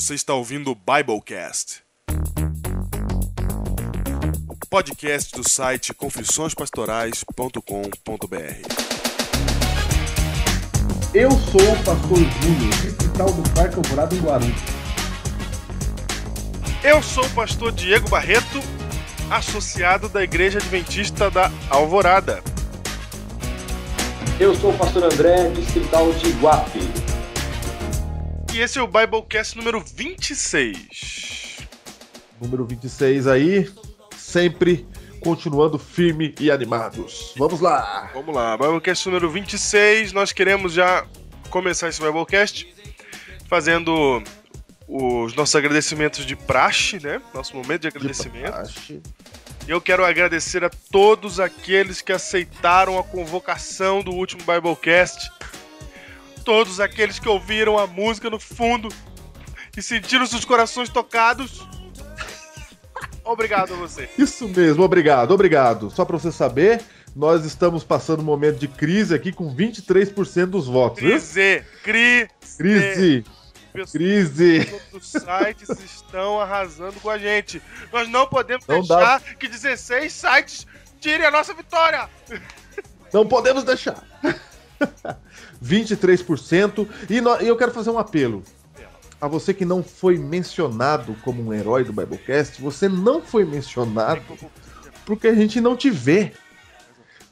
Você 0.00 0.14
está 0.14 0.32
ouvindo 0.32 0.70
o 0.70 0.76
Biblecast. 0.76 1.82
O 4.48 4.54
podcast 4.70 5.32
do 5.36 5.42
site 5.48 5.92
confissõespastorais.com.br. 5.92 7.58
Eu 11.12 11.32
sou 11.32 11.60
o 11.60 11.84
pastor 11.84 12.16
Júnior, 12.16 12.70
distrital 12.80 13.32
do 13.32 13.50
Parque 13.50 13.74
Alvorada 13.74 14.14
em 14.14 14.20
Guarulhos. 14.20 14.62
Eu 16.84 17.02
sou 17.02 17.24
o 17.24 17.30
pastor 17.30 17.72
Diego 17.72 18.08
Barreto, 18.08 18.60
associado 19.28 20.08
da 20.08 20.22
Igreja 20.22 20.60
Adventista 20.60 21.28
da 21.28 21.50
Alvorada. 21.68 22.40
Eu 24.38 24.54
sou 24.54 24.70
o 24.70 24.78
pastor 24.78 25.02
André, 25.02 25.50
distrital 25.50 26.12
de 26.12 26.28
Iguape. 26.28 27.07
E 28.58 28.60
esse 28.60 28.76
é 28.76 28.82
o 28.82 28.88
Biblecast 28.88 29.56
número 29.56 29.80
26. 29.80 31.58
Número 32.40 32.66
26 32.66 33.28
aí, 33.28 33.70
sempre 34.16 34.84
continuando 35.20 35.78
firme 35.78 36.34
e 36.40 36.50
animados. 36.50 37.34
Vamos 37.36 37.60
lá! 37.60 38.10
Vamos 38.12 38.34
lá, 38.34 38.56
Biblecast 38.56 39.06
número 39.06 39.30
26. 39.30 40.12
Nós 40.12 40.32
queremos 40.32 40.72
já 40.72 41.06
começar 41.50 41.88
esse 41.88 42.02
Biblecast 42.02 42.74
fazendo 43.46 44.20
os 44.88 45.36
nossos 45.36 45.54
agradecimentos 45.54 46.26
de 46.26 46.34
praxe, 46.34 46.98
né? 46.98 47.22
Nosso 47.32 47.54
momento 47.54 47.82
de 47.82 47.86
agradecimento. 47.86 48.74
E 49.68 49.70
eu 49.70 49.80
quero 49.80 50.04
agradecer 50.04 50.64
a 50.64 50.70
todos 50.90 51.38
aqueles 51.38 52.00
que 52.00 52.10
aceitaram 52.10 52.98
a 52.98 53.04
convocação 53.04 54.02
do 54.02 54.10
último 54.10 54.42
Biblecast. 54.42 55.30
Todos 56.48 56.80
aqueles 56.80 57.18
que 57.18 57.28
ouviram 57.28 57.78
a 57.78 57.86
música 57.86 58.30
no 58.30 58.40
fundo 58.40 58.88
e 59.76 59.82
sentiram 59.82 60.24
seus 60.24 60.46
corações 60.46 60.88
tocados. 60.88 61.68
Obrigado 63.22 63.74
a 63.74 63.76
você. 63.76 64.08
Isso 64.16 64.48
mesmo, 64.48 64.82
obrigado, 64.82 65.32
obrigado. 65.32 65.90
Só 65.90 66.06
pra 66.06 66.18
você 66.18 66.32
saber, 66.32 66.80
nós 67.14 67.44
estamos 67.44 67.84
passando 67.84 68.20
um 68.20 68.24
momento 68.24 68.56
de 68.56 68.66
crise 68.66 69.14
aqui 69.14 69.30
com 69.30 69.54
23% 69.54 70.46
dos 70.46 70.66
votos. 70.66 71.00
Crise, 71.00 71.62
crise. 71.84 72.30
Crise, 72.56 73.24
Pessoas 73.70 73.92
crise. 73.92 74.80
dos 74.90 75.06
sites 75.06 75.68
estão 75.84 76.40
arrasando 76.40 76.98
com 77.00 77.10
a 77.10 77.18
gente. 77.18 77.60
Nós 77.92 78.08
não 78.08 78.26
podemos 78.26 78.66
Não 78.66 78.80
deixar 78.80 79.20
que 79.20 79.48
16 79.48 80.10
sites 80.10 80.66
tirem 80.98 81.26
a 81.26 81.30
nossa 81.30 81.52
vitória. 81.52 82.08
Não 83.12 83.26
podemos 83.26 83.64
deixar. 83.64 84.02
23%. 85.62 86.86
E, 87.08 87.20
nó- 87.20 87.40
e 87.40 87.46
eu 87.48 87.56
quero 87.56 87.72
fazer 87.72 87.90
um 87.90 87.98
apelo. 87.98 88.42
A 89.20 89.26
você 89.26 89.52
que 89.52 89.64
não 89.64 89.82
foi 89.82 90.16
mencionado 90.16 91.16
como 91.24 91.42
um 91.42 91.52
herói 91.52 91.82
do 91.84 91.92
Biblecast, 91.92 92.60
você 92.62 92.88
não 92.88 93.20
foi 93.20 93.44
mencionado 93.44 94.22
porque 95.04 95.26
a 95.26 95.34
gente 95.34 95.60
não 95.60 95.76
te 95.76 95.90
vê. 95.90 96.32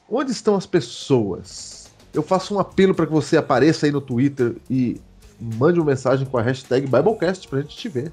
Onde 0.09 0.33
estão 0.33 0.57
as 0.57 0.67
pessoas? 0.67 1.89
Eu 2.15 2.23
faço 2.23 2.55
um 2.55 2.59
apelo 2.59 2.95
para 2.95 3.07
que 3.07 3.13
você 3.13 3.37
apareça 3.37 3.87
aí 3.87 3.93
no 3.93 4.01
Twitter 4.01 4.57
e 4.71 5.01
mande 5.39 5.79
uma 5.79 5.87
mensagem 5.87 6.27
com 6.27 6.39
a 6.39 6.43
hashtag 6.43 6.87
Biblecast 6.87 7.47
pra 7.47 7.61
gente 7.61 7.77
te 7.77 7.89
ver. 7.89 8.13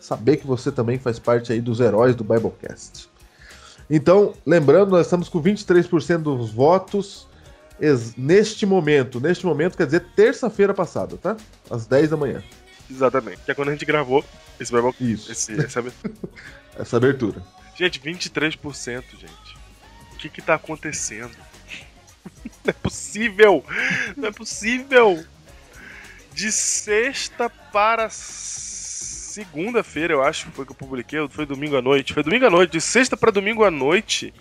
Saber 0.00 0.36
que 0.38 0.46
você 0.46 0.72
também 0.72 0.98
faz 0.98 1.18
parte 1.18 1.52
aí 1.52 1.60
dos 1.60 1.80
heróis 1.80 2.14
do 2.16 2.24
Biblecast. 2.24 3.08
Então, 3.88 4.34
lembrando, 4.44 4.90
nós 4.90 5.06
estamos 5.06 5.28
com 5.28 5.40
23% 5.42 6.18
dos 6.18 6.50
votos 6.50 7.27
neste 8.16 8.66
momento. 8.66 9.20
Neste 9.20 9.46
momento 9.46 9.76
quer 9.76 9.86
dizer 9.86 10.06
terça-feira 10.14 10.74
passada, 10.74 11.16
tá? 11.16 11.36
Às 11.70 11.86
10 11.86 12.10
da 12.10 12.16
manhã. 12.16 12.42
Exatamente. 12.90 13.42
Que 13.42 13.50
é 13.50 13.54
quando 13.54 13.68
a 13.68 13.72
gente 13.72 13.84
gravou 13.84 14.24
esse. 14.58 14.72
Isso. 15.00 15.30
Esse, 15.30 15.60
essa 15.60 15.80
abertura. 15.80 16.14
Essa 16.78 16.96
abertura. 16.96 17.42
Gente, 17.74 17.98
23%, 17.98 19.02
gente. 19.18 19.56
O 20.12 20.16
que 20.16 20.28
que 20.28 20.40
tá 20.40 20.54
acontecendo? 20.54 21.30
Não 22.64 22.70
é 22.70 22.72
possível! 22.72 23.64
Não 24.16 24.28
é 24.28 24.32
possível! 24.32 25.24
De 26.32 26.52
sexta 26.52 27.50
para 27.50 28.08
segunda-feira, 29.38 30.14
eu 30.14 30.22
acho 30.22 30.46
que 30.46 30.52
foi 30.52 30.64
que 30.64 30.72
eu 30.72 30.76
publiquei, 30.76 31.28
foi 31.28 31.46
domingo 31.46 31.76
à 31.76 31.82
noite. 31.82 32.14
Foi 32.14 32.22
domingo 32.22 32.46
à 32.46 32.50
noite, 32.50 32.72
de 32.72 32.80
sexta 32.80 33.16
para 33.16 33.30
domingo 33.30 33.64
à 33.64 33.70
noite. 33.70 34.32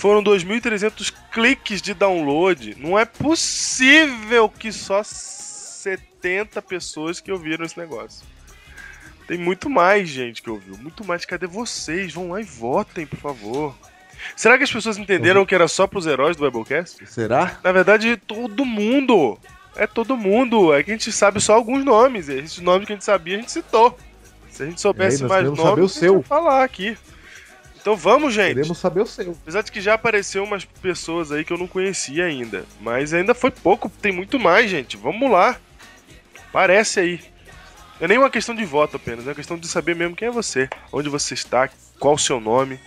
Foram 0.00 0.24
2.300 0.24 1.12
cliques 1.30 1.82
de 1.82 1.92
download. 1.92 2.74
Não 2.78 2.98
é 2.98 3.04
possível 3.04 4.48
que 4.48 4.72
só 4.72 5.02
70 5.04 6.62
pessoas 6.62 7.20
que 7.20 7.30
ouviram 7.30 7.66
esse 7.66 7.78
negócio. 7.78 8.26
Tem 9.28 9.36
muito 9.36 9.68
mais 9.68 10.08
gente 10.08 10.40
que 10.40 10.48
ouviu. 10.48 10.78
Muito 10.78 11.06
mais. 11.06 11.26
Cadê 11.26 11.46
vocês? 11.46 12.14
Vão 12.14 12.30
lá 12.30 12.40
e 12.40 12.44
votem, 12.44 13.04
por 13.04 13.18
favor. 13.18 13.76
Será 14.34 14.56
que 14.56 14.64
as 14.64 14.72
pessoas 14.72 14.96
entenderam 14.96 15.44
que 15.44 15.54
era 15.54 15.68
só 15.68 15.86
pros 15.86 16.06
heróis 16.06 16.34
do 16.34 16.50
Biblecast? 16.50 17.06
Será? 17.06 17.58
Na 17.62 17.70
verdade, 17.70 18.16
todo 18.16 18.64
mundo. 18.64 19.38
É 19.76 19.86
todo 19.86 20.16
mundo. 20.16 20.72
É 20.72 20.82
que 20.82 20.92
a 20.92 20.94
gente 20.94 21.12
sabe 21.12 21.42
só 21.42 21.52
alguns 21.52 21.84
nomes. 21.84 22.30
Esses 22.30 22.58
nomes 22.60 22.86
que 22.86 22.94
a 22.94 22.96
gente 22.96 23.04
sabia, 23.04 23.36
a 23.36 23.40
gente 23.40 23.52
citou. 23.52 23.98
Se 24.48 24.62
a 24.62 24.66
gente 24.66 24.80
soubesse 24.80 25.24
mais 25.24 25.44
nomes, 25.44 25.60
saber 25.60 25.82
o 25.82 25.84
a 25.84 25.88
gente 25.88 25.98
seu. 25.98 26.16
ia 26.16 26.22
falar 26.22 26.64
aqui. 26.64 26.96
Então 27.80 27.96
vamos, 27.96 28.34
gente. 28.34 28.54
Queremos 28.56 28.78
saber 28.78 29.00
o 29.00 29.06
seu. 29.06 29.32
Apesar 29.42 29.62
de 29.62 29.72
que 29.72 29.80
já 29.80 29.94
apareceu 29.94 30.44
umas 30.44 30.64
pessoas 30.64 31.32
aí 31.32 31.44
que 31.44 31.52
eu 31.52 31.58
não 31.58 31.66
conhecia 31.66 32.26
ainda. 32.26 32.64
Mas 32.80 33.14
ainda 33.14 33.34
foi 33.34 33.50
pouco, 33.50 33.88
tem 33.88 34.12
muito 34.12 34.38
mais, 34.38 34.70
gente. 34.70 34.96
Vamos 34.96 35.30
lá. 35.30 35.56
Parece 36.52 37.00
aí. 37.00 37.20
É 38.00 38.08
nem 38.08 38.18
uma 38.18 38.30
questão 38.30 38.54
de 38.54 38.64
voto 38.64 38.96
apenas, 38.96 39.26
é 39.26 39.28
uma 39.28 39.34
questão 39.34 39.58
de 39.58 39.68
saber 39.68 39.94
mesmo 39.94 40.16
quem 40.16 40.28
é 40.28 40.30
você, 40.30 40.70
onde 40.90 41.10
você 41.10 41.34
está, 41.34 41.68
qual 41.98 42.14
o 42.14 42.18
seu 42.18 42.40
nome, 42.40 42.80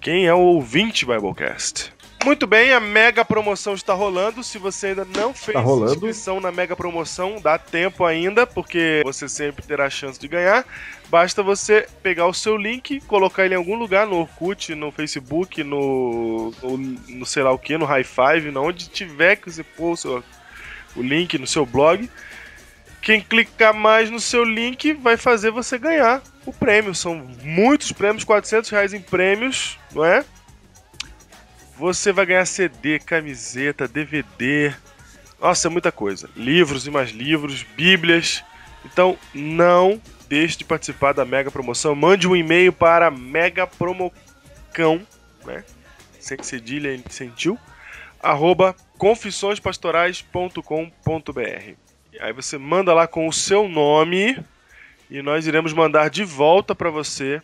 quem 0.00 0.26
é 0.26 0.32
o 0.32 0.38
ouvinte 0.38 1.04
Biblecast. 1.04 1.92
Muito 2.24 2.46
bem, 2.46 2.72
a 2.72 2.80
mega 2.80 3.24
promoção 3.24 3.74
está 3.74 3.92
rolando. 3.94 4.42
Se 4.42 4.58
você 4.58 4.88
ainda 4.88 5.04
não 5.04 5.32
fez 5.32 5.54
Tá 5.54 5.60
rolando. 5.60 5.92
inscrição 5.92 6.40
na 6.40 6.50
mega 6.50 6.74
promoção, 6.74 7.40
dá 7.40 7.58
tempo 7.58 8.04
ainda, 8.04 8.46
porque 8.46 9.02
você 9.04 9.28
sempre 9.28 9.64
terá 9.64 9.86
a 9.86 9.90
chance 9.90 10.18
de 10.18 10.26
ganhar. 10.26 10.64
Basta 11.08 11.42
você 11.42 11.88
pegar 12.02 12.26
o 12.26 12.34
seu 12.34 12.56
link, 12.56 13.00
colocar 13.02 13.44
ele 13.44 13.54
em 13.54 13.56
algum 13.56 13.76
lugar, 13.76 14.06
no 14.06 14.16
Orkut, 14.20 14.74
no 14.74 14.92
Facebook, 14.92 15.64
no, 15.64 16.52
no, 16.62 16.76
no 16.76 17.26
sei 17.26 17.42
lá 17.42 17.50
o 17.50 17.58
que, 17.58 17.78
no 17.78 17.86
High 17.86 18.04
Five, 18.04 18.50
no 18.50 18.62
onde 18.62 18.90
tiver 18.90 19.36
que 19.36 19.50
você 19.50 19.62
pôr 19.62 19.92
o, 19.92 19.96
seu- 19.96 20.24
o 20.94 21.02
link 21.02 21.38
no 21.38 21.46
seu 21.46 21.64
blog. 21.64 22.10
Quem 23.00 23.22
clicar 23.22 23.72
mais 23.72 24.10
no 24.10 24.20
seu 24.20 24.44
link 24.44 24.92
vai 24.92 25.16
fazer 25.16 25.50
você 25.50 25.78
ganhar 25.78 26.22
o 26.44 26.52
prêmio. 26.52 26.94
São 26.94 27.14
muitos 27.42 27.90
prêmios, 27.90 28.24
400 28.24 28.68
reais 28.68 28.92
em 28.92 29.00
prêmios, 29.00 29.78
não 29.94 30.04
é? 30.04 30.22
Você 31.78 32.12
vai 32.12 32.26
ganhar 32.26 32.44
CD, 32.44 32.98
camiseta, 32.98 33.88
DVD. 33.88 34.74
Nossa, 35.40 35.68
é 35.68 35.70
muita 35.70 35.92
coisa. 35.92 36.28
Livros 36.36 36.86
e 36.86 36.90
mais 36.90 37.10
livros, 37.12 37.62
bíblias. 37.62 38.42
Então, 38.84 39.16
não 39.32 40.00
deixe 40.28 40.58
de 40.58 40.64
participar 40.64 41.12
da 41.12 41.24
mega 41.24 41.50
promoção. 41.50 41.94
Mande 41.94 42.28
um 42.28 42.36
e-mail 42.36 42.72
para 42.72 43.10
megapromocão, 43.10 45.00
né? 45.44 45.64
Sem 46.20 46.42
cedilha 46.42 46.94
e 46.94 47.02
sem 47.08 47.30
tio, 47.30 47.58
arroba 48.22 48.76
confissõespastorais.com.br. 48.98 51.74
Aí 52.20 52.32
você 52.32 52.58
manda 52.58 52.92
lá 52.92 53.06
com 53.06 53.28
o 53.28 53.32
seu 53.32 53.68
nome 53.68 54.36
e 55.10 55.22
nós 55.22 55.46
iremos 55.46 55.72
mandar 55.72 56.10
de 56.10 56.24
volta 56.24 56.74
para 56.74 56.90
você 56.90 57.40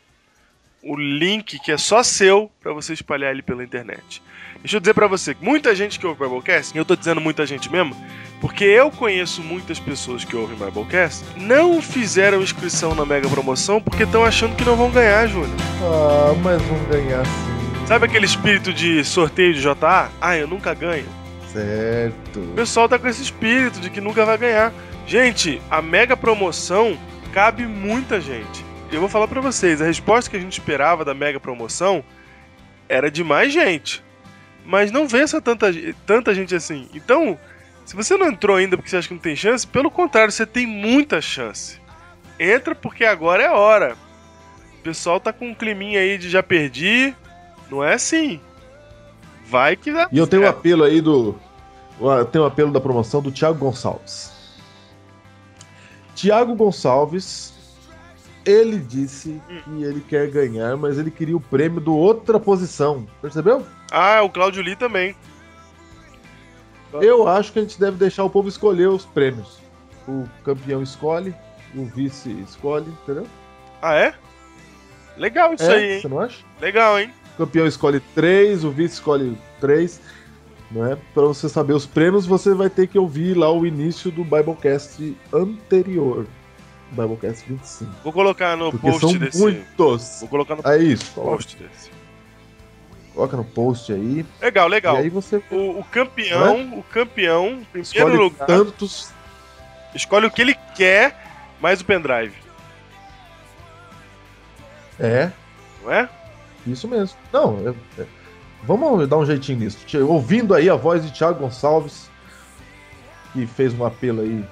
o 0.83 0.97
link 0.97 1.59
que 1.61 1.73
é 1.73 1.79
só 1.79 2.03
seu 2.03 2.51
para 2.61 2.73
você 2.73 2.93
espalhar 2.93 3.33
ele 3.33 3.43
pela 3.43 3.65
internet. 3.65 4.23
Deixa 4.65 4.79
eu 4.79 4.81
dizer 4.81 4.95
para 4.95 5.07
você, 5.07 5.37
muita 5.43 5.75
gente 5.75 5.99
que 6.01 6.07
ouve 6.07 6.25
Biblecast, 6.25 6.75
e 6.75 6.79
eu 6.79 6.87
tô 6.87 6.97
dizendo 6.97 7.21
muita 7.21 7.45
gente 7.45 7.71
mesmo, 7.71 7.95
porque 8.41 8.65
eu 8.65 8.91
conheço 8.91 9.43
muitas 9.43 9.79
pessoas 9.79 10.25
que 10.25 10.35
ouvem 10.35 10.57
Biblecast, 10.57 11.23
não 11.37 11.83
fizeram 11.83 12.43
inscrição 12.43 12.95
na 12.95 13.05
mega 13.05 13.29
promoção 13.29 13.79
porque 13.79 14.05
estão 14.05 14.25
achando 14.25 14.57
que 14.57 14.65
não 14.65 14.75
vão 14.75 14.91
ganhar, 14.91 15.27
Júnior. 15.27 15.55
Ah, 15.83 16.35
mas 16.43 16.63
vamos 16.63 16.89
ganhar 16.89 17.27
sim. 17.27 17.87
Sabe 17.87 18.07
aquele 18.07 18.25
espírito 18.25 18.73
de 18.73 19.05
sorteio 19.05 19.53
de 19.53 19.61
JA? 19.61 20.11
Ah, 20.19 20.39
eu 20.39 20.49
nunca 20.49 20.73
ganho. 20.73 21.05
Certo. 21.53 22.41
O 22.41 22.55
pessoal 22.55 22.89
tá 22.89 22.99
com 22.99 23.07
esse 23.07 23.21
espírito 23.21 23.79
de 23.81 23.91
que 23.91 24.01
nunca 24.01 24.25
vai 24.25 24.39
ganhar. 24.39 24.73
Gente, 25.07 25.61
a 25.71 25.83
mega 25.83 26.17
promoção 26.17 26.99
cabe 27.35 27.67
muita 27.67 28.19
gente. 28.19 28.65
Eu 28.91 29.01
vou 29.01 29.11
falar 29.11 29.29
pra 29.29 29.43
vocês, 29.43 29.83
a 29.83 29.85
resposta 29.85 30.31
que 30.31 30.39
a 30.39 30.41
gente 30.41 30.55
esperava 30.55 31.05
da 31.05 31.13
mega 31.13 31.39
promoção 31.39 32.03
era 32.89 33.11
de 33.11 33.23
mais 33.23 33.53
gente. 33.53 34.03
Mas 34.65 34.91
não 34.91 35.07
vê 35.07 35.19
essa 35.19 35.41
tanta, 35.41 35.67
tanta 36.07 36.35
gente 36.35 36.55
assim. 36.55 36.89
Então, 36.95 37.39
se 37.85 37.95
você 37.95 38.17
não 38.17 38.29
entrou 38.29 38.57
ainda 38.57 38.77
porque 38.77 38.89
você 38.89 38.97
acha 38.97 39.09
que 39.09 39.15
não 39.15 39.21
tem 39.21 39.37
chance, 39.37 39.67
pelo 39.67 39.91
contrário, 39.91 40.33
você 40.33 40.47
tem 40.47 40.67
muita 40.67 41.21
chance. 41.21 41.81
Entra 42.39 42.75
porque 42.75 43.05
agora 43.05 43.43
é 43.43 43.47
a 43.47 43.55
hora. 43.55 43.97
O 44.79 44.83
pessoal 44.83 45.21
tá 45.21 45.33
com 45.33 45.49
um 45.49 45.55
climinha 45.55 46.01
aí 46.01 46.19
de 46.19 46.29
já 46.29 46.43
perdi. 46.43 47.15
Não 47.71 47.85
é 47.85 47.95
assim. 47.95 48.41
Vai 49.47 49.77
que 49.77 49.93
dá. 49.93 50.09
E 50.11 50.19
eu 50.19 50.27
tenho 50.27 50.43
um 50.43 50.49
apelo 50.49 50.85
aí 50.85 51.01
do. 51.01 51.39
Eu 52.01 52.25
tenho 52.25 52.45
um 52.45 52.47
apelo 52.47 52.73
da 52.73 52.81
promoção 52.81 53.23
do 53.23 53.31
Thiago 53.31 53.59
Gonçalves. 53.59 54.33
Tiago 56.15 56.55
Gonçalves, 56.55 57.54
ele 58.45 58.79
disse 58.79 59.41
que 59.65 59.83
ele 59.83 60.01
quer 60.01 60.29
ganhar, 60.29 60.77
mas 60.77 60.99
ele 60.99 61.11
queria 61.11 61.37
o 61.37 61.41
prêmio 61.41 61.81
do 61.81 61.97
outra 61.97 62.39
posição. 62.39 63.07
Percebeu? 63.21 63.65
Ah, 63.91 64.23
o 64.23 64.31
Claudio 64.31 64.63
Lee 64.63 64.77
também. 64.77 65.17
Eu 67.01 67.27
acho 67.27 67.53
que 67.53 67.59
a 67.59 67.63
gente 67.63 67.81
deve 67.81 67.97
deixar 67.97 68.25
o 68.25 68.31
povo 68.31 68.49
escolher 68.49 68.89
os 68.89 69.05
prêmios. 69.05 69.59
O 70.07 70.25
campeão 70.45 70.83
escolhe, 70.83 71.35
o 71.75 71.85
vice 71.87 72.31
escolhe, 72.43 72.87
entendeu? 73.03 73.27
Ah, 73.83 73.95
é? 73.95 74.15
Legal 75.17 75.55
isso 75.55 75.65
é, 75.65 75.75
aí, 75.75 75.93
hein? 75.95 76.01
Você 76.01 76.09
não 76.09 76.21
acha? 76.21 76.45
Legal, 76.61 76.99
hein? 76.99 77.11
O 77.35 77.39
campeão 77.39 77.67
escolhe 77.67 78.01
três, 78.15 78.63
o 78.65 78.71
vice 78.71 78.95
escolhe 78.95 79.37
três. 79.61 80.01
Né? 80.71 80.99
Para 81.13 81.25
você 81.25 81.49
saber 81.49 81.73
os 81.73 81.87
prêmios, 81.87 82.27
você 82.27 82.55
vai 82.55 82.71
ter 82.71 82.87
que 82.87 82.99
ouvir 82.99 83.37
lá 83.37 83.51
o 83.51 83.67
início 83.67 84.11
do 84.11 84.23
Biblecast 84.23 85.17
anterior. 85.33 86.27
Biblecast 86.95 87.45
25. 87.49 87.91
Vou 88.03 88.13
colocar 88.13 88.57
no 88.57 88.71
Porque 88.71 88.91
post 88.91 89.01
são 89.01 89.19
desse. 89.19 89.39
muitos. 89.39 90.19
Vou 90.21 90.29
colocar 90.29 90.57
no 90.57 90.67
É 90.69 90.79
isso, 90.79 91.13
coloca, 91.13 91.37
post 91.37 91.57
desse. 91.57 91.91
coloca 93.15 93.37
no 93.37 93.45
post 93.45 93.93
aí. 93.93 94.25
Legal, 94.41 94.69
legal. 94.69 94.97
E 94.97 94.99
aí 95.01 95.09
você 95.11 95.43
O, 95.51 95.81
o 95.81 95.85
campeão, 95.85 96.79
o 96.79 96.83
campeão, 96.85 97.47
em 97.49 97.65
primeiro 97.65 97.83
escolhe 97.83 98.17
lugar, 98.17 98.47
tantos. 98.47 99.13
escolhe 99.95 100.27
o 100.27 100.31
que 100.31 100.43
ele 100.43 100.55
quer, 100.75 101.17
mais 101.61 101.81
o 101.81 101.85
pendrive, 101.85 102.35
É, 104.99 105.31
não 105.83 105.93
é? 105.93 106.09
isso 106.67 106.87
mesmo. 106.89 107.17
Não, 107.33 107.59
é- 107.69 108.01
é- 108.03 108.07
vamos 108.63 109.07
dar 109.09 109.19
um 109.19 109.27
jeitinho 109.27 109.59
nisso. 109.59 109.79
Ouvindo 110.09 110.55
aí 110.55 110.71
a 110.71 110.75
voz 110.77 111.05
de 111.05 111.13
Thiago 111.13 111.41
Gonçalves, 111.41 112.09
que 113.33 113.47
fez 113.47 113.75
um 113.75 113.85
apelo 113.85 114.21
aí, 114.23 114.45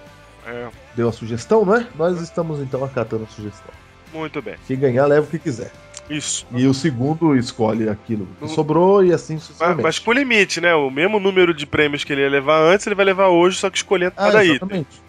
É, 0.47 0.69
deu 0.97 1.09
a 1.09 1.13
sugestão, 1.13 1.65
não 1.65 1.77
é? 1.77 1.87
Nós 1.97 2.21
estamos 2.21 2.61
então 2.61 2.85
acatando 2.85 3.25
a 3.25 3.27
sugestão. 3.29 3.73
muito 4.13 4.43
bem. 4.43 4.57
Quem 4.67 4.79
ganhar, 4.79 5.07
leva 5.07 5.27
o 5.27 5.31
que 5.31 5.39
quiser. 5.39 5.71
Isso. 6.11 6.47
E 6.53 6.67
o 6.67 6.75
segundo 6.75 7.37
escolhe 7.37 7.89
aquilo 7.89 8.27
que 8.39 8.49
sobrou 8.49 9.05
e 9.05 9.13
assim 9.13 9.35
Mas, 9.35 9.43
sucessivamente. 9.45 9.83
mas 9.83 9.99
com 9.99 10.13
limite, 10.13 10.61
né? 10.61 10.75
O 10.75 10.91
mesmo 10.91 11.21
número 11.21 11.55
de 11.55 11.65
prêmios 11.65 12.05
que 12.05 12.13
ele 12.13 12.23
ia 12.23 12.29
levar 12.29 12.61
antes, 12.61 12.87
ele 12.87 12.97
vai 12.97 13.05
levar 13.05 13.29
hoje, 13.29 13.59
só 13.59 13.71
que 13.71 13.77
escolhendo 13.77 14.13
ah, 14.17 14.27
cada 14.27 14.45
item. 14.45 14.57
exatamente. 14.57 15.03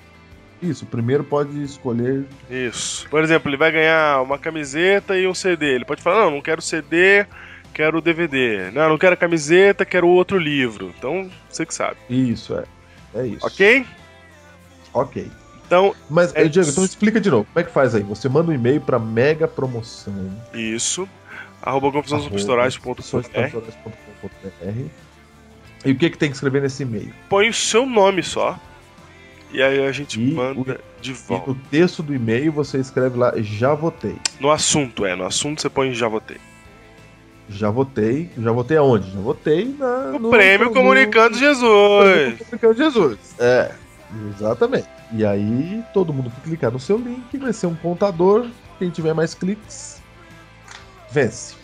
Isso, 0.62 0.86
o 0.86 0.88
primeiro 0.88 1.24
pode 1.26 1.62
escolher. 1.62 2.24
Isso. 2.50 3.06
Por 3.10 3.22
exemplo, 3.22 3.50
ele 3.50 3.58
vai 3.58 3.72
ganhar 3.72 4.22
uma 4.22 4.38
camiseta 4.38 5.18
e 5.18 5.28
um 5.28 5.34
CD. 5.34 5.74
Ele 5.76 5.84
pode 5.84 6.02
falar: 6.02 6.24
não, 6.26 6.32
não 6.32 6.42
quero 6.42 6.62
CD, 6.62 7.26
quero 7.74 8.00
DVD. 8.00 8.72
Não, 8.72 8.88
não 8.88 8.98
quero 8.98 9.18
camiseta, 9.18 9.84
quero 9.84 10.08
outro 10.08 10.38
livro. 10.38 10.94
Então, 10.98 11.30
você 11.50 11.66
que 11.66 11.74
sabe. 11.74 11.98
Isso, 12.10 12.56
é. 12.56 12.64
É 13.16 13.28
isso. 13.28 13.46
Ok? 13.46 13.86
Ok. 14.94 15.28
Então, 15.66 15.96
Mas, 16.10 16.36
É 16.36 16.44
eh, 16.44 16.48
Diego, 16.48 16.70
então 16.70 16.84
explica 16.86 17.20
de 17.20 17.32
novo. 17.32 17.46
Como 17.52 17.60
é 17.60 17.64
que 17.64 17.72
faz 17.72 17.96
aí? 17.96 18.04
Você 18.04 18.30
manda 18.30 18.52
um 18.52 18.54
e-mail 18.54 18.80
para 18.82 19.00
mega 19.00 19.48
promoção. 19.48 20.14
isso. 20.54 21.08
Arroba 21.62 21.92
confusãospastorais.com.br. 21.92 24.86
E 25.86 25.92
o 25.92 25.96
que, 25.98 26.10
que 26.10 26.18
tem 26.18 26.30
que 26.30 26.36
escrever 26.36 26.62
nesse 26.62 26.84
e-mail? 26.84 27.14
Põe 27.30 27.50
o 27.50 27.54
seu 27.54 27.86
nome 27.86 28.24
só. 28.24 28.58
E 29.52 29.62
aí 29.62 29.86
a 29.86 29.92
gente 29.92 30.20
E 30.20 30.34
manda 30.34 30.80
de 31.02 31.12
E 31.12 31.14
volta. 31.14 31.52
no 31.52 31.56
texto 31.70 32.02
do 32.02 32.14
e-mail 32.16 32.52
você 32.52 32.78
escreve 32.80 33.18
lá, 33.18 33.34
já 33.38 33.74
votei. 33.74 34.16
No 34.40 34.50
assunto, 34.52 35.06
é. 35.06 35.16
No 35.16 35.26
assunto 35.26 35.62
você 35.62 35.70
põe 35.70 35.94
já 35.94 36.08
votei. 36.08 36.38
Já 37.50 37.70
votei. 37.70 38.30
Já 38.38 38.52
votei 38.52 38.78
aonde? 38.78 39.12
Já 39.12 39.20
votei 39.20 39.76
na, 39.78 40.14
O 40.16 40.20
no- 40.20 40.30
prêmio 40.30 40.68
no- 40.68 40.74
Comunicando 40.74 41.32
no- 41.36 41.40
Jesus. 41.40 42.40
Comunicando 42.40 42.74
Jesus. 42.78 43.18
É, 43.38 43.72
exatamente. 44.30 44.88
E 45.12 45.26
aí, 45.26 45.84
todo 45.94 46.14
mundo 46.14 46.30
que 46.30 46.42
clicar 46.42 46.72
no 46.72 46.80
seu 46.80 46.98
link 46.98 47.38
vai 47.38 47.54
ser 47.54 47.68
um 47.68 47.76
contador. 47.76 48.48
Quem 48.80 48.90
tiver 48.90 49.14
mais 49.14 49.34
cliques, 49.34 50.02
vence. 51.12 51.56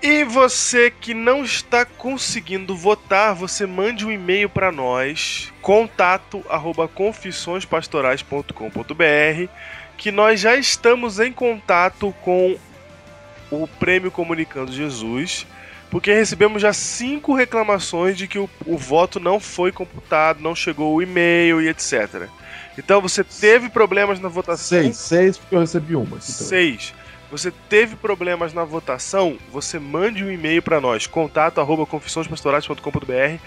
E 0.00 0.22
você 0.24 0.92
que 0.92 1.12
não 1.12 1.42
está 1.42 1.84
conseguindo 1.84 2.76
votar, 2.76 3.34
você 3.34 3.66
mande 3.66 4.06
um 4.06 4.12
e-mail 4.12 4.48
para 4.48 4.70
nós, 4.70 5.52
contato 5.60 6.44
arroba 6.48 6.86
confissõespastorais.com.br, 6.86 9.50
que 9.96 10.12
nós 10.12 10.38
já 10.40 10.54
estamos 10.54 11.18
em 11.18 11.32
contato 11.32 12.14
com 12.22 12.56
o 13.50 13.66
Prêmio 13.66 14.12
Comunicando 14.12 14.70
Jesus, 14.70 15.44
porque 15.90 16.12
recebemos 16.12 16.62
já 16.62 16.72
cinco 16.72 17.34
reclamações 17.34 18.16
de 18.16 18.28
que 18.28 18.38
o, 18.38 18.48
o 18.66 18.76
voto 18.76 19.18
não 19.18 19.40
foi 19.40 19.72
computado, 19.72 20.40
não 20.40 20.54
chegou 20.54 20.94
o 20.94 21.02
e-mail 21.02 21.60
e 21.60 21.68
etc. 21.68 22.28
Então 22.76 23.00
você 23.00 23.24
teve 23.24 23.68
problemas 23.68 24.20
na 24.20 24.28
votação. 24.28 24.82
Seis, 24.82 24.96
seis, 24.96 25.38
porque 25.38 25.54
eu 25.54 25.60
recebi 25.60 25.96
uma. 25.96 26.06
também. 26.06 26.20
6. 26.20 26.94
Você 27.30 27.52
teve 27.68 27.96
problemas 27.96 28.54
na 28.54 28.64
votação? 28.64 29.36
Você 29.52 29.78
mande 29.78 30.24
um 30.24 30.30
e-mail 30.30 30.62
para 30.62 30.80
nós, 30.80 31.06
contato 31.06 31.60
arroba 31.60 31.84
confissõespastorais.com.br 31.84 33.38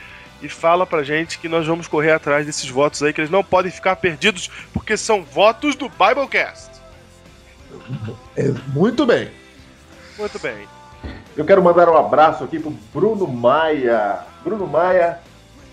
e 0.41 0.49
fala 0.49 0.85
pra 0.85 1.03
gente 1.03 1.39
que 1.39 1.47
nós 1.47 1.65
vamos 1.65 1.87
correr 1.87 2.11
atrás 2.11 2.45
desses 2.45 2.67
votos 2.69 3.01
aí, 3.01 3.13
que 3.13 3.21
eles 3.21 3.31
não 3.31 3.43
podem 3.43 3.71
ficar 3.71 3.95
perdidos, 3.95 4.49
porque 4.73 4.97
são 4.97 5.23
votos 5.23 5.75
do 5.75 5.89
Biblecast. 5.89 6.71
É, 8.35 8.49
muito 8.67 9.05
bem. 9.05 9.31
Muito 10.17 10.39
bem. 10.39 10.67
Eu 11.35 11.45
quero 11.45 11.63
mandar 11.63 11.89
um 11.89 11.97
abraço 11.97 12.43
aqui 12.43 12.59
pro 12.59 12.71
Bruno 12.93 13.27
Maia. 13.27 14.19
Bruno 14.43 14.67
Maia, 14.67 15.19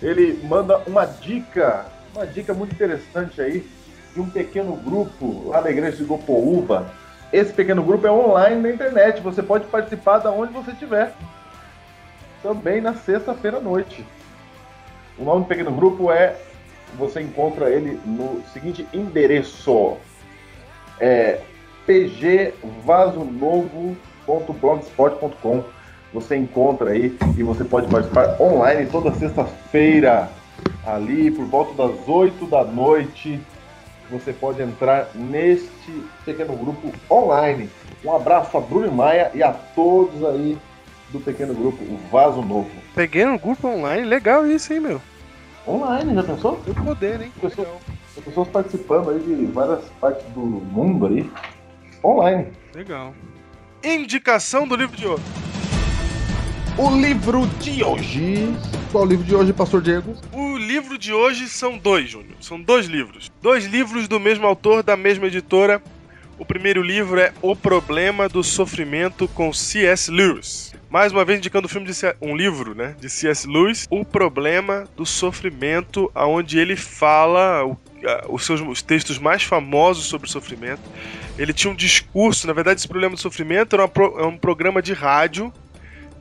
ele 0.01 0.39
manda 0.43 0.77
uma 0.87 1.05
dica, 1.05 1.85
uma 2.15 2.25
dica 2.25 2.53
muito 2.53 2.73
interessante 2.73 3.41
aí, 3.41 3.65
de 4.13 4.21
um 4.21 4.29
pequeno 4.29 4.75
grupo 4.75 5.49
lá 5.49 5.61
da 5.61 5.69
igreja 5.69 5.97
de 5.97 6.03
Gopoúba. 6.05 6.89
Esse 7.31 7.53
pequeno 7.53 7.83
grupo 7.83 8.07
é 8.07 8.11
online 8.11 8.61
na 8.61 8.71
internet, 8.71 9.21
você 9.21 9.43
pode 9.43 9.65
participar 9.67 10.19
da 10.19 10.31
onde 10.31 10.53
você 10.53 10.71
estiver. 10.71 11.13
Também 12.41 12.81
na 12.81 12.95
sexta-feira 12.95 13.57
à 13.57 13.61
noite. 13.61 14.05
O 15.17 15.23
nome 15.23 15.43
do 15.43 15.47
pequeno 15.47 15.71
grupo 15.71 16.11
é, 16.11 16.37
você 16.97 17.21
encontra 17.21 17.69
ele 17.69 17.99
no 18.05 18.41
seguinte 18.53 18.87
endereço, 18.93 19.97
é 20.99 21.41
pgvasonovo.blogspot.com. 24.29 25.63
Você 26.13 26.35
encontra 26.35 26.91
aí 26.91 27.15
e 27.37 27.43
você 27.43 27.63
pode 27.63 27.87
participar 27.87 28.39
online 28.39 28.89
toda 28.89 29.13
sexta-feira, 29.13 30.29
ali 30.85 31.29
por 31.29 31.45
volta 31.45 31.87
das 31.87 32.07
8 32.07 32.45
da 32.47 32.63
noite. 32.63 33.39
Você 34.09 34.33
pode 34.33 34.59
entrar 34.61 35.09
neste 35.13 36.03
pequeno 36.25 36.55
grupo 36.55 36.91
online. 37.11 37.69
Um 38.03 38.15
abraço 38.15 38.57
a 38.57 38.59
Bruno 38.61 38.91
Maia 38.91 39.29
e 39.35 39.43
a 39.43 39.51
todos 39.51 40.23
aí 40.25 40.57
do 41.11 41.19
pequeno 41.19 41.53
grupo 41.53 41.83
o 41.83 41.97
Vaso 42.11 42.41
Novo. 42.41 42.71
Peguei 42.95 43.25
no 43.25 43.37
grupo 43.37 43.67
online, 43.67 44.03
legal 44.03 44.47
isso, 44.47 44.73
hein, 44.73 44.79
meu? 44.79 45.01
Online, 45.67 46.15
já 46.15 46.23
pensou? 46.23 46.59
Eu 46.65 46.73
poder, 46.73 47.21
hein? 47.21 47.31
Pessoas, 47.39 47.67
pessoas 48.25 48.47
participando 48.47 49.11
aí 49.11 49.19
de 49.19 49.45
várias 49.45 49.83
partes 50.01 50.25
do 50.33 50.39
mundo 50.39 51.05
aí. 51.05 51.29
Online. 52.03 52.47
Legal. 52.73 53.13
Indicação 53.83 54.67
do 54.67 54.75
livro 54.75 54.95
de 54.97 55.07
hoje. 55.07 55.23
O 56.77 56.89
livro 56.95 57.47
de 57.59 57.83
hoje. 57.83 58.53
Qual 58.91 59.03
o 59.03 59.07
livro 59.07 59.23
de 59.25 59.35
hoje, 59.35 59.53
Pastor 59.53 59.81
Diego? 59.81 60.15
O 60.31 60.57
livro 60.57 60.97
de 60.97 61.13
hoje 61.13 61.47
são 61.47 61.77
dois, 61.77 62.09
Júnior. 62.09 62.35
São 62.39 62.59
dois 62.61 62.87
livros. 62.87 63.31
Dois 63.41 63.65
livros 63.65 64.07
do 64.07 64.19
mesmo 64.19 64.45
autor, 64.45 64.81
da 64.83 64.95
mesma 64.97 65.27
editora. 65.27 65.81
O 66.37 66.45
primeiro 66.45 66.81
livro 66.81 67.19
é 67.19 67.33
O 67.41 67.55
Problema 67.55 68.29
do 68.29 68.43
Sofrimento 68.43 69.27
com 69.29 69.51
C.S. 69.51 70.09
Lewis. 70.09 70.73
Mais 70.89 71.11
uma 71.11 71.23
vez 71.25 71.37
indicando 71.39 71.67
o 71.67 71.69
filme 71.69 71.85
de 71.85 71.93
C- 71.93 72.15
um 72.21 72.35
livro, 72.35 72.73
né, 72.73 72.95
de 72.99 73.09
C.S. 73.09 73.45
Lewis, 73.47 73.85
O 73.91 74.03
Problema 74.05 74.85
do 74.95 75.05
Sofrimento, 75.05 76.09
aonde 76.15 76.57
ele 76.57 76.75
fala 76.75 77.63
os 78.29 78.45
seus 78.45 78.61
os 78.61 78.81
textos 78.81 79.19
mais 79.19 79.43
famosos 79.43 80.05
sobre 80.05 80.27
o 80.27 80.31
sofrimento. 80.31 80.81
Ele 81.41 81.53
tinha 81.53 81.71
um 81.71 81.75
discurso, 81.75 82.45
na 82.45 82.53
verdade, 82.53 82.79
esse 82.81 82.87
problema 82.87 83.15
do 83.15 83.21
sofrimento 83.21 83.75
era 83.75 83.87
pro- 83.87 84.19
é 84.19 84.25
um 84.25 84.37
programa 84.37 84.81
de 84.81 84.93
rádio 84.93 85.51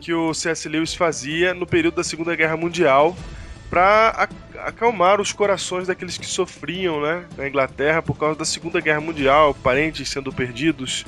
que 0.01 0.13
o 0.15 0.33
C.S. 0.33 0.69
Lewis 0.69 0.95
fazia 0.95 1.53
no 1.53 1.67
período 1.67 1.97
da 1.97 2.05
Segunda 2.05 2.37
Guerra 2.37 2.57
Mundial 2.57 3.17
para 3.69 4.29
acalmar 4.65 5.21
os 5.21 5.33
corações 5.33 5.89
daqueles 5.89 6.17
que 6.17 6.25
sofriam 6.25 7.03
né, 7.03 7.25
na 7.37 7.49
Inglaterra 7.49 8.01
por 8.01 8.17
causa 8.17 8.39
da 8.39 8.45
Segunda 8.45 8.81
Guerra 8.81 9.01
Mundial, 9.01 9.53
parentes 9.55 10.09
sendo 10.09 10.33
perdidos, 10.33 11.05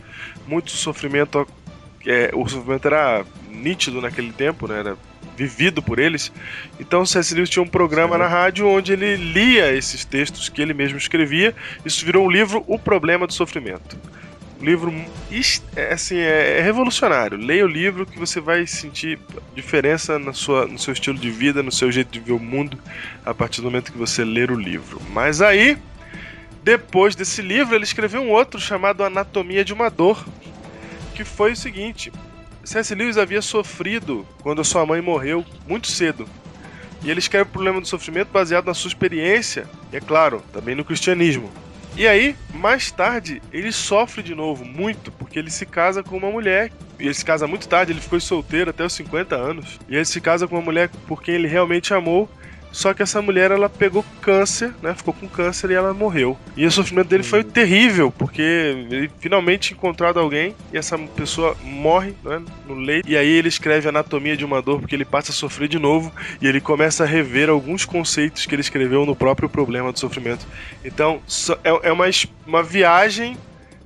muito 0.47 0.71
sofrimento. 0.73 1.47
é, 2.05 2.31
o 2.35 2.47
sofrimento 2.49 2.87
era 2.89 3.25
nítido 3.49 4.01
naquele 4.01 4.33
tempo, 4.33 4.67
né, 4.67 4.81
era 4.81 4.97
vivido 5.41 5.83
por 5.83 5.99
eles. 5.99 6.31
Então 6.79 7.01
o 7.03 7.07
C.S. 7.07 7.35
Lewis 7.35 7.49
tinha 7.49 7.63
um 7.63 7.69
programa 7.69 8.19
na 8.19 8.27
rádio 8.29 8.69
onde 8.69 8.93
ele 8.93 9.17
lia 9.17 9.73
esses 9.75 10.05
textos 10.05 10.49
que 10.51 10.61
ele 10.61 10.75
mesmo 10.75 10.99
escrevia. 10.99 11.55
Isso 11.85 12.05
virou 12.05 12.27
um 12.27 12.31
livro, 12.31 12.63
O 12.67 12.79
Problema 12.79 13.27
do 13.27 13.33
Sofrimento. 13.33 13.97
Um 14.61 14.65
livro 14.65 14.93
é, 15.75 15.95
assim, 15.95 16.19
é, 16.19 16.59
é 16.59 16.61
revolucionário. 16.61 17.39
Leia 17.39 17.65
o 17.65 17.69
livro 17.69 18.05
que 18.05 18.19
você 18.19 18.41
vai 18.41 18.67
sentir 18.67 19.19
diferença 19.55 20.19
na 20.19 20.35
sua, 20.35 20.67
no 20.67 20.79
seu 20.79 20.93
estilo 20.93 21.19
de 21.19 21.31
vida, 21.31 21.63
no 21.63 21.73
seu 21.73 21.91
jeito 21.91 22.11
de 22.11 22.21
ver 22.21 22.33
o 22.33 22.39
mundo, 22.39 22.79
a 23.25 23.33
partir 23.33 23.63
do 23.63 23.65
momento 23.65 23.91
que 23.91 23.97
você 23.99 24.23
ler 24.23 24.51
o 24.51 24.55
livro. 24.55 25.01
Mas 25.11 25.41
aí, 25.41 25.79
Depois 26.63 27.17
desse 27.17 27.41
livro, 27.41 27.75
ele 27.75 27.85
escreveu 27.85 28.21
um 28.23 28.31
outro 28.31 28.61
chamado 28.61 29.03
Anatomia 29.03 29.65
de 29.65 29.73
uma 29.73 29.89
Dor, 29.91 30.25
que 31.15 31.25
foi 31.25 31.53
o 31.53 31.57
seguinte: 31.57 32.13
C.S. 32.65 32.95
Lewis 32.95 33.17
havia 33.17 33.43
sofrido 33.43 34.27
quando 34.43 34.65
sua 34.65 34.85
mãe 34.87 35.01
morreu 35.01 35.45
muito 35.67 35.89
cedo. 35.89 36.29
E 37.03 37.11
ele 37.11 37.19
escreve 37.19 37.49
o 37.49 37.53
problema 37.53 37.81
do 37.81 37.89
sofrimento 37.89 38.29
baseado 38.29 38.67
na 38.67 38.75
sua 38.75 38.89
experiência, 38.89 39.67
e 39.93 39.97
é 39.97 40.01
claro, 40.01 40.43
também 40.53 40.75
no 40.75 40.85
cristianismo. 40.85 41.51
E 41.97 42.07
aí, 42.07 42.37
mais 42.55 42.91
tarde, 42.91 43.43
ele 43.53 43.73
sofre 43.73 44.23
de 44.23 44.35
novo 44.35 44.65
muito, 44.65 45.11
porque 45.13 45.39
ele 45.39 45.51
se 45.51 45.67
casa 45.67 46.03
com 46.03 46.17
uma 46.17 46.31
mulher. 46.31 46.71
E 46.99 47.05
ele 47.05 47.15
se 47.15 47.25
casa 47.25 47.47
muito 47.47 47.69
tarde, 47.69 47.93
ele 47.93 48.01
ficou 48.01 48.21
solteiro 48.21 48.71
até 48.71 48.85
os 48.85 48.93
50 48.93 49.35
anos. 49.35 49.79
E 49.89 49.97
ele 49.97 50.05
se 50.05 50.21
casa 50.21 50.47
com 50.47 50.57
uma 50.57 50.63
mulher 50.63 50.89
por 51.09 51.23
quem 51.23 51.35
ele 51.35 51.49
realmente 51.49 51.93
amou. 51.93 52.29
Só 52.73 52.95
que 52.95 53.03
essa 53.03 53.21
mulher 53.21 53.51
ela 53.51 53.69
pegou 53.69 54.05
câncer, 54.21 54.73
né? 54.83 54.95
Ficou 54.95 55.13
com 55.13 55.29
câncer 55.29 55.71
e 55.71 55.75
ela 55.75 55.93
morreu. 55.93 56.39
E 56.57 56.65
o 56.67 56.71
sofrimento 56.71 57.09
dele 57.09 57.23
foi 57.23 57.43
terrível, 57.43 58.13
porque 58.13 58.43
ele 58.43 59.11
finalmente 59.19 59.73
encontrado 59.73 60.21
alguém 60.21 60.55
e 60.73 60.79
essa 60.79 60.97
pessoa 60.99 61.57
morre 61.63 62.15
né, 62.25 62.43
no 62.67 62.75
leito. 62.75 63.09
E 63.09 63.17
aí 63.17 63.29
ele 63.29 63.49
escreve 63.49 63.89
Anatomia 63.89 64.37
de 64.37 64.45
uma 64.45 64.63
Dor, 64.63 64.81
porque 64.81 64.95
ele 64.95 65.05
passa 65.05 65.33
a 65.33 65.35
sofrer 65.35 65.69
de 65.69 65.79
novo 65.79 66.13
e 66.41 66.47
ele 66.47 66.61
começa 66.61 67.05
a 67.05 67.07
rever 67.07 67.49
alguns 67.49 67.85
conceitos 67.85 68.47
que 68.47 68.55
ele 68.55 68.63
escreveu 68.63 69.05
no 69.05 69.17
próprio 69.17 69.49
problema 69.49 69.93
do 69.93 69.99
sofrimento. 69.99 70.47
Então 70.85 71.21
é, 71.65 71.89
é 71.89 71.93
uma, 71.93 72.07
uma 72.47 72.63
viagem 72.63 73.37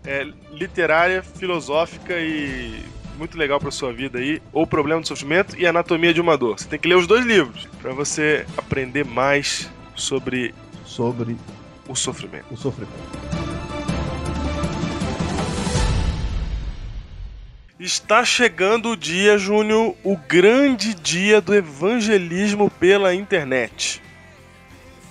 é, 0.04 0.26
literária, 0.52 1.22
filosófica 1.22 2.14
e 2.18 2.82
muito 3.16 3.38
legal 3.38 3.60
para 3.60 3.70
sua 3.70 3.92
vida 3.92 4.18
aí, 4.18 4.42
O 4.52 4.66
Problema 4.66 5.00
do 5.00 5.08
Sofrimento 5.08 5.58
e 5.58 5.66
Anatomia 5.66 6.12
de 6.12 6.20
uma 6.20 6.36
Dor. 6.36 6.58
Você 6.58 6.68
tem 6.68 6.78
que 6.78 6.88
ler 6.88 6.96
os 6.96 7.06
dois 7.06 7.24
livros 7.24 7.66
para 7.80 7.92
você 7.92 8.46
aprender 8.56 9.04
mais 9.04 9.70
sobre 9.94 10.54
sobre 10.84 11.36
o 11.88 11.94
sofrimento. 11.94 12.46
O 12.50 12.56
sofrimento. 12.56 12.92
Está 17.78 18.24
chegando 18.24 18.90
o 18.90 18.96
dia, 18.96 19.36
Júnior, 19.36 19.94
o 20.04 20.16
grande 20.16 20.94
dia 20.94 21.40
do 21.40 21.54
evangelismo 21.54 22.70
pela 22.70 23.14
internet. 23.14 24.00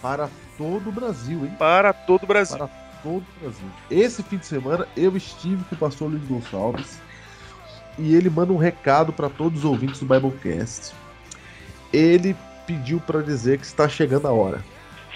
Para 0.01 0.29
todo 0.57 0.89
o 0.89 0.91
Brasil, 0.91 1.45
hein? 1.45 1.53
Para 1.59 1.93
todo 1.93 2.23
o 2.23 2.27
Brasil. 2.27 2.57
Para 2.57 2.67
todo 3.03 3.23
o 3.37 3.39
Brasil. 3.41 3.67
Esse 3.91 4.23
fim 4.23 4.37
de 4.37 4.45
semana 4.45 4.87
eu 4.95 5.15
estive 5.15 5.63
com 5.65 5.75
o 5.75 5.77
pastor 5.77 6.09
Luiz 6.09 6.23
Gonçalves 6.23 6.99
e 7.97 8.15
ele 8.15 8.29
manda 8.29 8.53
um 8.53 8.57
recado 8.57 9.13
para 9.13 9.29
todos 9.29 9.59
os 9.59 9.65
ouvintes 9.65 9.99
do 9.99 10.05
Biblecast. 10.05 10.93
Ele 11.91 12.35
pediu 12.65 12.99
para 12.99 13.21
dizer 13.21 13.59
que 13.59 13.65
está 13.65 13.87
chegando 13.87 14.27
a 14.27 14.31
hora. 14.31 14.63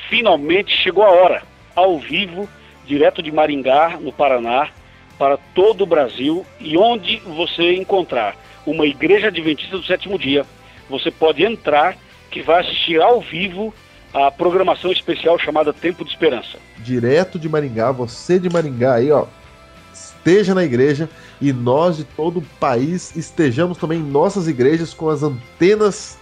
Finalmente 0.09 0.75
chegou 0.75 1.03
a 1.03 1.09
hora, 1.09 1.43
ao 1.75 1.99
vivo, 1.99 2.47
direto 2.85 3.21
de 3.21 3.31
Maringá, 3.31 3.97
no 3.99 4.11
Paraná, 4.11 4.69
para 5.17 5.37
todo 5.55 5.81
o 5.83 5.87
Brasil 5.87 6.45
e 6.59 6.77
onde 6.77 7.17
você 7.19 7.75
encontrar 7.75 8.35
uma 8.65 8.85
igreja 8.85 9.27
adventista 9.27 9.77
do 9.77 9.83
sétimo 9.83 10.19
dia, 10.19 10.45
você 10.89 11.09
pode 11.09 11.43
entrar 11.43 11.97
que 12.29 12.41
vai 12.41 12.61
assistir 12.61 13.01
ao 13.01 13.21
vivo 13.21 13.73
a 14.13 14.31
programação 14.31 14.91
especial 14.91 15.37
chamada 15.39 15.73
Tempo 15.73 16.03
de 16.03 16.11
Esperança. 16.11 16.57
Direto 16.77 17.39
de 17.39 17.49
Maringá, 17.49 17.91
você 17.91 18.39
de 18.39 18.49
Maringá 18.49 18.95
aí, 18.95 19.11
ó, 19.11 19.25
esteja 20.27 20.53
na 20.53 20.65
igreja 20.65 21.09
e 21.39 21.53
nós 21.53 21.95
de 21.95 22.03
todo 22.03 22.39
o 22.39 22.45
país 22.59 23.15
estejamos 23.15 23.77
também 23.77 24.01
em 24.01 24.03
nossas 24.03 24.45
igrejas 24.45 24.93
com 24.93 25.07
as 25.07 25.23
antenas 25.23 26.17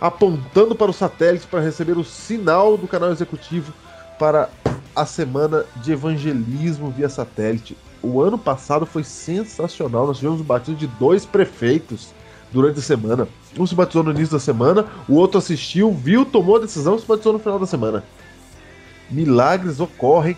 apontando 0.00 0.74
para 0.74 0.90
os 0.90 0.96
satélites 0.96 1.44
para 1.44 1.60
receber 1.60 1.98
o 1.98 2.04
sinal 2.04 2.78
do 2.78 2.88
canal 2.88 3.12
executivo 3.12 3.74
para 4.18 4.48
a 4.94 5.04
semana 5.04 5.66
de 5.76 5.92
evangelismo 5.92 6.90
via 6.90 7.10
satélite. 7.10 7.76
O 8.02 8.22
ano 8.22 8.38
passado 8.38 8.86
foi 8.86 9.04
sensacional. 9.04 10.06
Nós 10.06 10.16
tivemos 10.16 10.40
o 10.40 10.44
batismo 10.44 10.76
de 10.76 10.86
dois 10.86 11.26
prefeitos 11.26 12.14
durante 12.50 12.78
a 12.78 12.82
semana. 12.82 13.28
Um 13.58 13.66
se 13.66 13.74
batizou 13.74 14.02
no 14.02 14.12
início 14.12 14.32
da 14.32 14.40
semana, 14.40 14.86
o 15.06 15.14
outro 15.14 15.36
assistiu, 15.36 15.92
viu, 15.92 16.24
tomou 16.24 16.56
a 16.56 16.60
decisão 16.60 16.96
e 16.96 17.00
se 17.00 17.06
batizou 17.06 17.34
no 17.34 17.38
final 17.38 17.58
da 17.58 17.66
semana. 17.66 18.02
Milagres 19.10 19.78
ocorrem 19.78 20.36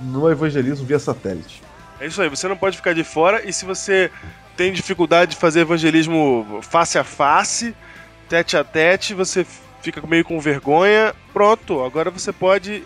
no 0.00 0.30
evangelismo 0.30 0.86
via 0.86 0.98
satélite. 1.00 1.65
É 2.00 2.06
isso 2.06 2.20
aí, 2.20 2.28
você 2.28 2.46
não 2.46 2.56
pode 2.56 2.76
ficar 2.76 2.94
de 2.94 3.02
fora 3.02 3.42
e 3.48 3.52
se 3.52 3.64
você 3.64 4.10
tem 4.56 4.72
dificuldade 4.72 5.32
de 5.32 5.36
fazer 5.36 5.60
evangelismo 5.60 6.60
face 6.62 6.98
a 6.98 7.04
face, 7.04 7.74
tete 8.28 8.56
a 8.56 8.64
tete, 8.64 9.14
você 9.14 9.46
fica 9.82 10.04
meio 10.06 10.24
com 10.24 10.38
vergonha, 10.40 11.14
pronto, 11.32 11.82
agora 11.82 12.10
você 12.10 12.32
pode 12.32 12.84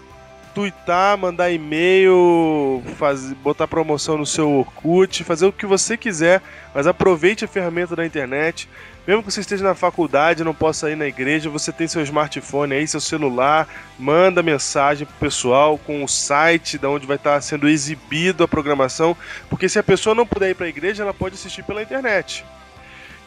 twittar, 0.54 1.16
mandar 1.16 1.50
e-mail, 1.50 2.82
fazer, 2.96 3.34
botar 3.36 3.66
promoção 3.66 4.18
no 4.18 4.26
seu 4.26 4.50
Orkut, 4.50 5.24
fazer 5.24 5.46
o 5.46 5.52
que 5.52 5.66
você 5.66 5.96
quiser, 5.96 6.42
mas 6.74 6.86
aproveite 6.86 7.44
a 7.44 7.48
ferramenta 7.48 7.96
da 7.96 8.04
internet. 8.04 8.68
Mesmo 9.06 9.22
que 9.22 9.30
você 9.30 9.40
esteja 9.40 9.64
na 9.64 9.74
faculdade, 9.74 10.44
não 10.44 10.54
possa 10.54 10.90
ir 10.90 10.96
na 10.96 11.06
igreja, 11.06 11.48
você 11.48 11.72
tem 11.72 11.88
seu 11.88 12.02
smartphone 12.02 12.74
aí, 12.74 12.86
seu 12.86 13.00
celular, 13.00 13.68
manda 13.98 14.42
mensagem 14.42 15.06
pro 15.06 15.16
pessoal 15.16 15.78
com 15.78 16.04
o 16.04 16.08
site 16.08 16.78
da 16.78 16.88
onde 16.88 17.06
vai 17.06 17.16
estar 17.16 17.40
sendo 17.40 17.68
exibido 17.68 18.44
a 18.44 18.48
programação, 18.48 19.16
porque 19.48 19.68
se 19.68 19.78
a 19.78 19.82
pessoa 19.82 20.14
não 20.14 20.26
puder 20.26 20.50
ir 20.50 20.54
para 20.54 20.66
a 20.66 20.68
igreja, 20.68 21.02
ela 21.02 21.14
pode 21.14 21.34
assistir 21.34 21.62
pela 21.62 21.82
internet. 21.82 22.44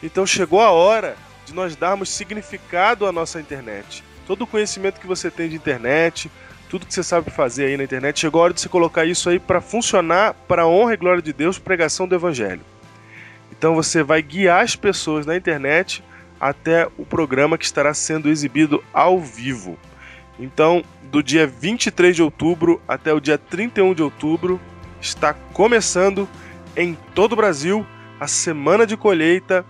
Então 0.02 0.26
chegou 0.26 0.60
a 0.60 0.70
hora 0.70 1.16
de 1.44 1.54
nós 1.54 1.76
darmos 1.76 2.08
significado 2.08 3.06
à 3.06 3.12
nossa 3.12 3.40
internet. 3.40 4.04
Todo 4.26 4.42
o 4.42 4.46
conhecimento 4.46 5.00
que 5.00 5.06
você 5.06 5.30
tem 5.30 5.48
de 5.48 5.56
internet, 5.56 6.30
tudo 6.68 6.86
que 6.86 6.94
você 6.94 7.02
sabe 7.02 7.30
fazer 7.30 7.66
aí 7.66 7.76
na 7.76 7.84
internet, 7.84 8.20
chegou 8.20 8.40
a 8.40 8.44
hora 8.44 8.54
de 8.54 8.60
você 8.60 8.68
colocar 8.68 9.04
isso 9.04 9.28
aí 9.28 9.38
para 9.38 9.60
funcionar 9.60 10.34
para 10.48 10.62
a 10.62 10.66
honra 10.66 10.94
e 10.94 10.96
glória 10.96 11.22
de 11.22 11.32
Deus, 11.32 11.58
pregação 11.58 12.06
do 12.06 12.14
evangelho. 12.14 12.62
Então 13.50 13.74
você 13.74 14.02
vai 14.02 14.20
guiar 14.20 14.62
as 14.62 14.76
pessoas 14.76 15.24
na 15.24 15.36
internet 15.36 16.02
até 16.40 16.88
o 16.98 17.06
programa 17.06 17.56
que 17.56 17.64
estará 17.64 17.94
sendo 17.94 18.28
exibido 18.28 18.82
ao 18.92 19.20
vivo. 19.20 19.78
Então, 20.38 20.84
do 21.04 21.22
dia 21.22 21.46
23 21.46 22.16
de 22.16 22.22
outubro 22.22 22.82
até 22.88 23.12
o 23.12 23.20
dia 23.20 23.38
31 23.38 23.94
de 23.94 24.02
outubro, 24.02 24.60
está 25.00 25.32
começando 25.32 26.28
em 26.76 26.98
todo 27.14 27.34
o 27.34 27.36
Brasil 27.36 27.86
a 28.18 28.26
semana 28.26 28.86
de 28.86 28.96
colheita, 28.96 29.64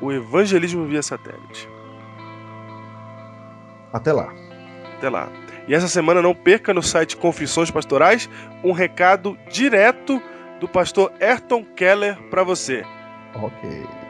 o 0.00 0.12
evangelismo 0.12 0.86
via 0.86 1.02
satélite. 1.02 1.68
Até 3.92 4.12
lá. 4.12 4.32
Até 4.96 5.08
lá. 5.08 5.28
E 5.66 5.74
essa 5.74 5.88
semana 5.88 6.20
não 6.20 6.34
perca 6.34 6.74
no 6.74 6.82
site 6.82 7.16
Confissões 7.16 7.70
Pastorais 7.70 8.28
um 8.62 8.72
recado 8.72 9.38
direto 9.50 10.20
do 10.60 10.68
pastor 10.68 11.12
Ayrton 11.20 11.64
Keller 11.64 12.16
para 12.30 12.44
você. 12.44 12.84
Ok. 13.34 14.03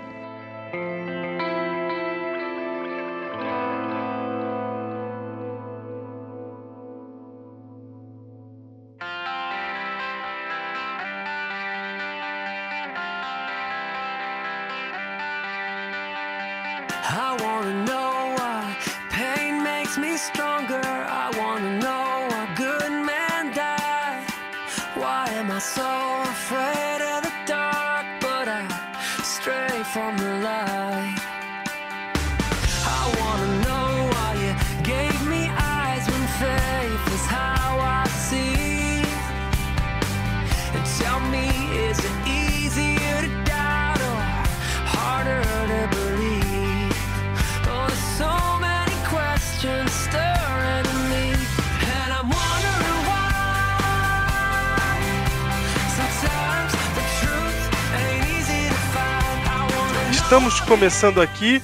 Estamos 60.34 60.58
começando 60.58 61.22
aqui 61.22 61.62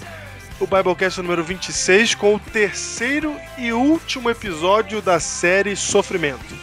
o 0.61 0.65
Biblecast 0.65 1.21
número 1.21 1.43
26 1.43 2.15
com 2.15 2.37
o 2.37 2.39
terceiro 2.39 3.35
e 3.59 3.73
último 3.73 4.31
episódio 4.31 5.03
da 5.03 5.19
série 5.19 5.75
Sofrimento. 5.75 6.55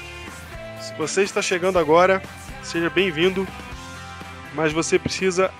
Se 0.80 0.94
você 0.94 1.24
está 1.24 1.42
chegando 1.42 1.78
agora, 1.78 2.24
seja 2.64 2.90
bem-vindo, 2.90 3.46
mas 4.54 4.72
você 4.72 4.98
precisa 4.98 5.52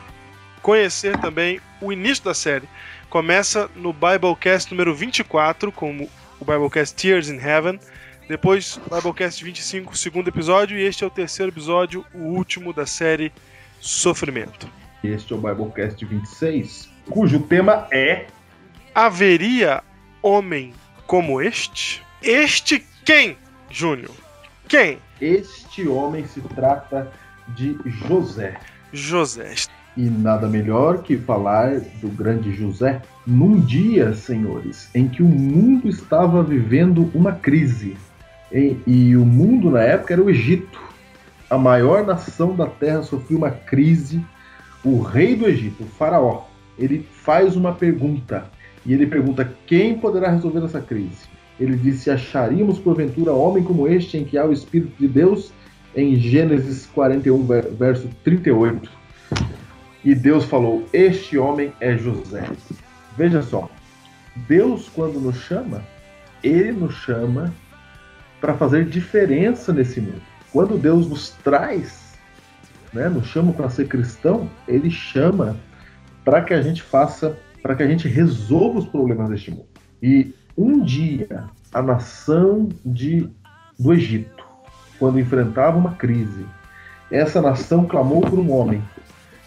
conhecer 0.62 1.20
também 1.20 1.60
o 1.82 1.92
início 1.92 2.24
da 2.24 2.34
série. 2.34 2.70
Começa 3.10 3.70
no 3.76 3.92
Biblecast 3.92 4.72
número 4.72 4.96
24, 4.96 5.70
com 5.70 6.08
o 6.40 6.46
Biblecast 6.46 6.96
Tears 6.96 7.28
in 7.28 7.42
Heaven. 7.42 7.78
Depois, 8.30 8.80
Biblecast 8.90 9.44
25, 9.44 9.98
segundo 9.98 10.30
episódio, 10.30 10.80
e 10.80 10.84
este 10.84 11.04
é 11.04 11.08
o 11.08 11.10
terceiro 11.12 11.52
episódio, 11.52 12.06
o 12.14 12.20
último 12.20 12.72
da 12.72 12.86
série 12.86 13.34
Sofrimento. 13.82 14.87
Este 15.04 15.34
é 15.34 15.36
o 15.36 15.40
Biblecast 15.40 16.04
26, 16.04 16.90
cujo 17.10 17.40
tema 17.42 17.88
é 17.92 18.26
Haveria 18.96 19.84
homem 20.22 20.74
como 21.06 21.42
este? 21.42 22.04
Este 22.22 22.84
quem, 23.06 23.38
Júnior? 23.70 24.12
Quem? 24.68 24.98
Este 25.22 25.88
homem 25.88 26.26
se 26.26 26.42
trata 26.42 27.12
de 27.50 27.78
José. 27.86 28.58
José. 28.92 29.54
E 29.96 30.02
nada 30.10 30.48
melhor 30.48 31.04
que 31.04 31.16
falar 31.18 31.80
do 32.02 32.10
grande 32.10 32.54
José 32.54 33.02
num 33.26 33.60
dia, 33.60 34.14
senhores, 34.14 34.90
em 34.94 35.08
que 35.08 35.24
o 35.24 35.28
mundo 35.28 35.88
estava 35.88 36.44
vivendo 36.44 37.10
uma 37.14 37.32
crise. 37.32 37.96
E, 38.52 38.78
e 38.86 39.16
o 39.16 39.26
mundo 39.26 39.70
na 39.70 39.82
época 39.82 40.14
era 40.14 40.22
o 40.24 40.30
Egito. 40.30 40.82
A 41.50 41.58
maior 41.58 42.06
nação 42.06 42.56
da 42.56 42.68
terra 42.68 43.04
sofreu 43.04 43.38
uma 43.38 43.52
crise. 43.52 44.24
O 44.88 45.02
rei 45.02 45.36
do 45.36 45.46
Egito, 45.46 45.84
o 45.84 45.86
faraó, 45.86 46.44
ele 46.80 47.06
faz 47.12 47.58
uma 47.58 47.74
pergunta. 47.74 48.50
E 48.86 48.94
ele 48.94 49.06
pergunta 49.06 49.54
quem 49.66 50.00
poderá 50.00 50.32
resolver 50.32 50.64
essa 50.64 50.80
crise. 50.80 51.28
Ele 51.60 51.76
disse: 51.76 52.10
Acharíamos 52.10 52.80
porventura 52.80 53.34
homem 53.34 53.66
como 53.66 53.86
este 53.86 54.18
em 54.18 54.24
que 54.24 54.38
há 54.38 54.46
o 54.46 54.54
Espírito 54.54 54.94
de 54.98 55.10
Deus? 55.10 55.52
Em 55.94 56.16
Gênesis 56.16 56.86
41, 56.94 57.44
ver- 57.46 57.70
verso 57.72 58.08
38. 58.24 58.90
E 60.06 60.16
Deus 60.16 60.46
falou: 60.46 60.86
Este 60.94 61.38
homem 61.38 61.74
é 61.82 61.98
José. 61.98 62.46
Veja 63.18 63.42
só, 63.42 63.70
Deus, 64.48 64.88
quando 64.88 65.20
nos 65.20 65.36
chama, 65.36 65.84
ele 66.42 66.72
nos 66.72 66.94
chama 66.94 67.54
para 68.40 68.54
fazer 68.54 68.86
diferença 68.86 69.74
nesse 69.74 70.00
mundo. 70.00 70.22
Quando 70.54 70.78
Deus 70.78 71.10
nos 71.10 71.32
traz, 71.44 72.07
né, 72.98 73.08
nos 73.08 73.28
chama 73.28 73.54
para 73.54 73.70
ser 73.70 73.88
cristão, 73.88 74.50
ele 74.68 74.90
chama 74.90 75.56
para 76.26 76.42
que 76.42 76.54
a 76.54 76.62
gente 76.62 76.82
faça, 76.82 77.38
para 77.62 77.76
que 77.76 77.84
a 77.84 77.88
gente 77.88 78.08
resolva 78.08 78.80
os 78.80 78.88
problemas 78.88 79.30
deste 79.30 79.52
mundo. 79.52 79.68
E 80.02 80.34
um 80.58 80.84
dia, 80.84 81.46
a 81.72 81.82
nação 81.82 82.68
de, 82.84 83.30
do 83.80 83.94
Egito, 83.94 84.44
quando 84.98 85.20
enfrentava 85.20 85.78
uma 85.78 85.94
crise, 85.94 86.46
essa 87.12 87.42
nação 87.42 87.86
clamou 87.86 88.22
por 88.22 88.40
um 88.40 88.52
homem. 88.52 88.84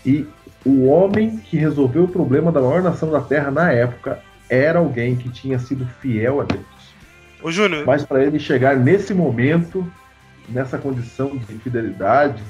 E 0.06 0.26
o 0.64 0.86
homem 0.86 1.36
que 1.36 1.56
resolveu 1.56 2.04
o 2.04 2.08
problema 2.08 2.52
da 2.52 2.60
maior 2.60 2.82
nação 2.82 3.10
da 3.10 3.20
terra 3.20 3.50
na 3.50 3.72
época 3.72 4.20
era 4.48 4.78
alguém 4.78 5.16
que 5.16 5.28
tinha 5.28 5.58
sido 5.58 5.84
fiel 6.00 6.40
a 6.40 6.44
Deus. 6.44 6.64
Ô, 7.42 7.50
Júnior, 7.50 7.84
Mas 7.84 8.04
para 8.04 8.24
ele 8.24 8.38
chegar 8.38 8.76
nesse 8.76 9.12
momento, 9.12 9.90
nessa 10.48 10.78
condição 10.78 11.36
de 11.36 11.58
fidelidade, 11.58 12.42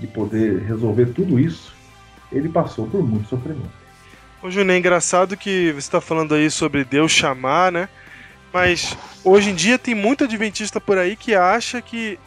de 0.00 0.06
poder 0.06 0.62
resolver 0.62 1.06
tudo 1.06 1.38
isso, 1.38 1.72
ele 2.32 2.48
passou 2.48 2.86
por 2.88 3.06
muito 3.06 3.28
sofrimento. 3.28 3.70
Ô, 4.42 4.50
Júnior, 4.50 4.74
é 4.74 4.78
engraçado 4.78 5.36
que 5.36 5.70
você 5.72 5.78
está 5.78 6.00
falando 6.00 6.34
aí 6.34 6.50
sobre 6.50 6.82
Deus 6.82 7.12
chamar, 7.12 7.70
né? 7.70 7.88
Mas 8.52 8.96
hoje 9.22 9.50
em 9.50 9.54
dia 9.54 9.78
tem 9.78 9.94
muito 9.94 10.24
adventista 10.24 10.80
por 10.80 10.96
aí 10.96 11.14
que 11.14 11.34
acha 11.34 11.82
que 11.82 12.18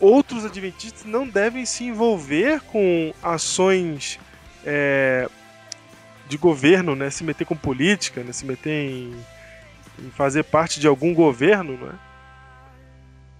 outros 0.00 0.44
adventistas 0.44 1.04
não 1.04 1.28
devem 1.28 1.64
se 1.66 1.84
envolver 1.84 2.60
com 2.62 3.12
ações 3.22 4.18
é, 4.64 5.28
de 6.28 6.38
governo, 6.38 6.96
né? 6.96 7.10
Se 7.10 7.22
meter 7.22 7.44
com 7.44 7.54
política, 7.54 8.22
né? 8.22 8.32
Se 8.32 8.46
meter 8.46 8.70
em, 8.70 9.14
em 10.02 10.10
fazer 10.10 10.44
parte 10.44 10.80
de 10.80 10.88
algum 10.88 11.12
governo, 11.12 11.76
né? 11.76 11.92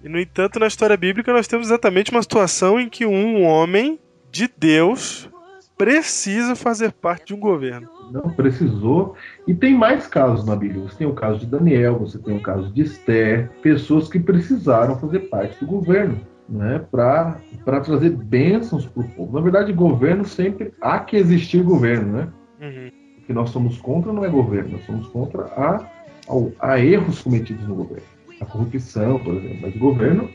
E 0.04 0.08
no 0.08 0.20
entanto, 0.20 0.60
na 0.60 0.66
história 0.66 0.96
bíblica 0.96 1.32
nós 1.32 1.48
temos 1.48 1.68
exatamente 1.68 2.10
uma 2.10 2.22
situação 2.22 2.78
em 2.78 2.88
que 2.90 3.06
um 3.06 3.42
homem 3.42 3.98
de 4.30 4.48
Deus 4.56 5.30
precisa 5.78 6.54
fazer 6.54 6.92
parte 6.92 7.28
de 7.28 7.34
um 7.34 7.40
governo. 7.40 7.88
Não 8.12 8.30
precisou. 8.30 9.16
E 9.48 9.54
tem 9.54 9.74
mais 9.74 10.06
casos 10.06 10.46
na 10.46 10.54
Bíblia. 10.54 10.82
Você 10.82 10.98
tem 10.98 11.06
o 11.06 11.14
caso 11.14 11.40
de 11.40 11.46
Daniel, 11.46 11.98
você 11.98 12.18
tem 12.18 12.36
o 12.36 12.42
caso 12.42 12.70
de 12.70 12.82
Esther, 12.82 13.50
pessoas 13.62 14.08
que 14.08 14.20
precisaram 14.20 14.98
fazer 14.98 15.20
parte 15.20 15.58
do 15.58 15.66
governo. 15.66 16.20
Né, 16.46 16.84
para 16.90 17.40
trazer 17.80 18.10
bênçãos 18.10 18.84
para 18.84 19.02
o 19.02 19.08
povo. 19.08 19.32
Na 19.32 19.40
verdade, 19.40 19.72
governo 19.72 20.26
sempre 20.26 20.74
há 20.78 20.98
que 20.98 21.16
existir 21.16 21.62
governo, 21.62 22.12
né? 22.18 22.28
Uhum. 22.60 22.90
O 23.16 23.22
que 23.22 23.32
nós 23.32 23.48
somos 23.48 23.78
contra 23.78 24.12
não 24.12 24.22
é 24.22 24.28
governo, 24.28 24.72
nós 24.72 24.84
somos 24.84 25.06
contra 25.08 25.44
a, 25.44 25.90
ao- 26.28 26.52
a 26.60 26.78
erros 26.78 27.22
cometidos 27.22 27.66
no 27.66 27.76
governo. 27.76 28.04
A 28.40 28.44
corrupção, 28.44 29.18
por 29.18 29.34
exemplo. 29.34 29.58
Mas 29.62 29.74
o 29.74 29.78
governo 29.78 30.28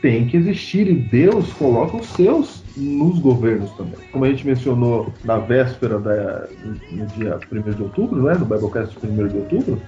tem 0.00 0.26
que 0.26 0.36
existir 0.36 0.88
e 0.88 0.94
Deus 0.94 1.52
coloca 1.54 1.96
os 1.96 2.06
seus 2.08 2.62
nos 2.76 3.18
governos 3.18 3.70
também. 3.72 3.94
Como 4.12 4.24
a 4.24 4.28
gente 4.28 4.46
mencionou 4.46 5.12
na 5.24 5.38
véspera, 5.38 5.98
da, 5.98 6.46
no, 6.92 7.06
dia 7.06 7.38
1 7.50 7.72
de 7.72 7.82
outubro, 7.82 8.22
né, 8.22 8.34
no 8.34 8.44
Biblecast 8.44 8.96
1 9.02 9.28
de 9.28 9.36
outubro, 9.36 9.80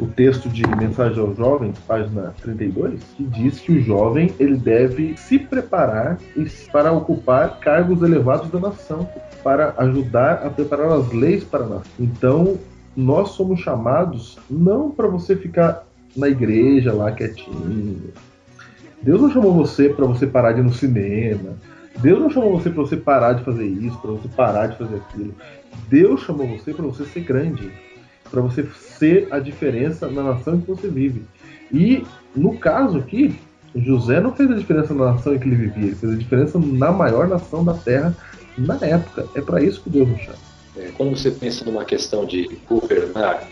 o 0.00 0.06
texto 0.06 0.48
de 0.48 0.62
Mensagem 0.76 1.18
aos 1.18 1.36
Jovens, 1.36 1.76
página 1.80 2.32
32, 2.40 3.02
que 3.16 3.24
diz 3.24 3.58
que 3.58 3.72
o 3.72 3.82
jovem 3.82 4.32
ele 4.38 4.56
deve 4.56 5.16
se 5.16 5.38
preparar 5.38 6.18
para 6.70 6.92
ocupar 6.92 7.58
cargos 7.58 8.02
elevados 8.02 8.48
da 8.50 8.60
nação 8.60 9.08
para 9.42 9.74
ajudar 9.78 10.46
a 10.46 10.50
preparar 10.50 10.92
as 10.92 11.12
leis 11.12 11.42
para 11.42 11.64
nós. 11.64 11.86
Então, 11.98 12.56
nós 12.96 13.30
somos 13.30 13.60
chamados 13.60 14.38
não 14.48 14.90
para 14.90 15.08
você 15.08 15.36
ficar 15.36 15.87
na 16.16 16.28
igreja 16.28 16.92
lá 16.92 17.12
quietinho. 17.12 18.12
Deus 19.02 19.20
não 19.20 19.30
chamou 19.30 19.52
você 19.52 19.88
para 19.88 20.06
você 20.06 20.26
parar 20.26 20.52
de 20.52 20.60
ir 20.60 20.64
no 20.64 20.72
cinema. 20.72 21.56
Deus 21.98 22.20
não 22.20 22.30
chamou 22.30 22.58
você 22.58 22.70
para 22.70 22.82
você 22.82 22.96
parar 22.96 23.32
de 23.34 23.44
fazer 23.44 23.66
isso, 23.66 23.98
para 23.98 24.10
você 24.12 24.28
parar 24.28 24.66
de 24.68 24.78
fazer 24.78 24.96
aquilo. 24.96 25.34
Deus 25.88 26.20
chamou 26.22 26.46
você 26.46 26.72
para 26.72 26.86
você 26.86 27.04
ser 27.04 27.20
grande, 27.20 27.70
para 28.30 28.40
você 28.40 28.64
ser 28.98 29.28
a 29.30 29.38
diferença 29.38 30.08
na 30.08 30.22
nação 30.22 30.60
que 30.60 30.66
você 30.68 30.88
vive. 30.88 31.22
E 31.72 32.04
no 32.34 32.56
caso 32.58 32.98
aqui, 32.98 33.38
José 33.74 34.20
não 34.20 34.32
fez 34.32 34.50
a 34.50 34.54
diferença 34.54 34.94
na 34.94 35.12
nação 35.12 35.34
em 35.34 35.38
que 35.38 35.48
ele 35.48 35.56
vivia, 35.56 35.86
ele 35.86 35.94
fez 35.94 36.12
a 36.12 36.16
diferença 36.16 36.58
na 36.58 36.90
maior 36.90 37.28
nação 37.28 37.64
da 37.64 37.74
terra 37.74 38.16
na 38.56 38.78
época. 38.82 39.26
É 39.34 39.40
para 39.40 39.62
isso 39.62 39.82
que 39.82 39.90
Deus 39.90 40.08
nos 40.08 40.20
chama. 40.20 40.38
É, 40.76 40.90
quando 40.96 41.16
você 41.16 41.30
pensa 41.30 41.64
numa 41.64 41.84
questão 41.84 42.24
de 42.24 42.58
governar 42.68 43.42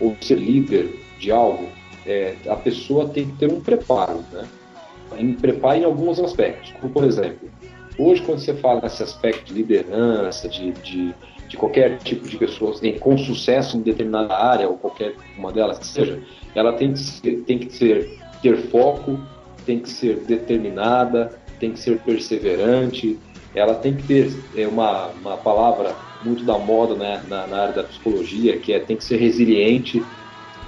ou 0.00 0.16
ser 0.20 0.36
líder 0.36 0.94
de 1.18 1.30
algo, 1.30 1.68
é, 2.08 2.34
a 2.48 2.56
pessoa 2.56 3.06
tem 3.08 3.26
que 3.26 3.36
ter 3.36 3.52
um 3.52 3.60
preparo, 3.60 4.24
né? 4.32 4.48
Em 5.16 5.34
preparo 5.34 5.78
em 5.78 5.84
alguns 5.84 6.18
aspectos, 6.18 6.72
como 6.72 6.92
por 6.92 7.04
exemplo, 7.04 7.48
hoje 7.98 8.22
quando 8.22 8.38
você 8.38 8.54
fala 8.54 8.80
nesse 8.80 9.02
aspecto 9.02 9.46
de 9.46 9.54
liderança, 9.54 10.48
de, 10.48 10.72
de, 10.72 11.14
de 11.48 11.56
qualquer 11.56 11.98
tipo 11.98 12.26
de 12.26 12.36
pessoa 12.36 12.74
com 13.00 13.18
sucesso 13.18 13.76
em 13.76 13.82
determinada 13.82 14.34
área 14.34 14.68
ou 14.68 14.78
qualquer 14.78 15.14
uma 15.36 15.52
delas 15.52 15.78
que 15.78 15.86
seja, 15.86 16.22
ela 16.54 16.72
tem 16.72 16.92
que 16.92 16.98
ser, 16.98 17.36
tem 17.44 17.58
que 17.58 17.72
ser 17.72 18.18
ter 18.42 18.56
foco, 18.68 19.18
tem 19.66 19.80
que 19.80 19.88
ser 19.88 20.20
determinada, 20.20 21.38
tem 21.60 21.72
que 21.72 21.80
ser 21.80 21.98
perseverante, 21.98 23.18
ela 23.54 23.74
tem 23.74 23.94
que 23.94 24.02
ter 24.04 24.32
é, 24.56 24.66
uma, 24.66 25.08
uma 25.08 25.36
palavra 25.36 25.94
muito 26.24 26.44
da 26.44 26.58
moda 26.58 26.94
né, 26.94 27.22
na, 27.28 27.46
na 27.46 27.62
área 27.62 27.74
da 27.74 27.84
psicologia, 27.84 28.58
que 28.58 28.72
é 28.72 28.78
tem 28.78 28.96
que 28.96 29.04
ser 29.04 29.16
resiliente. 29.16 30.04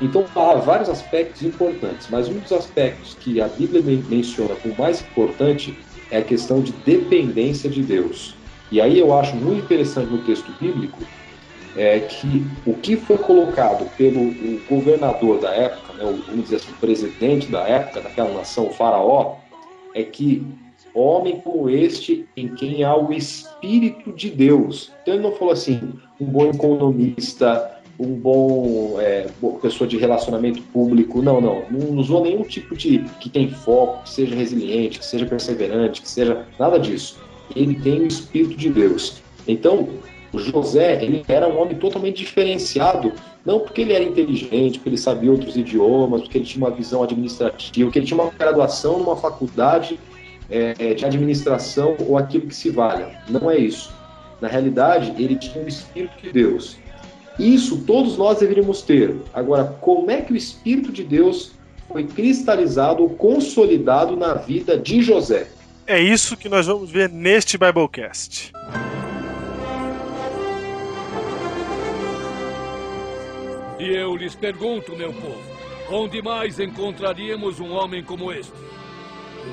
Então, 0.01 0.25
há 0.35 0.55
vários 0.55 0.89
aspectos 0.89 1.43
importantes, 1.43 2.09
mas 2.09 2.29
um 2.29 2.39
dos 2.39 2.53
aspectos 2.53 3.15
que 3.15 3.41
a 3.41 3.49
Bíblia 3.49 3.83
men- 3.83 4.05
menciona 4.09 4.57
como 4.57 4.75
mais 4.77 5.03
importante 5.03 5.77
é 6.11 6.19
a 6.19 6.25
questão 6.25 6.63
de 6.63 6.73
dependência 6.73 7.69
de 7.69 7.83
Deus. 7.83 8.35
E 8.71 8.81
aí 8.81 8.99
eu 8.99 9.13
acho 9.13 9.37
muito 9.37 9.65
interessante 9.65 10.11
no 10.11 10.19
texto 10.19 10.53
bíblico 10.53 10.99
é 11.77 12.01
que 12.01 12.47
o 12.65 12.75
que 12.75 12.97
foi 12.97 13.19
colocado 13.19 13.91
pelo 13.97 14.33
governador 14.69 15.41
da 15.41 15.55
época, 15.55 15.93
né, 15.93 16.05
o, 16.05 16.17
vamos 16.27 16.45
dizer 16.45 16.57
assim, 16.57 16.73
o 16.73 16.77
presidente 16.77 17.51
da 17.51 17.67
época, 17.69 18.01
daquela 18.01 18.33
nação, 18.35 18.67
o 18.67 18.71
faraó, 18.71 19.37
é 19.95 20.03
que 20.03 20.47
homem 20.95 21.41
como 21.41 21.71
este 21.71 22.27
em 22.37 22.55
quem 22.55 22.83
há 22.83 22.97
o 22.97 23.13
Espírito 23.13 24.13
de 24.13 24.31
Deus. 24.31 24.93
Então 25.03 25.15
ele 25.15 25.23
não 25.23 25.33
falou 25.33 25.53
assim, 25.53 25.95
um 26.21 26.27
bom 26.27 26.47
economista, 26.47 27.80
um 28.01 28.15
bom 28.15 28.99
é, 28.99 29.27
pessoa 29.61 29.87
de 29.87 29.99
relacionamento 29.99 30.63
público, 30.73 31.21
não, 31.21 31.39
não, 31.39 31.65
não 31.71 31.99
usou 31.99 32.23
nenhum 32.25 32.43
tipo 32.43 32.75
de 32.75 33.05
que 33.21 33.29
tem 33.29 33.51
foco, 33.51 34.05
que 34.05 34.11
seja 34.11 34.35
resiliente, 34.35 34.99
que 34.99 35.05
seja 35.05 35.27
perseverante, 35.27 36.01
que 36.01 36.09
seja 36.09 36.47
nada 36.59 36.79
disso. 36.79 37.21
Ele 37.55 37.75
tem 37.75 38.01
o 38.01 38.07
Espírito 38.07 38.57
de 38.57 38.71
Deus. 38.71 39.21
Então, 39.47 39.89
José, 40.33 41.05
ele 41.05 41.23
era 41.29 41.47
um 41.47 41.61
homem 41.61 41.77
totalmente 41.77 42.19
diferenciado, 42.19 43.13
não 43.45 43.61
porque 43.61 43.83
ele 43.83 43.93
era 43.93 44.05
inteligente, 44.05 44.79
porque 44.79 44.89
ele 44.89 44.99
sabia 44.99 45.31
outros 45.31 45.57
idiomas, 45.57 46.23
porque 46.23 46.39
ele 46.39 46.47
tinha 46.47 46.65
uma 46.65 46.75
visão 46.75 47.03
administrativa, 47.03 47.87
porque 47.87 47.99
ele 47.99 48.07
tinha 48.07 48.21
uma 48.21 48.31
graduação 48.31 48.99
numa 48.99 49.17
faculdade 49.17 50.01
é, 50.49 50.95
de 50.95 51.05
administração 51.05 51.97
ou 52.01 52.17
aquilo 52.17 52.47
que 52.47 52.55
se 52.55 52.71
valha. 52.71 53.21
Não 53.29 53.51
é 53.51 53.59
isso. 53.59 53.93
Na 54.41 54.49
realidade, 54.49 55.13
ele 55.23 55.37
tinha 55.37 55.63
o 55.63 55.69
Espírito 55.69 56.15
de 56.23 56.33
Deus. 56.33 56.79
Isso 57.41 57.79
todos 57.87 58.19
nós 58.19 58.39
deveríamos 58.39 58.83
ter. 58.83 59.17
Agora, 59.33 59.65
como 59.81 60.11
é 60.11 60.21
que 60.21 60.35
o 60.35 60.37
Espírito 60.37 60.93
de 60.93 61.03
Deus 61.03 61.53
foi 61.89 62.05
cristalizado 62.05 63.03
ou 63.03 63.09
consolidado 63.09 64.15
na 64.15 64.35
vida 64.35 64.77
de 64.77 65.01
José? 65.01 65.49
É 65.87 65.99
isso 65.99 66.37
que 66.37 66.51
nós 66.51 66.67
vamos 66.67 66.91
ver 66.91 67.09
neste 67.09 67.57
Biblecast. 67.57 68.53
E 73.79 73.89
eu 73.89 74.15
lhes 74.15 74.35
pergunto, 74.35 74.95
meu 74.95 75.11
povo, 75.11 75.41
onde 75.91 76.21
mais 76.21 76.61
encontraríamos 76.61 77.59
um 77.59 77.73
homem 77.73 78.05
como 78.05 78.31
este? 78.31 78.53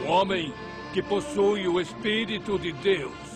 Um 0.03 0.09
homem 0.09 0.53
que 0.93 1.01
possui 1.01 1.69
o 1.69 1.79
Espírito 1.79 2.59
de 2.59 2.73
Deus. 2.73 3.26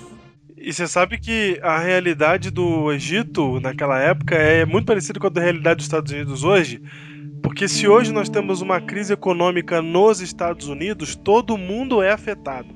E 0.63 0.71
você 0.71 0.87
sabe 0.87 1.17
que 1.17 1.59
a 1.63 1.79
realidade 1.79 2.51
do 2.51 2.91
Egito 2.91 3.59
naquela 3.59 3.99
época 3.99 4.35
é 4.35 4.63
muito 4.63 4.85
parecida 4.85 5.19
com 5.19 5.25
a 5.25 5.29
da 5.29 5.41
realidade 5.41 5.77
dos 5.77 5.85
Estados 5.85 6.11
Unidos 6.11 6.43
hoje. 6.43 6.79
Porque 7.41 7.67
se 7.67 7.87
hoje 7.87 8.13
nós 8.13 8.29
temos 8.29 8.61
uma 8.61 8.79
crise 8.79 9.11
econômica 9.13 9.81
nos 9.81 10.21
Estados 10.21 10.67
Unidos, 10.67 11.15
todo 11.15 11.57
mundo 11.57 12.03
é 12.03 12.11
afetado. 12.11 12.69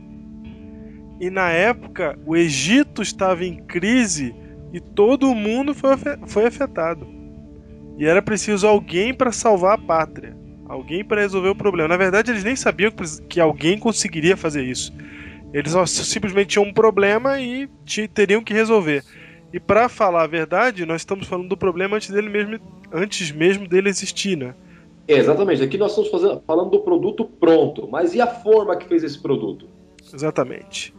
E 1.21 1.29
na 1.29 1.49
época, 1.51 2.17
o 2.25 2.35
Egito 2.35 3.03
estava 3.03 3.45
em 3.45 3.63
crise 3.65 4.35
e 4.73 4.79
todo 4.79 5.35
mundo 5.35 5.75
foi, 5.75 5.93
afe- 5.93 6.17
foi 6.25 6.47
afetado. 6.47 7.07
E 7.99 8.05
era 8.05 8.21
preciso 8.21 8.67
alguém 8.67 9.13
para 9.13 9.31
salvar 9.31 9.75
a 9.75 9.81
pátria, 9.81 10.35
alguém 10.67 11.05
para 11.05 11.21
resolver 11.21 11.49
o 11.49 11.55
problema. 11.55 11.89
Na 11.89 11.97
verdade, 11.97 12.31
eles 12.31 12.43
nem 12.43 12.55
sabiam 12.55 12.91
que 13.29 13.39
alguém 13.39 13.77
conseguiria 13.77 14.35
fazer 14.35 14.63
isso. 14.63 14.91
Eles 15.55 15.71
simplesmente 15.89 16.49
tinham 16.49 16.65
um 16.67 16.73
problema 16.73 17.39
e 17.39 17.69
teriam 18.13 18.43
que 18.43 18.53
resolver. 18.53 19.05
E 19.53 19.59
para 19.59 19.87
falar 19.87 20.23
a 20.23 20.27
verdade, 20.27 20.85
nós 20.85 20.99
estamos 20.99 21.27
falando 21.27 21.47
do 21.47 21.55
problema 21.55 21.95
antes 21.95 22.09
dele 22.09 22.27
mesmo, 22.27 22.59
antes 22.91 23.31
mesmo 23.31 23.65
dele 23.65 23.87
existir, 23.87 24.35
né? 24.37 24.53
É, 25.07 25.13
exatamente. 25.13 25.63
Aqui 25.63 25.77
nós 25.77 25.91
estamos 25.91 26.09
fazendo- 26.11 26.41
falando 26.45 26.71
do 26.71 26.81
produto 26.81 27.23
pronto, 27.23 27.87
mas 27.89 28.13
e 28.13 28.19
a 28.19 28.27
forma 28.27 28.75
que 28.75 28.85
fez 28.85 29.01
esse 29.01 29.17
produto? 29.21 29.65
Exatamente. 30.13 30.93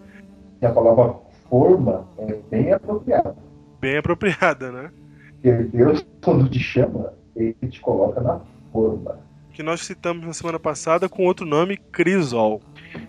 E 0.63 0.65
a 0.65 0.71
palavra 0.71 1.17
forma 1.51 2.09
é 2.17 2.35
bem 2.51 2.73
apropriada. 2.73 3.37
Bem 3.79 3.99
apropriada, 3.99 4.73
né? 4.73 4.91
Porque 5.35 5.53
Deus, 5.65 6.07
quando 6.25 6.49
te 6.49 6.59
chama, 6.59 7.13
ele 7.37 7.55
te 7.69 7.79
coloca 7.81 8.23
na 8.23 8.41
forma. 8.73 9.19
Que 9.53 9.63
nós 9.63 9.83
citamos 9.83 10.25
na 10.27 10.33
semana 10.33 10.59
passada 10.59 11.11
com 11.11 11.27
outro 11.27 11.45
nome, 11.45 11.77
Crisol. 11.77 12.63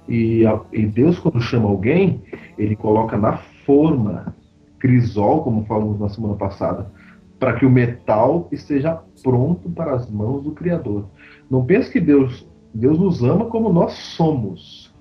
E, 0.07 0.45
a- 0.45 0.59
e 0.71 0.85
Deus, 0.85 1.19
quando 1.19 1.39
chama 1.41 1.67
alguém, 1.69 2.21
ele 2.57 2.75
coloca 2.75 3.17
na 3.17 3.37
forma, 3.65 4.35
crisol, 4.79 5.43
como 5.43 5.65
falamos 5.65 5.99
na 5.99 6.09
semana 6.09 6.35
passada, 6.35 6.91
para 7.39 7.53
que 7.53 7.65
o 7.65 7.69
metal 7.69 8.47
esteja 8.51 8.99
pronto 9.23 9.69
para 9.69 9.93
as 9.93 10.09
mãos 10.09 10.43
do 10.43 10.51
Criador. 10.51 11.05
Não 11.49 11.63
pense 11.65 11.91
que 11.91 11.99
Deus, 11.99 12.47
Deus 12.73 12.97
nos 12.97 13.23
ama 13.23 13.45
como 13.45 13.71
nós 13.71 13.93
somos, 13.93 14.93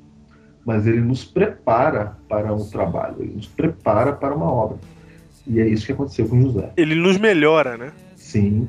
mas 0.65 0.87
ele 0.87 1.01
nos 1.01 1.25
prepara 1.25 2.17
para 2.29 2.53
um 2.53 2.65
trabalho, 2.69 3.17
ele 3.21 3.35
nos 3.37 3.47
prepara 3.47 4.13
para 4.13 4.35
uma 4.35 4.51
obra. 4.51 4.79
E 5.47 5.61
é 5.61 5.67
isso 5.69 5.87
que 5.87 5.93
aconteceu 5.93 6.29
com 6.29 6.41
José. 6.43 6.73
Ele 6.77 6.95
nos 6.97 7.19
melhora, 7.19 7.77
né? 7.77 7.93
Sim. 8.17 8.69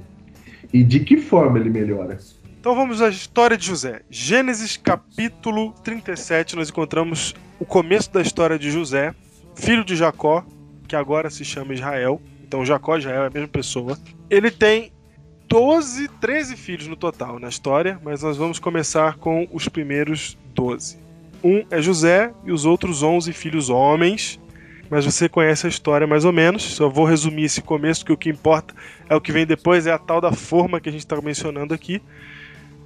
E 0.71 0.83
de 0.83 0.99
que 0.99 1.17
forma 1.17 1.57
ele 1.57 1.69
melhora? 1.69 2.17
Então 2.67 2.75
vamos 2.75 3.01
à 3.01 3.07
história 3.07 3.55
de 3.55 3.65
José. 3.65 4.01
Gênesis 4.09 4.75
capítulo 4.75 5.71
37, 5.85 6.53
nós 6.57 6.69
encontramos 6.69 7.33
o 7.57 7.65
começo 7.65 8.11
da 8.11 8.21
história 8.21 8.59
de 8.59 8.69
José, 8.69 9.15
filho 9.55 9.85
de 9.85 9.95
Jacó, 9.95 10.45
que 10.85 10.93
agora 10.93 11.29
se 11.29 11.45
chama 11.45 11.73
Israel. 11.73 12.21
Então 12.45 12.65
Jacó 12.65 12.97
e 12.97 12.99
Israel 12.99 13.23
é 13.23 13.27
a 13.27 13.29
mesma 13.29 13.47
pessoa. 13.47 13.97
Ele 14.29 14.51
tem 14.51 14.91
12, 15.47 16.09
13 16.19 16.57
filhos 16.57 16.87
no 16.87 16.97
total 16.97 17.39
na 17.39 17.47
história, 17.47 18.01
mas 18.03 18.21
nós 18.21 18.35
vamos 18.35 18.59
começar 18.59 19.15
com 19.15 19.47
os 19.53 19.69
primeiros 19.69 20.37
12. 20.53 20.97
Um 21.41 21.65
é 21.71 21.81
José 21.81 22.33
e 22.43 22.51
os 22.51 22.65
outros 22.65 23.01
11 23.01 23.31
filhos 23.31 23.69
homens. 23.69 24.41
Mas 24.89 25.05
você 25.05 25.29
conhece 25.29 25.67
a 25.67 25.69
história 25.69 26.05
mais 26.05 26.25
ou 26.25 26.33
menos. 26.33 26.63
Só 26.63 26.89
vou 26.89 27.05
resumir 27.05 27.43
esse 27.43 27.61
começo, 27.61 28.05
que 28.05 28.11
o 28.11 28.17
que 28.17 28.29
importa 28.29 28.75
é 29.09 29.15
o 29.15 29.21
que 29.21 29.31
vem 29.31 29.45
depois, 29.45 29.87
é 29.87 29.91
a 29.93 29.97
tal 29.97 30.19
da 30.19 30.33
forma 30.33 30.81
que 30.81 30.89
a 30.89 30.91
gente 30.91 31.05
está 31.05 31.21
mencionando 31.21 31.73
aqui. 31.73 32.01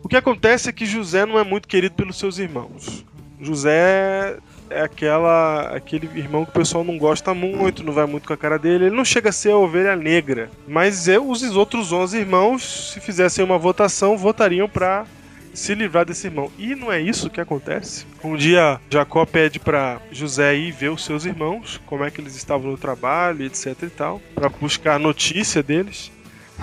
O 0.04 0.08
que 0.10 0.16
acontece 0.16 0.70
é 0.70 0.74
que 0.74 0.86
José 0.86 1.26
não 1.26 1.40
é 1.40 1.44
muito 1.44 1.68
querido 1.68 1.96
pelos 1.96 2.18
seus 2.18 2.38
irmãos. 2.38 3.06
José 3.40 4.38
é 4.70 4.82
aquela, 4.82 5.76
aquele 5.76 6.10
irmão 6.16 6.46
que 6.46 6.52
o 6.52 6.54
pessoal 6.54 6.84
não 6.84 6.98
gosta 6.98 7.34
muito, 7.34 7.84
não 7.84 7.94
vai 7.94 8.06
muito 8.06 8.28
com 8.28 8.34
a 8.34 8.38
cara 8.38 8.58
dele. 8.58 8.86
Ele 8.86 8.96
não 8.96 9.06
chega 9.06 9.30
a 9.30 9.34
ser 9.34 9.52
a 9.52 9.58
ovelha 9.58 9.96
negra, 9.96 10.50
mas 10.68 11.08
é, 11.08 11.20
os 11.20 11.44
outros 11.56 11.92
11 11.92 12.18
irmãos, 12.18 12.92
se 12.94 13.00
fizessem 13.00 13.44
uma 13.44 13.58
votação, 13.58 14.18
votariam 14.18 14.70
para 14.70 15.06
se 15.54 15.76
livrar 15.76 16.06
desse 16.06 16.28
irmão. 16.28 16.52
E 16.58 16.76
não 16.76 16.92
é 16.92 17.02
isso 17.02 17.30
que 17.30 17.42
acontece. 17.42 18.06
Um 18.24 18.36
dia 18.36 18.80
Jacó 18.90 19.26
pede 19.26 19.60
para 19.60 20.00
José 20.12 20.56
ir 20.56 20.72
ver 20.72 20.90
os 20.90 21.04
seus 21.04 21.26
irmãos, 21.26 21.82
como 21.86 22.04
é 22.04 22.12
que 22.12 22.22
eles 22.22 22.36
estavam 22.36 22.72
no 22.72 22.78
trabalho, 22.78 23.46
etc 23.46 23.76
e 23.84 23.90
tal, 23.90 24.22
para 24.34 24.50
buscar 24.50 25.00
notícia 25.00 25.62
deles. 25.62 26.12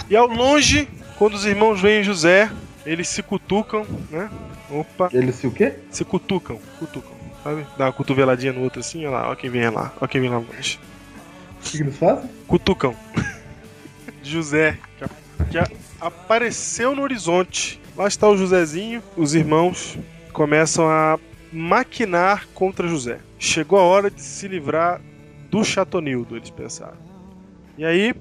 E 0.08 0.16
ao 0.16 0.26
longe, 0.26 0.88
quando 1.18 1.34
os 1.34 1.44
irmãos 1.44 1.80
veem 1.80 2.02
José, 2.02 2.50
eles 2.84 3.08
se 3.08 3.22
cutucam, 3.22 3.86
né? 4.10 4.30
Opa, 4.70 5.08
Ele 5.12 5.32
se 5.32 5.46
o 5.46 5.50
quê? 5.50 5.74
se 5.90 6.04
cutucam, 6.04 6.58
cutucam. 6.78 7.16
Sabe? 7.42 7.66
Dá 7.76 7.86
uma 7.86 7.92
cotoveladinha 7.92 8.52
no 8.52 8.62
outro 8.62 8.80
assim, 8.80 9.06
olha 9.06 9.10
lá, 9.10 9.30
ó 9.30 9.34
quem 9.34 9.50
vem 9.50 9.68
lá, 9.70 9.92
ó 10.00 10.06
quem 10.06 10.20
vem 10.20 10.30
lá 10.30 10.38
longe. 10.38 10.78
O 11.58 11.62
que 11.62 11.78
que 11.78 11.82
eles 11.82 11.96
fazem? 11.96 12.30
Cutucam. 12.46 12.94
José, 14.22 14.78
que, 15.50 15.58
apareceu 16.00 16.94
no 16.94 17.02
horizonte. 17.02 17.80
Lá 17.96 18.06
está 18.06 18.28
o 18.28 18.36
Josézinho, 18.36 19.02
os 19.16 19.34
irmãos 19.34 19.98
começam 20.32 20.88
a 20.88 21.18
maquinar 21.52 22.46
contra 22.54 22.86
José. 22.86 23.18
Chegou 23.38 23.78
a 23.78 23.82
hora 23.82 24.10
de 24.10 24.20
se 24.20 24.46
livrar 24.46 25.00
do 25.50 25.64
Chatonildo, 25.64 26.36
eles 26.36 26.50
pensaram. 26.50 26.96
E 27.76 27.84
aí, 27.84 28.14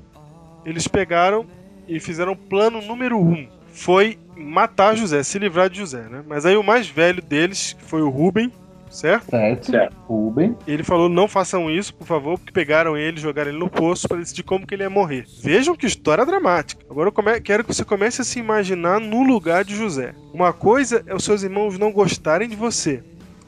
eles 0.66 0.88
pegaram 0.88 1.46
e 1.88 2.00
fizeram 2.00 2.36
plano 2.36 2.82
número 2.82 3.20
um. 3.20 3.48
Foi 3.78 4.18
matar 4.36 4.96
José, 4.98 5.22
se 5.22 5.38
livrar 5.38 5.70
de 5.70 5.78
José, 5.78 6.02
né? 6.10 6.24
Mas 6.28 6.46
aí 6.48 6.58
o 6.58 6.64
mais 6.64 6.88
velho 6.88 7.22
deles, 7.22 7.74
que 7.74 7.84
foi 7.84 8.02
o 8.02 8.10
Rubem, 8.10 8.52
certo? 8.90 9.30
Certo? 9.30 9.68
Certo. 9.68 9.96
Rubem. 10.08 10.56
Ele 10.68 10.84
falou: 10.84 11.08
não 11.08 11.28
façam 11.28 11.70
isso, 11.70 11.94
por 11.94 12.08
favor, 12.08 12.40
porque 12.40 12.52
pegaram 12.52 12.98
ele, 12.98 13.22
jogaram 13.22 13.52
ele 13.52 13.60
no 13.60 13.70
poço 13.70 14.08
para 14.08 14.18
decidir 14.18 14.42
como 14.42 14.66
que 14.66 14.74
ele 14.74 14.82
ia 14.82 14.90
morrer. 14.90 15.26
Vejam 15.44 15.76
que 15.76 15.86
história 15.86 16.26
dramática. 16.26 16.84
Agora 16.90 17.10
eu 17.10 17.14
come- 17.14 17.40
quero 17.40 17.64
que 17.64 17.72
você 17.74 17.86
comece 17.86 18.20
a 18.20 18.26
se 18.26 18.40
imaginar 18.40 19.00
no 19.00 19.22
lugar 19.22 19.64
de 19.64 19.76
José. 19.76 20.16
Uma 20.34 20.52
coisa 20.52 21.04
é 21.06 21.14
os 21.14 21.24
seus 21.24 21.44
irmãos 21.44 21.78
não 21.78 21.92
gostarem 21.92 22.50
de 22.50 22.56
você. 22.56 23.04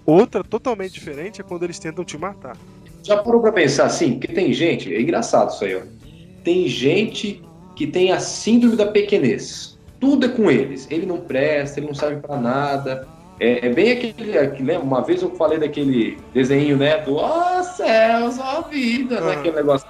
Outra, 0.05 0.43
totalmente 0.43 0.93
diferente, 0.93 1.41
é 1.41 1.43
quando 1.43 1.63
eles 1.63 1.79
tentam 1.79 2.05
te 2.05 2.17
matar. 2.19 2.55
Já 3.03 3.17
parou 3.17 3.41
pra 3.41 3.51
pensar 3.51 3.85
assim? 3.85 4.13
Porque 4.13 4.27
tem 4.33 4.53
gente, 4.53 4.93
é 4.93 5.01
engraçado 5.01 5.49
isso 5.49 5.65
aí, 5.65 5.75
ó. 5.75 5.81
Tem 6.43 6.67
gente 6.67 7.41
que 7.75 7.87
tem 7.87 8.11
a 8.11 8.19
síndrome 8.19 8.75
da 8.75 8.85
pequenez. 8.87 9.78
Tudo 9.99 10.25
é 10.25 10.29
com 10.29 10.49
eles. 10.49 10.87
Ele 10.89 11.05
não 11.05 11.17
presta, 11.17 11.79
ele 11.79 11.87
não 11.87 11.93
serve 11.93 12.21
pra 12.21 12.37
nada. 12.37 13.07
É, 13.39 13.67
é 13.67 13.69
bem 13.69 13.91
aquele, 13.91 14.37
aquele- 14.37 14.63
lembra? 14.63 14.83
Uma 14.83 15.01
vez 15.01 15.21
eu 15.21 15.31
falei 15.31 15.57
daquele 15.57 16.17
desenho, 16.33 16.77
né? 16.77 16.97
Do 16.99 17.15
ó 17.15 17.61
céus, 17.63 18.37
ó 18.39 18.61
vida, 18.63 19.19
né? 19.21 19.33
Ah. 19.35 19.39
Aquele 19.39 19.55
negócio. 19.55 19.87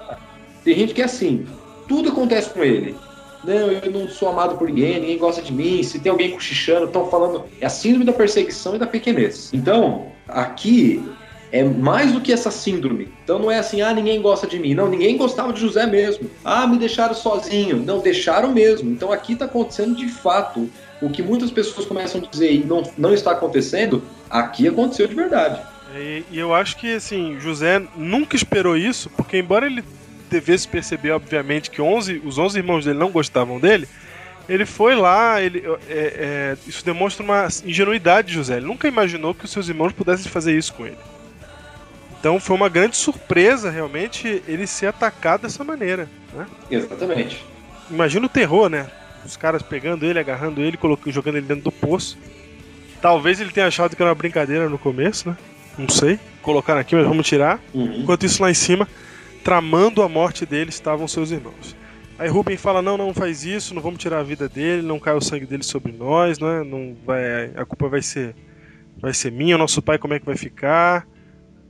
Tem 0.63 0.76
gente 0.76 0.93
que 0.93 1.02
é 1.02 1.06
assim. 1.06 1.45
Tudo 1.88 2.10
acontece 2.10 2.52
com 2.52 2.63
ele. 2.63 2.95
Não, 3.43 3.72
eu 3.72 3.91
não 3.91 4.08
sou 4.08 4.30
amado 4.30 4.58
por 4.58 4.67
ninguém, 4.67 5.00
ninguém 5.00 5.17
gosta 5.17 5.41
de 5.41 5.52
mim. 5.54 5.82
Se 5.82 6.00
tem 6.00 6.12
alguém 6.12 6.32
cochichando, 6.32 6.86
estão 6.86 7.10
falando. 7.10 7.45
É 7.62 7.65
a 7.65 7.69
síndrome 7.69 8.06
da 8.06 8.13
perseguição 8.13 8.76
e 8.76 8.80
da 8.80 8.86
pequenez. 8.86 9.50
Então, 9.54 10.08
aqui 10.28 11.02
é 11.51 11.63
mais 11.63 12.12
do 12.12 12.21
que 12.21 12.31
essa 12.31 12.51
síndrome. 12.51 13.09
Então 13.23 13.39
não 13.39 13.51
é 13.51 13.57
assim, 13.57 13.81
ah, 13.81 13.93
ninguém 13.93 14.21
gosta 14.21 14.45
de 14.45 14.59
mim. 14.59 14.73
Não, 14.73 14.88
ninguém 14.88 15.17
gostava 15.17 15.51
de 15.51 15.59
José 15.59 15.85
mesmo. 15.85 16.29
Ah, 16.43 16.67
me 16.67 16.77
deixaram 16.77 17.13
sozinho. 17.13 17.77
Não, 17.77 17.99
deixaram 17.99 18.51
mesmo. 18.51 18.89
Então 18.89 19.12
aqui 19.12 19.33
está 19.33 19.45
acontecendo 19.45 19.95
de 19.95 20.07
fato. 20.07 20.69
O 21.01 21.09
que 21.09 21.23
muitas 21.23 21.49
pessoas 21.49 21.85
começam 21.85 22.21
a 22.21 22.25
dizer 22.25 22.51
e 22.53 22.63
não, 22.65 22.83
não 22.97 23.13
está 23.13 23.31
acontecendo, 23.31 24.03
aqui 24.29 24.67
aconteceu 24.67 25.07
de 25.07 25.15
verdade. 25.15 25.62
E, 25.95 26.23
e 26.31 26.38
eu 26.38 26.53
acho 26.53 26.77
que, 26.77 26.93
assim, 26.93 27.39
José 27.39 27.81
nunca 27.95 28.35
esperou 28.35 28.77
isso, 28.77 29.09
porque 29.12 29.38
embora 29.38 29.65
ele 29.65 29.83
devesse 30.29 30.67
perceber, 30.67 31.12
obviamente, 31.12 31.71
que 31.71 31.81
11, 31.81 32.21
os 32.25 32.38
11 32.38 32.57
irmãos 32.57 32.85
dele 32.85 32.99
não 32.99 33.09
gostavam 33.12 33.59
dele, 33.59 33.88
ele 34.47 34.65
foi 34.65 34.95
lá, 34.95 35.41
ele, 35.41 35.63
é, 35.88 35.89
é, 35.89 36.57
isso 36.67 36.83
demonstra 36.83 37.23
uma 37.23 37.47
ingenuidade 37.63 38.29
de 38.29 38.33
José. 38.33 38.57
Ele 38.57 38.65
nunca 38.65 38.88
imaginou 38.88 39.33
que 39.33 39.45
os 39.45 39.51
seus 39.51 39.69
irmãos 39.69 39.93
pudessem 39.93 40.29
fazer 40.29 40.57
isso 40.57 40.73
com 40.73 40.85
ele. 40.85 40.97
Então 42.19 42.39
foi 42.39 42.55
uma 42.55 42.67
grande 42.67 42.97
surpresa, 42.97 43.71
realmente, 43.71 44.43
ele 44.47 44.67
ser 44.67 44.88
atacado 44.88 45.43
dessa 45.43 45.63
maneira. 45.63 46.10
Né? 46.34 46.45
Exatamente. 46.69 47.45
Imagina 47.89 48.25
o 48.25 48.29
terror, 48.29 48.69
né? 48.69 48.88
Os 49.25 49.38
caras 49.38 49.62
pegando 49.62 50.05
ele, 50.05 50.19
agarrando 50.19 50.62
ele, 50.62 50.77
colocando, 50.77 51.13
jogando 51.13 51.38
ele 51.38 51.47
dentro 51.47 51.63
do 51.63 51.71
poço. 51.71 52.17
Talvez 53.01 53.39
ele 53.39 53.51
tenha 53.51 53.67
achado 53.67 53.95
que 53.95 54.01
era 54.01 54.10
uma 54.10 54.15
brincadeira 54.15 54.67
no 54.69 54.77
começo, 54.77 55.29
né? 55.29 55.38
Não 55.77 55.88
sei. 55.88 56.19
Colocaram 56.41 56.82
aqui, 56.82 56.93
mas 56.93 57.08
vamos 57.08 57.25
tirar. 57.25 57.60
Uhum. 57.73 58.01
Enquanto 58.01 58.25
isso, 58.25 58.41
lá 58.43 58.51
em 58.51 58.55
cima, 58.55 58.88
tramando 59.43 60.01
a 60.03 60.10
morte 60.10 60.45
dele, 60.45 60.69
estavam 60.69 61.08
seus 61.08 61.32
irmãos. 61.32 61.75
Aí 62.17 62.27
Rubem 62.27 62.58
fala: 62.58 62.82
não, 62.82 62.97
não 62.97 63.13
faz 63.13 63.45
isso, 63.45 63.73
não 63.73 63.82
vamos 63.82 63.99
tirar 63.99 64.19
a 64.19 64.23
vida 64.23 64.49
dele, 64.49 64.86
não 64.86 64.99
cai 64.99 65.15
o 65.15 65.21
sangue 65.21 65.45
dele 65.45 65.63
sobre 65.63 65.93
nós, 65.93 66.38
né? 66.38 66.63
Não 66.65 66.97
vai, 67.05 67.51
a 67.55 67.63
culpa 67.63 67.88
vai 67.88 68.01
ser, 68.01 68.36
vai 68.99 69.13
ser 69.13 69.32
minha, 69.32 69.58
nosso 69.58 69.82
pai 69.82 69.97
como 69.97 70.13
é 70.13 70.19
que 70.19 70.25
vai 70.25 70.36
ficar. 70.36 71.08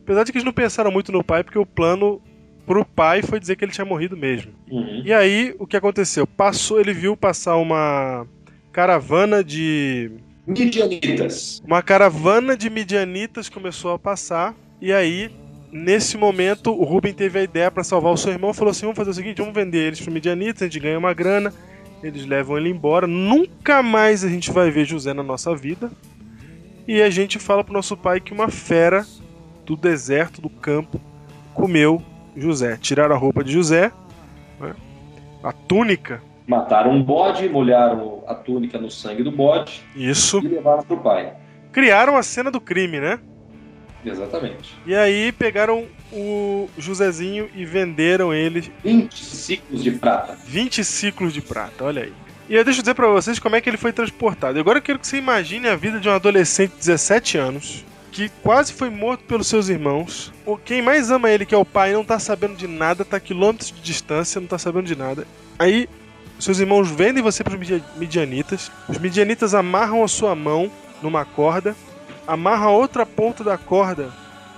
Apesar 0.10 0.24
de 0.24 0.32
que 0.32 0.40
eles 0.40 0.46
não 0.46 0.52
pensaram 0.52 0.90
muito 0.90 1.12
no 1.12 1.24
pai, 1.24 1.44
porque 1.44 1.60
o 1.60 1.66
plano 1.68 2.20
pro 2.66 2.84
pai 2.84 3.22
foi 3.22 3.40
dizer 3.40 3.56
que 3.56 3.64
ele 3.64 3.72
tinha 3.72 3.86
morrido 3.86 4.18
mesmo. 4.18 4.52
Uhum. 4.68 5.04
E 5.06 5.14
aí, 5.14 5.54
o 5.60 5.68
que 5.68 5.78
aconteceu? 5.78 6.26
Passou, 6.26 6.80
ele 6.80 6.94
viu 6.94 7.16
passar 7.16 7.58
uma 7.58 8.26
caravana 8.72 9.44
de. 9.44 10.10
Midianitas. 10.48 11.62
Uma 11.64 11.84
caravana 11.84 12.58
de 12.58 12.72
midianitas 12.72 13.50
começou 13.50 13.92
a 13.92 14.00
passar. 14.00 14.56
E 14.82 14.92
aí, 14.92 15.30
nesse 15.72 16.18
momento, 16.18 16.72
o 16.72 16.84
Ruben 16.84 17.14
teve 17.14 17.38
a 17.38 17.44
ideia 17.44 17.70
para 17.70 17.84
salvar 17.84 18.12
o 18.12 18.18
seu 18.18 18.32
irmão. 18.32 18.52
Falou 18.52 18.72
assim: 18.72 18.88
vamos 18.88 18.98
fazer 18.98 19.12
o 19.12 19.14
seguinte, 19.14 19.38
vamos 19.38 19.54
vender 19.54 19.90
eles 19.90 20.02
para 20.02 20.12
midianitas, 20.12 20.64
a 20.64 20.66
gente 20.66 20.80
ganha 20.80 20.98
uma 20.98 21.14
grana. 21.14 21.54
Eles 22.02 22.26
levam 22.26 22.58
ele 22.58 22.70
embora. 22.70 23.06
Nunca 23.06 23.84
mais 23.84 24.24
a 24.24 24.28
gente 24.28 24.52
vai 24.52 24.72
ver 24.72 24.86
José 24.86 25.14
na 25.14 25.22
nossa 25.22 25.56
vida. 25.56 25.92
E 26.88 27.00
a 27.00 27.12
gente 27.12 27.38
fala 27.38 27.64
pro 27.64 27.74
nosso 27.74 27.96
pai 27.96 28.20
que 28.20 28.34
uma 28.34 28.50
fera 28.50 29.06
do 29.70 29.78
deserto, 29.78 30.42
do 30.42 30.50
campo, 30.50 31.00
comeu 31.54 32.02
José. 32.36 32.76
Tiraram 32.82 33.16
a 33.16 33.18
roupa 33.18 33.44
de 33.44 33.52
José, 33.52 33.92
né? 34.60 34.74
a 35.44 35.52
túnica, 35.52 36.22
Mataram 36.48 36.90
um 36.90 37.04
bode, 37.04 37.48
molharam 37.48 38.24
a 38.26 38.34
túnica 38.34 38.80
no 38.80 38.90
sangue 38.90 39.22
do 39.22 39.32
bode 39.32 39.84
isso. 39.96 40.40
e 40.40 40.48
levaram 40.48 40.82
pro 40.82 40.98
pai. 40.98 41.34
Criaram 41.72 42.18
a 42.18 42.24
cena 42.24 42.50
do 42.50 42.60
crime, 42.60 43.00
né? 43.00 43.20
Exatamente. 44.04 44.76
E 44.84 44.96
aí 44.96 45.32
pegaram 45.32 45.86
o 46.12 46.68
Josézinho 46.76 47.48
e 47.54 47.64
venderam 47.66 48.34
ele 48.34 48.72
20 48.84 49.24
ciclos 49.24 49.84
de 49.84 49.92
prata. 49.92 50.36
20 50.48 50.84
ciclos 50.84 51.32
de 51.32 51.42
prata, 51.42 51.84
olha 51.84 52.06
aí. 52.06 52.14
E 52.50 52.56
eu 52.56 52.64
deixo 52.64 52.82
dizer 52.82 52.96
pra 52.96 53.08
vocês 53.10 53.38
como 53.38 53.56
é 53.56 53.62
que 53.62 53.70
ele 53.70 53.78
foi 53.78 53.94
transportado. 53.94 54.58
E 54.58 54.62
Agora 54.62 54.80
eu 54.80 54.82
quero 54.82 54.98
que 54.98 55.06
você 55.06 55.18
imagine 55.18 55.68
a 55.68 55.76
vida 55.76 56.00
de 56.00 56.10
um 56.10 56.14
adolescente 56.14 56.72
de 56.72 56.78
17 56.78 57.38
anos 57.38 57.86
que 58.12 58.30
quase 58.44 58.74
foi 58.74 58.90
morto 58.90 59.24
pelos 59.26 59.48
seus 59.48 59.70
irmãos. 59.70 60.34
O 60.46 60.58
quem 60.58 60.82
mais 60.82 61.12
ama 61.12 61.30
ele, 61.30 61.46
que 61.46 61.56
é 61.56 61.58
o 61.58 61.66
pai, 61.66 61.94
não 61.94 62.04
tá 62.04 62.20
sabendo 62.20 62.56
de 62.56 62.68
nada, 62.68 63.06
tá 63.06 63.18
a 63.18 63.20
quilômetros 63.20 63.72
de 63.72 63.82
distância, 63.82 64.42
não 64.42 64.48
tá 64.48 64.58
sabendo 64.58 64.86
de 64.86 64.96
nada. 64.96 65.28
Aí 65.58 65.88
seus 66.40 66.60
irmãos 66.60 66.90
vendem 66.90 67.22
você 67.22 67.44
para 67.44 67.56
os 67.56 67.70
midianitas. 67.98 68.72
Os 68.88 68.98
midianitas 68.98 69.54
amarram 69.54 70.04
a 70.04 70.08
sua 70.08 70.34
mão 70.34 70.72
numa 71.02 71.26
corda, 71.26 71.76
amarram 72.26 72.68
a 72.68 72.72
outra 72.72 73.06
ponta 73.06 73.44
da 73.44 73.58
corda 73.58 74.12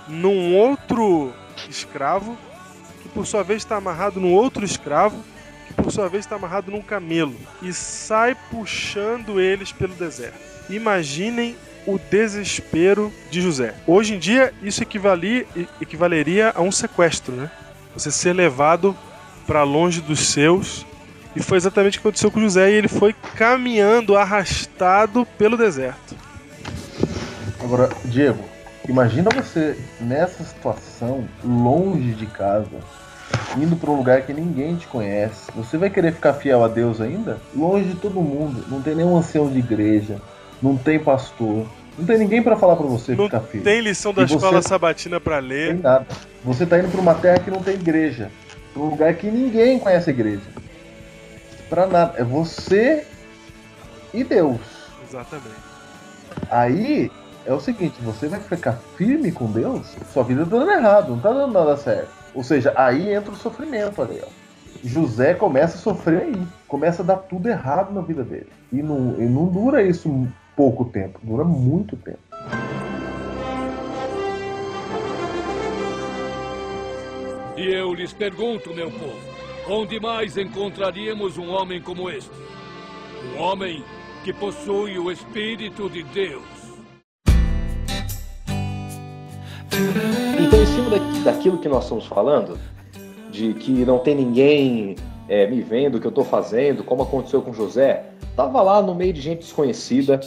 num 0.06 0.54
outro 0.54 1.32
escravo, 1.68 2.36
que 3.02 3.08
por 3.08 3.26
sua 3.26 3.42
vez 3.42 3.62
está 3.62 3.76
amarrado 3.76 4.20
num 4.20 4.32
outro 4.32 4.64
escravo, 4.64 5.22
que 5.66 5.74
por 5.74 5.90
sua 5.90 6.08
vez 6.08 6.24
está 6.24 6.36
amarrado 6.36 6.70
num 6.70 6.82
camelo, 6.82 7.34
e 7.60 7.72
sai 7.72 8.36
puxando 8.50 9.40
eles 9.40 9.72
pelo 9.72 9.94
deserto. 9.94 10.38
Imaginem 10.70 11.56
o 11.86 11.98
desespero 12.10 13.12
de 13.30 13.40
José. 13.40 13.74
Hoje 13.86 14.14
em 14.14 14.18
dia, 14.18 14.52
isso 14.62 14.82
equivali- 14.82 15.46
equivaleria 15.80 16.52
a 16.54 16.62
um 16.62 16.72
sequestro, 16.72 17.34
né? 17.34 17.50
Você 17.94 18.10
ser 18.10 18.32
levado 18.32 18.96
para 19.46 19.62
longe 19.62 20.00
dos 20.00 20.28
seus. 20.28 20.86
E 21.34 21.42
foi 21.42 21.56
exatamente 21.56 21.98
o 21.98 22.02
que 22.02 22.08
aconteceu 22.08 22.30
com 22.30 22.40
José, 22.40 22.70
e 22.70 22.74
ele 22.74 22.88
foi 22.88 23.14
caminhando, 23.34 24.16
arrastado 24.16 25.26
pelo 25.38 25.56
deserto. 25.56 26.14
Agora, 27.58 27.88
Diego, 28.04 28.44
imagina 28.86 29.30
você 29.34 29.78
nessa 29.98 30.44
situação, 30.44 31.26
longe 31.42 32.12
de 32.12 32.26
casa, 32.26 32.68
indo 33.56 33.76
para 33.76 33.90
um 33.90 33.96
lugar 33.96 34.22
que 34.22 34.32
ninguém 34.34 34.76
te 34.76 34.86
conhece. 34.86 35.50
Você 35.56 35.78
vai 35.78 35.88
querer 35.88 36.12
ficar 36.12 36.34
fiel 36.34 36.62
a 36.62 36.68
Deus 36.68 37.00
ainda? 37.00 37.38
Longe 37.56 37.88
de 37.88 37.94
todo 37.94 38.20
mundo. 38.20 38.64
Não 38.68 38.82
tem 38.82 38.94
nenhum 38.94 39.16
ancião 39.16 39.50
de 39.50 39.58
igreja, 39.58 40.20
não 40.62 40.76
tem 40.76 40.98
pastor, 40.98 41.66
não 41.98 42.06
tem 42.06 42.18
ninguém 42.18 42.42
para 42.42 42.56
falar 42.56 42.76
para 42.76 42.86
você 42.86 43.14
Não 43.14 43.24
ficar 43.26 43.40
fiel. 43.40 43.62
tem 43.64 43.80
lição 43.80 44.12
da 44.14 44.22
E 44.22 44.28
você- 44.28 44.34
escola 44.36 44.62
sabatina 44.62 45.20
para 45.20 45.40
Não 45.40 45.48
ler. 45.48 45.72
tem 45.74 45.82
nada. 45.82 46.06
Você 46.44 46.64
tá 46.66 46.78
indo 46.78 46.88
para 46.88 47.00
uma 47.00 47.14
terra 47.14 47.38
que 47.38 47.50
não 47.50 47.62
tem 47.62 47.74
igreja, 47.74 48.30
pra 48.72 48.82
um 48.82 48.86
lugar 48.90 49.14
que 49.14 49.30
ninguém 49.30 49.78
conhece 49.78 50.10
a 50.10 50.12
igreja. 50.12 50.42
Pra 51.68 51.86
nada. 51.86 52.14
É 52.18 52.24
você 52.24 53.04
e 54.12 54.22
Deus. 54.24 54.60
Exatamente. 55.08 55.56
Aí 56.50 57.10
é 57.46 57.52
o 57.52 57.60
seguinte, 57.60 57.94
você 58.02 58.28
vai 58.28 58.40
ficar 58.40 58.78
firme 58.96 59.32
com 59.32 59.46
Deus, 59.50 59.94
sua 60.12 60.22
vida 60.22 60.44
tá 60.44 60.50
dando 60.58 60.70
errado, 60.70 61.10
não 61.10 61.18
tá 61.20 61.32
dando 61.32 61.52
nada 61.52 61.76
certo. 61.76 62.08
Ou 62.34 62.42
seja, 62.42 62.72
aí 62.76 63.12
entra 63.12 63.30
o 63.32 63.36
sofrimento 63.36 64.00
ali, 64.00 64.20
ó. 64.22 64.28
José 64.84 65.34
começa 65.34 65.76
a 65.76 65.80
sofrer 65.80 66.22
aí, 66.22 66.42
começa 66.66 67.02
a 67.02 67.04
dar 67.04 67.16
tudo 67.16 67.48
errado 67.48 67.92
na 67.92 68.00
vida 68.00 68.24
dele. 68.24 68.48
E 68.72 68.82
não, 68.82 69.14
e 69.18 69.22
não 69.26 69.46
dura 69.46 69.82
isso 69.82 70.26
pouco 70.62 70.84
tempo, 70.84 71.18
dura 71.24 71.42
muito 71.42 71.96
tempo. 71.96 72.20
E 77.56 77.66
eu 77.66 77.92
lhes 77.92 78.12
pergunto, 78.12 78.72
meu 78.72 78.88
povo, 78.92 79.18
onde 79.68 79.98
mais 79.98 80.36
encontraríamos 80.36 81.36
um 81.36 81.50
homem 81.50 81.80
como 81.80 82.08
este? 82.08 82.30
Um 83.36 83.42
homem 83.42 83.82
que 84.22 84.32
possui 84.32 84.98
o 85.00 85.10
Espírito 85.10 85.90
de 85.90 86.04
Deus. 86.04 86.44
Então, 90.40 90.62
em 90.62 90.66
cima 90.66 90.90
da- 90.90 91.32
daquilo 91.32 91.58
que 91.58 91.68
nós 91.68 91.82
estamos 91.84 92.06
falando, 92.06 92.56
de 93.32 93.52
que 93.54 93.84
não 93.84 93.98
tem 93.98 94.14
ninguém 94.14 94.94
é, 95.28 95.46
me 95.48 95.60
vendo 95.60 95.96
o 95.96 96.00
que 96.00 96.06
eu 96.06 96.10
estou 96.10 96.24
fazendo, 96.24 96.84
como 96.84 97.02
aconteceu 97.02 97.42
com 97.42 97.52
José, 97.52 98.04
tava 98.36 98.60
lá 98.62 98.82
no 98.82 98.94
meio 98.94 99.12
de 99.12 99.20
gente 99.20 99.40
desconhecida, 99.40 100.20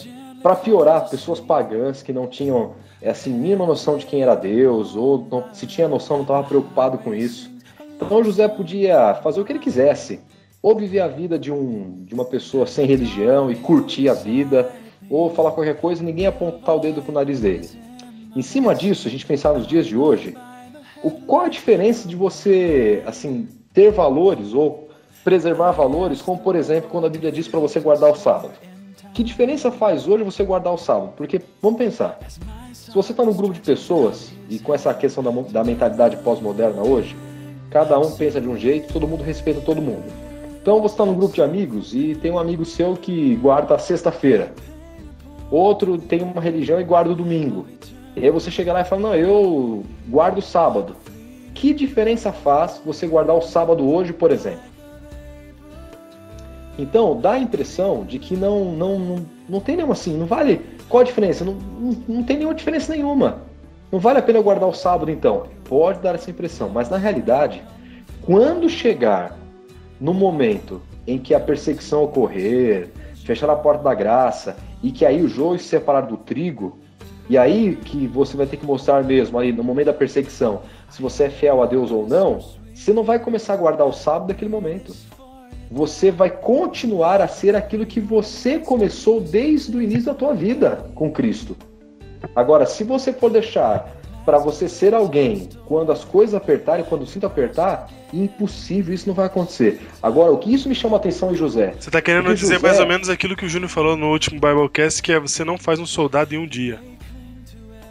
para 0.45 0.55
piorar, 0.55 1.09
pessoas 1.09 1.39
pagãs 1.39 2.03
que 2.03 2.13
não 2.13 2.27
tinham 2.27 2.73
é, 3.01 3.09
assim 3.09 3.31
mínima 3.31 3.65
noção 3.65 3.97
de 3.97 4.05
quem 4.05 4.21
era 4.21 4.35
Deus, 4.35 4.95
ou 4.95 5.27
não- 5.31 5.45
se 5.51 5.65
tinha 5.65 5.87
noção 5.87 6.17
não 6.17 6.21
estava 6.21 6.47
preocupado 6.47 6.99
com 6.99 7.15
isso. 7.15 7.49
Então 7.95 8.23
José 8.23 8.47
podia 8.47 9.15
fazer 9.23 9.41
o 9.41 9.43
que 9.43 9.51
ele 9.51 9.57
quisesse, 9.57 10.19
ou 10.61 10.75
viver 10.75 10.99
a 10.99 11.07
vida 11.07 11.39
de, 11.39 11.51
um, 11.51 12.03
de 12.05 12.13
uma 12.13 12.25
pessoa 12.25 12.67
sem 12.67 12.85
religião 12.85 13.49
e 13.49 13.55
curtir 13.55 14.07
a 14.07 14.13
vida, 14.13 14.71
ou 15.09 15.31
falar 15.31 15.49
qualquer 15.49 15.77
coisa 15.77 16.03
e 16.03 16.05
ninguém 16.05 16.27
apontar 16.27 16.75
o 16.75 16.79
dedo 16.79 17.01
pro 17.01 17.11
nariz 17.11 17.39
dele. 17.39 17.67
Em 18.35 18.43
cima 18.43 18.75
disso, 18.75 19.07
a 19.07 19.11
gente 19.11 19.25
pensar 19.25 19.51
nos 19.51 19.65
dias 19.65 19.87
de 19.87 19.97
hoje, 19.97 20.37
o, 21.01 21.09
qual 21.09 21.45
a 21.45 21.49
diferença 21.49 22.07
de 22.07 22.15
você, 22.15 23.01
assim, 23.07 23.47
ter 23.73 23.89
valores 23.89 24.53
ou 24.53 24.89
preservar 25.23 25.71
valores, 25.71 26.21
como 26.21 26.37
por 26.37 26.55
exemplo, 26.55 26.91
quando 26.91 27.07
a 27.07 27.09
Bíblia 27.09 27.31
diz 27.31 27.47
para 27.47 27.59
você 27.59 27.79
guardar 27.79 28.11
o 28.11 28.15
sábado? 28.15 28.53
Que 29.15 29.23
diferença 29.23 29.71
faz 29.71 30.09
hoje 30.09 30.25
você 30.25 30.43
guardar 30.43 30.73
o 30.73 30.77
sábado? 30.77 31.13
Porque, 31.15 31.41
vamos 31.61 31.77
pensar, 31.77 32.19
se 32.73 32.91
você 32.91 33.13
está 33.13 33.23
num 33.23 33.33
grupo 33.33 33.53
de 33.53 33.61
pessoas, 33.61 34.33
e 34.49 34.59
com 34.59 34.73
essa 34.73 34.93
questão 34.93 35.23
da, 35.23 35.31
da 35.31 35.63
mentalidade 35.63 36.17
pós-moderna 36.17 36.81
hoje, 36.81 37.15
cada 37.69 37.97
um 37.97 38.11
pensa 38.11 38.41
de 38.41 38.49
um 38.49 38.57
jeito, 38.57 38.91
todo 38.91 39.07
mundo 39.07 39.23
respeita 39.23 39.61
todo 39.61 39.81
mundo. 39.81 40.03
Então 40.61 40.81
você 40.81 40.95
está 40.95 41.05
num 41.05 41.15
grupo 41.15 41.33
de 41.33 41.41
amigos 41.41 41.95
e 41.95 42.13
tem 42.15 42.29
um 42.29 42.37
amigo 42.37 42.65
seu 42.65 42.97
que 42.97 43.37
guarda 43.37 43.75
a 43.75 43.79
sexta-feira. 43.79 44.53
Outro 45.49 45.97
tem 45.97 46.21
uma 46.21 46.41
religião 46.41 46.81
e 46.81 46.83
guarda 46.83 47.11
o 47.11 47.15
domingo. 47.15 47.65
E 48.17 48.25
aí 48.25 48.29
você 48.29 48.51
chega 48.51 48.73
lá 48.73 48.81
e 48.81 48.85
fala, 48.85 49.01
não, 49.01 49.15
eu 49.15 49.85
guardo 50.09 50.39
o 50.39 50.41
sábado. 50.41 50.93
Que 51.53 51.73
diferença 51.73 52.33
faz 52.33 52.81
você 52.85 53.07
guardar 53.07 53.37
o 53.37 53.41
sábado 53.41 53.89
hoje, 53.89 54.11
por 54.11 54.29
exemplo? 54.29 54.74
Então, 56.77 57.19
dá 57.19 57.33
a 57.33 57.39
impressão 57.39 58.03
de 58.03 58.19
que 58.19 58.35
não, 58.35 58.65
não, 58.65 58.99
não, 58.99 59.25
não 59.47 59.59
tem 59.59 59.75
nenhuma 59.75 59.93
assim, 59.93 60.17
não 60.17 60.25
vale. 60.25 60.61
Qual 60.89 61.01
a 61.01 61.05
diferença? 61.05 61.45
Não, 61.45 61.53
não, 61.53 61.97
não 62.07 62.23
tem 62.23 62.37
nenhuma 62.37 62.55
diferença 62.55 62.93
nenhuma. 62.93 63.41
Não 63.91 63.99
vale 63.99 64.19
a 64.19 64.21
pena 64.21 64.41
guardar 64.41 64.67
o 64.67 64.73
sábado, 64.73 65.09
então. 65.09 65.47
Pode 65.63 65.99
dar 65.99 66.15
essa 66.15 66.29
impressão, 66.29 66.69
mas 66.69 66.89
na 66.89 66.97
realidade, 66.97 67.63
quando 68.25 68.69
chegar 68.69 69.37
no 69.99 70.13
momento 70.13 70.81
em 71.07 71.17
que 71.17 71.33
a 71.33 71.39
perseguição 71.39 72.03
ocorrer, 72.03 72.89
fechar 73.23 73.49
a 73.49 73.55
porta 73.55 73.83
da 73.83 73.93
graça 73.93 74.57
e 74.83 74.91
que 74.91 75.05
aí 75.05 75.21
o 75.21 75.27
joio 75.27 75.57
se 75.57 75.65
separar 75.65 76.01
do 76.01 76.17
trigo, 76.17 76.77
e 77.29 77.37
aí 77.37 77.75
que 77.75 78.05
você 78.05 78.37
vai 78.37 78.45
ter 78.45 78.57
que 78.57 78.65
mostrar 78.65 79.03
mesmo 79.03 79.39
aí 79.39 79.51
no 79.51 79.63
momento 79.63 79.87
da 79.87 79.93
perseguição 79.93 80.61
se 80.89 81.01
você 81.01 81.25
é 81.25 81.29
fiel 81.29 81.61
a 81.61 81.65
Deus 81.65 81.91
ou 81.91 82.07
não, 82.07 82.39
você 82.73 82.93
não 82.93 83.03
vai 83.03 83.19
começar 83.19 83.53
a 83.53 83.57
guardar 83.57 83.87
o 83.87 83.91
sábado 83.91 84.29
naquele 84.29 84.49
momento. 84.49 84.93
Você 85.71 86.11
vai 86.11 86.29
continuar 86.29 87.21
a 87.21 87.27
ser 87.27 87.55
aquilo 87.55 87.85
que 87.85 87.99
você 87.99 88.59
começou 88.59 89.19
desde 89.19 89.75
o 89.75 89.81
início 89.81 90.05
da 90.05 90.13
tua 90.13 90.33
vida 90.33 90.89
com 90.93 91.11
Cristo. 91.11 91.55
Agora, 92.35 92.65
se 92.65 92.83
você 92.83 93.11
for 93.11 93.29
deixar 93.31 93.93
para 94.25 94.37
você 94.39 94.67
ser 94.67 94.93
alguém 94.93 95.47
quando 95.67 95.91
as 95.91 96.03
coisas 96.03 96.33
apertarem, 96.33 96.83
quando 96.85 97.03
o 97.03 97.05
cinto 97.07 97.27
apertar, 97.27 97.89
impossível, 98.11 98.93
isso 98.93 99.07
não 99.07 99.13
vai 99.13 99.25
acontecer. 99.27 99.81
Agora, 100.01 100.31
o 100.31 100.37
que 100.37 100.51
isso 100.53 100.67
me 100.67 100.73
chama 100.73 100.97
a 100.97 100.99
atenção 100.99 101.31
em 101.31 101.35
José? 101.35 101.73
Você 101.79 101.91
tá 101.91 102.01
querendo 102.01 102.23
Porque 102.25 102.39
dizer 102.39 102.55
José- 102.55 102.67
mais 102.67 102.79
ou 102.79 102.87
menos 102.87 103.09
aquilo 103.09 103.35
que 103.35 103.45
o 103.45 103.49
Júnior 103.49 103.69
falou 103.69 103.95
no 103.95 104.09
último 104.11 104.39
Biblecast, 104.39 105.01
que 105.03 105.11
é 105.11 105.19
você 105.19 105.43
não 105.43 105.57
faz 105.57 105.79
um 105.79 105.85
soldado 105.85 106.33
em 106.33 106.37
um 106.39 106.47
dia. 106.47 106.79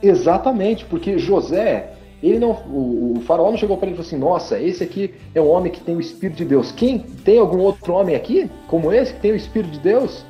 Exatamente, 0.02 0.84
porque 0.84 1.18
José, 1.18 1.90
Ele 2.24 2.38
não, 2.38 2.50
o, 2.52 3.14
o 3.18 3.20
faraó 3.26 3.50
não 3.50 3.58
chegou 3.58 3.76
para 3.76 3.86
ele 3.88 3.94
e 3.94 3.96
falou 3.96 4.06
assim: 4.06 4.18
Nossa, 4.18 4.58
esse 4.58 4.82
aqui 4.82 5.12
é 5.34 5.40
um 5.40 5.48
homem 5.50 5.70
que 5.70 5.80
tem 5.80 5.94
o 5.94 6.00
Espírito 6.00 6.38
de 6.38 6.44
Deus. 6.44 6.72
Quem 6.72 6.98
tem 6.98 7.38
algum 7.38 7.58
outro 7.58 7.92
homem 7.92 8.16
aqui 8.16 8.50
como 8.66 8.92
esse 8.92 9.12
que 9.12 9.20
tem 9.20 9.32
o 9.32 9.36
Espírito 9.36 9.72
de 9.72 9.78
Deus? 9.80 10.24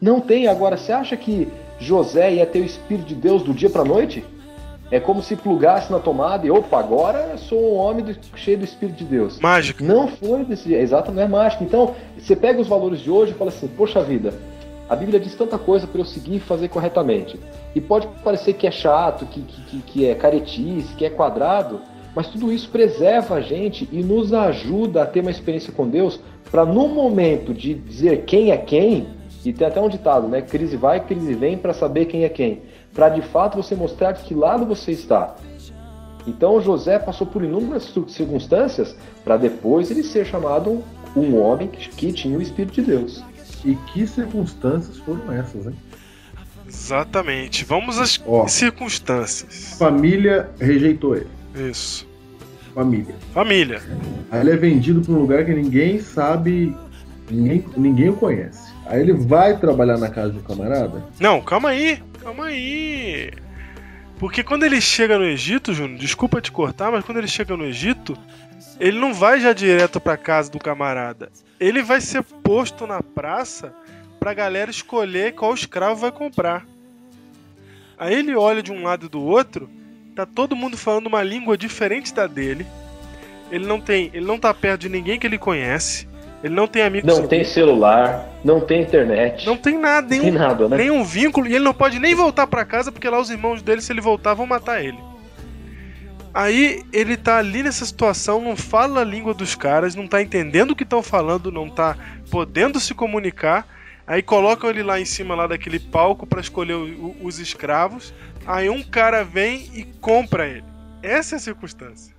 Não 0.00 0.20
tem. 0.20 0.46
Agora, 0.46 0.76
você 0.76 0.92
acha 0.92 1.16
que 1.16 1.48
José 1.78 2.34
ia 2.34 2.46
ter 2.46 2.60
o 2.60 2.64
Espírito 2.64 3.06
de 3.08 3.14
Deus 3.14 3.42
do 3.42 3.52
dia 3.52 3.68
para 3.68 3.84
noite? 3.84 4.24
É 4.92 4.98
como 4.98 5.22
se 5.22 5.36
plugasse 5.36 5.90
na 5.92 6.00
tomada 6.00 6.44
e, 6.46 6.50
opa, 6.50 6.78
agora 6.78 7.36
sou 7.36 7.74
um 7.74 7.76
homem 7.76 8.04
do- 8.04 8.16
cheio 8.36 8.58
do 8.58 8.64
Espírito 8.64 8.98
de 8.98 9.04
Deus. 9.04 9.38
Mágico. 9.38 9.84
Não 9.84 10.08
foi 10.08 10.44
desse 10.44 10.68
jeito, 10.68 10.82
exato, 10.82 11.12
não 11.12 11.22
é 11.22 11.28
mágico. 11.28 11.62
Então, 11.62 11.94
você 12.18 12.34
pega 12.34 12.60
os 12.60 12.66
valores 12.66 12.98
de 13.00 13.08
hoje 13.10 13.30
e 13.30 13.34
fala 13.34 13.50
assim, 13.50 13.68
poxa 13.68 14.02
vida, 14.02 14.34
a 14.90 14.96
Bíblia 14.96 15.20
diz 15.20 15.36
tanta 15.36 15.56
coisa 15.56 15.86
para 15.86 16.00
eu 16.00 16.04
seguir 16.04 16.34
e 16.36 16.40
fazer 16.40 16.66
corretamente. 16.68 17.38
E 17.76 17.80
pode 17.80 18.08
parecer 18.24 18.54
que 18.54 18.66
é 18.66 18.72
chato, 18.72 19.24
que, 19.24 19.40
que, 19.40 19.82
que- 19.82 20.06
é 20.06 20.16
caretice, 20.16 20.92
que 20.96 21.04
é 21.04 21.10
quadrado, 21.10 21.80
mas 22.12 22.26
tudo 22.26 22.52
isso 22.52 22.68
preserva 22.70 23.36
a 23.36 23.40
gente 23.40 23.88
e 23.92 24.02
nos 24.02 24.32
ajuda 24.34 25.02
a 25.04 25.06
ter 25.06 25.20
uma 25.20 25.30
experiência 25.30 25.72
com 25.72 25.88
Deus 25.88 26.18
para 26.50 26.64
no 26.66 26.88
momento 26.88 27.54
de 27.54 27.72
dizer 27.72 28.24
quem 28.24 28.50
é 28.50 28.56
quem, 28.56 29.06
e 29.44 29.52
tem 29.52 29.64
até 29.64 29.80
um 29.80 29.88
ditado, 29.88 30.26
né? 30.26 30.42
Crise 30.42 30.76
vai, 30.76 30.98
crise 30.98 31.34
vem 31.34 31.56
para 31.56 31.72
saber 31.72 32.06
quem 32.06 32.24
é 32.24 32.28
quem. 32.28 32.62
Para 32.92 33.10
de 33.10 33.22
fato 33.22 33.56
você 33.56 33.76
mostrar 33.76 34.10
de 34.10 34.24
que 34.24 34.34
lado 34.34 34.66
você 34.66 34.90
está. 34.90 35.36
Então 36.26 36.60
José 36.60 36.98
passou 36.98 37.26
por 37.28 37.44
inúmeras 37.44 37.94
circunstâncias 38.08 38.96
para 39.24 39.36
depois 39.36 39.88
ele 39.90 40.02
ser 40.02 40.26
chamado 40.26 40.82
um 41.16 41.40
homem 41.40 41.68
que 41.68 42.12
tinha 42.12 42.36
o 42.36 42.42
Espírito 42.42 42.74
de 42.74 42.82
Deus. 42.82 43.24
E 43.64 43.74
que 43.74 44.06
circunstâncias 44.06 44.96
foram 44.98 45.32
essas, 45.32 45.66
hein? 45.66 45.76
Exatamente. 46.66 47.64
Vamos 47.64 47.98
às 47.98 48.20
Ó. 48.26 48.46
circunstâncias. 48.46 49.76
Família 49.78 50.50
rejeitou 50.60 51.16
ele. 51.16 51.26
Isso. 51.54 52.08
Família. 52.74 53.14
Família. 53.34 53.82
Aí 54.30 54.40
ele 54.40 54.52
é 54.52 54.56
vendido 54.56 55.00
para 55.00 55.12
um 55.12 55.18
lugar 55.18 55.44
que 55.44 55.52
ninguém 55.52 56.00
sabe, 56.00 56.76
ninguém, 57.28 57.64
ninguém 57.76 58.08
o 58.10 58.14
conhece. 58.14 58.72
Aí 58.86 59.00
ele 59.00 59.12
vai 59.12 59.58
trabalhar 59.58 59.98
na 59.98 60.08
casa 60.08 60.32
um 60.32 60.42
camarada. 60.42 61.04
Não, 61.18 61.40
calma 61.40 61.70
aí. 61.70 62.00
Calma 62.22 62.46
aí. 62.46 63.32
Porque 64.18 64.44
quando 64.44 64.64
ele 64.64 64.80
chega 64.80 65.18
no 65.18 65.24
Egito, 65.24 65.74
Júnior, 65.74 65.98
desculpa 65.98 66.40
te 66.40 66.52
cortar, 66.52 66.92
mas 66.92 67.04
quando 67.04 67.18
ele 67.18 67.26
chega 67.28 67.56
no 67.56 67.64
Egito, 67.64 68.16
ele 68.78 68.98
não 68.98 69.12
vai 69.12 69.40
já 69.40 69.52
direto 69.52 69.98
pra 69.98 70.16
casa 70.16 70.50
do 70.50 70.58
camarada. 70.58 71.30
Ele 71.60 71.82
vai 71.82 72.00
ser 72.00 72.22
posto 72.22 72.86
na 72.86 73.02
praça 73.02 73.74
pra 74.18 74.32
galera 74.32 74.70
escolher 74.70 75.34
qual 75.34 75.52
escravo 75.52 76.00
vai 76.00 76.10
comprar. 76.10 76.66
Aí 77.98 78.14
ele 78.14 78.34
olha 78.34 78.62
de 78.62 78.72
um 78.72 78.82
lado 78.82 79.06
e 79.06 79.08
do 79.10 79.22
outro, 79.22 79.68
tá 80.16 80.24
todo 80.24 80.56
mundo 80.56 80.78
falando 80.78 81.06
uma 81.06 81.22
língua 81.22 81.58
diferente 81.58 82.14
da 82.14 82.26
dele. 82.26 82.66
Ele 83.50 83.66
não 83.66 83.78
tem, 83.78 84.10
ele 84.14 84.24
não 84.24 84.38
tá 84.38 84.54
perto 84.54 84.82
de 84.82 84.88
ninguém 84.88 85.18
que 85.18 85.26
ele 85.26 85.36
conhece. 85.36 86.08
Ele 86.42 86.54
não 86.54 86.66
tem 86.66 86.82
amigos. 86.82 87.18
Não 87.18 87.26
tem 87.26 87.44
celular, 87.44 88.26
não 88.42 88.60
tem 88.60 88.80
internet. 88.80 89.44
Não 89.44 89.56
tem 89.58 89.78
nada, 89.78 90.08
nenhum, 90.08 90.22
tem 90.22 90.32
nada, 90.32 90.68
né? 90.68 90.76
nenhum 90.78 91.04
vínculo 91.04 91.46
e 91.46 91.54
ele 91.54 91.64
não 91.64 91.74
pode 91.74 91.98
nem 91.98 92.14
voltar 92.14 92.46
pra 92.46 92.64
casa 92.64 92.90
porque 92.90 93.08
lá 93.10 93.20
os 93.20 93.28
irmãos 93.28 93.60
dele, 93.60 93.82
se 93.82 93.92
ele 93.92 94.00
voltar, 94.00 94.32
vão 94.32 94.46
matar 94.46 94.82
ele. 94.82 94.98
Aí 96.32 96.82
ele 96.92 97.16
tá 97.16 97.38
ali 97.38 97.62
nessa 97.62 97.84
situação, 97.84 98.40
não 98.40 98.56
fala 98.56 99.00
a 99.00 99.04
língua 99.04 99.34
dos 99.34 99.54
caras, 99.54 99.94
não 99.94 100.06
tá 100.06 100.22
entendendo 100.22 100.70
o 100.72 100.76
que 100.76 100.84
estão 100.84 101.02
falando, 101.02 101.50
não 101.50 101.68
tá 101.68 101.96
podendo 102.30 102.78
se 102.78 102.94
comunicar. 102.94 103.66
Aí 104.06 104.22
colocam 104.22 104.70
ele 104.70 104.82
lá 104.82 105.00
em 105.00 105.04
cima 105.04 105.34
lá 105.34 105.46
daquele 105.46 105.78
palco 105.78 106.26
pra 106.26 106.40
escolher 106.40 106.74
o- 106.74 107.16
os 107.22 107.38
escravos. 107.38 108.14
Aí 108.46 108.68
um 108.70 108.82
cara 108.82 109.24
vem 109.24 109.68
e 109.74 109.84
compra 110.00 110.46
ele. 110.46 110.64
Essa 111.02 111.34
é 111.34 111.36
a 111.36 111.40
circunstância. 111.40 112.14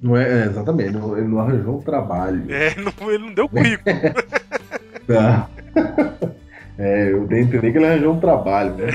Não 0.00 0.16
é, 0.16 0.42
é, 0.42 0.46
exatamente, 0.46 0.88
ele 0.90 0.98
não, 0.98 1.16
ele 1.16 1.28
não 1.28 1.38
arranjou 1.40 1.78
um 1.78 1.82
trabalho. 1.82 2.44
É, 2.48 2.74
não- 2.80 3.10
ele 3.10 3.24
não 3.26 3.34
deu 3.34 3.48
currículo. 3.48 3.84
Tá. 5.06 5.48
É, 6.78 7.12
eu 7.12 7.26
dei 7.26 7.40
a 7.40 7.42
entender 7.42 7.70
que 7.70 7.76
ele 7.78 7.86
arranjou 7.86 8.14
um 8.14 8.18
trabalho, 8.20 8.74
né? 8.74 8.86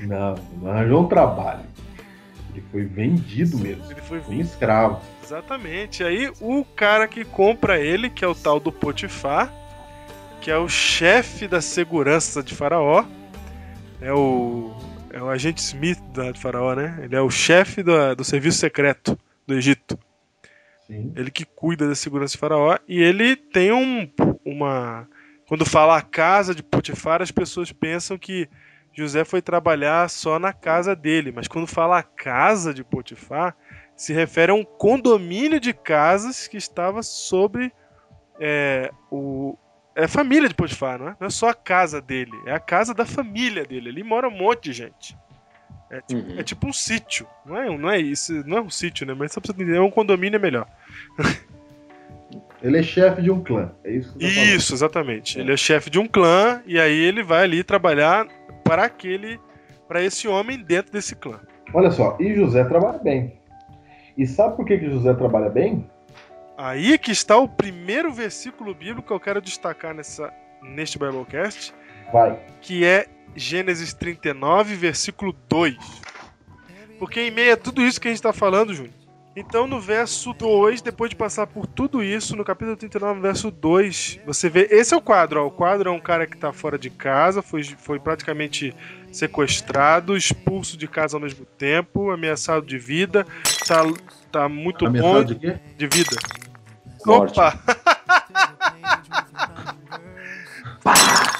Não, 0.00 0.34
não 0.62 0.70
arranjou 0.70 1.02
um 1.04 1.08
trabalho. 1.08 1.60
Ele 2.60 2.64
foi 2.70 2.84
vendido 2.84 3.58
mesmo. 3.58 3.90
Ele 3.90 4.00
foi 4.02 4.20
Um 4.28 4.40
escravo. 4.40 5.00
Exatamente. 5.22 6.04
Aí 6.04 6.30
o 6.40 6.64
cara 6.64 7.08
que 7.08 7.24
compra 7.24 7.80
ele, 7.80 8.10
que 8.10 8.24
é 8.24 8.28
o 8.28 8.34
tal 8.34 8.60
do 8.60 8.70
Potifar, 8.70 9.52
que 10.40 10.50
é 10.50 10.56
o 10.56 10.68
chefe 10.68 11.48
da 11.48 11.60
segurança 11.60 12.42
de 12.42 12.54
Faraó, 12.54 13.04
é 14.00 14.12
o 14.12 14.72
é 15.12 15.20
o 15.20 15.28
agente 15.28 15.60
Smith 15.60 16.00
da 16.12 16.30
de 16.30 16.40
Faraó, 16.40 16.74
né? 16.74 17.00
Ele 17.02 17.16
é 17.16 17.20
o 17.20 17.30
chefe 17.30 17.82
do, 17.82 18.14
do 18.14 18.22
serviço 18.22 18.58
secreto 18.58 19.18
do 19.46 19.54
Egito. 19.54 19.98
Sim. 20.86 21.12
Ele 21.16 21.30
que 21.30 21.44
cuida 21.44 21.88
da 21.88 21.94
segurança 21.94 22.32
de 22.32 22.38
Faraó 22.38 22.76
e 22.86 23.00
ele 23.00 23.36
tem 23.36 23.72
um 23.72 24.08
uma 24.44 25.08
quando 25.46 25.66
fala 25.66 25.96
a 25.96 26.02
casa 26.02 26.54
de 26.54 26.62
Potifar, 26.62 27.20
as 27.20 27.32
pessoas 27.32 27.72
pensam 27.72 28.16
que 28.16 28.48
José 28.92 29.24
foi 29.24 29.40
trabalhar 29.40 30.08
só 30.10 30.38
na 30.38 30.52
casa 30.52 30.94
dele, 30.96 31.32
mas 31.32 31.48
quando 31.48 31.66
fala 31.66 31.98
a 31.98 32.02
casa 32.02 32.74
de 32.74 32.82
Potifar, 32.84 33.56
se 33.96 34.12
refere 34.12 34.52
a 34.52 34.54
um 34.54 34.64
condomínio 34.64 35.60
de 35.60 35.72
casas 35.72 36.48
que 36.48 36.56
estava 36.56 37.02
sobre 37.02 37.72
é, 38.40 38.90
o, 39.10 39.56
é 39.94 40.04
a 40.04 40.08
família 40.08 40.48
de 40.48 40.54
Potifar, 40.54 40.98
não 40.98 41.08
é? 41.08 41.16
Não 41.20 41.26
é 41.26 41.30
só 41.30 41.50
a 41.50 41.54
casa 41.54 42.00
dele, 42.00 42.32
é 42.46 42.52
a 42.52 42.60
casa 42.60 42.94
da 42.94 43.04
família 43.06 43.64
dele. 43.64 43.90
Ali 43.90 44.02
mora 44.02 44.28
um 44.28 44.36
monte 44.36 44.64
de 44.64 44.72
gente. 44.72 45.16
É 45.90 46.00
tipo, 46.00 46.30
Uhum. 46.30 46.38
é 46.38 46.42
tipo 46.42 46.66
um 46.68 46.72
sítio. 46.72 47.26
Não 47.44 47.56
é, 47.56 47.78
não 47.78 47.90
é 47.90 47.98
isso, 47.98 48.32
não 48.46 48.58
é 48.58 48.60
um 48.62 48.70
sítio, 48.70 49.04
né? 49.06 49.12
Mas 49.12 49.32
só 49.32 49.40
pra 49.40 49.48
você 49.52 49.60
entender, 49.62 49.76
é 49.76 49.80
um 49.80 49.90
condomínio 49.90 50.36
é 50.36 50.40
melhor. 50.40 50.66
Ele 52.62 52.78
é 52.78 52.82
chefe 52.82 53.22
de 53.22 53.30
um 53.30 53.42
clã. 53.42 53.70
É 53.84 53.92
isso 53.92 54.12
que 54.16 54.24
você 54.24 54.34
tá. 54.34 54.44
Isso, 54.54 54.74
exatamente. 54.74 55.38
Ele 55.38 55.52
é 55.52 55.56
chefe 55.56 55.88
de 55.88 55.98
um 55.98 56.06
clã 56.06 56.62
e 56.66 56.78
aí 56.78 56.96
ele 56.96 57.22
vai 57.22 57.44
ali 57.44 57.64
trabalhar 57.64 58.26
para 58.64 58.84
aquele, 58.84 59.40
para 59.88 60.02
esse 60.02 60.28
homem 60.28 60.62
dentro 60.62 60.92
desse 60.92 61.16
clã. 61.16 61.40
Olha 61.72 61.90
só, 61.90 62.16
e 62.20 62.34
José 62.34 62.64
trabalha 62.64 62.98
bem. 62.98 63.40
E 64.16 64.26
sabe 64.26 64.56
por 64.56 64.66
que, 64.66 64.76
que 64.76 64.90
José 64.90 65.14
trabalha 65.14 65.48
bem? 65.48 65.88
Aí 66.58 66.98
que 66.98 67.10
está 67.10 67.38
o 67.38 67.48
primeiro 67.48 68.12
versículo 68.12 68.74
bíblico 68.74 69.08
que 69.08 69.12
eu 69.12 69.20
quero 69.20 69.40
destacar 69.40 69.94
nessa, 69.94 70.30
neste 70.62 70.98
Biblecast, 70.98 71.72
Vai. 72.12 72.38
que 72.60 72.84
é 72.84 73.06
Gênesis 73.34 73.94
39, 73.94 74.74
versículo 74.74 75.34
2. 75.48 75.76
Porque 76.98 77.20
em 77.22 77.30
meio 77.30 77.54
a 77.54 77.56
tudo 77.56 77.80
isso 77.80 77.98
que 77.98 78.08
a 78.08 78.10
gente 78.10 78.18
está 78.18 78.32
falando, 78.32 78.74
Júnior, 78.74 78.92
então 79.40 79.66
no 79.66 79.80
verso 79.80 80.32
2, 80.34 80.82
depois 80.82 81.08
de 81.10 81.16
passar 81.16 81.46
por 81.46 81.66
tudo 81.66 82.02
isso, 82.02 82.36
no 82.36 82.44
capítulo 82.44 82.76
39, 82.76 83.20
verso 83.20 83.50
2, 83.50 84.20
você 84.26 84.48
vê. 84.48 84.68
Esse 84.70 84.92
é 84.94 84.96
o 84.96 85.00
quadro, 85.00 85.42
ó. 85.42 85.46
O 85.46 85.50
quadro 85.50 85.88
é 85.88 85.92
um 85.92 85.98
cara 85.98 86.26
que 86.26 86.36
está 86.36 86.52
fora 86.52 86.78
de 86.78 86.90
casa, 86.90 87.40
foi, 87.40 87.64
foi 87.64 87.98
praticamente 87.98 88.74
sequestrado, 89.10 90.16
expulso 90.16 90.76
de 90.76 90.86
casa 90.86 91.16
ao 91.16 91.20
mesmo 91.20 91.44
tempo, 91.44 92.10
ameaçado 92.10 92.64
de 92.64 92.78
vida, 92.78 93.26
tá, 93.66 93.82
tá 94.30 94.48
muito 94.48 94.86
Ameaçado 94.86 95.14
bom 95.14 95.24
de 95.24 95.34
quê? 95.34 95.58
de 95.76 95.86
vida. 95.86 96.16
Morte. 97.04 97.40
Opa! 97.40 97.58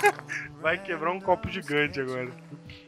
Vai 0.61 0.79
quebrar 0.79 1.13
um 1.13 1.21
copo 1.21 1.49
gigante 1.49 2.01
agora. 2.01 2.31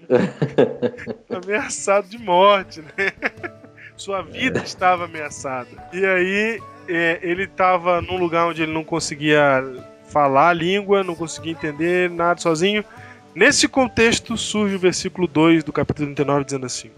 Ameaçado 1.30 2.08
de 2.08 2.18
morte, 2.18 2.82
né? 2.82 3.61
Sua 4.02 4.20
vida 4.20 4.58
estava 4.64 5.04
ameaçada. 5.04 5.70
E 5.92 6.04
aí, 6.04 6.60
é, 6.88 7.20
ele 7.22 7.44
estava 7.44 8.02
num 8.02 8.16
lugar 8.16 8.48
onde 8.48 8.60
ele 8.60 8.72
não 8.72 8.82
conseguia 8.82 9.62
falar 10.08 10.48
a 10.48 10.52
língua, 10.52 11.04
não 11.04 11.14
conseguia 11.14 11.52
entender 11.52 12.10
nada 12.10 12.40
sozinho. 12.40 12.84
Nesse 13.32 13.68
contexto 13.68 14.36
surge 14.36 14.74
o 14.74 14.78
versículo 14.80 15.28
2 15.28 15.62
do 15.62 15.72
capítulo 15.72 16.06
39 16.06 16.44
dizendo 16.44 16.66
assim: 16.66 16.90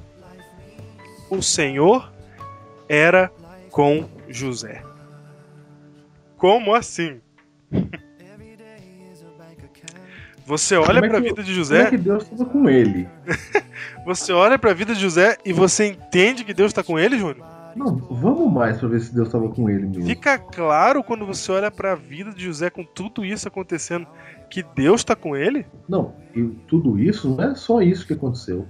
O 1.28 1.42
Senhor 1.42 2.10
era 2.88 3.30
com 3.70 4.08
José. 4.26 4.82
Como 6.38 6.74
assim? 6.74 7.20
Você 10.46 10.76
olha 10.76 11.00
Como 11.00 11.04
é 11.06 11.08
para 11.08 11.18
a 11.18 11.20
vida 11.20 11.42
de 11.42 11.52
Como 11.52 11.56
José, 11.56 11.82
é 11.82 11.90
que 11.90 11.96
Deus 11.96 12.22
estava 12.22 12.44
com 12.44 12.68
ele? 12.68 13.08
você 14.04 14.32
olha 14.32 14.58
para 14.58 14.70
a 14.70 14.74
vida 14.74 14.94
de 14.94 15.00
José 15.00 15.38
e 15.44 15.52
você 15.52 15.86
entende 15.86 16.44
que 16.44 16.52
Deus 16.52 16.70
está 16.70 16.82
com 16.82 16.98
ele, 16.98 17.18
Júnior? 17.18 17.46
Não, 17.74 17.96
vamos 17.96 18.52
mais 18.52 18.78
pra 18.78 18.88
ver 18.88 19.00
se 19.00 19.12
Deus 19.12 19.28
estava 19.28 19.48
com 19.48 19.68
ele 19.68 19.86
mesmo. 19.86 20.06
Fica 20.06 20.38
claro 20.38 21.02
quando 21.02 21.26
você 21.26 21.50
olha 21.50 21.70
para 21.70 21.92
a 21.92 21.96
vida 21.96 22.30
de 22.32 22.44
José 22.44 22.70
com 22.70 22.84
tudo 22.84 23.24
isso 23.24 23.48
acontecendo 23.48 24.06
que 24.48 24.62
Deus 24.62 25.00
está 25.00 25.16
com 25.16 25.36
ele? 25.36 25.66
Não, 25.88 26.14
e 26.34 26.42
tudo 26.68 26.98
isso 26.98 27.28
não 27.28 27.42
é 27.42 27.54
só 27.54 27.80
isso 27.80 28.06
que 28.06 28.12
aconteceu. 28.12 28.66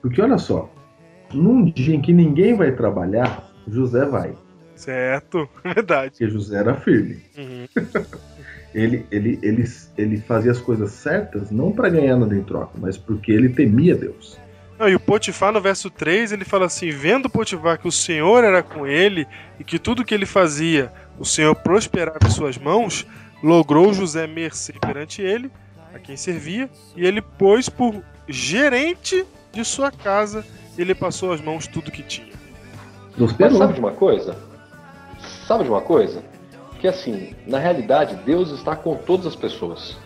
Porque 0.00 0.20
olha 0.20 0.38
só, 0.38 0.70
num 1.32 1.64
dia 1.64 1.96
em 1.96 2.00
que 2.00 2.12
ninguém 2.12 2.54
vai 2.54 2.70
trabalhar, 2.70 3.50
José 3.66 4.04
vai. 4.04 4.34
Certo, 4.76 5.48
verdade. 5.64 6.10
Porque 6.10 6.28
José 6.28 6.58
era 6.58 6.74
firme. 6.76 7.22
Uhum. 7.36 7.66
Ele, 8.74 9.06
ele, 9.10 9.38
ele, 9.40 9.64
ele 9.96 10.16
fazia 10.18 10.50
as 10.50 10.58
coisas 10.58 10.90
certas 10.90 11.50
não 11.50 11.70
para 11.70 11.88
ganhar 11.88 12.16
nada 12.16 12.34
em 12.34 12.42
troca, 12.42 12.72
mas 12.78 12.98
porque 12.98 13.30
ele 13.30 13.48
temia 13.48 13.94
Deus. 13.94 14.36
Não, 14.78 14.88
e 14.88 14.94
o 14.94 15.00
Potifar 15.00 15.52
no 15.52 15.60
verso 15.60 15.88
3, 15.88 16.32
ele 16.32 16.44
fala 16.44 16.66
assim: 16.66 16.90
vendo 16.90 17.30
Potifar 17.30 17.78
que 17.78 17.86
o 17.86 17.92
Senhor 17.92 18.42
era 18.42 18.62
com 18.62 18.86
ele 18.86 19.26
e 19.58 19.64
que 19.64 19.78
tudo 19.78 20.04
que 20.04 20.12
ele 20.12 20.26
fazia, 20.26 20.92
o 21.18 21.24
Senhor 21.24 21.54
prosperava 21.54 22.18
em 22.26 22.30
suas 22.30 22.58
mãos, 22.58 23.06
logrou 23.42 23.94
José 23.94 24.26
mercê 24.26 24.72
perante 24.72 25.22
ele, 25.22 25.50
a 25.94 25.98
quem 25.98 26.16
servia, 26.16 26.68
e 26.96 27.06
ele 27.06 27.22
pôs 27.22 27.68
por 27.68 28.02
gerente 28.28 29.24
de 29.52 29.64
sua 29.64 29.92
casa, 29.92 30.44
ele 30.76 30.94
passou 30.94 31.32
às 31.32 31.40
mãos 31.40 31.68
tudo 31.68 31.92
que 31.92 32.02
tinha. 32.02 32.34
Mas 33.16 33.56
sabe 33.56 33.74
de 33.74 33.80
uma 33.80 33.92
coisa? 33.92 34.36
Sabe 35.46 35.64
de 35.64 35.70
uma 35.70 35.80
coisa? 35.80 36.22
Que 36.84 36.88
assim, 36.88 37.34
na 37.46 37.58
realidade, 37.58 38.14
Deus 38.26 38.50
está 38.50 38.76
com 38.76 38.94
todas 38.94 39.24
as 39.24 39.34
pessoas. 39.34 39.96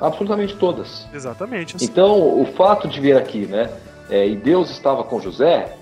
Absolutamente 0.00 0.56
todas. 0.56 1.06
Exatamente. 1.14 1.76
assim. 1.76 1.84
Então, 1.84 2.18
o 2.18 2.44
fato 2.56 2.88
de 2.88 3.00
vir 3.00 3.16
aqui, 3.16 3.46
né? 3.46 3.70
é, 4.10 4.26
e 4.26 4.34
Deus 4.34 4.70
estava 4.70 5.04
com 5.04 5.20
José, 5.20 5.76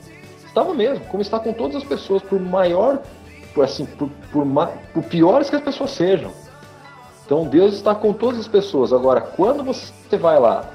estava 0.44 0.74
mesmo, 0.74 1.02
como 1.06 1.22
está 1.22 1.40
com 1.40 1.50
todas 1.54 1.76
as 1.76 1.84
pessoas, 1.84 2.20
por 2.22 2.38
maior, 2.38 3.00
por, 3.54 3.64
assim, 3.64 3.86
por, 3.86 4.10
por, 4.30 4.46
por 4.92 5.02
piores 5.04 5.48
que 5.48 5.56
as 5.56 5.62
pessoas 5.62 5.92
sejam. 5.92 6.30
Então, 7.24 7.46
Deus 7.46 7.72
está 7.72 7.94
com 7.94 8.12
todas 8.12 8.40
as 8.40 8.48
pessoas. 8.48 8.92
Agora, 8.92 9.22
quando 9.22 9.64
você 9.64 10.18
vai 10.18 10.38
lá, 10.38 10.68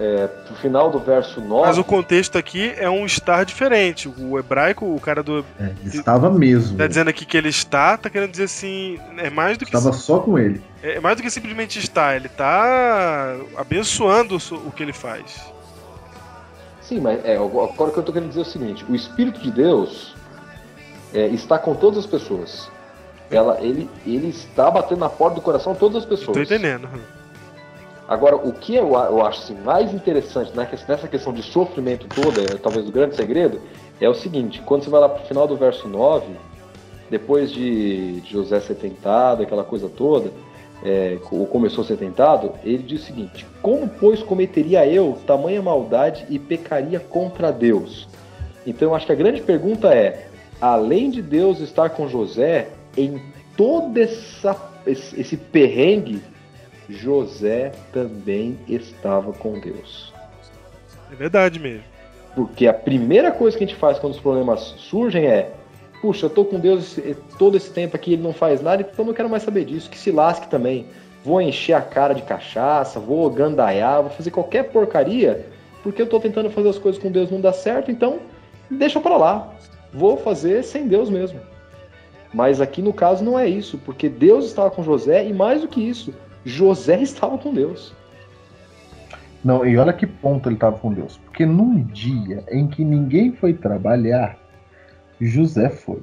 é, 0.00 0.26
pro 0.26 0.54
final 0.54 0.90
do 0.90 0.98
verso 0.98 1.42
9, 1.42 1.66
Mas 1.66 1.76
o 1.76 1.84
contexto 1.84 2.38
aqui 2.38 2.72
é 2.78 2.88
um 2.88 3.04
estar 3.04 3.44
diferente. 3.44 4.08
O 4.08 4.38
hebraico, 4.38 4.86
o 4.86 4.98
cara 4.98 5.22
do. 5.22 5.44
É, 5.60 5.74
estava 5.84 6.30
mesmo. 6.30 6.78
Tá 6.78 6.86
dizendo 6.86 7.10
aqui 7.10 7.26
que 7.26 7.36
ele 7.36 7.50
está, 7.50 7.98
tá 7.98 8.08
querendo 8.08 8.30
dizer 8.30 8.44
assim. 8.44 8.98
É 9.18 9.28
mais 9.28 9.58
do 9.58 9.66
que. 9.66 9.76
Estava 9.76 9.92
só 9.92 10.18
com 10.20 10.38
ele. 10.38 10.62
É 10.82 10.98
mais 11.00 11.18
do 11.18 11.22
que 11.22 11.28
simplesmente 11.28 11.78
estar. 11.78 12.16
Ele 12.16 12.30
tá 12.30 13.36
abençoando 13.58 14.38
o 14.66 14.72
que 14.72 14.82
ele 14.82 14.94
faz. 14.94 15.52
Sim, 16.80 17.00
mas 17.00 17.22
é, 17.22 17.36
agora 17.36 17.68
o 17.68 17.92
que 17.92 17.98
eu 17.98 18.00
estou 18.00 18.14
querendo 18.14 18.30
dizer 18.30 18.40
é 18.40 18.44
o 18.44 18.46
seguinte: 18.46 18.84
o 18.88 18.94
Espírito 18.94 19.38
de 19.38 19.50
Deus 19.50 20.16
é, 21.12 21.26
está 21.26 21.58
com 21.58 21.74
todas 21.74 21.98
as 21.98 22.06
pessoas. 22.06 22.70
Ela, 23.30 23.60
ele, 23.60 23.88
ele 24.06 24.28
está 24.28 24.70
batendo 24.70 25.00
na 25.00 25.10
porta 25.10 25.34
do 25.34 25.42
coração 25.42 25.74
de 25.74 25.78
todas 25.78 25.98
as 25.98 26.08
pessoas. 26.08 26.34
Tô 26.34 26.42
entendendo. 26.42 26.88
Agora, 28.10 28.34
o 28.34 28.52
que 28.52 28.74
eu, 28.74 28.88
eu 28.88 29.24
acho 29.24 29.38
assim, 29.38 29.54
mais 29.62 29.94
interessante 29.94 30.50
né, 30.56 30.68
nessa 30.88 31.06
questão 31.06 31.32
de 31.32 31.44
sofrimento 31.44 32.08
toda, 32.08 32.40
é, 32.40 32.58
talvez 32.60 32.88
o 32.88 32.90
grande 32.90 33.14
segredo, 33.14 33.60
é 34.00 34.08
o 34.08 34.14
seguinte: 34.14 34.60
quando 34.66 34.82
você 34.82 34.90
vai 34.90 35.00
lá 35.00 35.08
para 35.08 35.22
o 35.22 35.26
final 35.26 35.46
do 35.46 35.56
verso 35.56 35.86
9, 35.86 36.26
depois 37.08 37.52
de, 37.52 38.20
de 38.20 38.32
José 38.32 38.58
ser 38.58 38.74
tentado, 38.74 39.44
aquela 39.44 39.62
coisa 39.62 39.88
toda, 39.88 40.32
é, 40.84 41.18
ou 41.30 41.46
começou 41.46 41.84
a 41.84 41.86
ser 41.86 41.98
tentado, 41.98 42.52
ele 42.64 42.82
diz 42.82 43.02
o 43.02 43.06
seguinte: 43.06 43.46
Como, 43.62 43.88
pois, 43.88 44.20
cometeria 44.24 44.84
eu 44.84 45.16
tamanha 45.24 45.62
maldade 45.62 46.26
e 46.28 46.36
pecaria 46.36 46.98
contra 46.98 47.52
Deus? 47.52 48.08
Então, 48.66 48.88
eu 48.88 48.94
acho 48.96 49.06
que 49.06 49.12
a 49.12 49.14
grande 49.16 49.40
pergunta 49.40 49.94
é: 49.94 50.26
além 50.60 51.10
de 51.10 51.22
Deus 51.22 51.60
estar 51.60 51.90
com 51.90 52.08
José, 52.08 52.70
em 52.96 53.22
todo 53.56 53.96
essa, 53.98 54.56
esse 54.84 55.36
perrengue, 55.36 56.20
José 56.90 57.72
também 57.92 58.58
estava 58.68 59.32
com 59.32 59.58
Deus. 59.58 60.12
É 61.12 61.14
verdade 61.14 61.58
mesmo. 61.58 61.84
Porque 62.34 62.66
a 62.66 62.74
primeira 62.74 63.32
coisa 63.32 63.56
que 63.56 63.64
a 63.64 63.66
gente 63.66 63.78
faz 63.78 63.98
quando 63.98 64.14
os 64.14 64.20
problemas 64.20 64.74
surgem 64.78 65.26
é: 65.26 65.52
puxa, 66.00 66.26
eu 66.26 66.30
tô 66.30 66.44
com 66.44 66.58
Deus 66.58 66.98
todo 67.38 67.56
esse 67.56 67.70
tempo 67.70 67.96
aqui, 67.96 68.12
ele 68.12 68.22
não 68.22 68.32
faz 68.32 68.62
nada, 68.62 68.82
então 68.82 68.94
eu 68.98 69.06
não 69.06 69.14
quero 69.14 69.28
mais 69.28 69.42
saber 69.42 69.64
disso, 69.64 69.90
que 69.90 69.98
se 69.98 70.10
lasque 70.10 70.48
também. 70.48 70.86
Vou 71.24 71.40
encher 71.40 71.74
a 71.74 71.82
cara 71.82 72.14
de 72.14 72.22
cachaça, 72.22 72.98
vou 72.98 73.28
gandaiar, 73.28 74.00
vou 74.00 74.10
fazer 74.10 74.30
qualquer 74.30 74.70
porcaria, 74.70 75.46
porque 75.82 76.00
eu 76.00 76.06
tô 76.06 76.18
tentando 76.18 76.48
fazer 76.50 76.68
as 76.68 76.78
coisas 76.78 77.00
com 77.00 77.10
Deus 77.10 77.30
não 77.30 77.40
dá 77.40 77.52
certo, 77.52 77.90
então 77.90 78.20
deixa 78.70 79.00
pra 79.00 79.16
lá. 79.16 79.52
Vou 79.92 80.16
fazer 80.16 80.62
sem 80.62 80.86
Deus 80.86 81.10
mesmo. 81.10 81.40
Mas 82.32 82.60
aqui 82.60 82.80
no 82.80 82.92
caso 82.92 83.24
não 83.24 83.38
é 83.38 83.48
isso, 83.48 83.76
porque 83.78 84.08
Deus 84.08 84.46
estava 84.46 84.70
com 84.70 84.84
José 84.84 85.26
e 85.26 85.32
mais 85.32 85.60
do 85.60 85.68
que 85.68 85.80
isso, 85.80 86.14
José 86.44 87.02
estava 87.02 87.36
com 87.38 87.52
Deus. 87.52 87.94
Não, 89.44 89.64
e 89.64 89.76
olha 89.78 89.92
que 89.92 90.06
ponto 90.06 90.48
ele 90.48 90.56
estava 90.56 90.78
com 90.78 90.92
Deus. 90.92 91.18
Porque 91.18 91.46
num 91.46 91.82
dia 91.82 92.44
em 92.50 92.66
que 92.66 92.84
ninguém 92.84 93.32
foi 93.32 93.54
trabalhar, 93.54 94.36
José 95.20 95.70
foi. 95.70 96.02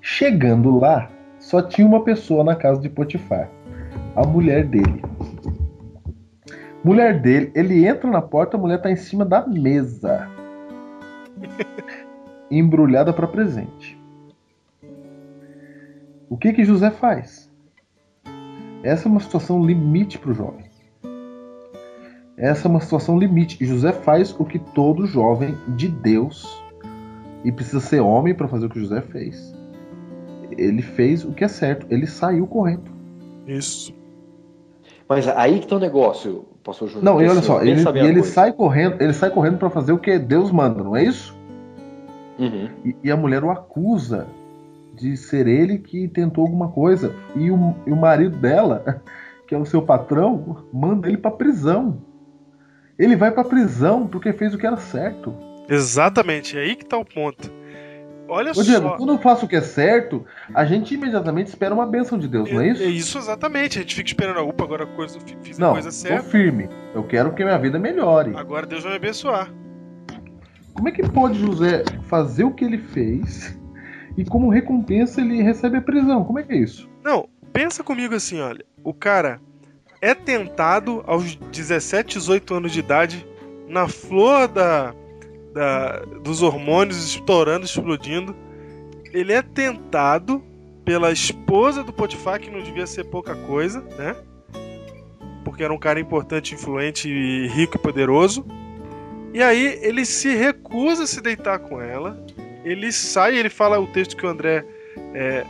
Chegando 0.00 0.78
lá, 0.78 1.10
só 1.38 1.60
tinha 1.60 1.86
uma 1.86 2.04
pessoa 2.04 2.44
na 2.44 2.54
casa 2.54 2.80
de 2.80 2.88
Potifar, 2.88 3.50
a 4.14 4.24
mulher 4.24 4.64
dele. 4.64 5.02
Mulher 6.84 7.20
dele, 7.20 7.50
ele 7.54 7.84
entra 7.84 8.08
na 8.08 8.22
porta, 8.22 8.56
a 8.56 8.60
mulher 8.60 8.80
tá 8.80 8.90
em 8.90 8.96
cima 8.96 9.24
da 9.24 9.44
mesa, 9.44 10.28
embrulhada 12.48 13.12
para 13.12 13.26
presente. 13.26 14.00
O 16.28 16.36
que 16.36 16.52
que 16.52 16.64
José 16.64 16.90
faz? 16.92 17.45
Essa 18.86 19.08
é 19.08 19.10
uma 19.10 19.18
situação 19.18 19.64
limite 19.64 20.16
para 20.16 20.30
o 20.30 20.34
jovem. 20.34 20.64
Essa 22.36 22.68
é 22.68 22.70
uma 22.70 22.80
situação 22.80 23.18
limite. 23.18 23.56
E 23.60 23.66
José 23.66 23.90
faz 23.90 24.32
o 24.38 24.44
que 24.44 24.60
todo 24.60 25.06
jovem 25.06 25.56
de 25.76 25.88
Deus, 25.88 26.62
e 27.44 27.50
precisa 27.50 27.80
ser 27.80 27.98
homem 27.98 28.32
para 28.32 28.46
fazer 28.46 28.66
o 28.66 28.68
que 28.68 28.78
José 28.78 29.00
fez. 29.00 29.52
Ele 30.56 30.82
fez 30.82 31.24
o 31.24 31.32
que 31.32 31.42
é 31.42 31.48
certo. 31.48 31.84
Ele 31.90 32.06
saiu 32.06 32.46
correndo. 32.46 32.88
Isso. 33.44 33.92
Mas 35.08 35.26
aí 35.26 35.58
que 35.58 35.66
tá 35.66 35.74
o 35.74 35.80
negócio, 35.80 36.44
pastor 36.62 36.86
Júnior. 36.86 37.04
Não, 37.04 37.20
e 37.20 37.28
olha 37.28 37.42
só, 37.42 37.62
ele, 37.62 37.82
e 37.82 38.06
ele 38.06 38.22
sai 38.22 38.52
correndo, 38.52 39.02
ele 39.02 39.12
sai 39.12 39.30
correndo 39.30 39.58
para 39.58 39.68
fazer 39.68 39.92
o 39.92 39.98
que 39.98 40.16
Deus 40.16 40.52
manda, 40.52 40.84
não 40.84 40.94
é 40.94 41.02
isso? 41.02 41.36
Uhum. 42.38 42.68
E, 42.84 42.96
e 43.02 43.10
a 43.10 43.16
mulher 43.16 43.42
o 43.42 43.50
acusa 43.50 44.28
de 44.96 45.16
ser 45.16 45.46
ele 45.46 45.78
que 45.78 46.08
tentou 46.08 46.42
alguma 46.44 46.68
coisa. 46.70 47.14
E 47.34 47.50
o, 47.50 47.74
e 47.86 47.92
o 47.92 47.96
marido 47.96 48.36
dela, 48.38 49.02
que 49.46 49.54
é 49.54 49.58
o 49.58 49.64
seu 49.66 49.82
patrão, 49.82 50.64
manda 50.72 51.08
ele 51.08 51.18
para 51.18 51.30
prisão. 51.30 52.02
Ele 52.98 53.14
vai 53.14 53.30
para 53.30 53.44
prisão 53.44 54.06
porque 54.06 54.32
fez 54.32 54.54
o 54.54 54.58
que 54.58 54.66
era 54.66 54.76
certo. 54.78 55.34
Exatamente, 55.68 56.56
é 56.56 56.62
aí 56.62 56.76
que 56.76 56.84
tá 56.86 56.96
o 56.96 57.04
ponto. 57.04 57.52
Olha 58.28 58.50
Ô 58.50 58.62
Diego, 58.62 58.88
só. 58.88 58.96
quando 58.96 59.12
eu 59.12 59.18
faço 59.18 59.46
o 59.46 59.48
que 59.48 59.54
é 59.54 59.60
certo, 59.60 60.24
a 60.52 60.64
gente 60.64 60.94
imediatamente 60.94 61.46
espera 61.46 61.72
uma 61.72 61.86
bênção 61.86 62.18
de 62.18 62.26
Deus, 62.26 62.50
não 62.50 62.60
é 62.60 62.68
isso? 62.68 62.82
É 62.82 62.86
isso 62.86 63.18
exatamente. 63.18 63.78
A 63.78 63.82
gente 63.82 63.94
fica 63.94 64.08
esperando, 64.08 64.40
opa, 64.40 64.64
agora 64.64 64.82
a 64.82 64.86
coisa, 64.86 65.18
fiz 65.42 65.60
a 65.60 65.66
Não, 65.66 65.72
coisa 65.74 65.88
tô 65.90 65.94
certa. 65.94 66.24
firme. 66.24 66.68
Eu 66.92 67.04
quero 67.04 67.32
que 67.34 67.44
minha 67.44 67.58
vida 67.58 67.78
melhore. 67.78 68.32
Agora 68.34 68.66
Deus 68.66 68.82
vai 68.82 68.92
me 68.92 68.96
abençoar. 68.96 69.52
Como 70.74 70.88
é 70.88 70.92
que 70.92 71.08
pode 71.08 71.38
José 71.38 71.84
fazer 72.08 72.44
o 72.44 72.50
que 72.52 72.64
ele 72.64 72.78
fez 72.78 73.56
e 74.16 74.24
como 74.24 74.48
recompensa 74.48 75.20
ele 75.20 75.42
recebe 75.42 75.76
a 75.76 75.82
prisão? 75.82 76.24
Como 76.24 76.38
é 76.38 76.42
que 76.42 76.52
é 76.52 76.56
isso? 76.56 76.88
Não, 77.04 77.28
pensa 77.52 77.82
comigo 77.82 78.14
assim, 78.14 78.40
olha. 78.40 78.64
O 78.82 78.92
cara 78.94 79.40
é 80.00 80.14
tentado 80.14 81.02
aos 81.06 81.36
17, 81.36 82.18
18 82.18 82.54
anos 82.54 82.72
de 82.72 82.80
idade, 82.80 83.26
na 83.68 83.88
flor 83.88 84.46
da, 84.48 84.94
da- 85.52 86.00
dos 86.22 86.42
hormônios 86.42 87.04
estourando, 87.04 87.64
explodindo. 87.64 88.34
Ele 89.12 89.32
é 89.32 89.42
tentado 89.42 90.42
pela 90.84 91.10
esposa 91.10 91.82
do 91.82 91.92
Potifar, 91.92 92.38
que 92.40 92.50
não 92.50 92.62
devia 92.62 92.86
ser 92.86 93.04
pouca 93.04 93.34
coisa, 93.34 93.80
né? 93.98 94.14
Porque 95.44 95.62
era 95.64 95.72
um 95.72 95.78
cara 95.78 95.98
importante, 95.98 96.54
influente, 96.54 97.08
rico 97.48 97.76
e 97.76 97.80
poderoso. 97.80 98.44
E 99.34 99.42
aí 99.42 99.78
ele 99.82 100.04
se 100.04 100.34
recusa 100.34 101.04
a 101.04 101.06
se 101.06 101.20
deitar 101.20 101.58
com 101.58 101.80
ela. 101.80 102.24
Ele 102.66 102.90
sai, 102.90 103.38
ele 103.38 103.48
fala 103.48 103.78
o 103.78 103.86
texto 103.86 104.16
que 104.16 104.26
o 104.26 104.28
André, 104.28 104.64
é, 105.14 105.44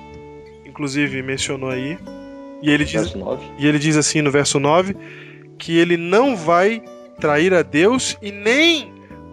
inclusive, 0.67 1.23
mencionou 1.23 1.71
aí. 1.71 1.99
E 2.63 2.71
ele 2.71 2.85
diz, 2.85 3.03
Verso 3.03 3.19
9. 3.19 3.45
e 3.59 3.67
ele 3.67 3.79
diz 3.79 3.97
assim 3.97 4.23
no 4.23 4.31
verso 4.31 4.59
9 4.59 4.97
que 5.59 5.79
ele 5.79 5.97
não 5.97 6.37
vai 6.37 6.83
trair 7.21 7.53
a 7.55 7.63
Deus 7.63 8.17
e 8.21 8.31
nem 8.31 8.93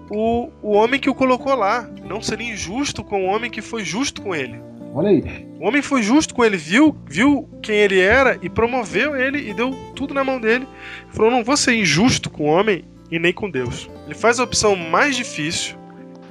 o, 0.09 0.49
o 0.61 0.71
homem 0.71 0.99
que 0.99 1.09
o 1.09 1.15
colocou 1.15 1.53
lá. 1.55 1.89
Não 2.05 2.21
seria 2.21 2.51
injusto 2.51 3.03
com 3.03 3.25
o 3.25 3.27
homem 3.27 3.49
que 3.51 3.61
foi 3.61 3.83
justo 3.83 4.21
com 4.21 4.33
ele. 4.33 4.59
Olha 4.93 5.09
aí. 5.09 5.23
O 5.59 5.67
homem 5.67 5.81
foi 5.81 6.03
justo 6.03 6.35
com 6.35 6.45
ele, 6.45 6.55
viu, 6.55 6.95
viu 7.09 7.49
quem 7.61 7.75
ele 7.75 7.99
era 7.99 8.37
e 8.41 8.49
promoveu 8.49 9.15
ele 9.15 9.49
e 9.49 9.53
deu 9.53 9.71
tudo 9.95 10.13
na 10.13 10.23
mão 10.23 10.39
dele. 10.39 10.67
Falou: 11.09 11.31
não 11.31 11.43
vou 11.43 11.57
ser 11.57 11.73
injusto 11.73 12.29
com 12.29 12.43
o 12.43 12.47
homem 12.47 12.85
e 13.09 13.17
nem 13.17 13.33
com 13.33 13.49
Deus. 13.49 13.89
Ele 14.05 14.15
faz 14.15 14.39
a 14.39 14.43
opção 14.43 14.75
mais 14.75 15.15
difícil, 15.15 15.75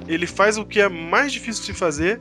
ele 0.07 0.27
faz 0.27 0.57
o 0.57 0.65
que 0.65 0.79
é 0.79 0.89
mais 0.89 1.31
difícil 1.31 1.65
de 1.65 1.73
fazer 1.73 2.19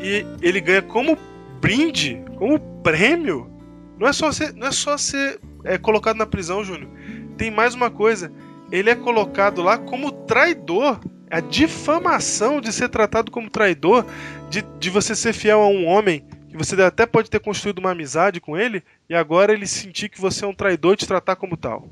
e 0.00 0.24
ele 0.40 0.60
ganha 0.60 0.82
como 0.82 1.18
brinde, 1.60 2.22
como 2.36 2.58
prêmio. 2.82 3.50
Não 3.98 4.06
é 4.06 4.12
só 4.12 4.32
ser, 4.32 4.54
não 4.54 4.68
é 4.68 4.72
só 4.72 4.96
ser 4.96 5.38
é, 5.64 5.76
colocado 5.76 6.16
na 6.16 6.26
prisão, 6.26 6.64
Júnior. 6.64 6.88
Tem 7.36 7.50
mais 7.50 7.74
uma 7.74 7.90
coisa. 7.90 8.32
Ele 8.72 8.90
é 8.90 8.94
colocado 8.94 9.62
lá 9.62 9.76
como 9.76 10.10
traidor. 10.10 11.00
A 11.30 11.38
difamação 11.38 12.60
de 12.60 12.72
ser 12.72 12.88
tratado 12.88 13.30
como 13.30 13.48
traidor, 13.48 14.04
de, 14.48 14.62
de 14.80 14.90
você 14.90 15.14
ser 15.14 15.32
fiel 15.32 15.60
a 15.60 15.68
um 15.68 15.86
homem, 15.86 16.24
que 16.48 16.56
você 16.56 16.80
até 16.82 17.06
pode 17.06 17.30
ter 17.30 17.38
construído 17.38 17.78
uma 17.78 17.92
amizade 17.92 18.40
com 18.40 18.58
ele, 18.58 18.82
e 19.08 19.14
agora 19.14 19.52
ele 19.52 19.64
sentir 19.64 20.08
que 20.08 20.20
você 20.20 20.44
é 20.44 20.48
um 20.48 20.54
traidor 20.54 20.94
e 20.94 20.96
te 20.96 21.06
tratar 21.06 21.36
como 21.36 21.56
tal. 21.56 21.88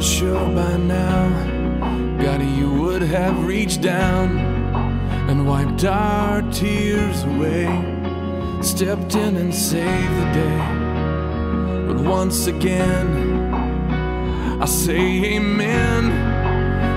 Sure 0.00 0.46
by 0.54 0.76
now, 0.76 1.28
God, 2.20 2.42
you 2.42 2.70
would 2.80 3.02
have 3.02 3.46
reached 3.46 3.80
down 3.82 4.38
and 5.28 5.46
wiped 5.46 5.84
our 5.84 6.42
tears 6.50 7.24
away, 7.24 7.66
stepped 8.62 9.14
in 9.14 9.36
and 9.36 9.52
saved 9.52 9.84
the 9.84 10.32
day. 10.32 10.58
But 11.86 11.98
once 12.06 12.46
again, 12.48 13.06
I 14.60 14.66
say 14.66 15.36
amen, 15.36 16.12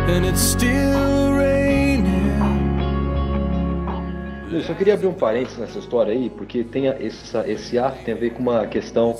and 0.10 0.26
it's 0.26 0.42
still 0.42 1.34
raining. 1.38 2.32
Eu 4.52 4.62
só 4.62 4.74
queria 4.74 4.94
abrir 4.96 5.08
um 5.08 5.14
parênteses 5.14 5.58
nessa 5.58 5.80
história 5.80 6.14
aí, 6.14 6.30
porque 6.30 6.64
tem 6.64 6.88
essa- 6.88 7.48
esse 7.50 7.80
ato 7.80 8.04
tem 8.04 8.14
a 8.14 8.18
ver 8.18 8.32
com 8.32 8.42
uma 8.42 8.66
questão 8.68 9.16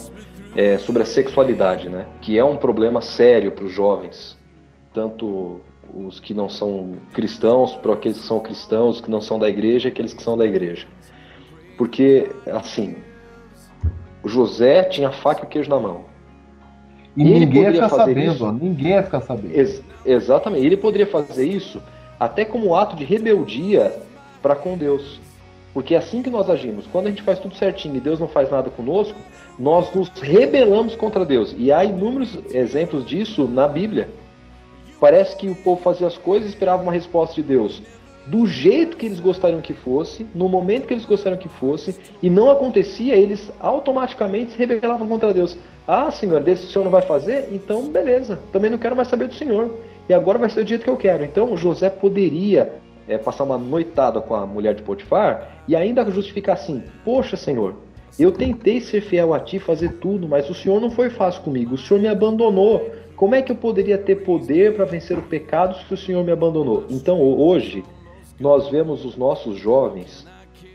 é, 0.56 0.78
sobre 0.78 1.02
a 1.02 1.06
sexualidade, 1.06 1.90
né? 1.90 2.06
Que 2.22 2.38
é 2.38 2.44
um 2.44 2.58
problema 2.58 3.02
sério 3.02 3.52
para 3.52 3.66
os 3.66 3.72
jovens, 3.72 4.38
tanto 4.94 5.62
os 5.94 6.20
que 6.20 6.34
não 6.34 6.48
são 6.50 6.94
cristãos, 7.14 7.76
para 7.76 7.94
aqueles 7.94 8.20
que 8.20 8.26
são 8.26 8.40
cristãos, 8.40 8.96
os 8.96 9.02
que 9.02 9.12
não 9.12 9.22
são 9.22 9.38
da 9.38 9.50
igreja, 9.50 9.88
e 9.88 9.92
aqueles 9.92 10.14
que 10.14 10.24
são 10.24 10.38
da 10.38 10.46
igreja. 10.46 10.88
Porque, 11.78 12.30
assim, 12.48 12.96
José 14.24 14.84
tinha 14.84 15.10
a 15.10 15.12
faca 15.12 15.42
e 15.42 15.46
o 15.46 15.48
queijo 15.50 15.70
na 15.70 15.80
mão. 15.80 16.06
E 17.16 17.24
Ele 17.24 17.40
ninguém 17.42 17.64
ia 17.64 17.74
ficar 17.74 17.90
sabendo, 17.90 18.34
isso? 18.34 18.52
ninguém 18.54 18.92
ia 18.92 19.04
ficar 19.04 19.22
sabendo. 19.22 19.54
Ex- 19.54 19.84
exatamente. 20.06 20.66
Ele 20.66 20.78
poderia 20.78 21.08
fazer 21.08 21.46
isso 21.46 21.82
até 22.20 22.46
como 22.46 22.76
ato 22.76 22.96
de 22.96 23.04
rebeldia 23.04 23.94
para 24.42 24.56
com 24.56 24.78
Deus. 24.78 25.20
Porque 25.74 25.96
é 25.96 25.98
assim 25.98 26.22
que 26.22 26.30
nós 26.30 26.50
agimos. 26.50 26.86
Quando 26.88 27.08
a 27.08 27.10
gente 27.10 27.22
faz 27.22 27.40
tudo 27.40 27.56
certinho 27.56 27.96
e 27.96 28.00
Deus 28.00 28.20
não 28.20 28.28
faz 28.28 28.50
nada 28.50 28.70
conosco, 28.70 29.18
nós 29.62 29.94
nos 29.94 30.10
rebelamos 30.10 30.96
contra 30.96 31.24
Deus. 31.24 31.56
E 31.58 31.72
há 31.72 31.86
inúmeros 31.86 32.38
exemplos 32.52 33.06
disso 33.06 33.48
na 33.48 33.68
Bíblia. 33.68 34.10
Parece 35.00 35.36
que 35.36 35.48
o 35.48 35.56
povo 35.56 35.82
fazia 35.82 36.08
as 36.08 36.18
coisas 36.18 36.50
e 36.50 36.52
esperava 36.52 36.82
uma 36.82 36.92
resposta 36.92 37.36
de 37.36 37.44
Deus 37.44 37.82
do 38.26 38.46
jeito 38.46 38.98
que 38.98 39.06
eles 39.06 39.20
gostariam 39.20 39.62
que 39.62 39.74
fosse, 39.74 40.28
no 40.34 40.48
momento 40.48 40.88
que 40.88 40.94
eles 40.94 41.06
gostariam 41.06 41.40
que 41.40 41.50
fosse, 41.50 41.98
e 42.22 42.30
não 42.30 42.52
acontecia, 42.52 43.16
eles 43.16 43.52
automaticamente 43.60 44.52
se 44.52 44.58
rebelavam 44.58 45.08
contra 45.08 45.34
Deus. 45.34 45.58
Ah, 45.88 46.12
Senhor, 46.12 46.42
desse 46.42 46.66
o 46.66 46.70
Senhor 46.70 46.84
não 46.86 46.92
vai 46.92 47.02
fazer? 47.02 47.50
Então, 47.52 47.90
beleza, 47.90 48.40
também 48.52 48.70
não 48.70 48.78
quero 48.78 48.96
mais 48.96 49.08
saber 49.08 49.28
do 49.28 49.34
Senhor. 49.34 49.76
E 50.08 50.14
agora 50.14 50.38
vai 50.38 50.50
ser 50.50 50.64
do 50.64 50.70
jeito 50.70 50.84
que 50.84 50.90
eu 50.90 50.98
quero. 50.98 51.24
Então, 51.24 51.58
José 51.58 51.90
poderia 51.90 52.74
é, 53.08 53.18
passar 53.18 53.44
uma 53.44 53.58
noitada 53.58 54.22
com 54.22 54.36
a 54.36 54.46
mulher 54.46 54.76
de 54.76 54.84
Potifar 54.84 55.64
e 55.68 55.76
ainda 55.76 56.10
justificar 56.12 56.56
assim: 56.56 56.84
Poxa, 57.04 57.36
Senhor, 57.36 57.76
eu 58.20 58.32
tentei 58.32 58.82
ser 58.82 59.02
fiel 59.02 59.34
a 59.34 59.40
ti, 59.40 59.60
fazer 59.60 59.94
tudo, 59.94 60.28
mas 60.28 60.50
o 60.50 60.54
Senhor 60.54 60.80
não 60.80 60.92
foi 60.92 61.10
fácil 61.10 61.42
comigo, 61.44 61.76
o 61.76 61.78
Senhor 61.78 62.00
me 62.00 62.08
abandonou. 62.08 62.92
Como 63.16 63.36
é 63.36 63.42
que 63.42 63.52
eu 63.52 63.56
poderia 63.56 63.98
ter 63.98 64.18
poder 64.18 64.76
para 64.76 64.86
vencer 64.86 65.18
o 65.18 65.22
pecado 65.22 65.78
se 65.88 65.94
o 65.94 65.98
Senhor 65.98 66.24
me 66.24 66.32
abandonou? 66.32 66.86
Então, 66.90 67.22
hoje, 67.22 67.84
nós 68.40 68.70
vemos 68.70 69.06
os 69.06 69.16
nossos 69.16 69.60
jovens 69.60 70.26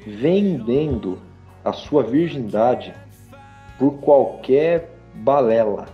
vendendo 0.07 1.18
a 1.64 1.72
sua 1.72 2.03
virgindade 2.03 2.95
por 3.78 3.95
qualquer 3.95 4.91
balela, 5.14 5.87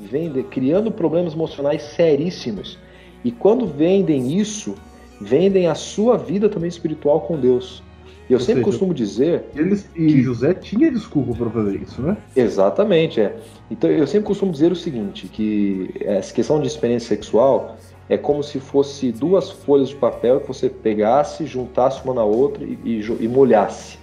Vende, 0.00 0.42
criando 0.44 0.90
problemas 0.90 1.34
emocionais 1.34 1.82
seríssimos. 1.82 2.78
E 3.22 3.30
quando 3.30 3.66
vendem 3.66 4.38
isso, 4.38 4.74
vendem 5.20 5.66
a 5.66 5.74
sua 5.74 6.16
vida 6.16 6.48
também 6.48 6.68
espiritual 6.68 7.20
com 7.20 7.38
Deus. 7.38 7.82
E 8.30 8.32
eu 8.32 8.38
Ou 8.38 8.44
sempre 8.44 8.62
seja, 8.62 8.70
costumo 8.70 8.94
dizer 8.94 9.42
Eles, 9.56 9.90
e 9.96 10.22
José 10.22 10.54
tinha 10.54 10.88
desculpa 10.88 11.34
para 11.34 11.50
fazer 11.50 11.82
isso, 11.82 12.00
né? 12.00 12.16
Exatamente, 12.36 13.20
é. 13.20 13.36
Então 13.68 13.90
eu 13.90 14.06
sempre 14.06 14.28
costumo 14.28 14.52
dizer 14.52 14.70
o 14.70 14.76
seguinte, 14.76 15.26
que 15.26 15.90
essa 16.00 16.32
questão 16.32 16.60
de 16.60 16.68
experiência 16.68 17.08
sexual 17.08 17.76
é 18.08 18.16
como 18.16 18.40
se 18.44 18.60
fosse 18.60 19.10
duas 19.10 19.50
folhas 19.50 19.88
de 19.88 19.96
papel 19.96 20.38
que 20.40 20.46
você 20.46 20.68
pegasse, 20.68 21.44
juntasse 21.44 22.04
uma 22.04 22.14
na 22.14 22.22
outra 22.22 22.62
e, 22.62 22.78
e 22.84 23.00
e 23.00 23.26
molhasse. 23.26 23.98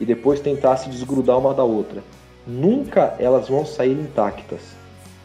E 0.00 0.04
depois 0.04 0.40
tentasse 0.40 0.90
desgrudar 0.90 1.38
uma 1.38 1.54
da 1.54 1.62
outra. 1.62 2.02
Nunca 2.44 3.14
elas 3.20 3.48
vão 3.48 3.64
sair 3.64 3.92
intactas. 3.92 4.62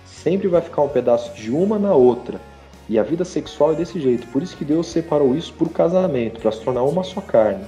Sempre 0.06 0.48
vai 0.48 0.62
ficar 0.62 0.84
um 0.84 0.89
pedaço 0.89 1.34
de 1.34 1.50
uma 1.50 1.80
na 1.80 1.96
outra. 1.96 2.39
E 2.88 3.00
a 3.00 3.04
vida 3.04 3.26
sexual 3.26 3.72
é 3.72 3.76
desse 3.76 4.00
jeito. 4.00 4.28
Por 4.28 4.43
isso 4.43 4.56
que 4.56 4.66
Deus 4.66 4.86
separou 4.86 5.36
isso 5.36 5.52
por 5.54 5.70
casamento, 5.70 6.39
para 6.39 6.52
se 6.52 6.62
tornar 6.62 6.84
uma 6.84 7.04
só 7.04 7.22
carne. 7.22 7.66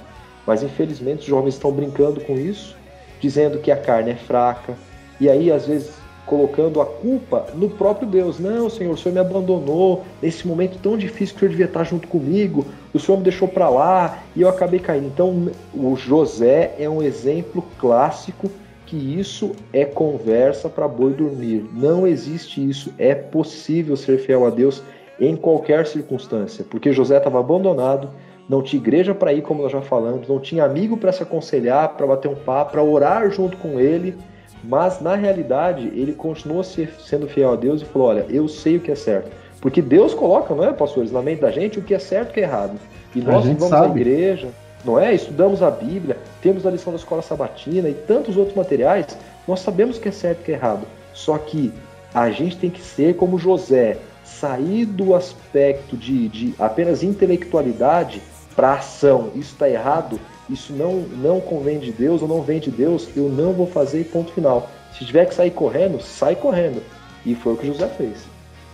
Mas 0.48 0.64
infelizmente 0.64 1.20
os 1.20 1.26
jovens 1.26 1.56
estão 1.56 1.72
brincando 1.72 2.22
com 2.22 2.34
isso, 2.34 2.76
dizendo 3.20 3.60
que 3.60 3.70
a 3.70 3.78
carne 3.78 4.12
é 4.12 4.16
fraca, 4.16 4.74
e 5.20 5.30
aí 5.30 5.52
às 5.52 5.68
vezes 5.68 5.92
colocando 6.26 6.82
a 6.82 6.86
culpa 6.86 7.48
no 7.56 7.70
próprio 7.70 8.08
Deus. 8.08 8.38
Não, 8.38 8.70
Senhor, 8.70 8.94
o 8.94 8.98
Senhor 8.98 9.14
me 9.14 9.20
abandonou 9.20 10.04
nesse 10.22 10.48
momento 10.48 10.78
tão 10.80 10.98
difícil 10.98 11.34
que 11.34 11.38
o 11.38 11.40
Senhor 11.40 11.50
devia 11.50 11.66
estar 11.66 11.84
junto 11.84 12.08
comigo, 12.08 12.66
o 12.94 13.00
Senhor 13.00 13.18
me 13.18 13.24
deixou 13.24 13.48
para 13.48 13.70
lá 13.70 14.24
e 14.36 14.42
eu 14.42 14.50
acabei 14.50 14.80
caindo. 14.80 15.08
Então 15.08 15.50
o 15.74 15.96
José 15.96 16.76
é 16.78 16.88
um 16.90 17.02
exemplo 17.02 17.64
clássico 17.80 18.50
que 18.86 18.96
isso 18.96 19.52
é 19.74 19.84
conversa 19.84 20.70
para 20.70 20.88
boi 20.88 21.14
dormir. 21.14 21.66
Não 21.74 22.08
existe 22.08 22.68
isso. 22.68 22.94
É 22.98 23.14
possível 23.14 23.96
ser 23.96 24.18
fiel 24.20 24.46
a 24.46 24.50
Deus 24.50 24.82
em 25.20 25.36
qualquer 25.36 25.86
circunstância, 25.88 26.66
porque 26.70 26.94
José 26.94 27.18
estava 27.18 27.40
abandonado, 27.40 28.10
não 28.50 28.62
tinha 28.62 28.82
igreja 28.82 29.14
para 29.14 29.34
ir, 29.34 29.42
como 29.42 29.62
nós 29.64 29.72
já 29.72 29.82
falamos, 29.82 30.28
não 30.28 30.40
tinha 30.40 30.64
amigo 30.64 30.96
para 30.98 31.12
se 31.12 31.22
aconselhar, 31.24 31.90
para 31.90 32.08
bater 32.08 32.28
um 32.30 32.36
papo, 32.36 32.72
para 32.72 32.84
orar 32.84 33.30
junto 33.30 33.58
com 33.58 33.80
ele, 33.80 34.16
mas 34.64 35.02
na 35.02 35.16
realidade 35.16 35.88
ele 35.94 36.14
continuou 36.14 36.64
se- 36.64 36.90
sendo 37.00 37.28
fiel 37.28 37.54
a 37.54 37.56
Deus 37.56 37.82
e 37.82 37.86
falou: 37.86 38.08
Olha, 38.10 38.26
eu 38.30 38.48
sei 38.48 38.78
o 38.78 38.80
que 38.80 38.92
é 38.92 38.96
certo. 38.96 39.30
Porque 39.60 39.82
Deus 39.82 40.14
coloca, 40.14 40.54
não 40.54 40.64
é, 40.64 40.72
pastores, 40.72 41.12
na 41.12 41.22
mente 41.22 41.42
da 41.42 41.52
gente 41.52 41.80
o 41.80 41.82
que 41.82 41.94
é 41.94 42.00
certo 42.00 42.30
e 42.30 42.32
o 42.32 42.34
que 42.36 42.40
é 42.40 42.44
errado. 42.44 42.78
E 43.16 43.20
nós 43.22 43.44
vamos 43.46 43.64
à 43.64 43.68
sabe. 43.70 44.00
igreja, 44.00 44.50
não 44.86 45.00
é? 45.00 45.14
Estudamos 45.14 45.64
a 45.64 45.72
Bíblia, 45.72 46.18
temos 46.42 46.66
a 46.66 46.70
lição 46.72 46.94
da 46.94 46.98
escola 47.00 47.22
sabatina 47.22 47.90
e 47.90 47.94
tantos 47.94 48.38
outros 48.38 48.56
materiais, 48.56 49.18
nós 49.48 49.60
sabemos 49.60 49.98
o 49.98 50.02
que 50.02 50.10
é 50.10 50.12
certo 50.12 50.40
e 50.40 50.42
o 50.42 50.46
que 50.46 50.52
é 50.52 50.56
errado. 50.56 50.86
Só 51.14 51.38
que 51.38 51.74
a 52.14 52.30
gente 52.30 52.56
tem 52.58 52.70
que 52.70 52.82
ser 52.82 53.16
como 53.16 53.38
José, 53.40 53.98
sair 54.24 54.86
do 54.86 55.16
aspecto 55.16 55.98
de, 55.98 56.28
de 56.28 56.54
apenas 56.60 57.02
intelectualidade 57.02 58.22
para 58.58 58.74
ação. 58.74 59.32
Isso 59.36 59.54
está 59.54 59.70
errado, 59.70 60.20
isso 60.50 60.74
não, 60.74 61.02
não 61.02 61.40
convém 61.40 61.80
de 61.80 61.92
Deus 61.92 62.24
ou 62.24 62.28
não 62.28 62.42
vem 62.42 62.60
de 62.60 62.72
Deus, 62.72 63.08
eu 63.16 63.30
não 63.30 63.54
vou 63.54 63.68
fazer 63.68 64.02
e 64.02 64.04
ponto 64.04 64.34
final. 64.34 64.70
Se 64.98 65.06
tiver 65.06 65.28
que 65.28 65.36
sair 65.36 65.52
correndo, 65.52 66.02
sai 66.02 66.36
correndo. 66.36 66.82
E 67.24 67.36
foi 67.36 67.54
o 67.54 67.58
que 67.58 67.68
José 67.68 67.88
fez. 67.88 68.26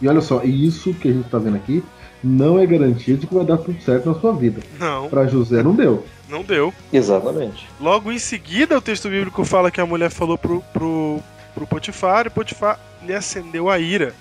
E 0.02 0.08
olha 0.08 0.22
só, 0.22 0.42
isso 0.44 0.94
que 0.94 1.10
a 1.10 1.12
gente 1.12 1.30
tá 1.30 1.38
vendo 1.38 1.58
aqui 1.58 1.84
não 2.24 2.58
é 2.58 2.66
garantia 2.66 3.18
de 3.18 3.28
que 3.28 3.34
vai 3.34 3.44
dar 3.44 3.58
tudo 3.58 3.82
certo 3.82 4.10
na 4.10 4.20
sua 4.20 4.32
vida. 4.32 4.62
Não, 4.80 5.10
Para 5.10 5.28
José 5.28 5.62
não 5.62 5.76
deu. 5.76 6.06
não 6.30 6.42
deu. 6.42 6.74
Exatamente. 6.92 7.68
Logo 7.82 8.10
em 8.12 8.20
seguida, 8.20 8.78
o 8.78 8.82
texto 8.82 9.10
bíblico 9.10 9.44
fala 9.44 9.70
que 9.70 9.82
a 9.82 9.86
mulher 9.86 10.10
falou 10.10 10.38
pro, 10.38 10.64
pro, 10.72 11.20
pro 11.54 11.68
Potifar, 11.68 12.28
e 12.28 12.30
Potifar 12.30 12.80
lhe 13.06 13.14
acendeu 13.14 13.70
a 13.70 13.78
ira. 13.78 14.14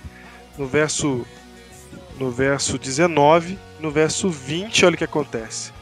No 0.58 0.66
verso, 0.66 1.24
no 2.18 2.30
verso 2.30 2.76
19, 2.78 3.56
no 3.82 3.90
verso 3.90 4.30
20, 4.30 4.86
olha 4.86 4.94
o 4.94 4.98
que 4.98 5.04
acontece. 5.04 5.72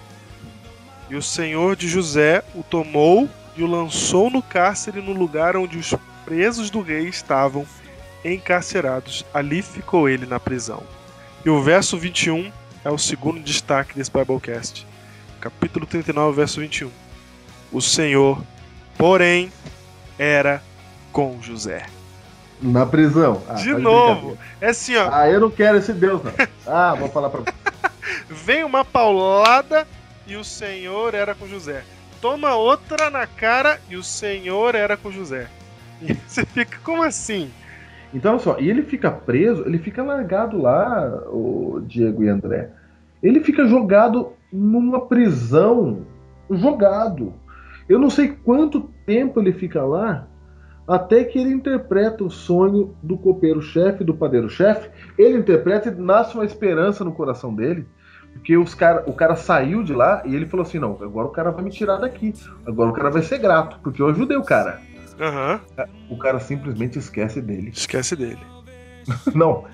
E 1.11 1.15
o 1.15 1.23
senhor 1.23 1.77
de 1.77 1.87
José 1.87 2.43
o 2.55 2.63
tomou 2.63 3.29
e 3.55 3.63
o 3.63 3.67
lançou 3.67 4.31
no 4.31 4.43
cárcere 4.43 5.03
no 5.03 5.13
lugar 5.13 5.55
onde 5.55 5.77
os 5.77 5.95
presos 6.25 6.71
do 6.71 6.81
rei 6.81 7.09
estavam 7.09 7.67
encarcerados. 8.25 9.25
Ali 9.35 9.61
ficou 9.61 10.09
ele 10.09 10.25
na 10.25 10.41
prisão. 10.41 10.83
E 11.45 11.51
o 11.51 11.63
verso 11.63 11.99
21 11.99 12.51
é 12.85 12.91
o 12.91 12.97
segundo 12.97 13.41
destaque 13.41 13.95
desse 13.95 14.11
Biblecast. 14.11 14.87
Capítulo 15.39 15.85
39, 15.85 16.37
verso 16.37 16.61
21. 16.61 16.91
O 17.71 17.83
Senhor, 17.83 18.43
porém, 18.97 19.53
era 20.19 20.63
com 21.13 21.41
José. 21.43 21.87
Na 22.63 22.85
prisão. 22.85 23.43
Ah, 23.49 23.55
De 23.55 23.73
tá 23.73 23.79
novo. 23.79 24.39
É 24.61 24.69
assim, 24.69 24.97
ó. 24.97 25.09
Ah, 25.11 25.29
eu 25.29 25.41
não 25.41 25.51
quero 25.51 25.79
esse 25.79 25.93
Deus, 25.93 26.23
não. 26.23 26.33
Ah, 26.67 26.95
vou 26.95 27.09
falar 27.09 27.31
pra 27.31 27.53
Vem 28.29 28.65
uma 28.65 28.85
paulada 28.85 29.87
e 30.27 30.37
o 30.37 30.45
Senhor 30.45 31.15
era 31.15 31.35
com 31.35 31.47
José. 31.47 31.83
Toma 32.21 32.55
outra 32.55 33.09
na 33.11 33.27
cara 33.27 33.81
e 33.89 33.97
o 33.97 34.03
Senhor 34.03 34.75
era 34.75 34.97
com 34.97 35.11
José. 35.11 35.49
E 36.03 36.15
você 36.27 36.47
fica, 36.47 36.79
como 36.83 37.03
assim? 37.03 37.51
Então, 38.15 38.33
olha 38.33 38.41
só, 38.41 38.59
e 38.59 38.71
ele 38.71 38.83
fica 38.83 39.11
preso, 39.11 39.65
ele 39.67 39.79
fica 39.79 40.03
largado 40.03 40.61
lá, 40.61 41.23
o 41.27 41.83
Diego 41.87 42.25
e 42.25 42.29
André. 42.29 42.71
Ele 43.23 43.41
fica 43.41 43.67
jogado 43.67 44.33
numa 44.51 45.07
prisão, 45.07 46.07
jogado. 46.51 47.35
Eu 47.87 47.99
não 47.99 48.09
sei 48.09 48.29
quanto 48.29 48.91
tempo 49.05 49.41
ele 49.41 49.53
fica 49.53 49.83
lá, 49.85 50.27
até 50.93 51.25
que 51.25 51.39
ele 51.39 51.51
interpreta 51.51 52.25
o 52.25 52.31
sonho 52.31 52.97
do 53.03 53.17
copeiro-chefe, 53.17 54.03
do 54.05 54.15
padeiro-chefe. 54.15 54.91
Ele 55.19 55.39
interpreta 55.39 55.89
e 55.89 55.95
nasce 55.95 56.35
uma 56.35 56.45
esperança 56.45 57.05
no 57.05 57.13
coração 57.13 57.55
dele. 57.55 57.87
Porque 58.33 58.57
os 58.57 58.75
cara, 58.75 59.03
o 59.07 59.13
cara 59.13 59.35
saiu 59.37 59.83
de 59.83 59.93
lá 59.93 60.23
e 60.25 60.35
ele 60.35 60.47
falou 60.47 60.65
assim: 60.65 60.79
não, 60.79 60.93
agora 61.03 61.27
o 61.27 61.31
cara 61.33 61.51
vai 61.51 61.65
me 61.65 61.71
tirar 61.71 61.97
daqui. 61.97 62.33
Agora 62.67 62.91
o 62.91 62.93
cara 62.93 63.11
vai 63.11 63.23
ser 63.23 63.39
grato, 63.39 63.79
porque 63.83 64.01
eu 64.03 64.09
ajudei 64.09 64.37
o 64.37 64.43
cara. 64.45 64.81
Aham, 65.21 65.61
O 66.09 66.17
cara 66.17 66.39
simplesmente 66.41 66.99
esquece 66.99 67.43
dele. 67.43 67.71
esquece 67.75 68.17
dele. 68.17 68.39
Não, 69.35 69.65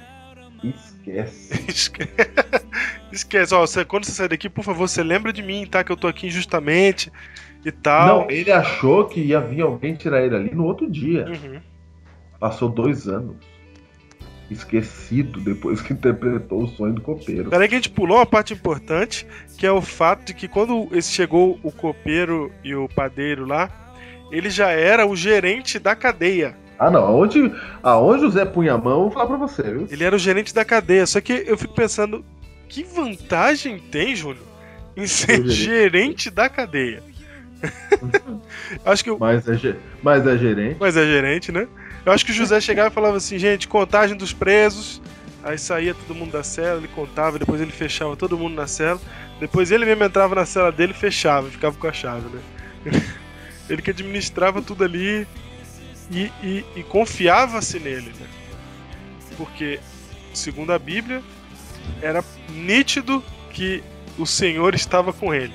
Esquece. 0.62 1.52
Esque- 1.68 2.08
Esquece, 3.12 3.54
ó, 3.54 3.60
você- 3.60 3.84
quando 3.84 4.04
você 4.04 4.12
sair 4.12 4.28
daqui, 4.28 4.48
por 4.48 4.64
favor, 4.64 4.88
você 4.88 5.02
lembra 5.02 5.32
de 5.32 5.42
mim, 5.42 5.64
tá? 5.66 5.84
Que 5.84 5.92
eu 5.92 5.96
tô 5.96 6.08
aqui 6.08 6.26
injustamente 6.26 7.12
e 7.66 7.72
tal. 7.72 8.20
Não, 8.20 8.30
ele 8.30 8.52
achou 8.52 9.06
que 9.06 9.20
ia 9.20 9.40
vir 9.40 9.60
alguém 9.60 9.96
tirar 9.96 10.22
ele 10.22 10.36
ali 10.36 10.54
no 10.54 10.64
outro 10.64 10.88
dia. 10.88 11.26
Uhum. 11.26 11.60
Passou 12.38 12.68
dois 12.68 13.08
anos. 13.08 13.34
Esquecido 14.48 15.40
depois 15.40 15.82
que 15.82 15.92
interpretou 15.92 16.62
o 16.62 16.68
sonho 16.68 16.94
do 16.94 17.00
copeiro. 17.00 17.50
Peraí 17.50 17.68
que 17.68 17.74
a 17.74 17.78
gente 17.78 17.90
pulou 17.90 18.18
uma 18.18 18.26
parte 18.26 18.54
importante, 18.54 19.26
que 19.58 19.66
é 19.66 19.72
o 19.72 19.82
fato 19.82 20.26
de 20.26 20.34
que 20.34 20.46
quando 20.46 20.88
esse 20.92 21.10
chegou 21.10 21.58
o 21.64 21.72
copeiro 21.72 22.52
e 22.62 22.72
o 22.72 22.88
padeiro 22.88 23.44
lá, 23.44 23.68
ele 24.30 24.48
já 24.48 24.70
era 24.70 25.04
o 25.04 25.16
gerente 25.16 25.80
da 25.80 25.96
cadeia. 25.96 26.56
Ah, 26.78 26.88
não. 26.88 27.04
Aonde, 27.04 27.52
aonde 27.82 28.26
o 28.26 28.30
Zé 28.30 28.44
punha 28.44 28.74
a 28.74 28.78
mão, 28.78 28.98
eu 28.98 29.02
vou 29.04 29.10
falar 29.10 29.26
pra 29.26 29.36
você, 29.38 29.62
viu? 29.64 29.88
Ele 29.90 30.04
era 30.04 30.14
o 30.14 30.20
gerente 30.20 30.54
da 30.54 30.64
cadeia. 30.64 31.04
Só 31.04 31.20
que 31.20 31.32
eu 31.44 31.58
fico 31.58 31.74
pensando, 31.74 32.24
que 32.68 32.84
vantagem 32.84 33.80
tem, 33.90 34.14
Júnior, 34.14 34.46
em 34.96 35.08
ser 35.08 35.44
gerente. 35.48 35.50
gerente 35.52 36.30
da 36.30 36.48
cadeia? 36.48 37.02
Acho 38.84 39.04
que 39.04 39.10
o, 39.10 39.18
Mas 39.18 39.46
é, 39.48 39.76
mas 40.02 40.26
é 40.26 40.36
gerente. 40.38 40.76
Mas 40.78 40.96
é 40.96 41.04
gerente, 41.04 41.52
né? 41.52 41.66
Eu 42.04 42.12
acho 42.12 42.24
que 42.24 42.30
o 42.30 42.34
José 42.34 42.60
chegava 42.60 42.88
e 42.88 42.92
falava 42.92 43.16
assim, 43.16 43.38
gente, 43.38 43.66
contagem 43.66 44.16
dos 44.16 44.32
presos. 44.32 45.00
Aí 45.42 45.56
saía 45.58 45.94
todo 45.94 46.14
mundo 46.14 46.32
da 46.32 46.42
cela, 46.42 46.78
ele 46.78 46.88
contava, 46.88 47.38
depois 47.38 47.60
ele 47.60 47.70
fechava 47.72 48.16
todo 48.16 48.36
mundo 48.36 48.54
na 48.54 48.66
cela. 48.66 49.00
Depois 49.38 49.70
ele 49.70 49.84
mesmo 49.84 50.02
entrava 50.04 50.34
na 50.34 50.44
cela 50.46 50.72
dele 50.72 50.92
e 50.92 50.96
fechava, 50.96 51.48
ficava 51.48 51.76
com 51.76 51.86
a 51.86 51.92
chave, 51.92 52.26
né? 52.28 52.40
Ele 53.68 53.82
que 53.82 53.90
administrava 53.90 54.62
tudo 54.62 54.84
ali 54.84 55.26
e, 56.08 56.30
e- 56.42 56.64
e 56.76 56.82
confiava-se 56.84 57.80
nele, 57.80 58.12
né? 58.18 58.26
Porque, 59.36 59.80
segundo 60.32 60.72
a 60.72 60.78
Bíblia, 60.78 61.20
era 62.00 62.24
nítido 62.48 63.22
que 63.50 63.82
o 64.16 64.24
Senhor 64.24 64.72
estava 64.74 65.12
com 65.12 65.34
ele. 65.34 65.52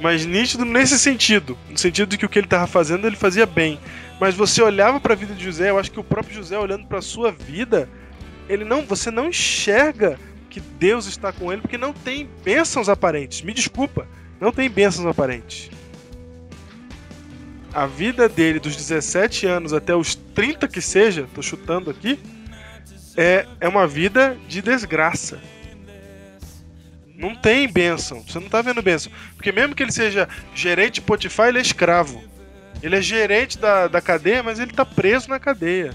Mas 0.00 0.24
nítido 0.24 0.64
nesse 0.64 0.98
sentido, 0.98 1.58
no 1.68 1.76
sentido 1.76 2.08
de 2.08 2.18
que 2.18 2.24
o 2.24 2.28
que 2.28 2.38
ele 2.38 2.46
estava 2.46 2.66
fazendo 2.66 3.06
ele 3.06 3.16
fazia 3.16 3.44
bem. 3.44 3.78
Mas 4.18 4.34
você 4.34 4.62
olhava 4.62 4.98
para 4.98 5.12
a 5.12 5.16
vida 5.16 5.34
de 5.34 5.44
José, 5.44 5.70
eu 5.70 5.78
acho 5.78 5.90
que 5.90 6.00
o 6.00 6.04
próprio 6.04 6.34
José 6.34 6.58
olhando 6.58 6.86
para 6.86 6.98
a 6.98 7.02
sua 7.02 7.30
vida, 7.30 7.88
ele 8.48 8.64
não, 8.64 8.82
você 8.82 9.10
não 9.10 9.28
enxerga 9.28 10.18
que 10.48 10.60
Deus 10.60 11.06
está 11.06 11.32
com 11.32 11.52
ele 11.52 11.62
porque 11.62 11.78
não 11.78 11.92
tem 11.92 12.28
bênçãos 12.42 12.88
aparentes. 12.88 13.42
Me 13.42 13.52
desculpa, 13.52 14.06
não 14.40 14.50
tem 14.50 14.68
bênçãos 14.68 15.06
aparentes. 15.06 15.70
A 17.72 17.86
vida 17.86 18.28
dele 18.28 18.58
dos 18.58 18.74
17 18.74 19.46
anos 19.46 19.72
até 19.72 19.94
os 19.94 20.14
30 20.14 20.66
que 20.66 20.80
seja, 20.80 21.28
tô 21.34 21.40
chutando 21.40 21.88
aqui, 21.88 22.18
é, 23.16 23.46
é 23.60 23.68
uma 23.68 23.86
vida 23.86 24.36
de 24.48 24.60
desgraça. 24.60 25.40
Não 27.20 27.34
tem 27.36 27.68
bênção. 27.68 28.22
Você 28.26 28.40
não 28.40 28.48
tá 28.48 28.62
vendo 28.62 28.80
bênção. 28.82 29.12
Porque 29.36 29.52
mesmo 29.52 29.74
que 29.74 29.82
ele 29.82 29.92
seja 29.92 30.26
gerente 30.54 30.94
de 30.94 31.00
Potifar, 31.02 31.48
ele 31.48 31.58
é 31.58 31.62
escravo. 31.62 32.22
Ele 32.82 32.96
é 32.96 33.02
gerente 33.02 33.58
da, 33.58 33.86
da 33.88 34.00
cadeia, 34.00 34.42
mas 34.42 34.58
ele 34.58 34.72
tá 34.72 34.84
preso 34.86 35.28
na 35.28 35.38
cadeia. 35.38 35.92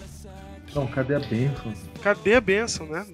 Não, 0.73 0.85
cadê 0.87 1.15
a 1.15 1.19
bênção? 1.19 1.73
Cadê 2.03 2.35
a 2.35 2.41
bênção, 2.41 2.85
né? 2.85 3.05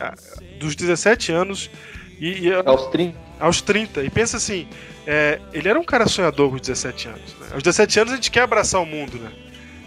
A- 0.00 0.06
a- 0.08 0.14
dos 0.58 0.74
17 0.74 1.30
anos 1.30 1.70
e, 2.18 2.46
e 2.48 2.52
Aos 2.54 2.86
30. 2.86 3.18
aos 3.38 3.60
30. 3.60 4.02
E 4.02 4.08
pensa 4.10 4.38
assim, 4.38 4.66
é, 5.06 5.38
ele 5.52 5.68
era 5.68 5.78
um 5.78 5.84
cara 5.84 6.06
sonhador 6.08 6.50
com 6.50 6.56
17 6.56 7.08
anos. 7.08 7.34
Né? 7.38 7.48
Aos 7.52 7.62
17 7.62 8.00
anos 8.00 8.12
a 8.12 8.16
gente 8.16 8.30
quer 8.30 8.40
abraçar 8.42 8.80
o 8.80 8.86
mundo, 8.86 9.18
né? 9.18 9.30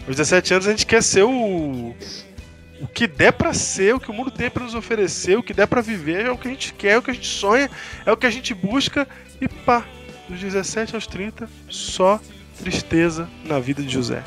Aos 0.06 0.16
17 0.16 0.54
anos 0.54 0.66
a 0.68 0.70
gente 0.70 0.86
quer 0.86 1.02
ser 1.02 1.24
o. 1.24 1.94
O 2.82 2.88
que 2.88 3.06
der 3.06 3.32
pra 3.32 3.54
ser, 3.54 3.94
o 3.94 4.00
que 4.00 4.10
o 4.10 4.12
mundo 4.12 4.28
tem 4.28 4.50
pra 4.50 4.64
nos 4.64 4.74
oferecer, 4.74 5.38
o 5.38 5.42
que 5.42 5.54
der 5.54 5.68
pra 5.68 5.80
viver, 5.80 6.26
é 6.26 6.30
o 6.32 6.36
que 6.36 6.48
a 6.48 6.50
gente 6.50 6.74
quer, 6.74 6.94
é 6.94 6.98
o 6.98 7.02
que 7.02 7.12
a 7.12 7.14
gente 7.14 7.28
sonha, 7.28 7.70
é 8.04 8.10
o 8.10 8.16
que 8.16 8.26
a 8.26 8.30
gente 8.30 8.52
busca. 8.52 9.06
E 9.40 9.46
pá, 9.46 9.86
dos 10.28 10.40
17 10.40 10.96
aos 10.96 11.06
30, 11.06 11.48
só 11.68 12.20
tristeza 12.58 13.28
na 13.44 13.60
vida 13.60 13.84
de 13.84 13.88
José. 13.88 14.24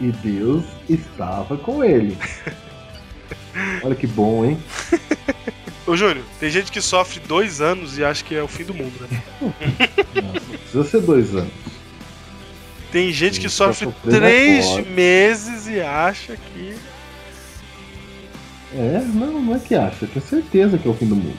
E 0.00 0.10
Deus 0.10 0.64
estava 0.88 1.58
com 1.58 1.84
ele. 1.84 2.16
Olha 3.84 3.94
que 3.94 4.06
bom, 4.06 4.46
hein? 4.46 4.58
Ô 5.86 5.94
Júnior, 5.94 6.24
tem 6.40 6.48
gente 6.48 6.72
que 6.72 6.80
sofre 6.80 7.20
dois 7.20 7.60
anos 7.60 7.98
e 7.98 8.04
acha 8.04 8.24
que 8.24 8.34
é 8.34 8.42
o 8.42 8.48
fim 8.48 8.64
do 8.64 8.72
mundo, 8.72 9.06
né? 9.10 9.22
Não 10.14 10.32
precisa 10.58 10.84
ser 10.84 11.02
dois 11.02 11.34
anos. 11.34 11.52
Tem 12.90 13.12
gente 13.12 13.38
que 13.38 13.48
sofre 13.50 13.86
tá 13.86 13.92
sofrendo 13.92 14.18
três 14.18 14.86
meses 14.86 15.66
e 15.66 15.80
acha 15.80 16.36
que. 16.36 16.74
É, 18.74 19.02
não, 19.14 19.40
não 19.42 19.54
é 19.54 19.58
que 19.58 19.74
acha, 19.74 20.06
tem 20.06 20.22
certeza 20.22 20.78
que 20.78 20.88
é 20.88 20.90
o 20.90 20.94
fim 20.94 21.06
do 21.06 21.16
mundo. 21.16 21.38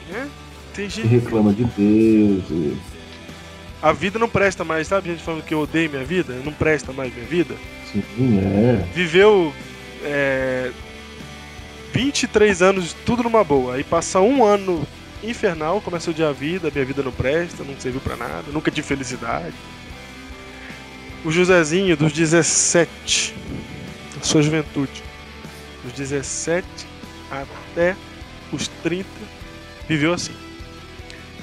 Tem 0.73 0.85
E 0.85 0.89
gente. 0.89 1.07
reclama 1.07 1.53
de 1.53 1.63
Deus. 1.63 2.43
E... 2.49 2.77
A 3.81 3.91
vida 3.91 4.17
não 4.19 4.29
presta 4.29 4.63
mais, 4.63 4.87
sabe? 4.87 5.09
Gente 5.09 5.23
falando 5.23 5.43
que 5.43 5.53
eu 5.53 5.59
odeio 5.59 5.89
minha 5.89 6.03
vida, 6.03 6.33
não 6.43 6.53
presta 6.53 6.93
mais 6.93 7.13
minha 7.13 7.25
vida. 7.25 7.55
Sim, 7.91 8.03
é. 8.39 8.85
Viveu 8.93 9.53
é, 10.03 10.71
23 11.93 12.61
anos 12.61 12.95
tudo 13.05 13.23
numa 13.23 13.43
boa. 13.43 13.75
Aí 13.75 13.83
passa 13.83 14.19
um 14.19 14.45
ano 14.45 14.85
infernal, 15.23 15.81
começa 15.81 16.09
a 16.09 16.11
odiar 16.11 16.29
a 16.29 16.33
vida, 16.33 16.69
minha 16.71 16.85
vida 16.85 17.01
não 17.01 17.11
presta, 17.11 17.63
não 17.63 17.79
serviu 17.79 18.01
pra 18.01 18.15
nada, 18.15 18.43
nunca 18.51 18.69
tive 18.69 18.87
felicidade. 18.87 19.55
O 21.25 21.31
Josézinho 21.31 21.95
dos 21.95 22.11
17, 22.11 23.33
da 24.17 24.23
sua 24.23 24.41
juventude, 24.41 25.01
dos 25.83 25.93
17 25.93 26.92
até 27.41 27.95
os 28.51 28.67
30, 28.67 29.07
viveu 29.87 30.13
assim. 30.13 30.33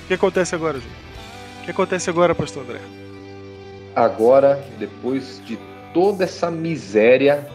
O 0.05 0.07
que 0.09 0.15
acontece 0.15 0.55
agora, 0.55 0.79
Júnior? 0.79 0.97
O 1.61 1.65
que 1.65 1.71
acontece 1.71 2.09
agora, 2.11 2.35
pastor 2.35 2.63
André? 2.65 2.81
Agora, 3.95 4.63
depois 4.79 5.43
de 5.45 5.59
toda 5.93 6.25
essa 6.25 6.51
miséria, 6.51 7.47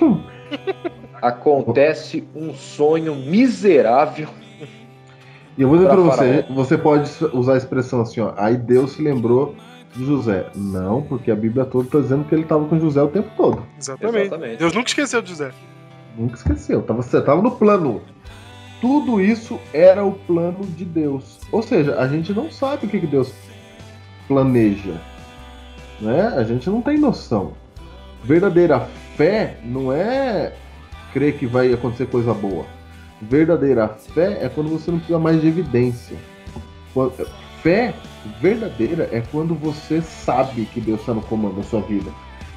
acontece 1.20 2.26
um 2.34 2.54
sonho 2.54 3.14
miserável. 3.14 4.28
E 5.56 5.62
eu 5.62 5.68
vou 5.68 5.76
dizer 5.76 5.88
Pra 5.88 5.96
pra 5.96 6.04
você, 6.04 6.42
Faraó. 6.42 6.54
você 6.54 6.78
pode 6.78 7.10
usar 7.32 7.54
a 7.54 7.56
expressão 7.56 8.00
assim, 8.00 8.20
ó. 8.20 8.32
Aí 8.36 8.56
Deus 8.56 8.92
se 8.92 9.02
lembrou 9.02 9.56
de 9.94 10.04
José. 10.06 10.46
Não, 10.54 11.02
porque 11.02 11.30
a 11.30 11.36
Bíblia 11.36 11.64
toda 11.64 11.88
tá 11.88 11.98
dizendo 11.98 12.24
que 12.24 12.34
ele 12.34 12.44
tava 12.44 12.64
com 12.66 12.78
José 12.78 13.02
o 13.02 13.08
tempo 13.08 13.28
todo. 13.36 13.66
Exatamente. 13.76 14.26
Exatamente. 14.26 14.56
Deus 14.58 14.72
nunca 14.72 14.88
esqueceu 14.88 15.20
de 15.20 15.30
José. 15.30 15.50
Nunca 16.18 16.34
esqueceu. 16.34 16.82
Tava, 16.82 17.02
você 17.02 17.20
tava 17.22 17.40
no 17.40 17.52
plano. 17.52 18.02
Tudo 18.80 19.20
isso 19.20 19.58
era 19.72 20.04
o 20.04 20.12
plano 20.12 20.64
de 20.64 20.84
Deus. 20.84 21.38
Ou 21.52 21.62
seja, 21.62 21.98
a 21.98 22.08
gente 22.08 22.32
não 22.32 22.50
sabe 22.50 22.86
o 22.86 22.88
que, 22.88 23.00
que 23.00 23.06
Deus 23.06 23.32
planeja. 24.26 25.00
Né? 26.00 26.34
A 26.36 26.42
gente 26.42 26.68
não 26.68 26.82
tem 26.82 26.98
noção. 26.98 27.52
Verdadeira 28.24 28.80
fé 29.16 29.58
não 29.64 29.92
é 29.92 30.52
crer 31.12 31.38
que 31.38 31.46
vai 31.46 31.72
acontecer 31.72 32.06
coisa 32.06 32.34
boa. 32.34 32.66
Verdadeira 33.20 33.88
fé 33.88 34.38
é 34.44 34.48
quando 34.48 34.70
você 34.70 34.90
não 34.90 34.98
precisa 34.98 35.18
mais 35.18 35.40
de 35.40 35.48
evidência. 35.48 36.16
Fé 37.62 37.94
verdadeira 38.40 39.08
é 39.12 39.20
quando 39.20 39.54
você 39.54 40.00
sabe 40.02 40.66
que 40.66 40.80
Deus 40.80 41.00
está 41.00 41.14
no 41.14 41.22
comando 41.22 41.56
da 41.56 41.62
sua 41.62 41.80
vida. 41.80 42.10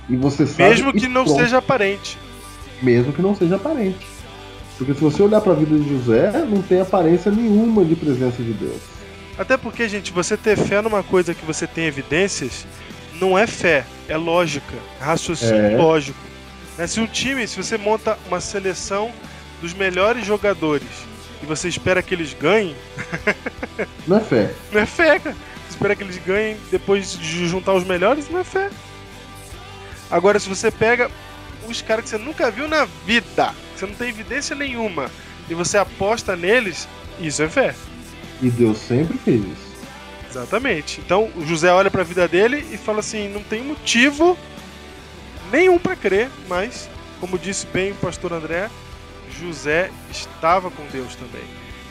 E 0.10 0.16
você 0.16 0.46
sabe. 0.46 0.70
Mesmo 0.70 0.94
que 0.94 1.08
não 1.08 1.24
pronto 1.24 1.40
seja 1.40 1.58
aparente. 1.58 2.18
Mesmo 2.82 3.14
que 3.14 3.22
não 3.22 3.36
seja 3.36 3.56
aparente. 3.56 4.06
Porque 4.78 4.94
se 4.94 5.00
você 5.02 5.22
olhar 5.22 5.42
para 5.42 5.52
a 5.52 5.56
vida 5.56 5.78
de 5.78 5.88
José, 5.90 6.32
não 6.50 6.62
tem 6.62 6.82
aparência 6.82 7.32
nenhuma 7.32 7.86
de 7.86 7.96
presença 7.96 8.42
de 8.42 8.54
Deus. 8.54 8.82
Até 9.38 9.56
porque, 9.58 9.88
gente, 9.88 10.12
você 10.12 10.36
ter 10.36 10.58
fé 10.58 10.82
numa 10.82 11.04
coisa 11.04 11.34
que 11.34 11.46
você 11.46 11.68
tem 11.68 11.86
evidências 11.86 12.66
não 13.20 13.38
é 13.38 13.46
fé, 13.46 13.86
é 14.08 14.18
lógica, 14.18 14.74
raciocínio 15.00 15.56
É. 15.74 15.78
lógico. 15.78 16.18
Né, 16.78 16.88
Se 16.88 17.00
um 17.00 17.06
time, 17.08 17.48
se 17.48 17.56
você 17.62 17.78
monta 17.78 18.18
uma 18.28 18.40
seleção 18.42 19.12
dos 19.62 19.74
melhores 19.74 20.26
jogadores 20.26 20.88
e 21.44 21.46
você 21.46 21.68
espera 21.68 22.02
que 22.02 22.14
eles 22.16 22.34
ganhem, 22.40 22.76
Não 24.08 24.18
é 24.18 24.22
fé. 24.22 24.52
não 24.72 24.82
é 24.82 24.86
fé, 24.86 25.20
cara. 25.20 25.36
Você 25.36 25.70
espera 25.76 25.96
que 25.96 26.04
eles 26.04 26.18
ganhem 26.26 26.58
depois 26.72 27.18
de 27.18 27.48
juntar 27.48 27.74
os 27.74 27.84
melhores, 27.84 28.28
não 28.30 28.40
é 28.40 28.44
fé. 28.44 28.70
Agora, 30.10 30.40
se 30.40 30.50
você 30.50 30.70
pega 30.72 31.10
os 31.68 31.82
caras 31.82 32.04
que 32.04 32.10
você 32.10 32.18
nunca 32.18 32.52
viu 32.52 32.68
na 32.68 32.86
vida, 33.06 33.54
que 33.74 33.80
você 33.80 33.86
não 33.86 33.94
tem 33.94 34.10
evidência 34.10 34.56
nenhuma, 34.56 35.10
e 35.50 35.54
você 35.54 35.78
aposta 35.78 36.36
neles, 36.36 36.88
isso 37.20 37.42
é 37.44 37.50
fé. 37.50 37.76
E 38.42 38.50
Deus 38.50 38.78
sempre 38.78 39.18
fez 39.18 39.42
isso. 39.42 39.72
Exatamente. 40.30 41.02
Então 41.02 41.30
o 41.36 41.46
José 41.46 41.72
olha 41.72 41.92
pra 41.92 42.04
vida 42.04 42.28
dele 42.28 42.66
e 42.72 42.78
fala 42.78 43.00
assim: 43.00 43.28
não 43.30 43.44
tem 43.44 43.64
motivo 43.64 44.38
nenhum 45.52 45.78
pra 45.78 45.96
crer, 45.96 46.30
mas, 46.48 46.90
como 47.20 47.38
disse 47.38 47.68
bem 47.68 47.92
o 47.92 47.96
pastor 47.96 48.32
André, 48.32 48.70
José 49.40 49.92
estava 50.10 50.72
com 50.72 50.86
Deus 50.88 51.16
também. 51.16 51.44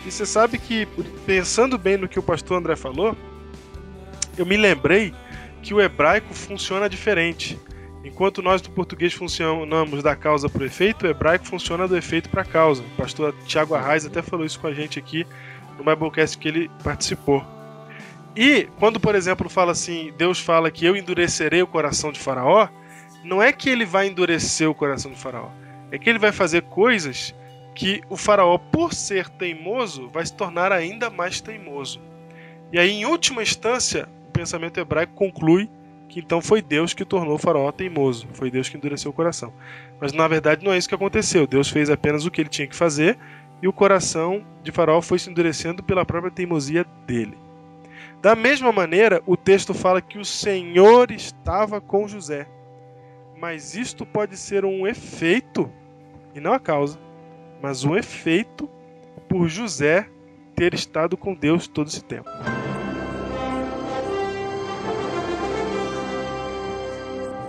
E 0.07 0.11
você 0.11 0.25
sabe 0.25 0.59
que, 0.59 0.89
pensando 1.27 1.77
bem 1.77 1.99
no 1.99 2.09
que 2.09 2.19
o 2.19 2.23
pastor 2.23 2.57
André 2.57 2.75
falou, 2.75 3.15
eu 4.39 4.47
me 4.47 4.57
lembrei 4.57 5.13
que 5.63 5.75
o 5.75 5.81
hebraico 5.81 6.33
funciona 6.33 6.89
diferente. 6.89 7.59
Enquanto 8.03 8.41
nós 8.41 8.63
do 8.63 8.71
português 8.71 9.13
funcionamos 9.13 10.03
da 10.03 10.17
causa 10.17 10.49
para 10.49 10.63
o 10.63 10.67
efeito, 10.67 11.05
o 11.05 11.09
hebraico 11.09 11.47
funciona 11.47 11.87
do 11.87 11.97
efeito 11.97 12.31
para 12.31 12.43
a 12.43 12.47
causa. 12.47 12.83
O 12.83 12.97
pastor 12.97 13.35
Tiago 13.45 13.75
Arraes 13.75 14.07
até 14.07 14.23
falou 14.23 14.47
isso 14.47 14.59
com 14.59 14.67
a 14.67 14.73
gente 14.73 14.99
aqui 14.99 15.27
no 15.77 15.85
Biblecast 15.85 16.39
que 16.39 16.49
ele 16.49 16.71
participou. 16.83 17.45
E 18.35 18.69
quando, 18.79 18.99
por 18.99 19.15
exemplo, 19.15 19.51
fala 19.51 19.73
assim, 19.73 20.13
Deus 20.17 20.41
fala 20.41 20.71
que 20.71 20.87
eu 20.87 20.97
endurecerei 20.97 21.63
o 21.63 21.67
coração 21.67 22.11
de 22.11 22.19
Faraó, 22.19 22.69
não 23.23 23.43
é 23.43 23.53
que 23.53 23.69
ele 23.69 23.85
vai 23.85 24.07
endurecer 24.07 24.69
o 24.71 24.75
coração 24.75 25.11
de 25.11 25.19
Faraó, 25.19 25.51
é 25.91 25.99
que 25.99 26.09
ele 26.09 26.19
vai 26.19 26.33
fazer 26.33 26.63
coisas 26.63 27.35
que 27.75 28.01
o 28.09 28.17
Faraó, 28.17 28.57
por 28.57 28.95
ser 28.95 29.29
teimoso, 29.29 30.09
vai 30.09 30.25
se 30.25 30.33
tornar 30.33 30.73
ainda 30.73 31.11
mais 31.11 31.41
teimoso. 31.41 32.01
E 32.73 32.79
aí, 32.79 32.91
em 32.91 33.05
última 33.05 33.43
instância, 33.43 34.09
o 34.29 34.31
pensamento 34.31 34.79
hebraico 34.79 35.13
conclui 35.15 35.69
que 36.11 36.21
então 36.21 36.43
foi 36.43 36.61
Deus 36.61 36.93
que 36.93 37.05
tornou 37.05 37.37
o 37.37 37.39
Faraó 37.39 37.71
teimoso, 37.71 38.27
foi 38.35 38.51
Deus 38.51 38.69
que 38.69 38.77
endureceu 38.77 39.11
o 39.11 39.15
coração. 39.15 39.53
Mas 40.01 40.13
na 40.13 40.27
verdade 40.27 40.65
não 40.65 40.73
é 40.73 40.79
isso 40.79 40.89
que 40.89 40.95
aconteceu. 40.95 41.47
Deus 41.47 41.71
fez 41.71 41.89
apenas 41.89 42.27
o 42.27 42.31
que 42.31 42.41
ele 42.41 42.49
tinha 42.49 42.67
que 42.67 42.75
fazer 42.75 43.17
e 43.63 43.69
o 43.69 43.73
coração 43.73 44.45
de 44.63 44.73
Faraó 44.73 45.01
foi 45.01 45.19
se 45.19 45.31
endurecendo 45.31 45.83
pela 45.83 46.05
própria 46.05 46.33
teimosia 46.33 46.85
dele. 47.07 47.39
Da 48.21 48.35
mesma 48.35 48.73
maneira, 48.73 49.23
o 49.25 49.37
texto 49.37 49.73
fala 49.73 50.03
que 50.03 50.19
o 50.19 50.25
Senhor 50.25 51.11
estava 51.11 51.81
com 51.81 52.09
José. 52.09 52.47
Mas 53.39 53.75
isto 53.75 54.05
pode 54.05 54.37
ser 54.37 54.65
um 54.65 54.87
efeito, 54.87 55.71
e 56.35 56.41
não 56.41 56.53
a 56.53 56.61
causa, 56.61 56.99
mas 57.63 57.85
um 57.85 57.97
efeito 57.97 58.69
por 59.29 59.49
José 59.49 60.07
ter 60.55 60.75
estado 60.75 61.17
com 61.17 61.35
Deus 61.35 61.67
todo 61.67 61.89
esse 61.89 62.05
tempo. 62.05 62.29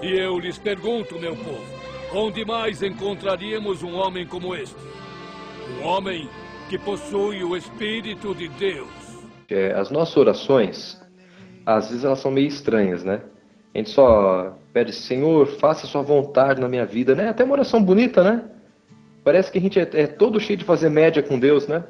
E 0.02 0.18
eu 0.18 0.40
lhes 0.40 0.58
pergunto, 0.58 1.20
meu 1.20 1.36
povo, 1.36 1.64
onde 2.12 2.44
mais 2.44 2.82
encontraríamos 2.82 3.84
um 3.84 3.94
homem 3.94 4.26
como 4.26 4.56
este? 4.56 4.76
Um 5.80 5.86
homem 5.86 6.28
que 6.68 6.78
possui 6.80 7.44
o 7.44 7.56
Espírito 7.56 8.34
de 8.34 8.48
Deus. 8.48 8.90
É, 9.48 9.74
as 9.74 9.92
nossas 9.92 10.18
orações, 10.18 11.00
às 11.64 11.90
vezes 11.90 12.04
elas 12.04 12.18
são 12.18 12.32
meio 12.32 12.48
estranhas, 12.48 13.04
né? 13.04 13.22
A 13.76 13.78
gente 13.78 13.92
só 13.92 14.58
pede, 14.74 14.92
Senhor, 14.92 15.46
faça 15.60 15.86
sua 15.86 16.02
vontade 16.02 16.60
na 16.60 16.68
minha 16.68 16.86
vida, 16.86 17.14
né? 17.14 17.30
Até 17.30 17.44
uma 17.44 17.54
oração 17.54 17.84
bonita, 17.84 18.24
né? 18.24 18.44
Parece 19.24 19.52
que 19.52 19.60
a 19.60 19.62
gente 19.62 19.80
é, 19.80 19.88
é 19.94 20.08
todo 20.08 20.40
cheio 20.40 20.58
de 20.58 20.66
fazer 20.66 20.90
média 20.90 21.22
com 21.22 21.38
Deus, 21.38 21.68
né? 21.68 21.84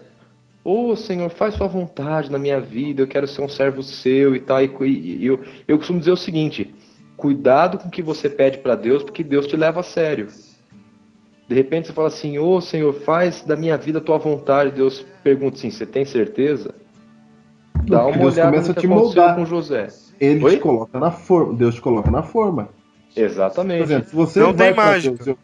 Ô 0.66 0.90
oh, 0.90 0.96
Senhor, 0.98 1.30
faz 1.30 1.56
sua 1.56 1.68
vontade 1.68 2.30
na 2.30 2.38
minha 2.38 2.60
vida, 2.60 3.02
eu 3.02 3.08
quero 3.08 3.26
ser 3.26 3.42
um 3.42 3.48
servo 3.48 3.82
seu 3.82 4.36
e 4.36 4.42
tal. 4.42 4.62
E, 4.62 4.70
e, 4.82 5.18
e 5.18 5.26
eu, 5.26 5.40
eu 5.66 5.78
costumo 5.78 5.98
dizer 5.98 6.12
o 6.12 6.18
seguinte: 6.18 6.76
cuidado 7.22 7.78
com 7.78 7.88
o 7.88 7.92
que 7.92 8.02
você 8.02 8.28
pede 8.28 8.58
para 8.58 8.76
Deus, 8.76 9.04
porque 9.04 9.24
Deus 9.24 9.46
te 9.46 9.56
leva 9.56 9.82
a 9.82 9.84
sério. 9.84 10.28
De 11.48 11.54
repente 11.54 11.88
você 11.88 11.94
fala 11.94 12.08
assim: 12.08 12.40
Ô 12.40 12.56
oh, 12.56 12.62
Senhor, 12.62 12.92
faz 12.94 13.44
da 13.44 13.56
minha 13.56 13.78
vida 13.78 14.00
a 14.00 14.02
tua 14.02 14.18
vontade. 14.18 14.72
Deus 14.72 15.06
pergunta 15.24 15.56
assim: 15.56 15.70
Você 15.70 15.86
tem 15.86 16.04
certeza? 16.04 16.74
Dá 17.84 18.06
uma 18.08 18.18
Deus 18.18 18.34
olhada 18.34 18.52
começa 18.52 18.74
no 18.74 18.78
a 18.80 18.82
te 18.82 18.88
moldar. 18.88 19.36
com 19.36 19.46
José. 19.46 19.88
Ele 20.20 20.44
Oi? 20.44 20.52
te 20.56 20.60
coloca 20.60 21.00
na 21.00 21.12
forma. 21.12 21.54
Deus 21.54 21.76
te 21.76 21.82
coloca 21.82 22.10
na 22.10 22.24
forma. 22.24 22.70
Por 23.14 23.22
Exatamente. 23.22 23.84
exemplo, 23.84 24.10
se 24.10 24.16
você 24.16 24.40
Não 24.40 24.54
vai 24.54 24.68
tem 24.68 24.76
mágica. 24.76 25.24
Deus 25.24 25.38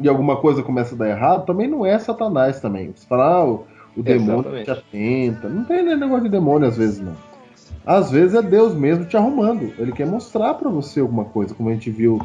e 0.00 0.08
alguma 0.08 0.36
coisa 0.36 0.62
começa 0.64 0.96
a 0.96 0.98
dar 0.98 1.08
errado, 1.10 1.46
também 1.46 1.68
não 1.68 1.86
é 1.86 1.96
Satanás 1.98 2.60
também. 2.60 2.92
Você 2.92 3.06
fala, 3.06 3.24
ah, 3.24 3.44
o, 3.44 3.66
o 3.96 4.02
demônio 4.02 4.64
te 4.64 4.70
atenta. 4.70 5.48
Não 5.48 5.64
tem 5.64 5.84
nem 5.84 5.96
negócio 5.96 6.24
de 6.24 6.28
demônio 6.28 6.66
às 6.66 6.76
vezes, 6.76 7.00
não. 7.00 7.14
Às 7.84 8.10
vezes 8.10 8.34
é 8.34 8.42
Deus 8.42 8.74
mesmo 8.74 9.04
te 9.04 9.16
arrumando. 9.16 9.72
Ele 9.78 9.92
quer 9.92 10.06
mostrar 10.06 10.54
pra 10.54 10.70
você 10.70 11.00
alguma 11.00 11.24
coisa, 11.24 11.54
como 11.54 11.68
a 11.68 11.72
gente 11.72 11.90
viu 11.90 12.18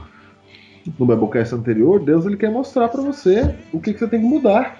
no 0.97 1.05
Biblecast 1.05 1.55
anterior. 1.55 1.99
Deus 2.03 2.25
ele 2.25 2.37
quer 2.37 2.51
mostrar 2.51 2.87
pra 2.89 3.01
você 3.01 3.53
o 3.73 3.79
que, 3.79 3.93
que 3.93 3.99
você 3.99 4.07
tem 4.07 4.21
que 4.21 4.27
mudar. 4.27 4.79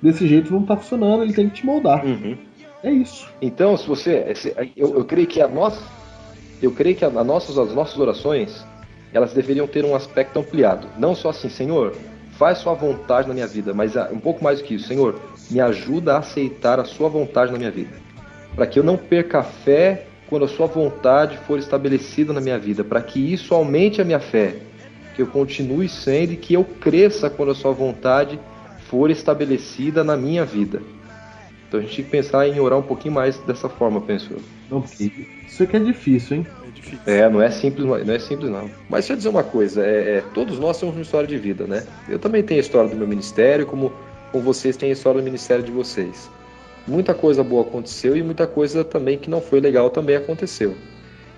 Desse 0.00 0.26
jeito 0.26 0.52
não 0.52 0.62
tá 0.62 0.76
funcionando, 0.76 1.22
ele 1.22 1.32
tem 1.32 1.48
que 1.48 1.56
te 1.56 1.66
moldar. 1.66 2.04
Uhum. 2.04 2.36
É 2.82 2.90
isso. 2.90 3.28
Então, 3.40 3.76
se 3.76 3.86
você, 3.86 4.34
se- 4.34 4.54
eu, 4.76 4.94
eu 4.98 5.04
creio 5.04 5.26
que 5.26 5.40
a 5.40 5.48
nossa, 5.48 5.82
eu 6.62 6.70
creio 6.70 6.94
que 6.96 7.04
a, 7.04 7.08
a 7.08 7.24
nossas, 7.24 7.58
as 7.58 7.74
nossas 7.74 7.98
orações, 7.98 8.64
elas 9.12 9.32
deveriam 9.32 9.66
ter 9.66 9.84
um 9.84 9.94
aspecto 9.94 10.38
ampliado. 10.38 10.86
Não 10.98 11.14
só 11.14 11.30
assim, 11.30 11.48
Senhor, 11.48 11.94
faz 12.32 12.58
sua 12.58 12.74
vontade 12.74 13.28
na 13.28 13.34
minha 13.34 13.46
vida, 13.46 13.72
mas 13.72 13.96
ah, 13.96 14.10
um 14.12 14.18
pouco 14.20 14.44
mais 14.44 14.60
do 14.60 14.64
que 14.66 14.74
isso, 14.74 14.86
Senhor, 14.88 15.18
me 15.50 15.60
ajuda 15.60 16.14
a 16.14 16.18
aceitar 16.18 16.78
a 16.78 16.84
sua 16.84 17.08
vontade 17.08 17.50
na 17.52 17.58
minha 17.58 17.70
vida, 17.70 17.96
para 18.56 18.66
que 18.66 18.78
eu 18.78 18.82
não 18.82 18.96
perca 18.96 19.40
a 19.40 19.42
fé 19.44 20.06
quando 20.28 20.46
a 20.46 20.48
sua 20.48 20.66
vontade 20.66 21.38
for 21.46 21.58
estabelecida 21.58 22.32
na 22.32 22.40
minha 22.40 22.58
vida, 22.58 22.82
para 22.82 23.00
que 23.00 23.20
isso 23.32 23.54
aumente 23.54 24.00
a 24.00 24.04
minha 24.04 24.18
fé, 24.18 24.56
que 25.14 25.22
eu 25.22 25.26
continue 25.26 25.88
sendo 25.88 26.32
e 26.32 26.36
que 26.36 26.54
eu 26.54 26.64
cresça 26.64 27.30
quando 27.30 27.52
a 27.52 27.54
sua 27.54 27.72
vontade 27.72 28.40
for 28.88 29.10
estabelecida 29.10 30.02
na 30.02 30.16
minha 30.16 30.44
vida. 30.44 30.80
Então 31.68 31.80
a 31.80 31.82
gente 31.82 31.96
tem 31.96 32.04
que 32.04 32.10
pensar 32.10 32.48
em 32.48 32.58
orar 32.58 32.78
um 32.78 32.82
pouquinho 32.82 33.14
mais 33.14 33.38
dessa 33.40 33.68
forma, 33.68 34.00
penso 34.00 34.32
eu. 34.32 34.40
Não, 34.70 34.80
porque 34.80 35.12
isso 35.46 35.62
aqui 35.62 35.76
é 35.76 35.80
difícil, 35.80 36.38
hein? 36.38 36.46
É 36.66 36.70
difícil. 36.70 36.98
É, 37.06 37.28
não 37.28 37.42
é 37.42 37.50
simples, 37.50 37.86
não 37.86 38.14
é 38.14 38.18
simples 38.18 38.50
não. 38.50 38.70
Mas 38.88 39.00
deixa 39.00 39.12
eu 39.12 39.16
dizer 39.16 39.28
uma 39.28 39.42
coisa, 39.42 39.84
é, 39.84 40.18
é, 40.18 40.24
todos 40.32 40.58
nós 40.58 40.78
temos 40.78 40.94
uma 40.94 41.02
história 41.02 41.26
de 41.26 41.36
vida, 41.36 41.66
né? 41.66 41.84
Eu 42.08 42.18
também 42.18 42.42
tenho 42.42 42.60
a 42.60 42.62
história 42.62 42.88
do 42.88 42.96
meu 42.96 43.06
ministério, 43.06 43.66
como, 43.66 43.92
como 44.32 44.44
vocês 44.44 44.76
têm 44.76 44.90
a 44.90 44.92
história 44.92 45.20
do 45.20 45.24
ministério 45.24 45.64
de 45.64 45.72
vocês. 45.72 46.30
Muita 46.86 47.14
coisa 47.14 47.42
boa 47.42 47.62
aconteceu 47.62 48.16
e 48.16 48.22
muita 48.22 48.46
coisa 48.46 48.84
também 48.84 49.18
que 49.18 49.28
não 49.28 49.40
foi 49.40 49.60
legal 49.60 49.90
também 49.90 50.16
aconteceu. 50.16 50.74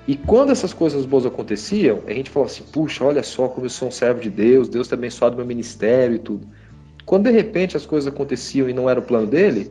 E 0.07 0.17
quando 0.17 0.51
essas 0.51 0.73
coisas 0.73 1.05
boas 1.05 1.27
aconteciam, 1.27 2.03
a 2.07 2.13
gente 2.13 2.31
falava 2.31 2.51
assim, 2.51 2.65
puxa, 2.73 3.05
olha 3.05 3.23
só 3.23 3.49
como 3.49 3.67
eu 3.67 3.71
sou 3.71 3.89
um 3.89 3.91
servo 3.91 4.21
de 4.21 4.31
Deus, 4.31 4.69
Deus 4.69 4.89
tem 4.89 4.97
abençoado 4.97 5.37
meu 5.37 5.45
ministério 5.45 6.17
e 6.17 6.19
tudo. 6.19 6.47
Quando 7.05 7.25
de 7.25 7.31
repente 7.31 7.77
as 7.77 7.85
coisas 7.85 8.13
aconteciam 8.13 8.69
e 8.69 8.73
não 8.73 8.89
era 8.89 9.01
o 9.01 9.03
plano 9.03 9.27
dele, 9.27 9.71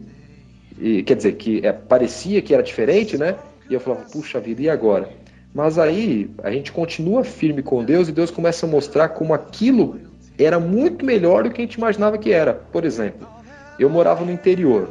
e, 0.79 1.01
quer 1.01 1.15
dizer, 1.15 1.33
que 1.33 1.65
é, 1.65 1.71
parecia 1.71 2.41
que 2.41 2.53
era 2.53 2.61
diferente, 2.61 3.17
né? 3.17 3.35
E 3.69 3.73
eu 3.73 3.79
falava, 3.79 4.05
puxa 4.11 4.39
vida, 4.39 4.61
e 4.61 4.69
agora? 4.69 5.09
Mas 5.53 5.79
aí 5.79 6.29
a 6.43 6.51
gente 6.51 6.71
continua 6.71 7.23
firme 7.23 7.63
com 7.63 7.83
Deus 7.83 8.07
e 8.07 8.11
Deus 8.11 8.29
começa 8.29 8.65
a 8.65 8.69
mostrar 8.69 9.09
como 9.09 9.33
aquilo 9.33 9.99
era 10.37 10.59
muito 10.59 11.03
melhor 11.03 11.43
do 11.43 11.49
que 11.49 11.61
a 11.61 11.65
gente 11.65 11.75
imaginava 11.75 12.17
que 12.17 12.31
era. 12.31 12.53
Por 12.53 12.85
exemplo, 12.85 13.27
eu 13.79 13.89
morava 13.89 14.23
no 14.23 14.31
interior, 14.31 14.89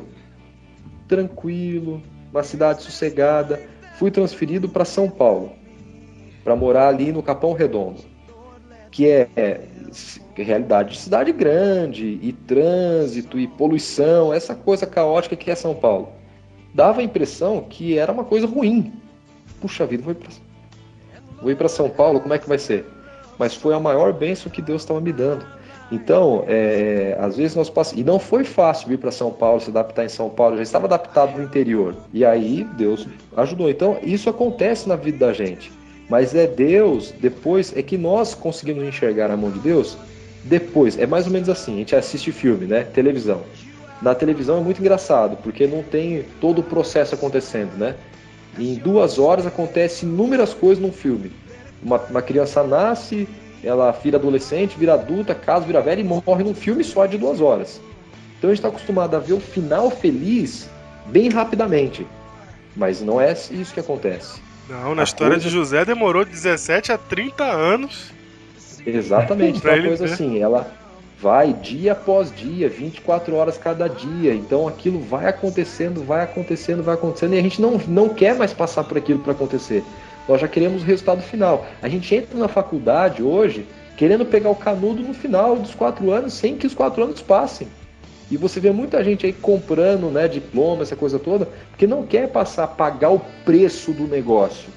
tranquilo, 1.08 2.02
uma 2.32 2.42
cidade 2.42 2.82
sossegada, 2.82 3.60
fui 3.98 4.10
transferido 4.10 4.68
para 4.68 4.84
São 4.84 5.08
Paulo, 5.08 5.52
para 6.44 6.54
morar 6.54 6.88
ali 6.88 7.12
no 7.12 7.22
Capão 7.22 7.52
Redondo, 7.52 8.02
que 8.90 9.08
é, 9.08 9.28
é, 9.36 9.60
realidade 10.36 10.92
de 10.92 10.98
cidade 10.98 11.32
grande, 11.32 12.18
e 12.22 12.32
trânsito, 12.32 13.38
e 13.38 13.46
poluição, 13.46 14.32
essa 14.32 14.54
coisa 14.54 14.86
caótica 14.86 15.36
que 15.36 15.50
é 15.50 15.54
São 15.54 15.74
Paulo. 15.74 16.08
Dava 16.74 17.00
a 17.00 17.04
impressão 17.04 17.62
que 17.62 17.98
era 17.98 18.12
uma 18.12 18.24
coisa 18.24 18.46
ruim. 18.46 18.92
Puxa 19.60 19.86
vida, 19.86 20.02
vou 20.02 20.12
ir 20.12 20.16
pra, 20.16 20.30
vou 21.40 21.50
ir 21.50 21.56
para 21.56 21.68
São 21.68 21.88
Paulo, 21.88 22.20
como 22.20 22.34
é 22.34 22.38
que 22.38 22.48
vai 22.48 22.58
ser? 22.58 22.84
Mas 23.38 23.54
foi 23.54 23.74
a 23.74 23.80
maior 23.80 24.12
bênção 24.12 24.50
que 24.50 24.60
Deus 24.60 24.82
estava 24.82 25.00
me 25.00 25.12
dando. 25.12 25.46
Então, 25.90 26.44
é, 26.48 27.16
às 27.20 27.36
vezes 27.36 27.54
nós 27.54 27.70
passamos. 27.70 28.00
E 28.00 28.04
não 28.04 28.18
foi 28.18 28.44
fácil 28.44 28.88
vir 28.88 28.98
para 28.98 29.10
São 29.10 29.30
Paulo, 29.30 29.60
se 29.60 29.70
adaptar 29.70 30.04
em 30.04 30.08
São 30.08 30.28
Paulo, 30.28 30.56
já 30.56 30.62
estava 30.62 30.86
adaptado 30.86 31.36
no 31.36 31.44
interior. 31.44 31.94
E 32.12 32.24
aí 32.24 32.66
Deus 32.76 33.06
ajudou. 33.36 33.70
Então, 33.70 33.98
isso 34.02 34.28
acontece 34.28 34.88
na 34.88 34.96
vida 34.96 35.26
da 35.26 35.32
gente. 35.32 35.70
Mas 36.08 36.34
é 36.34 36.46
Deus, 36.46 37.12
depois, 37.20 37.76
é 37.76 37.82
que 37.82 37.96
nós 37.96 38.34
conseguimos 38.34 38.84
enxergar 38.84 39.30
a 39.30 39.36
mão 39.36 39.50
de 39.50 39.58
Deus 39.58 39.96
depois. 40.44 40.98
É 40.98 41.06
mais 41.06 41.26
ou 41.26 41.32
menos 41.32 41.48
assim: 41.48 41.74
a 41.74 41.78
gente 41.78 41.96
assiste 41.96 42.32
filme, 42.32 42.66
né? 42.66 42.82
Televisão. 42.82 43.42
Na 44.02 44.14
televisão 44.14 44.58
é 44.58 44.60
muito 44.60 44.80
engraçado, 44.80 45.36
porque 45.42 45.66
não 45.66 45.82
tem 45.82 46.24
todo 46.40 46.58
o 46.58 46.62
processo 46.62 47.14
acontecendo, 47.14 47.76
né? 47.76 47.94
Em 48.58 48.74
duas 48.74 49.18
horas 49.18 49.46
acontece 49.46 50.04
inúmeras 50.04 50.52
coisas 50.52 50.82
num 50.82 50.92
filme. 50.92 51.32
Uma, 51.82 51.98
uma 51.98 52.22
criança 52.22 52.62
nasce, 52.62 53.28
ela 53.66 53.90
vira 53.90 54.16
adolescente, 54.16 54.78
vira 54.78 54.94
adulta, 54.94 55.34
casa, 55.34 55.66
vira 55.66 55.80
velha 55.80 56.00
e 56.00 56.04
morre 56.04 56.44
num 56.44 56.54
filme 56.54 56.84
só 56.84 57.04
de 57.06 57.18
duas 57.18 57.40
horas. 57.40 57.80
Então 58.38 58.50
a 58.50 58.54
gente 58.54 58.58
está 58.64 58.68
acostumado 58.68 59.14
a 59.16 59.18
ver 59.18 59.32
o 59.32 59.40
final 59.40 59.90
feliz 59.90 60.68
bem 61.06 61.28
rapidamente. 61.30 62.06
Mas 62.76 63.00
não 63.00 63.20
é 63.20 63.32
isso 63.32 63.72
que 63.74 63.80
acontece. 63.80 64.40
Não, 64.68 64.94
na 64.94 65.02
A 65.02 65.04
história 65.04 65.34
coisa- 65.34 65.48
de 65.48 65.54
José 65.54 65.84
demorou 65.84 66.24
17 66.24 66.92
a 66.92 66.98
30 66.98 67.44
anos. 67.44 68.10
Exatamente. 68.86 69.58
Então 69.58 69.70
é 69.72 69.74
uma 69.76 69.86
coisa 69.88 70.06
ver. 70.06 70.12
assim, 70.12 70.38
ela 70.38 70.70
vai 71.20 71.52
dia 71.52 71.92
após 71.92 72.30
dia, 72.34 72.68
24 72.68 73.34
horas 73.34 73.56
cada 73.56 73.88
dia. 73.88 74.34
Então 74.34 74.68
aquilo 74.68 75.00
vai 75.00 75.26
acontecendo, 75.26 76.04
vai 76.04 76.22
acontecendo, 76.22 76.82
vai 76.82 76.94
acontecendo 76.94 77.34
e 77.34 77.38
a 77.38 77.42
gente 77.42 77.60
não, 77.60 77.80
não 77.88 78.08
quer 78.10 78.36
mais 78.36 78.52
passar 78.52 78.84
por 78.84 78.98
aquilo 78.98 79.20
para 79.20 79.32
acontecer. 79.32 79.82
Nós 80.28 80.40
já 80.40 80.48
queremos 80.48 80.82
o 80.82 80.84
resultado 80.84 81.22
final. 81.22 81.66
A 81.80 81.88
gente 81.88 82.14
entra 82.14 82.38
na 82.38 82.48
faculdade 82.48 83.22
hoje 83.22 83.66
querendo 83.96 84.26
pegar 84.26 84.50
o 84.50 84.56
canudo 84.56 85.02
no 85.02 85.14
final 85.14 85.56
dos 85.56 85.74
quatro 85.74 86.10
anos 86.10 86.34
sem 86.34 86.56
que 86.56 86.66
os 86.66 86.74
quatro 86.74 87.02
anos 87.02 87.22
passem. 87.22 87.68
E 88.30 88.36
você 88.36 88.58
vê 88.58 88.72
muita 88.72 89.02
gente 89.04 89.24
aí 89.24 89.32
comprando 89.32 90.10
né, 90.10 90.26
diploma, 90.26 90.82
essa 90.82 90.96
coisa 90.96 91.18
toda, 91.18 91.48
porque 91.70 91.86
não 91.86 92.04
quer 92.04 92.28
passar, 92.28 92.66
pagar 92.66 93.10
o 93.10 93.20
preço 93.44 93.92
do 93.92 94.08
negócio. 94.08 94.68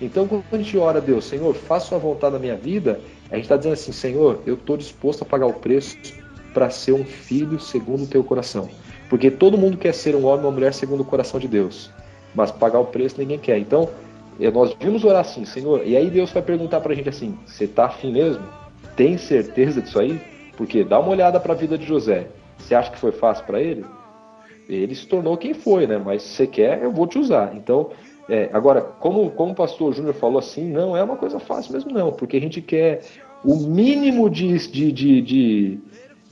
Então, 0.00 0.28
quando 0.28 0.44
a 0.52 0.58
gente 0.58 0.78
ora 0.78 0.98
a 0.98 1.00
Deus, 1.00 1.24
Senhor, 1.24 1.54
faça 1.54 1.86
sua 1.86 1.98
vontade 1.98 2.34
na 2.34 2.38
minha 2.38 2.56
vida, 2.56 3.00
a 3.30 3.34
gente 3.34 3.44
está 3.44 3.56
dizendo 3.56 3.72
assim, 3.72 3.92
Senhor, 3.92 4.40
eu 4.46 4.54
estou 4.54 4.76
disposto 4.76 5.22
a 5.22 5.24
pagar 5.24 5.46
o 5.46 5.54
preço 5.54 5.96
para 6.54 6.70
ser 6.70 6.92
um 6.92 7.04
filho 7.04 7.58
segundo 7.58 8.04
o 8.04 8.06
teu 8.06 8.22
coração. 8.22 8.68
Porque 9.08 9.30
todo 9.30 9.58
mundo 9.58 9.76
quer 9.76 9.92
ser 9.92 10.14
um 10.14 10.24
homem 10.26 10.44
ou 10.44 10.50
uma 10.50 10.50
mulher 10.52 10.72
segundo 10.72 11.00
o 11.00 11.04
coração 11.04 11.40
de 11.40 11.48
Deus. 11.48 11.90
Mas 12.34 12.50
pagar 12.50 12.78
o 12.78 12.86
preço 12.86 13.16
ninguém 13.18 13.38
quer. 13.38 13.58
Então, 13.58 13.88
eh, 14.40 14.50
nós 14.50 14.74
vimos 14.80 15.04
orar 15.04 15.20
assim, 15.20 15.44
Senhor, 15.44 15.82
e 15.86 15.96
aí 15.96 16.10
Deus 16.10 16.30
vai 16.32 16.42
perguntar 16.42 16.80
para 16.80 16.92
a 16.92 16.96
gente 16.96 17.08
assim: 17.08 17.38
você 17.46 17.64
está 17.64 17.86
afim 17.86 18.12
mesmo? 18.12 18.42
Tem 18.94 19.16
certeza 19.18 19.80
disso 19.82 19.98
aí? 19.98 20.20
Porque 20.56 20.82
dá 20.84 20.98
uma 20.98 21.10
olhada 21.10 21.38
para 21.38 21.52
a 21.52 21.56
vida 21.56 21.76
de 21.76 21.84
José. 21.86 22.28
Você 22.58 22.74
acha 22.74 22.90
que 22.90 22.98
foi 22.98 23.12
fácil 23.12 23.44
para 23.44 23.60
ele? 23.60 23.84
Ele 24.68 24.94
se 24.94 25.06
tornou 25.06 25.36
quem 25.36 25.52
foi, 25.54 25.86
né? 25.86 26.00
Mas 26.02 26.22
se 26.22 26.28
você 26.30 26.46
quer, 26.46 26.82
eu 26.82 26.90
vou 26.90 27.06
te 27.06 27.18
usar. 27.18 27.54
Então, 27.54 27.90
é, 28.28 28.48
agora, 28.52 28.80
como, 28.80 29.30
como 29.30 29.52
o 29.52 29.54
pastor 29.54 29.92
Júnior 29.94 30.14
falou 30.14 30.38
assim, 30.38 30.68
não 30.68 30.96
é 30.96 31.02
uma 31.02 31.16
coisa 31.16 31.38
fácil 31.38 31.72
mesmo, 31.74 31.92
não, 31.92 32.10
porque 32.10 32.36
a 32.36 32.40
gente 32.40 32.60
quer 32.62 33.02
o 33.44 33.54
mínimo 33.56 34.28
de. 34.30 34.56
de, 34.68 34.90
de, 34.90 35.20
de 35.22 35.78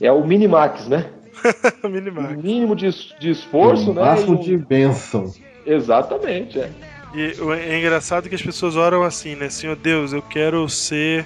é 0.01 0.11
o 0.11 0.25
minimax, 0.25 0.87
né? 0.87 1.05
Minimax. 1.87 2.33
O 2.33 2.41
mínimo 2.43 2.75
de, 2.75 2.89
de 3.19 3.29
esforço, 3.29 3.91
um 3.91 3.93
né? 3.93 4.01
máximo 4.01 4.33
E 4.35 4.37
um- 4.37 4.41
de 4.41 4.57
bênção. 4.57 5.31
Exatamente, 5.65 6.59
é. 6.59 6.69
E 7.15 7.33
é 7.69 7.79
engraçado 7.79 8.27
que 8.27 8.35
as 8.35 8.41
pessoas 8.41 8.75
oram 8.75 9.01
assim, 9.03 9.35
né? 9.35 9.49
Senhor 9.49 9.75
Deus, 9.77 10.11
eu 10.11 10.21
quero 10.21 10.67
ser. 10.67 11.25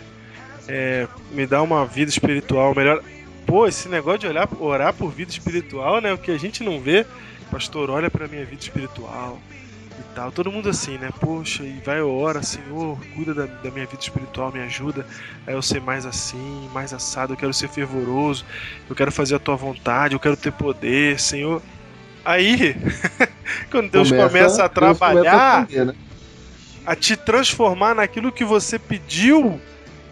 é, 0.70 1.08
me 1.32 1.48
dar 1.48 1.64
uma 1.64 1.86
vida 1.86 2.10
espiritual 2.10 2.76
melhor. 2.76 3.04
Pô, 3.46 3.66
esse 3.66 3.90
negócio 3.90 4.20
de 4.20 4.28
olhar, 4.28 4.48
orar 4.60 4.94
por 4.94 5.12
vida 5.12 5.32
espiritual, 5.32 6.00
né? 6.00 6.14
O 6.14 6.18
que 6.18 6.30
a 6.32 6.38
gente 6.38 6.64
não 6.64 6.80
vê. 6.80 7.06
Pastor, 7.50 7.90
olha 7.90 8.12
pra 8.12 8.28
minha 8.28 8.46
vida 8.46 8.62
espiritual 8.62 9.40
e 10.00 10.04
tal. 10.14 10.32
Todo 10.32 10.52
mundo 10.52 10.70
assim, 10.70 11.00
né? 11.00 11.10
Poxa, 11.20 11.64
e 11.64 11.82
vai 11.84 12.00
ora, 12.02 12.44
Senhor, 12.44 13.00
cuida 13.16 13.34
da, 13.34 13.48
da 13.48 13.72
minha 13.72 13.88
vida 13.88 14.02
espiritual, 14.02 14.52
me 14.52 14.60
ajuda 14.60 15.04
a 15.48 15.52
eu 15.52 15.62
ser 15.64 15.82
mais 15.82 16.06
assim, 16.06 16.70
mais 16.72 16.94
assado. 16.94 17.34
Eu 17.34 17.38
quero 17.38 17.54
ser 17.54 17.68
fervoroso, 17.68 18.46
eu 18.88 18.96
quero 18.96 19.12
fazer 19.12 19.34
a 19.34 19.40
tua 19.40 19.56
vontade, 19.56 20.14
eu 20.14 20.20
quero 20.20 20.38
ter 20.38 20.52
poder, 20.52 21.20
Senhor. 21.20 21.60
Aí, 22.24 22.76
quando 23.72 23.90
Deus 23.90 24.10
começa, 24.10 24.26
a 24.26 24.38
Deus 24.38 24.48
começa 24.48 24.70
trabalhar 24.70 25.62
atender, 25.64 25.86
né? 25.86 25.96
a 26.86 26.96
te 26.96 27.16
transformar 27.16 27.96
naquilo 27.96 28.32
que 28.32 28.44
você 28.44 28.80
pediu 28.80 29.60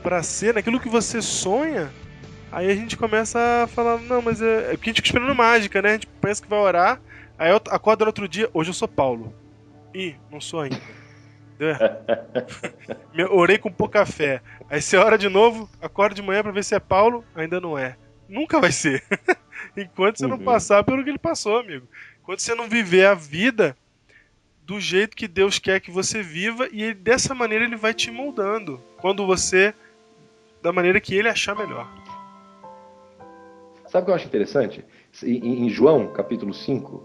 pra 0.03 0.23
ser, 0.23 0.53
naquilo 0.53 0.79
que 0.79 0.89
você 0.89 1.21
sonha, 1.21 1.91
aí 2.51 2.69
a 2.69 2.75
gente 2.75 2.95
começa 2.95 3.63
a 3.63 3.67
falar, 3.67 3.99
não, 3.99 4.21
mas 4.21 4.41
é, 4.41 4.71
é 4.71 4.71
porque 4.73 4.89
a 4.89 4.93
gente 4.93 4.97
fica 4.97 5.07
esperando 5.07 5.35
mágica, 5.35 5.81
né? 5.81 5.89
A 5.89 5.93
gente 5.93 6.07
pensa 6.07 6.41
que 6.41 6.49
vai 6.49 6.59
orar, 6.59 7.01
aí 7.37 7.51
eu 7.51 7.61
acordo 7.69 8.01
no 8.01 8.07
outro 8.07 8.27
dia, 8.27 8.49
hoje 8.53 8.69
eu 8.69 8.73
sou 8.73 8.87
Paulo. 8.87 9.33
Ih, 9.93 10.15
não 10.31 10.39
sou 10.39 10.61
ainda. 10.61 10.79
Deu 11.57 11.69
errado. 11.69 11.97
Orei 13.31 13.57
com 13.57 13.71
pouca 13.71 14.05
fé. 14.05 14.41
Aí 14.69 14.81
você 14.81 14.97
ora 14.97 15.17
de 15.17 15.29
novo, 15.29 15.69
acorda 15.81 16.13
de 16.13 16.21
manhã 16.21 16.43
pra 16.43 16.51
ver 16.51 16.63
se 16.63 16.75
é 16.75 16.79
Paulo, 16.79 17.23
ainda 17.35 17.59
não 17.59 17.77
é. 17.77 17.95
Nunca 18.29 18.59
vai 18.59 18.71
ser. 18.71 19.03
Enquanto 19.77 20.17
você 20.17 20.27
não 20.27 20.37
passar 20.45 20.83
pelo 20.83 21.03
que 21.03 21.09
ele 21.09 21.17
passou, 21.19 21.57
amigo. 21.59 21.87
Enquanto 22.21 22.39
você 22.41 22.55
não 22.55 22.67
viver 22.67 23.05
a 23.05 23.13
vida 23.13 23.77
do 24.65 24.79
jeito 24.81 25.15
que 25.15 25.27
Deus 25.27 25.59
quer 25.59 25.79
que 25.79 25.91
você 25.91 26.21
viva 26.21 26.67
e 26.71 26.81
ele- 26.83 26.93
dessa 26.93 27.33
maneira 27.33 27.63
ele 27.63 27.75
vai 27.77 27.93
te 27.93 28.11
moldando. 28.11 28.81
Quando 28.97 29.25
você 29.25 29.73
da 30.61 30.73
maneira 30.73 30.99
que 30.99 31.15
ele 31.15 31.29
achar 31.29 31.55
melhor. 31.55 31.87
Sabe 33.87 34.01
o 34.01 34.05
que 34.05 34.11
eu 34.11 34.15
acho 34.15 34.25
interessante? 34.25 34.83
Em, 35.23 35.65
em 35.65 35.69
João, 35.69 36.07
capítulo 36.07 36.53
5, 36.53 37.01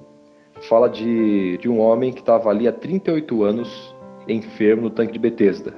fala 0.68 0.88
de, 0.88 1.56
de 1.58 1.68
um 1.68 1.78
homem 1.78 2.12
que 2.12 2.20
estava 2.20 2.50
ali 2.50 2.66
há 2.66 2.72
38 2.72 3.44
anos 3.44 3.94
enfermo 4.26 4.82
no 4.82 4.90
tanque 4.90 5.12
de 5.12 5.18
Betesda. 5.18 5.74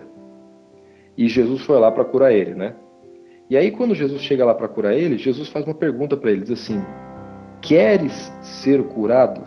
E 1.17 1.29
Jesus 1.29 1.63
foi 1.63 1.79
lá 1.79 1.91
para 1.93 2.05
curar 2.05 2.33
ele, 2.33 2.55
né? 2.55 2.75
E 3.49 3.57
aí, 3.57 3.71
quando 3.71 3.95
Jesus 3.95 4.23
chega 4.23 4.45
lá 4.45 4.55
para 4.55 4.69
curar 4.69 4.95
ele, 4.95 5.19
Jesus 5.19 5.49
faz 5.49 5.67
uma 5.67 5.75
pergunta 5.75 6.17
para 6.17 6.31
ele: 6.31 6.43
diz 6.43 6.53
assim, 6.53 6.83
Queres 7.61 8.33
ser 8.43 8.83
curado? 8.85 9.43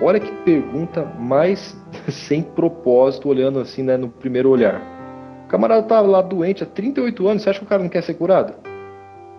Olha 0.00 0.18
que 0.18 0.30
pergunta 0.44 1.04
mais 1.18 1.76
sem 2.08 2.42
propósito, 2.42 3.28
olhando 3.28 3.58
assim 3.58 3.82
né, 3.82 3.96
no 3.96 4.08
primeiro 4.08 4.48
olhar. 4.48 4.80
O 5.44 5.48
camarada 5.48 5.82
estava 5.82 6.06
lá 6.06 6.22
doente 6.22 6.62
há 6.62 6.66
38 6.66 7.28
anos, 7.28 7.42
você 7.42 7.50
acha 7.50 7.58
que 7.58 7.64
o 7.64 7.68
cara 7.68 7.82
não 7.82 7.90
quer 7.90 8.02
ser 8.02 8.14
curado? 8.14 8.54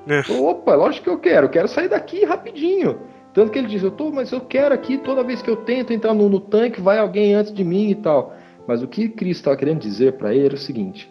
É. 0.07 0.19
Opa, 0.31 0.75
lógico 0.75 1.05
que 1.05 1.09
eu 1.09 1.19
quero, 1.19 1.45
eu 1.45 1.49
quero 1.49 1.67
sair 1.67 1.87
daqui 1.87 2.25
rapidinho. 2.25 2.99
Tanto 3.33 3.51
que 3.51 3.59
ele 3.59 3.67
diz, 3.67 3.81
eu 3.81 3.91
tô, 3.91 4.11
mas 4.11 4.31
eu 4.31 4.41
quero 4.41 4.75
aqui, 4.75 4.97
toda 4.97 5.23
vez 5.23 5.41
que 5.41 5.49
eu 5.49 5.55
tento 5.55 5.93
entrar 5.93 6.13
no, 6.13 6.27
no 6.27 6.39
tanque, 6.39 6.81
vai 6.81 6.97
alguém 6.97 7.33
antes 7.33 7.53
de 7.53 7.63
mim 7.63 7.89
e 7.89 7.95
tal. 7.95 8.33
Mas 8.67 8.83
o 8.83 8.87
que 8.87 9.07
Cristo 9.07 9.39
estava 9.39 9.55
querendo 9.55 9.79
dizer 9.79 10.13
para 10.13 10.33
ele 10.33 10.47
era 10.47 10.55
o 10.55 10.57
seguinte: 10.57 11.09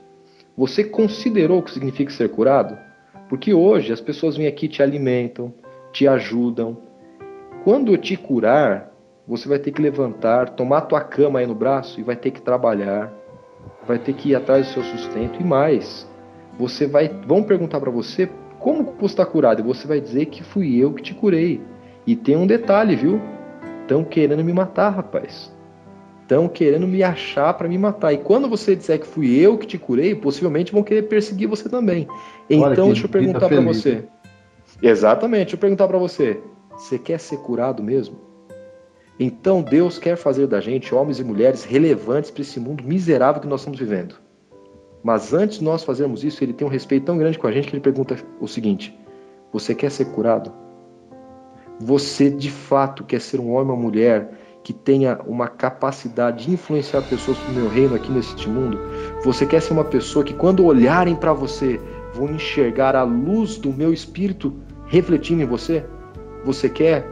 você 0.60 0.84
considerou 0.84 1.60
o 1.60 1.62
que 1.62 1.70
significa 1.70 2.12
ser 2.12 2.28
curado? 2.28 2.76
Porque 3.30 3.54
hoje 3.54 3.94
as 3.94 4.00
pessoas 4.02 4.36
vêm 4.36 4.46
aqui 4.46 4.68
te 4.68 4.82
alimentam, 4.82 5.54
te 5.90 6.06
ajudam. 6.06 6.76
Quando 7.64 7.90
eu 7.90 7.96
te 7.96 8.14
curar, 8.14 8.92
você 9.26 9.48
vai 9.48 9.58
ter 9.58 9.72
que 9.72 9.80
levantar, 9.80 10.50
tomar 10.50 10.82
tua 10.82 11.00
cama 11.00 11.38
aí 11.38 11.46
no 11.46 11.54
braço 11.54 11.98
e 11.98 12.02
vai 12.02 12.14
ter 12.14 12.30
que 12.30 12.42
trabalhar, 12.42 13.10
vai 13.86 13.98
ter 13.98 14.12
que 14.12 14.32
ir 14.32 14.34
atrás 14.34 14.66
do 14.66 14.72
seu 14.74 14.82
sustento 14.82 15.40
e 15.40 15.44
mais. 15.44 16.06
Você 16.58 16.86
vai, 16.86 17.08
vão 17.26 17.42
perguntar 17.42 17.80
para 17.80 17.90
você 17.90 18.28
como 18.58 18.84
você 19.00 19.14
está 19.14 19.24
curado 19.24 19.60
e 19.60 19.64
você 19.64 19.88
vai 19.88 19.98
dizer 19.98 20.26
que 20.26 20.44
fui 20.44 20.76
eu 20.76 20.92
que 20.92 21.02
te 21.02 21.14
curei. 21.14 21.58
E 22.06 22.14
tem 22.14 22.36
um 22.36 22.46
detalhe, 22.46 22.96
viu? 22.96 23.18
Estão 23.80 24.04
querendo 24.04 24.44
me 24.44 24.52
matar, 24.52 24.90
rapaz. 24.90 25.50
Estão 26.30 26.46
querendo 26.46 26.86
me 26.86 27.02
achar 27.02 27.52
para 27.54 27.66
me 27.66 27.76
matar. 27.76 28.12
E 28.12 28.18
quando 28.18 28.48
você 28.48 28.76
disser 28.76 29.00
que 29.00 29.06
fui 29.08 29.36
eu 29.36 29.58
que 29.58 29.66
te 29.66 29.76
curei, 29.76 30.14
possivelmente 30.14 30.70
vão 30.70 30.80
querer 30.80 31.02
perseguir 31.02 31.48
você 31.48 31.68
também. 31.68 32.06
Então, 32.48 32.86
deixa 32.86 33.06
eu 33.06 33.08
perguntar 33.08 33.48
para 33.48 33.60
você. 33.60 34.04
Exatamente, 34.80 35.40
deixa 35.40 35.56
eu 35.56 35.58
perguntar 35.58 35.88
para 35.88 35.98
você. 35.98 36.40
Você 36.74 37.00
quer 37.00 37.18
ser 37.18 37.38
curado 37.38 37.82
mesmo? 37.82 38.16
Então 39.18 39.60
Deus 39.60 39.98
quer 39.98 40.14
fazer 40.14 40.46
da 40.46 40.60
gente 40.60 40.94
homens 40.94 41.18
e 41.18 41.24
mulheres 41.24 41.64
relevantes 41.64 42.30
para 42.30 42.42
esse 42.42 42.60
mundo 42.60 42.84
miserável 42.84 43.42
que 43.42 43.48
nós 43.48 43.62
estamos 43.62 43.80
vivendo. 43.80 44.14
Mas 45.02 45.34
antes 45.34 45.58
de 45.58 45.64
nós 45.64 45.82
fazermos 45.82 46.22
isso, 46.22 46.44
ele 46.44 46.52
tem 46.52 46.64
um 46.64 46.70
respeito 46.70 47.06
tão 47.06 47.18
grande 47.18 47.40
com 47.40 47.48
a 47.48 47.52
gente 47.52 47.66
que 47.66 47.74
ele 47.74 47.82
pergunta 47.82 48.16
o 48.40 48.46
seguinte: 48.46 48.96
Você 49.52 49.74
quer 49.74 49.90
ser 49.90 50.04
curado? 50.12 50.52
Você 51.80 52.30
de 52.30 52.52
fato 52.52 53.02
quer 53.02 53.20
ser 53.20 53.40
um 53.40 53.50
homem 53.50 53.72
ou 53.72 53.76
mulher 53.76 54.39
que 54.62 54.72
tenha 54.72 55.18
uma 55.26 55.48
capacidade 55.48 56.46
de 56.46 56.52
influenciar 56.52 57.02
pessoas 57.02 57.38
para 57.38 57.52
o 57.52 57.54
meu 57.54 57.68
reino 57.68 57.94
aqui 57.94 58.10
neste 58.10 58.48
mundo? 58.48 58.78
Você 59.24 59.46
quer 59.46 59.60
ser 59.60 59.72
uma 59.72 59.84
pessoa 59.84 60.24
que, 60.24 60.34
quando 60.34 60.64
olharem 60.64 61.16
para 61.16 61.32
você, 61.32 61.80
vão 62.12 62.30
enxergar 62.30 62.94
a 62.94 63.02
luz 63.02 63.56
do 63.56 63.72
meu 63.72 63.92
espírito 63.92 64.54
refletindo 64.86 65.42
em 65.42 65.46
você? 65.46 65.84
Você 66.44 66.68
quer? 66.68 67.06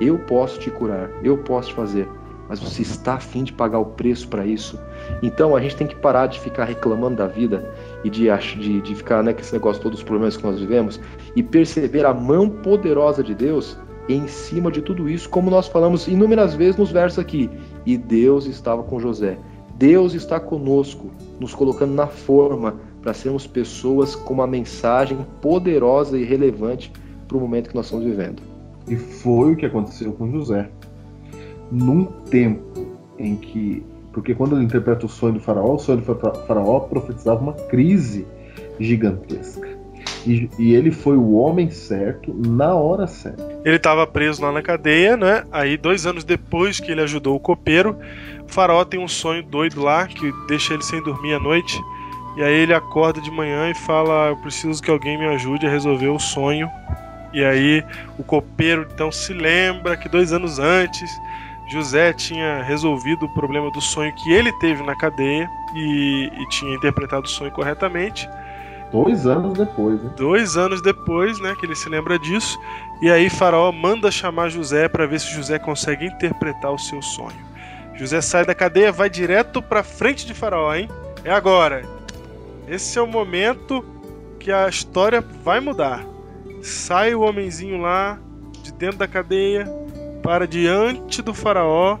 Eu 0.00 0.18
posso 0.18 0.58
te 0.58 0.70
curar, 0.70 1.10
eu 1.22 1.38
posso 1.38 1.68
te 1.68 1.74
fazer. 1.74 2.08
Mas 2.48 2.60
você 2.60 2.82
está 2.82 3.14
afim 3.14 3.42
de 3.42 3.52
pagar 3.52 3.78
o 3.78 3.86
preço 3.86 4.28
para 4.28 4.44
isso? 4.44 4.78
Então 5.22 5.56
a 5.56 5.60
gente 5.60 5.76
tem 5.76 5.86
que 5.86 5.96
parar 5.96 6.26
de 6.26 6.38
ficar 6.40 6.64
reclamando 6.64 7.16
da 7.16 7.26
vida 7.26 7.72
e 8.02 8.10
de, 8.10 8.26
de, 8.58 8.80
de 8.82 8.94
ficar 8.94 9.22
né, 9.22 9.32
com 9.32 9.40
esse 9.40 9.52
negócio, 9.52 9.82
todos 9.82 10.00
os 10.00 10.04
problemas 10.04 10.36
que 10.36 10.44
nós 10.44 10.60
vivemos, 10.60 11.00
e 11.34 11.42
perceber 11.42 12.04
a 12.04 12.12
mão 12.12 12.48
poderosa 12.48 13.22
de 13.22 13.34
Deus 13.34 13.78
em 14.08 14.28
cima 14.28 14.70
de 14.70 14.82
tudo 14.82 15.08
isso, 15.08 15.28
como 15.28 15.50
nós 15.50 15.66
falamos 15.66 16.06
inúmeras 16.06 16.54
vezes 16.54 16.76
nos 16.76 16.90
versos 16.90 17.18
aqui. 17.18 17.48
E 17.86 17.96
Deus 17.96 18.46
estava 18.46 18.82
com 18.82 19.00
José. 19.00 19.38
Deus 19.76 20.14
está 20.14 20.38
conosco, 20.38 21.10
nos 21.40 21.54
colocando 21.54 21.94
na 21.94 22.06
forma 22.06 22.76
para 23.02 23.12
sermos 23.12 23.46
pessoas 23.46 24.14
com 24.14 24.34
uma 24.34 24.46
mensagem 24.46 25.18
poderosa 25.40 26.18
e 26.18 26.24
relevante 26.24 26.92
para 27.26 27.36
o 27.36 27.40
momento 27.40 27.70
que 27.70 27.74
nós 27.74 27.86
estamos 27.86 28.04
vivendo. 28.04 28.42
E 28.88 28.96
foi 28.96 29.52
o 29.52 29.56
que 29.56 29.66
aconteceu 29.66 30.12
com 30.12 30.30
José. 30.30 30.68
Num 31.72 32.04
tempo 32.04 32.86
em 33.18 33.36
que. 33.36 33.82
Porque 34.12 34.34
quando 34.34 34.54
ele 34.54 34.64
interpreta 34.64 35.06
o 35.06 35.08
sonho 35.08 35.34
do 35.34 35.40
faraó, 35.40 35.74
o 35.74 35.78
sonho 35.78 35.98
do 35.98 36.04
fa- 36.04 36.34
faraó 36.46 36.80
profetizava 36.80 37.40
uma 37.42 37.52
crise 37.54 38.26
gigantesca. 38.78 39.73
E, 40.26 40.48
e 40.58 40.74
ele 40.74 40.90
foi 40.90 41.16
o 41.16 41.34
homem 41.34 41.70
certo 41.70 42.34
na 42.34 42.74
hora 42.74 43.06
certa. 43.06 43.42
Ele 43.64 43.76
estava 43.76 44.06
preso 44.06 44.42
lá 44.42 44.50
na 44.50 44.62
cadeia, 44.62 45.16
né? 45.16 45.44
Aí, 45.52 45.76
dois 45.76 46.06
anos 46.06 46.24
depois 46.24 46.80
que 46.80 46.90
ele 46.90 47.02
ajudou 47.02 47.36
o 47.36 47.40
copeiro, 47.40 47.96
o 48.48 48.52
faraó 48.52 48.84
tem 48.84 49.00
um 49.00 49.08
sonho 49.08 49.42
doido 49.42 49.82
lá 49.82 50.06
que 50.06 50.32
deixa 50.48 50.74
ele 50.74 50.82
sem 50.82 51.02
dormir 51.02 51.34
à 51.34 51.40
noite. 51.40 51.78
E 52.36 52.42
aí 52.42 52.54
ele 52.54 52.74
acorda 52.74 53.20
de 53.20 53.30
manhã 53.30 53.70
e 53.70 53.74
fala: 53.74 54.28
Eu 54.30 54.36
preciso 54.38 54.82
que 54.82 54.90
alguém 54.90 55.18
me 55.18 55.26
ajude 55.26 55.66
a 55.66 55.70
resolver 55.70 56.08
o 56.08 56.18
sonho. 56.18 56.68
E 57.32 57.44
aí 57.44 57.84
o 58.18 58.22
copeiro 58.22 58.86
então 58.92 59.10
se 59.10 59.32
lembra 59.32 59.96
que 59.96 60.08
dois 60.08 60.32
anos 60.32 60.58
antes 60.58 61.10
José 61.66 62.12
tinha 62.12 62.62
resolvido 62.62 63.26
o 63.26 63.28
problema 63.34 63.70
do 63.70 63.80
sonho 63.80 64.14
que 64.14 64.32
ele 64.32 64.52
teve 64.58 64.82
na 64.82 64.94
cadeia 64.94 65.48
e, 65.74 66.30
e 66.32 66.48
tinha 66.48 66.74
interpretado 66.74 67.24
o 67.24 67.28
sonho 67.28 67.50
corretamente. 67.50 68.28
Dois 68.94 69.26
anos 69.26 69.58
depois, 69.58 70.00
né? 70.00 70.10
Dois 70.16 70.56
anos 70.56 70.80
depois, 70.80 71.40
né, 71.40 71.56
que 71.58 71.66
ele 71.66 71.74
se 71.74 71.88
lembra 71.88 72.16
disso, 72.16 72.56
e 73.02 73.10
aí 73.10 73.28
Faraó 73.28 73.72
manda 73.72 74.08
chamar 74.08 74.50
José 74.50 74.88
para 74.88 75.04
ver 75.04 75.18
se 75.18 75.34
José 75.34 75.58
consegue 75.58 76.06
interpretar 76.06 76.72
o 76.72 76.78
seu 76.78 77.02
sonho. 77.02 77.34
José 77.96 78.20
sai 78.20 78.46
da 78.46 78.54
cadeia, 78.54 78.92
vai 78.92 79.10
direto 79.10 79.60
pra 79.60 79.82
frente 79.82 80.24
de 80.24 80.32
Faraó, 80.32 80.72
hein? 80.72 80.88
É 81.24 81.32
agora. 81.32 81.82
Esse 82.68 82.96
é 82.96 83.02
o 83.02 83.06
momento 83.06 83.84
que 84.38 84.52
a 84.52 84.68
história 84.68 85.20
vai 85.42 85.58
mudar. 85.58 86.06
Sai 86.62 87.16
o 87.16 87.22
homenzinho 87.22 87.80
lá 87.80 88.16
de 88.62 88.72
dentro 88.72 88.98
da 88.98 89.08
cadeia 89.08 89.66
para 90.22 90.46
diante 90.46 91.20
do 91.20 91.34
Faraó. 91.34 91.98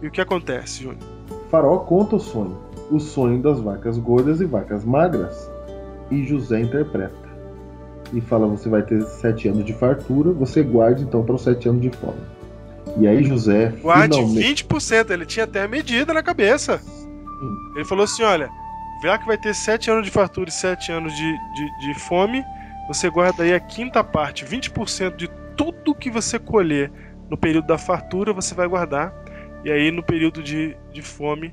E 0.00 0.06
o 0.06 0.10
que 0.12 0.20
acontece, 0.20 0.84
Júnior? 0.84 1.02
Faraó 1.50 1.78
conta 1.78 2.14
o 2.14 2.20
sonho, 2.20 2.56
o 2.88 3.00
sonho 3.00 3.42
das 3.42 3.58
vacas 3.58 3.98
gordas 3.98 4.40
e 4.40 4.44
vacas 4.44 4.84
magras. 4.84 5.55
E 6.10 6.24
José 6.24 6.60
interpreta. 6.60 7.26
E 8.12 8.20
fala: 8.20 8.46
Você 8.46 8.68
vai 8.68 8.82
ter 8.82 9.02
sete 9.02 9.48
anos 9.48 9.64
de 9.64 9.72
fartura, 9.72 10.32
você 10.32 10.62
guarde 10.62 11.02
então 11.02 11.24
para 11.24 11.34
os 11.34 11.42
sete 11.42 11.68
anos 11.68 11.82
de 11.82 11.90
fome. 11.90 12.20
E 12.98 13.06
aí 13.06 13.24
José 13.24 13.72
Guarde 13.82 14.16
finalmente. 14.16 14.64
20%. 14.64 15.10
Ele 15.10 15.26
tinha 15.26 15.44
até 15.44 15.62
a 15.62 15.68
medida 15.68 16.14
na 16.14 16.22
cabeça. 16.22 16.80
Ele 17.74 17.84
falou 17.84 18.04
assim: 18.04 18.22
olha, 18.22 18.48
já 19.02 19.18
que 19.18 19.26
vai 19.26 19.36
ter 19.36 19.54
7 19.54 19.90
anos 19.90 20.06
de 20.06 20.10
fartura 20.10 20.48
e 20.48 20.52
7 20.52 20.92
anos 20.92 21.14
de, 21.14 21.32
de, 21.54 21.80
de 21.80 21.94
fome, 22.00 22.42
você 22.88 23.10
guarda 23.10 23.42
aí 23.42 23.52
a 23.52 23.60
quinta 23.60 24.02
parte, 24.02 24.44
20% 24.44 25.16
de 25.16 25.28
tudo 25.56 25.94
que 25.94 26.10
você 26.10 26.38
colher 26.38 26.90
no 27.28 27.36
período 27.36 27.66
da 27.66 27.76
fartura, 27.76 28.32
você 28.32 28.54
vai 28.54 28.66
guardar. 28.66 29.12
E 29.64 29.70
aí 29.70 29.90
no 29.90 30.02
período 30.02 30.42
de, 30.42 30.76
de 30.92 31.02
fome, 31.02 31.52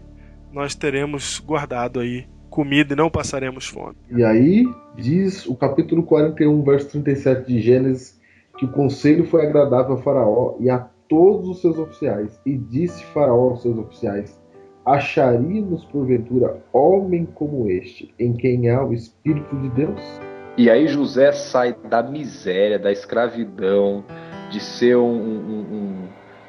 nós 0.51 0.75
teremos 0.75 1.39
guardado 1.39 1.99
aí 1.99 2.27
comida 2.53 2.93
e 2.93 2.95
não 2.95 3.09
passaremos 3.09 3.67
fome. 3.67 3.95
E 4.15 4.23
aí 4.23 4.65
diz 4.95 5.45
o 5.47 5.55
capítulo 5.55 6.03
41, 6.03 6.61
verso 6.63 6.89
37 6.91 7.47
de 7.47 7.59
Gênesis, 7.59 8.19
que 8.57 8.65
o 8.65 8.71
conselho 8.71 9.25
foi 9.25 9.45
agradável 9.45 9.95
a 9.95 9.97
Faraó 9.97 10.55
e 10.59 10.69
a 10.69 10.87
todos 11.09 11.49
os 11.49 11.61
seus 11.61 11.77
oficiais. 11.79 12.39
E 12.45 12.55
disse 12.55 13.03
Faraó 13.05 13.49
aos 13.49 13.61
seus 13.63 13.77
oficiais: 13.77 14.39
Acharíamos 14.85 15.83
porventura 15.85 16.61
homem 16.71 17.25
como 17.33 17.67
este, 17.69 18.13
em 18.19 18.33
quem 18.33 18.69
há 18.69 18.83
o 18.85 18.93
Espírito 18.93 19.55
de 19.57 19.69
Deus? 19.69 19.99
E 20.55 20.69
aí 20.69 20.87
José 20.87 21.31
sai 21.31 21.75
da 21.89 22.03
miséria, 22.03 22.77
da 22.77 22.91
escravidão, 22.91 24.03
de 24.51 24.59
ser 24.59 24.95
um, 24.97 25.09
um- 25.11 25.65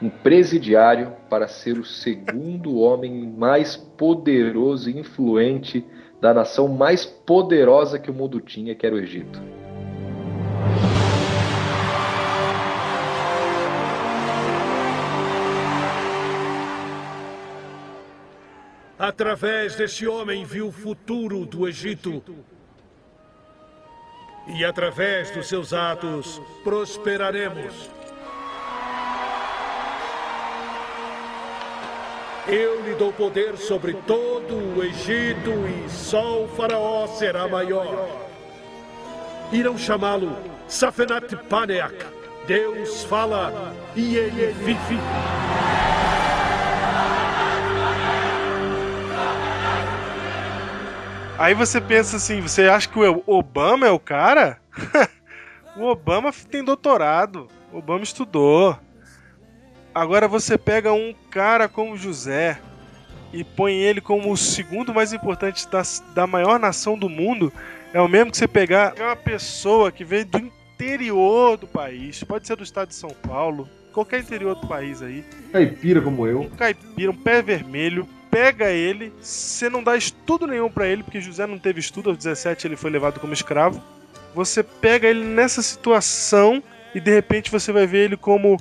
um- 0.02 0.06
um 0.06 0.10
presidiário 0.22 1.12
para 1.34 1.48
ser 1.48 1.80
o 1.80 1.84
segundo 1.84 2.78
homem 2.78 3.28
mais 3.28 3.74
poderoso 3.76 4.88
e 4.88 5.00
influente 5.00 5.84
da 6.20 6.32
nação 6.32 6.68
mais 6.68 7.04
poderosa 7.04 7.98
que 7.98 8.08
o 8.08 8.14
mundo 8.14 8.40
tinha, 8.40 8.72
que 8.72 8.86
era 8.86 8.94
o 8.94 8.98
Egito. 9.00 9.42
Através 18.96 19.74
desse 19.74 20.06
homem 20.06 20.44
viu 20.44 20.68
o 20.68 20.72
futuro 20.72 21.44
do 21.44 21.66
Egito. 21.66 22.22
E 24.56 24.64
através 24.64 25.32
dos 25.32 25.48
seus 25.48 25.72
atos 25.72 26.40
prosperaremos. 26.62 28.03
Eu 32.46 32.82
lhe 32.84 32.94
dou 32.94 33.10
poder 33.10 33.56
sobre 33.56 33.94
todo 34.06 34.54
o 34.54 34.84
Egito 34.84 35.50
e 35.50 35.88
só 35.88 36.42
o 36.42 36.48
faraó 36.48 37.06
será 37.06 37.48
maior. 37.48 38.06
Irão 39.50 39.78
chamá-lo 39.78 40.36
Safenat 40.68 41.34
Paneak. 41.48 42.04
Deus 42.46 43.02
fala 43.04 43.74
e 43.96 44.16
ele 44.16 44.52
vive. 44.52 44.98
Aí 51.38 51.54
você 51.54 51.80
pensa 51.80 52.18
assim, 52.18 52.42
você 52.42 52.68
acha 52.68 52.88
que 52.88 52.98
o 52.98 53.22
Obama 53.26 53.86
é 53.86 53.90
o 53.90 53.98
cara? 53.98 54.58
o 55.76 55.86
Obama 55.86 56.30
tem 56.50 56.62
doutorado, 56.62 57.48
o 57.72 57.78
Obama 57.78 58.04
estudou. 58.04 58.78
Agora 59.94 60.26
você 60.26 60.58
pega 60.58 60.92
um 60.92 61.14
cara 61.30 61.68
como 61.68 61.96
José 61.96 62.58
e 63.32 63.44
põe 63.44 63.74
ele 63.74 64.00
como 64.00 64.32
o 64.32 64.36
segundo 64.36 64.92
mais 64.92 65.12
importante 65.12 65.68
da, 65.68 65.82
da 66.14 66.26
maior 66.26 66.58
nação 66.58 66.98
do 66.98 67.08
mundo. 67.08 67.52
É 67.92 68.00
o 68.00 68.08
mesmo 68.08 68.32
que 68.32 68.36
você 68.36 68.48
pegar 68.48 68.94
uma 68.98 69.14
pessoa 69.14 69.92
que 69.92 70.04
veio 70.04 70.26
do 70.26 70.38
interior 70.38 71.56
do 71.56 71.66
país, 71.66 72.24
pode 72.24 72.46
ser 72.46 72.56
do 72.56 72.64
estado 72.64 72.88
de 72.88 72.96
São 72.96 73.10
Paulo, 73.10 73.68
qualquer 73.92 74.20
interior 74.20 74.56
do 74.56 74.66
país 74.66 75.00
aí, 75.00 75.24
Caipira 75.52 76.00
como 76.00 76.26
eu. 76.26 76.40
um 76.40 76.50
caipira, 76.50 77.12
um 77.12 77.16
pé 77.16 77.40
vermelho, 77.40 78.08
pega 78.28 78.70
ele, 78.70 79.12
você 79.20 79.70
não 79.70 79.80
dá 79.80 79.96
estudo 79.96 80.44
nenhum 80.48 80.68
pra 80.68 80.88
ele, 80.88 81.04
porque 81.04 81.20
José 81.20 81.46
não 81.46 81.56
teve 81.56 81.78
estudo, 81.78 82.10
aos 82.10 82.18
17 82.18 82.66
ele 82.66 82.76
foi 82.76 82.90
levado 82.90 83.20
como 83.20 83.32
escravo. 83.32 83.80
Você 84.34 84.64
pega 84.64 85.06
ele 85.06 85.22
nessa 85.22 85.62
situação 85.62 86.60
e 86.92 86.98
de 86.98 87.12
repente 87.12 87.52
você 87.52 87.70
vai 87.70 87.86
ver 87.86 88.06
ele 88.06 88.16
como 88.16 88.60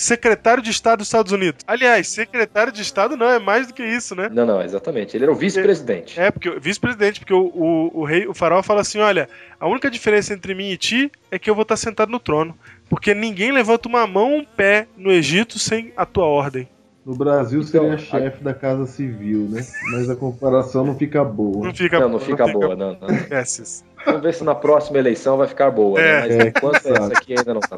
secretário 0.00 0.62
de 0.62 0.70
Estado 0.70 0.98
dos 0.98 1.08
Estados 1.08 1.30
Unidos. 1.30 1.62
Aliás, 1.66 2.08
secretário 2.08 2.72
de 2.72 2.80
Estado 2.80 3.16
não 3.16 3.28
é 3.28 3.38
mais 3.38 3.66
do 3.66 3.74
que 3.74 3.84
isso, 3.84 4.14
né? 4.14 4.28
Não, 4.32 4.46
não, 4.46 4.62
exatamente. 4.62 5.16
Ele 5.16 5.24
era 5.24 5.32
o 5.32 5.36
vice-presidente. 5.36 6.18
É, 6.18 6.30
porque 6.30 6.50
vice-presidente, 6.58 7.20
porque 7.20 7.34
o, 7.34 7.46
o, 7.54 8.00
o 8.00 8.04
rei, 8.04 8.26
o 8.26 8.34
faraó 8.34 8.62
fala 8.62 8.80
assim: 8.80 8.98
olha, 8.98 9.28
a 9.58 9.68
única 9.68 9.90
diferença 9.90 10.32
entre 10.32 10.54
mim 10.54 10.70
e 10.70 10.76
ti 10.76 11.12
é 11.30 11.38
que 11.38 11.50
eu 11.50 11.54
vou 11.54 11.62
estar 11.62 11.76
sentado 11.76 12.10
no 12.10 12.18
trono. 12.18 12.56
Porque 12.88 13.14
ninguém 13.14 13.52
levanta 13.52 13.88
uma 13.88 14.06
mão 14.06 14.32
ou 14.32 14.38
um 14.38 14.44
pé 14.44 14.86
no 14.96 15.12
Egito 15.12 15.58
sem 15.58 15.92
a 15.96 16.06
tua 16.06 16.24
ordem. 16.24 16.68
No 17.10 17.16
Brasil 17.16 17.60
Então, 17.60 17.82
seria 17.82 17.98
chefe 17.98 18.44
da 18.44 18.54
Casa 18.54 18.86
Civil, 18.86 19.48
né? 19.50 19.66
Mas 19.90 20.08
a 20.08 20.14
comparação 20.14 20.84
não 20.84 20.94
fica 20.96 21.24
boa. 21.24 21.66
Não 21.66 21.74
fica 21.74 21.98
Não, 21.98 22.08
não 22.08 22.20
fica 22.20 22.46
boa, 22.46 22.76
não, 22.76 22.96
não. 23.00 23.08
Esses. 23.36 23.84
Vamos 24.06 24.22
ver 24.22 24.32
se 24.32 24.44
na 24.44 24.54
próxima 24.54 24.96
eleição 24.96 25.36
vai 25.36 25.48
ficar 25.48 25.72
boa, 25.72 26.00
É. 26.00 26.04
né? 26.04 26.20
Mas 26.20 26.30
É, 26.30 26.48
enquanto 26.50 26.86
exato. 26.86 27.02
essa 27.02 27.12
aqui 27.14 27.34
ainda 27.36 27.54
não 27.54 27.60
tá. 27.60 27.76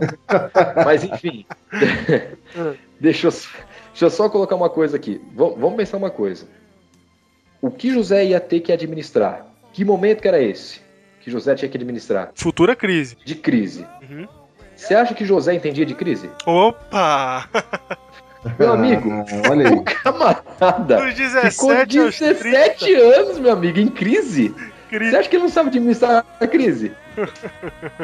Mas 0.85 1.03
enfim. 1.03 1.47
deixa, 3.01 3.28
eu, 3.28 3.30
deixa 3.30 4.05
eu 4.05 4.11
só 4.11 4.28
colocar 4.28 4.55
uma 4.55 4.68
coisa 4.68 4.99
aqui. 4.99 5.18
Vamos, 5.35 5.59
vamos 5.59 5.76
pensar 5.78 5.97
uma 5.97 6.11
coisa. 6.11 6.45
O 7.62 7.70
que 7.70 7.91
José 7.91 8.26
ia 8.26 8.39
ter 8.39 8.61
que 8.61 8.70
administrar? 8.70 9.47
Que 9.72 9.83
momento 9.83 10.20
que 10.20 10.28
era 10.28 10.43
esse? 10.43 10.83
Que 11.20 11.30
José 11.30 11.55
tinha 11.55 11.70
que 11.70 11.78
administrar? 11.78 12.33
Futura 12.35 12.76
crise. 12.76 13.16
De 13.24 13.35
crise. 13.35 13.87
Uhum. 14.03 14.28
Você 14.76 14.95
acha 14.95 15.14
que 15.14 15.24
José 15.24 15.55
entendia 15.55 15.87
de 15.87 15.95
crise? 15.95 16.28
Opa! 16.45 17.49
Meu 18.59 18.72
amigo, 18.72 19.11
Ah, 19.11 19.51
olha 19.51 19.68
o 19.70 19.78
aí. 19.78 19.84
camarada 19.84 20.97
Dos 21.05 21.14
17 21.14 21.51
ficou 21.53 21.72
aos 21.76 21.86
17 22.18 22.95
anos, 22.95 23.38
meu 23.38 23.53
amigo, 23.53 23.78
em 23.78 23.88
crise. 23.88 24.49
Você 24.49 24.99
Crise. 24.99 25.16
acha 25.16 25.28
que 25.28 25.36
ele 25.36 25.45
não 25.45 25.51
sabe 25.51 25.68
administrar 25.70 26.24
a 26.40 26.47
crise? 26.47 26.93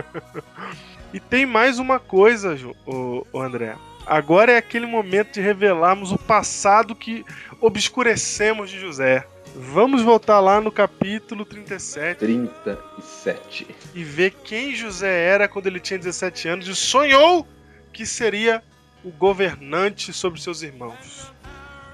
E 1.12 1.18
tem 1.18 1.46
mais 1.46 1.78
uma 1.78 1.98
coisa, 1.98 2.54
o, 2.86 3.26
o 3.32 3.40
André. 3.40 3.74
Agora 4.06 4.52
é 4.52 4.58
aquele 4.58 4.84
momento 4.84 5.32
de 5.32 5.40
revelarmos 5.40 6.12
o 6.12 6.18
passado 6.18 6.94
que 6.94 7.24
obscurecemos 7.62 8.68
de 8.70 8.78
José. 8.78 9.24
Vamos 9.56 10.02
voltar 10.02 10.38
lá 10.40 10.60
no 10.60 10.70
capítulo 10.70 11.46
37 11.46 12.18
37. 12.18 13.66
e 13.94 14.04
ver 14.04 14.32
quem 14.44 14.74
José 14.74 15.24
era 15.24 15.48
quando 15.48 15.66
ele 15.66 15.80
tinha 15.80 15.98
17 15.98 16.46
anos 16.48 16.68
e 16.68 16.76
sonhou 16.76 17.46
que 17.90 18.04
seria 18.04 18.62
o 19.04 19.10
governante 19.10 20.12
sobre 20.12 20.40
seus 20.40 20.62
irmãos. 20.62 21.32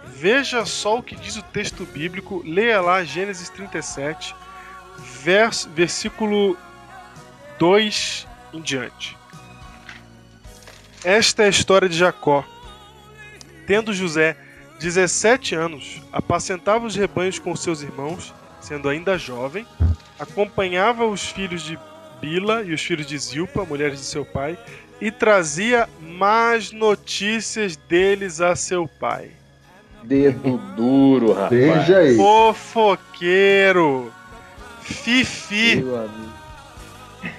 Veja 0.07 0.65
só 0.65 0.99
o 0.99 1.03
que 1.03 1.17
diz 1.17 1.37
o 1.37 1.43
texto 1.43 1.85
bíblico, 1.85 2.43
leia 2.45 2.81
lá 2.81 3.05
Gênesis 3.05 3.49
37, 3.51 4.35
vers, 5.23 5.69
versículo 5.75 6.57
2 7.59 8.27
em 8.53 8.61
diante. 8.61 9.17
Esta 11.05 11.43
é 11.43 11.47
a 11.47 11.51
história 11.51 11.89
de 11.89 11.97
Jacó. 11.97 12.45
Tendo 13.67 13.93
José 13.93 14.37
17 14.79 15.55
anos, 15.55 16.03
apacentava 16.13 16.87
os 16.87 16.95
rebanhos 16.95 17.39
com 17.39 17.55
seus 17.57 17.83
irmãos, 17.83 18.33
sendo 18.61 18.89
ainda 18.89 19.19
jovem, 19.19 19.67
acompanhava 20.19 21.07
os 21.07 21.27
filhos 21.27 21.63
de 21.63 21.79
Bila 22.21 22.63
e 22.63 22.73
os 22.73 22.81
filhos 22.81 23.07
de 23.07 23.19
Zilpa, 23.19 23.65
mulheres 23.65 23.99
de 23.99 24.07
seu 24.07 24.25
pai, 24.25 24.59
e 25.01 25.11
trazia 25.11 25.89
más 26.01 26.73
notícias 26.73 27.77
deles 27.77 28.41
a 28.41 28.55
seu 28.57 28.89
pai. 29.01 29.31
Dedo 30.03 30.59
duro, 30.77 31.33
rapaz. 31.33 31.51
Veja 31.51 31.99
aí. 31.99 32.17
Fofoqueiro! 32.17 34.13
Fifi! 34.83 35.77
Meu 35.77 35.97
amigo. 35.97 36.33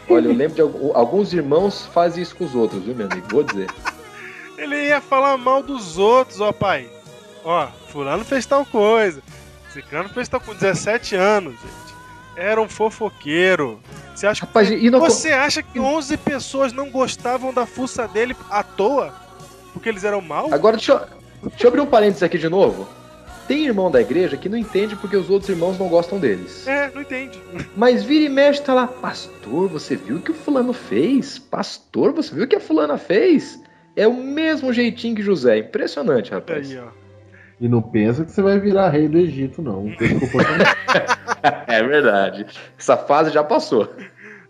Olha, 0.09 0.27
eu 0.27 0.33
lembro 0.33 0.55
de 0.55 0.61
algu- 0.61 0.91
alguns 0.95 1.31
irmãos 1.33 1.85
fazem 1.93 2.23
isso 2.23 2.35
com 2.35 2.43
os 2.45 2.55
outros, 2.55 2.83
viu, 2.83 2.95
meu 2.95 3.05
amigo? 3.05 3.27
Vou 3.29 3.43
dizer. 3.43 3.69
Ele 4.57 4.87
ia 4.87 4.99
falar 5.01 5.37
mal 5.37 5.61
dos 5.61 5.97
outros, 5.97 6.41
ó 6.41 6.51
pai. 6.51 6.89
Ó, 7.43 7.67
fulano 7.89 8.25
fez 8.25 8.45
tal 8.47 8.65
coisa. 8.65 9.21
Ciclano 9.71 10.09
fez 10.09 10.27
tal 10.27 10.39
coisa. 10.39 10.59
17 10.59 11.15
anos, 11.15 11.53
gente. 11.53 11.95
Era 12.35 12.59
um 12.59 12.67
fofoqueiro. 12.67 13.79
Você 14.15 14.27
acha, 14.27 14.45
Rapaz, 14.45 14.69
e 14.69 14.89
não 14.89 14.99
você 14.99 15.31
acha 15.31 15.61
que 15.61 15.79
11 15.79 16.17
pessoas 16.17 16.71
não 16.71 16.89
gostavam 16.89 17.53
da 17.53 17.65
fuça 17.65 18.07
dele 18.07 18.35
à 18.49 18.63
toa? 18.63 19.13
Porque 19.73 19.89
eles 19.89 20.05
eram 20.05 20.21
maus? 20.21 20.53
Agora 20.53 20.77
deixa 20.77 20.93
eu, 20.93 21.49
Deixa 21.49 21.65
eu 21.65 21.67
abrir 21.67 21.81
um 21.81 21.85
parênteses 21.85 22.23
aqui 22.23 22.37
de 22.37 22.49
novo. 22.49 22.87
Tem 23.47 23.65
irmão 23.65 23.91
da 23.91 24.01
igreja 24.01 24.37
que 24.37 24.49
não 24.49 24.57
entende 24.57 24.95
porque 24.95 25.15
os 25.15 25.29
outros 25.29 25.49
irmãos 25.49 25.77
não 25.77 25.87
gostam 25.87 26.17
deles. 26.17 26.65
É, 26.67 26.89
não 26.93 27.01
entende. 27.01 27.39
Mas 27.77 28.03
vira 28.03 28.25
e 28.25 28.29
mexe, 28.29 28.61
tá 28.61 28.73
lá, 28.73 28.87
pastor, 28.87 29.67
você 29.67 29.95
viu 29.95 30.15
o 30.17 30.21
que 30.21 30.31
o 30.31 30.33
fulano 30.33 30.73
fez? 30.73 31.37
Pastor, 31.37 32.11
você 32.11 32.33
viu 32.33 32.45
o 32.45 32.47
que 32.47 32.55
a 32.55 32.59
fulana 32.59 32.97
fez? 32.97 33.61
É 33.95 34.07
o 34.07 34.13
mesmo 34.13 34.73
jeitinho 34.73 35.15
que 35.15 35.21
José. 35.21 35.59
Impressionante, 35.59 36.31
rapaz. 36.31 36.71
Aí, 36.71 36.79
ó. 36.79 36.87
E 37.61 37.69
não 37.69 37.81
pensa 37.81 38.25
que 38.25 38.31
você 38.31 38.41
vai 38.41 38.59
virar 38.59 38.89
rei 38.89 39.07
do 39.07 39.17
Egito, 39.17 39.61
não. 39.61 39.95
Tem 39.95 40.19
comportamento. 40.19 40.75
É 41.75 41.83
verdade. 41.83 42.45
Essa 42.77 42.97
fase 42.97 43.31
já 43.31 43.43
passou. 43.43 43.87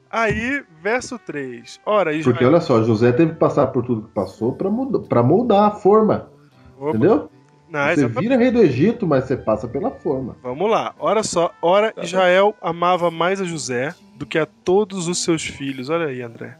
Aí, 0.10 0.64
verso 0.82 1.20
3. 1.20 1.80
Ora, 1.86 2.14
Israel. 2.14 2.34
Porque 2.34 2.46
olha 2.46 2.62
só, 2.62 2.82
José 2.84 3.12
teve 3.12 3.34
que 3.34 3.40
passar 3.40 3.68
por 3.68 3.84
tudo 3.86 4.04
que 4.08 4.14
passou 4.14 4.54
pra 4.54 4.70
mudar, 4.70 5.24
moldar 5.24 5.64
a 5.64 5.72
forma. 5.72 6.30
Opa. 6.78 6.90
Entendeu? 6.90 7.30
Não, 7.68 7.80
Você 7.88 7.92
exatamente. 7.94 8.20
vira 8.22 8.38
rei 8.38 8.52
do 8.52 8.62
Egito, 8.62 9.06
mas 9.08 9.26
você 9.26 9.36
passa 9.36 9.68
pela 9.68 9.92
forma. 9.92 10.38
Vamos 10.42 10.70
lá. 10.70 10.94
Ora 11.00 11.24
só. 11.24 11.52
Ora, 11.62 11.94
Israel 12.02 12.56
amava 12.62 13.10
mais 13.12 13.42
a 13.42 13.44
José 13.44 13.94
do 14.16 14.26
que 14.26 14.38
a 14.38 14.46
todos 14.46 15.08
os 15.08 15.22
seus 15.24 15.44
filhos. 15.46 15.90
Olha 15.90 16.06
aí, 16.06 16.22
André. 16.22 16.58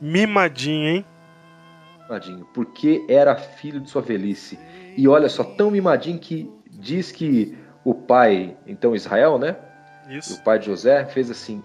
Mimadinho, 0.00 0.88
hein? 0.88 1.04
Mimadinho, 2.02 2.46
porque 2.52 3.04
era 3.08 3.36
filho 3.36 3.80
de 3.80 3.90
sua 3.90 4.02
velhice. 4.02 4.58
E 4.96 5.06
olha 5.06 5.28
só, 5.28 5.44
tão 5.44 5.70
mimadinho 5.70 6.18
que 6.18 6.50
diz 6.70 7.12
que 7.12 7.56
o 7.84 7.94
pai, 7.94 8.56
então 8.66 8.94
Israel, 8.94 9.38
né? 9.38 9.56
Isso. 10.08 10.34
O 10.34 10.44
pai 10.44 10.58
de 10.58 10.66
José 10.66 11.04
fez 11.06 11.30
assim, 11.30 11.62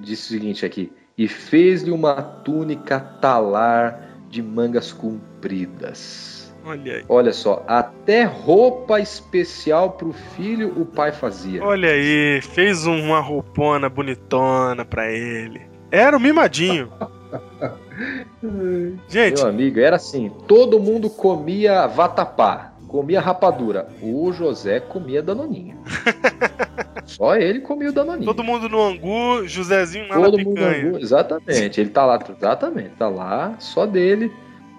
disse 0.00 0.26
o 0.26 0.38
seguinte 0.38 0.66
aqui: 0.66 0.92
e 1.16 1.28
fez-lhe 1.28 1.90
uma 1.90 2.14
túnica 2.22 2.98
talar 2.98 4.18
de 4.28 4.42
mangas 4.42 4.92
compridas. 4.92 6.52
Olha 6.64 6.96
aí. 6.96 7.04
Olha 7.08 7.32
só, 7.32 7.62
até 7.68 8.24
roupa 8.24 8.98
especial 8.98 9.92
pro 9.92 10.12
filho 10.12 10.72
o 10.80 10.86
pai 10.86 11.12
fazia. 11.12 11.62
Olha 11.62 11.90
aí. 11.90 12.40
Fez 12.42 12.86
uma 12.86 13.20
roupona 13.20 13.88
bonitona 13.88 14.84
pra 14.84 15.10
ele. 15.12 15.62
Era 15.90 16.16
o 16.16 16.20
mimadinho. 16.20 16.90
Gente, 19.08 19.40
Meu 19.40 19.48
amigo, 19.48 19.78
era 19.78 19.96
assim: 19.96 20.30
todo 20.48 20.80
mundo 20.80 21.08
comia 21.08 21.86
vatapá, 21.86 22.72
comia 22.88 23.20
rapadura. 23.20 23.88
O 24.02 24.32
José 24.32 24.80
comia 24.80 25.22
danoninho. 25.22 25.78
Só 27.06 27.36
ele 27.36 27.60
comia 27.60 27.90
o 27.90 27.92
danoninho. 27.92 28.24
todo 28.24 28.42
mundo 28.44 28.68
no 28.68 28.82
angu, 28.82 29.46
Josézinho 29.46 30.08
lá 30.08 30.14
Todo 30.16 30.36
na 30.38 30.44
mundo 30.44 30.54
picanha. 30.54 30.88
angu- 30.88 30.98
Exatamente, 30.98 31.80
ele 31.80 31.90
tá 31.90 32.04
lá, 32.06 32.18
exatamente, 32.38 32.90
tá 32.98 33.08
lá, 33.08 33.54
só 33.58 33.86
dele. 33.86 34.32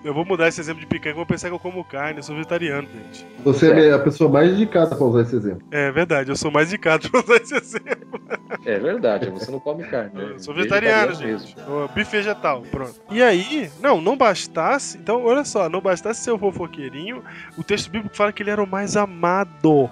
Eu 0.04 0.14
vou 0.14 0.24
mudar 0.24 0.48
esse 0.48 0.62
exemplo 0.62 0.80
de 0.82 0.86
picanha, 0.86 1.14
que 1.14 1.20
eu 1.20 1.26
vou 1.26 1.26
pensar 1.26 1.48
que 1.48 1.56
eu 1.56 1.60
como 1.60 1.84
carne, 1.84 2.20
eu 2.20 2.24
sou 2.24 2.36
vegetariano, 2.36 2.88
gente. 2.88 3.26
Você 3.44 3.72
é 3.72 3.92
a 3.92 3.98
pessoa 3.98 4.30
mais 4.30 4.52
indicada 4.52 4.96
pra 4.96 5.04
usar 5.08 5.22
esse 5.22 5.36
exemplo. 5.36 5.64
É 5.72 5.92
verdade, 5.92 6.30
eu 6.30 6.36
sou 6.36 6.52
mais 6.52 6.68
indicado 6.68 7.10
pra 7.10 7.22
usar 7.22 7.38
esse 7.38 7.56
exemplo. 7.56 8.22
É 8.64 8.78
verdade, 8.78 9.32
você 9.32 9.50
não 9.50 9.60
come 9.60 9.84
carne. 9.86 10.12
né? 10.14 10.30
Eu 10.38 10.40
sou 10.40 10.54
vegetariano, 10.54 11.16
gente. 11.16 11.56
Ô, 11.68 11.88
Bife 11.88 12.18
vegetal, 12.18 12.62
pronto. 12.70 12.94
E 13.10 13.24
aí, 13.24 13.68
não, 13.82 14.00
não 14.00 14.16
bastasse. 14.16 14.96
Então, 14.96 15.26
olha 15.26 15.44
só, 15.44 15.68
não 15.70 15.82
bastasse 15.82 16.22
ser 16.22 16.30
o 16.32 16.38
fofoqueirinho, 16.38 17.24
o 17.58 17.64
texto 17.64 17.90
bíblico 17.90 18.16
fala 18.16 18.32
que 18.32 18.44
ele 18.44 18.52
era 18.52 18.62
o 18.62 18.68
mais 18.68 18.96
amado. 18.96 19.90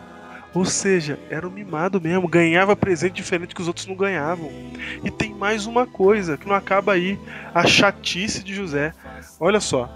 Ou 0.53 0.65
seja, 0.65 1.19
era 1.29 1.47
o 1.47 1.51
mimado 1.51 1.99
mesmo, 1.99 2.27
ganhava 2.27 2.75
presente 2.75 3.15
diferente 3.15 3.55
que 3.55 3.61
os 3.61 3.67
outros 3.67 3.87
não 3.87 3.95
ganhavam. 3.95 4.51
E 5.03 5.09
tem 5.09 5.33
mais 5.33 5.65
uma 5.65 5.87
coisa 5.87 6.37
que 6.37 6.47
não 6.47 6.55
acaba 6.55 6.93
aí: 6.93 7.19
a 7.53 7.65
chatice 7.65 8.43
de 8.43 8.53
José. 8.53 8.93
Olha 9.39 9.59
só. 9.59 9.89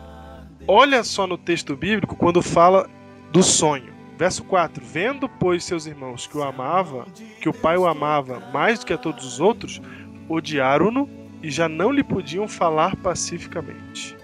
Olha 0.68 1.04
só 1.04 1.28
no 1.28 1.38
texto 1.38 1.76
bíblico 1.76 2.16
quando 2.16 2.42
fala 2.42 2.90
do 3.32 3.44
sonho. 3.44 3.94
Verso 4.18 4.44
4: 4.46 4.84
Vendo, 4.84 5.30
pois, 5.30 5.64
seus 5.64 5.86
irmãos 5.86 6.26
que 6.26 6.36
o 6.36 6.44
amava, 6.44 7.06
que 7.40 7.48
o 7.48 7.54
pai 7.54 7.78
o 7.78 7.88
amava 7.88 8.40
mais 8.52 8.80
do 8.80 8.86
que 8.88 8.94
a 8.94 8.98
todos 8.98 9.24
os 9.24 9.40
outros, 9.40 9.80
odiaram-no 10.28 11.08
e 11.44 11.52
já 11.52 11.70
não 11.70 11.92
lhe 11.92 12.04
podiam 12.04 12.48
falar 12.48 12.96
pacificamente. 12.96 14.18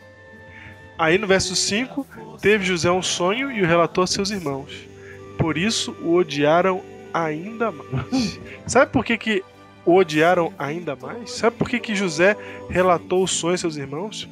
Aí 0.98 1.18
no 1.18 1.28
verso 1.28 1.56
5, 1.56 2.08
teve 2.42 2.66
José 2.66 2.92
um 2.92 3.04
sonho 3.04 3.52
e 3.52 3.62
o 3.62 3.68
relatou 3.68 4.04
a 4.04 4.08
seus 4.08 4.32
irmãos. 4.32 4.93
Por 5.38 5.58
isso 5.58 5.96
o 6.02 6.16
odiaram 6.16 6.82
ainda 7.14 7.72
mais. 7.72 8.40
Sabe 8.68 8.92
por 8.92 9.04
que, 9.04 9.18
que 9.18 9.44
o 9.86 9.96
odiaram 9.96 10.54
ainda 10.58 10.96
mais? 10.96 11.32
Sabe 11.32 11.56
por 11.58 11.70
que, 11.70 11.80
que 11.80 11.96
José 11.96 12.36
relatou 12.70 13.24
o 13.24 13.28
sonho 13.28 13.56
a 13.56 13.58
seus 13.58 13.78
irmãos? 13.78 14.28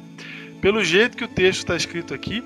Pelo 0.60 0.82
jeito 0.82 1.16
que 1.16 1.24
o 1.24 1.28
texto 1.28 1.60
está 1.60 1.76
escrito 1.76 2.14
aqui, 2.14 2.42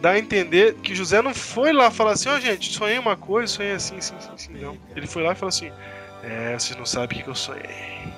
dá 0.00 0.10
a 0.10 0.18
entender 0.18 0.74
que 0.82 0.94
José 0.94 1.20
não 1.20 1.34
foi 1.34 1.72
lá 1.72 1.90
falar 1.90 2.12
assim, 2.12 2.28
ó 2.28 2.40
gente, 2.40 2.72
sonhei 2.72 2.98
uma 2.98 3.16
coisa, 3.16 3.46
sonhei 3.52 3.72
assim, 3.72 3.96
assim, 3.98 4.14
assim, 4.16 4.30
assim, 4.34 4.52
não. 4.54 4.76
Ele 4.96 5.06
foi 5.06 5.22
lá 5.22 5.32
e 5.32 5.34
falou 5.34 5.50
assim, 5.50 5.70
é, 6.22 6.58
vocês 6.58 6.76
não 6.76 6.86
sabem 6.86 7.20
o 7.20 7.24
que 7.24 7.28
eu 7.28 7.34
sonhei. 7.34 8.10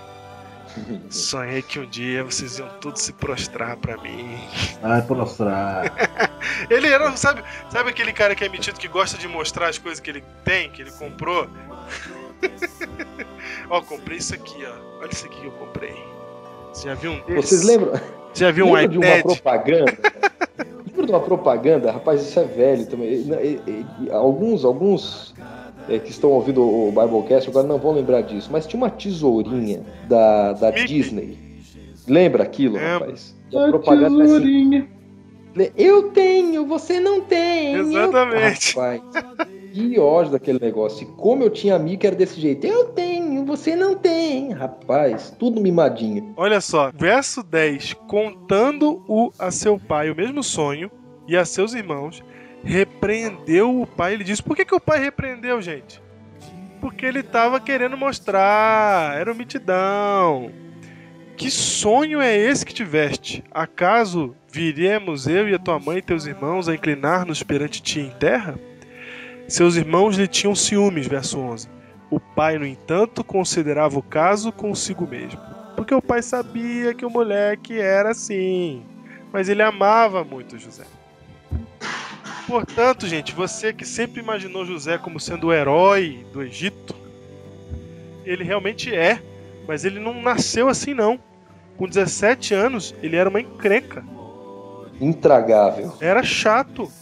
Sonhei 1.10 1.62
que 1.62 1.78
um 1.78 1.86
dia 1.86 2.24
vocês 2.24 2.58
iam 2.58 2.68
todos 2.80 3.02
se 3.02 3.12
prostrar 3.12 3.76
pra 3.76 3.96
mim. 3.98 4.38
Ai, 4.82 5.02
prostrar. 5.02 5.92
Ele 6.70 6.88
era, 6.88 7.14
sabe, 7.16 7.42
sabe 7.70 7.90
aquele 7.90 8.12
cara 8.12 8.34
que 8.34 8.44
é 8.44 8.48
metido 8.48 8.78
que 8.78 8.88
gosta 8.88 9.18
de 9.18 9.28
mostrar 9.28 9.68
as 9.68 9.78
coisas 9.78 10.00
que 10.00 10.10
ele 10.10 10.24
tem, 10.44 10.70
que 10.70 10.82
ele 10.82 10.90
comprou? 10.92 11.48
ó, 13.68 13.80
comprei 13.82 14.18
isso 14.18 14.34
aqui, 14.34 14.64
ó. 14.64 15.00
Olha 15.00 15.10
isso 15.10 15.26
aqui 15.26 15.40
que 15.40 15.46
eu 15.46 15.52
comprei. 15.52 15.94
Você 16.72 16.88
já 16.88 16.94
viu 16.94 17.12
um 17.12 17.20
desses? 17.20 17.50
Vocês 17.50 17.64
lembram? 17.64 17.92
Você 18.32 18.44
já 18.44 18.50
viu 18.50 18.66
um 18.66 18.72
Lembra 18.72 18.88
de 18.88 18.98
uma 18.98 19.06
iPad? 19.06 19.22
propaganda? 19.22 19.98
Lembra 20.86 21.06
de 21.06 21.12
uma 21.12 21.20
propaganda? 21.20 21.92
Rapaz, 21.92 22.22
isso 22.22 22.40
é 22.40 22.44
velho 22.44 22.86
também. 22.86 23.24
Alguns, 24.10 24.64
alguns 24.64 25.34
é, 25.88 25.98
que 25.98 26.10
estão 26.10 26.30
ouvindo 26.30 26.62
o 26.62 26.90
Biblecast 26.92 27.48
agora 27.50 27.66
não 27.66 27.78
vão 27.78 27.92
lembrar 27.92 28.22
disso, 28.22 28.48
mas 28.52 28.66
tinha 28.66 28.78
uma 28.82 28.90
tesourinha 28.90 29.82
da, 30.08 30.52
da 30.52 30.70
Mickey. 30.72 30.86
Disney. 30.86 31.38
Lembra 32.08 32.42
aquilo, 32.42 32.74
Lembro. 32.74 32.88
rapaz? 33.06 33.36
E 33.50 33.56
a 33.56 33.64
A 33.66 33.68
propaganda 33.68 34.04
é 34.04 34.06
assim, 34.08 34.18
tesourinha. 34.22 34.88
eu 35.76 36.10
tenho, 36.10 36.66
você 36.66 36.98
não 37.00 37.20
tem. 37.20 37.74
eu-" 37.74 37.88
Exatamente. 37.90 38.74
Rapaz, 38.76 39.02
que 39.72 39.98
ódio 39.98 40.32
daquele 40.32 40.58
negócio. 40.58 41.04
E 41.04 41.06
como 41.16 41.42
eu 41.44 41.50
tinha 41.50 41.74
amigo 41.76 42.00
que 42.00 42.06
era 42.06 42.16
desse 42.16 42.40
jeito. 42.40 42.66
Eu 42.66 42.86
tenho, 42.86 43.44
você 43.46 43.74
não 43.76 43.94
tem. 43.94 44.50
Rapaz, 44.52 45.34
tudo 45.38 45.60
mimadinho. 45.60 46.32
Olha 46.36 46.60
só, 46.60 46.90
verso 46.94 47.42
10. 47.42 47.94
Contando-o 48.06 49.32
a 49.38 49.50
seu 49.50 49.78
pai 49.78 50.10
o 50.10 50.16
mesmo 50.16 50.42
sonho 50.42 50.90
e 51.28 51.36
a 51.36 51.44
seus 51.44 51.72
irmãos, 51.72 52.22
repreendeu 52.64 53.80
o 53.80 53.86
pai. 53.86 54.14
Ele 54.14 54.24
disse: 54.24 54.42
Por 54.42 54.56
que, 54.56 54.64
que 54.64 54.74
o 54.74 54.80
pai 54.80 54.98
repreendeu, 54.98 55.60
gente? 55.60 56.02
Porque 56.80 57.06
ele 57.06 57.20
estava 57.20 57.60
querendo 57.60 57.96
mostrar, 57.96 59.16
era 59.18 59.32
mitidão. 59.34 60.50
Que 61.36 61.50
sonho 61.50 62.20
é 62.20 62.36
esse 62.36 62.66
que 62.66 62.74
tiveste? 62.74 63.42
Acaso 63.50 64.34
viremos 64.52 65.26
eu 65.26 65.48
e 65.48 65.54
a 65.54 65.58
tua 65.58 65.78
mãe 65.78 65.98
e 65.98 66.02
teus 66.02 66.26
irmãos 66.26 66.68
a 66.68 66.74
inclinar-nos 66.74 67.42
perante 67.42 67.82
ti 67.82 68.00
em 68.00 68.10
terra? 68.10 68.58
Seus 69.48 69.76
irmãos 69.76 70.16
lhe 70.16 70.26
tinham 70.26 70.54
ciúmes, 70.54 71.06
verso 71.06 71.38
11. 71.38 71.68
O 72.10 72.20
pai, 72.20 72.58
no 72.58 72.66
entanto, 72.66 73.24
considerava 73.24 73.98
o 73.98 74.02
caso 74.02 74.52
consigo 74.52 75.06
mesmo. 75.06 75.40
Porque 75.76 75.94
o 75.94 76.02
pai 76.02 76.22
sabia 76.22 76.94
que 76.94 77.04
o 77.04 77.10
moleque 77.10 77.78
era 77.80 78.10
assim. 78.10 78.84
Mas 79.32 79.48
ele 79.48 79.62
amava 79.62 80.22
muito 80.22 80.58
José. 80.58 80.84
Portanto, 82.52 83.06
gente, 83.06 83.32
você 83.34 83.72
que 83.72 83.82
sempre 83.82 84.20
imaginou 84.20 84.66
José 84.66 84.98
como 84.98 85.18
sendo 85.18 85.46
o 85.46 85.52
herói 85.54 86.26
do 86.34 86.42
Egito, 86.42 86.94
ele 88.26 88.44
realmente 88.44 88.94
é. 88.94 89.22
Mas 89.66 89.86
ele 89.86 89.98
não 89.98 90.20
nasceu 90.20 90.68
assim, 90.68 90.92
não. 90.92 91.18
Com 91.78 91.88
17 91.88 92.52
anos, 92.52 92.94
ele 93.02 93.16
era 93.16 93.30
uma 93.30 93.40
encrenca. 93.40 94.04
Intragável. 95.00 95.94
Era 95.98 96.22
chato. 96.22 96.92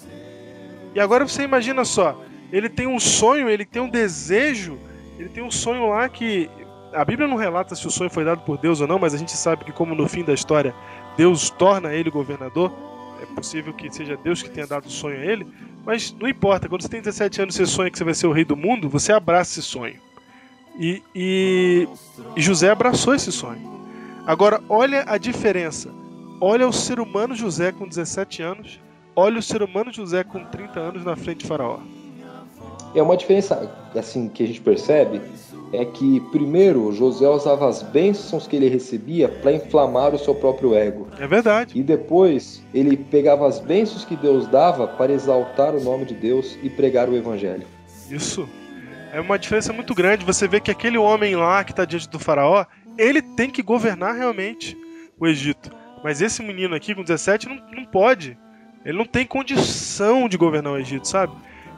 E 0.95 1.01
agora 1.01 1.27
você 1.27 1.43
imagina 1.43 1.85
só, 1.85 2.23
ele 2.53 2.69
tem 2.69 2.87
um 2.87 3.01
sonho, 3.01 3.49
ele 3.49 3.65
tem 3.65 3.83
um 3.83 3.91
desejo, 3.91 4.79
ele 5.19 5.31
tem 5.31 5.43
um 5.43 5.51
sonho 5.51 5.89
lá 5.89 6.09
que 6.09 6.49
a 6.93 7.05
Bíblia 7.05 7.27
não 7.27 7.37
relata 7.37 7.75
se 7.75 7.89
o 7.89 7.91
sonho 7.91 8.09
foi 8.09 8.25
dado 8.25 8.43
por 8.43 8.57
Deus 8.57 8.81
ou 8.81 8.87
não, 8.87 9.01
mas 9.01 9.15
a 9.15 9.19
gente 9.19 9.33
sabe 9.33 9.65
que 9.65 9.73
como 9.73 9.97
no 9.97 10.09
fim 10.09 10.23
da 10.23 10.33
história 10.33 10.73
Deus 11.17 11.51
torna 11.51 11.93
ele 11.93 12.09
governador, 12.09 12.73
é 13.23 13.27
possível 13.35 13.73
que 13.73 13.91
seja 13.91 14.17
Deus 14.17 14.43
que 14.43 14.51
tenha 14.51 14.67
dado 14.67 14.87
o 14.87 14.91
sonho 14.91 15.19
a 15.21 15.25
ele, 15.25 15.47
mas 15.85 16.15
não 16.19 16.29
importa, 16.29 16.69
quando 16.69 16.83
você 16.83 16.89
tem 16.89 17.01
17 17.01 17.43
anos 17.43 17.55
e 17.55 17.59
você 17.59 17.67
sonha 17.67 17.91
que 17.91 17.99
você 17.99 18.05
vai 18.05 18.15
ser 18.15 18.27
o 18.27 18.33
rei 18.33 18.45
do 18.45 18.57
mundo, 18.57 18.89
você 18.89 19.13
abraça 19.13 19.59
esse 19.59 19.69
sonho. 19.69 19.97
E, 20.79 21.03
e, 21.15 21.89
e 22.37 22.41
José 22.41 22.71
abraçou 22.71 23.15
esse 23.15 23.31
sonho. 23.31 23.81
Agora, 24.27 24.63
olha 24.69 25.05
a 25.07 25.19
diferença. 25.19 25.91
Olha 26.41 26.67
o 26.67 26.73
ser 26.73 27.01
humano 27.01 27.35
José 27.35 27.73
com 27.73 27.87
17 27.87 28.43
anos. 28.43 28.81
Olha 29.15 29.39
o 29.39 29.43
ser 29.43 29.63
humano 29.63 29.93
José 29.93 30.25
com 30.25 30.45
30 30.45 30.81
anos 30.81 31.05
na 31.05 31.17
frente 31.17 31.41
de 31.41 31.47
Faraó. 31.47 31.81
É 32.95 33.03
uma 33.03 33.17
diferença 33.17 33.71
assim 33.95 34.29
que 34.29 34.43
a 34.43 34.47
gente 34.47 34.61
percebe 34.61 35.21
é 35.73 35.85
que 35.85 36.21
primeiro 36.33 36.93
José 36.93 37.29
usava 37.29 37.69
as 37.69 37.83
bênçãos 37.83 38.47
que 38.47 38.57
ele 38.57 38.69
recebia 38.69 39.29
para 39.29 39.53
inflamar 39.53 40.15
o 40.15 40.19
seu 40.19 40.35
próprio 40.35 40.75
ego. 40.75 41.07
É 41.19 41.27
verdade. 41.27 41.79
E 41.79 41.83
depois 41.83 42.63
ele 42.75 42.97
pegava 42.97 43.47
as 43.47 43.61
bênçãos 43.61 44.05
que 44.05 44.17
Deus 44.17 44.47
dava 44.49 44.89
para 44.89 45.13
exaltar 45.13 45.75
o 45.75 45.81
nome 45.83 46.05
de 46.05 46.15
Deus 46.15 46.59
e 46.63 46.69
pregar 46.69 47.09
o 47.09 47.17
evangelho. 47.17 47.67
Isso. 48.11 48.49
É 49.13 49.21
uma 49.21 49.39
diferença 49.39 49.73
muito 49.73 49.95
grande. 49.95 50.25
Você 50.25 50.49
vê 50.49 50.61
que 50.61 50.71
aquele 50.71 50.99
homem 50.99 51.37
lá 51.37 51.63
que 51.63 51.73
está 51.73 51.85
diante 51.85 52.09
do 52.09 52.19
faraó, 52.19 52.65
ele 52.99 53.23
tem 53.23 53.51
que 53.51 53.63
governar 53.63 54.17
realmente 54.17 54.77
o 55.19 55.27
Egito. 55.27 55.71
Mas 56.03 56.21
esse 56.21 56.43
menino 56.43 56.75
aqui 56.75 56.95
com 56.95 57.03
17 57.03 57.49
não, 57.49 57.57
não 57.73 57.85
pode. 57.85 58.37
Ele 58.85 58.97
não 58.97 59.05
tem 59.05 59.27
condição 59.27 60.29
de 60.29 60.37
governar 60.37 60.73
o 60.73 60.79
Egito, 60.79 61.07
sabe? 61.07 61.33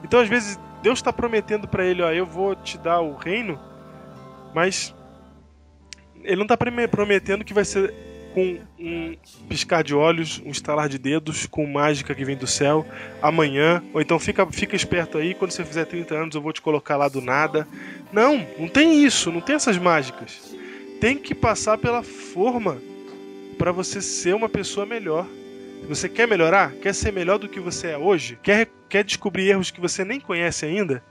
Então 0.05 0.21
às 0.21 0.29
vezes 0.29 0.59
Deus 0.83 0.99
está 0.99 1.13
prometendo 1.13 1.69
para 1.69 1.85
ele, 1.85 2.03
ó, 2.03 2.11
eu 2.11 2.27
vou 2.27 2.57
te 2.57 2.77
dar 2.77 3.01
o 3.01 3.15
reino, 3.15 3.59
mas 4.55 4.95
ele 6.23 6.37
não 6.37 6.43
está 6.45 6.57
prometendo 6.57 7.45
que 7.45 7.55
vai 7.55 7.65
ser 7.65 7.95
com 8.35 8.61
um 8.79 9.17
piscar 9.49 9.85
de 9.85 9.95
olhos, 9.95 10.43
um 10.45 10.51
estalar 10.51 10.89
de 10.89 10.99
dedos, 10.99 11.47
com 11.47 11.67
mágica 11.67 12.15
que 12.15 12.25
vem 12.25 12.37
do 12.37 12.47
céu, 12.47 12.87
amanhã, 13.21 13.83
ou 13.93 14.01
então 14.01 14.19
fica, 14.19 14.47
fica 14.47 14.75
esperto 14.75 15.19
aí, 15.19 15.35
quando 15.35 15.51
você 15.51 15.65
fizer 15.65 15.85
30 15.85 16.15
anos 16.15 16.35
eu 16.35 16.41
vou 16.41 16.53
te 16.53 16.63
colocar 16.63 16.97
lá 16.97 17.09
do 17.09 17.21
nada. 17.21 17.69
Não, 18.13 18.47
não 18.59 18.69
tem 18.69 19.05
isso, 19.05 19.31
não 19.31 19.41
tem 19.41 19.57
essas 19.57 19.79
mágicas. 19.79 20.57
Tem 21.01 21.17
que 21.17 21.35
passar 21.35 21.79
pela 21.79 22.03
forma 22.03 22.81
para 23.59 23.73
você 23.73 24.01
ser 24.01 24.35
uma 24.35 24.49
pessoa 24.49 24.87
melhor. 24.87 25.27
Você 25.89 26.09
quer 26.09 26.27
melhorar, 26.27 26.73
quer 26.73 26.95
ser 26.95 27.13
melhor 27.13 27.39
do 27.39 27.49
que 27.49 27.61
você 27.61 27.89
é 27.89 27.99
hoje, 27.99 28.39
quer, 28.43 28.69
quer 28.89 29.05
descobrir 29.05 29.51
erros 29.51 29.71
que 29.71 29.81
você 29.81 30.05
nem 30.05 30.21
conhece 30.21 30.65
ainda, 30.65 31.03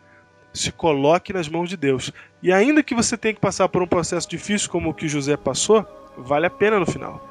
se 0.53 0.71
coloque 0.71 1.33
nas 1.33 1.47
mãos 1.47 1.69
de 1.69 1.77
Deus. 1.77 2.11
E 2.41 2.51
ainda 2.51 2.83
que 2.83 2.95
você 2.95 3.17
tenha 3.17 3.33
que 3.33 3.39
passar 3.39 3.69
por 3.69 3.81
um 3.81 3.87
processo 3.87 4.29
difícil 4.29 4.69
como 4.69 4.89
o 4.89 4.93
que 4.93 5.07
José 5.07 5.37
passou, 5.37 5.85
vale 6.17 6.45
a 6.45 6.49
pena 6.49 6.79
no 6.79 6.85
final. 6.85 7.27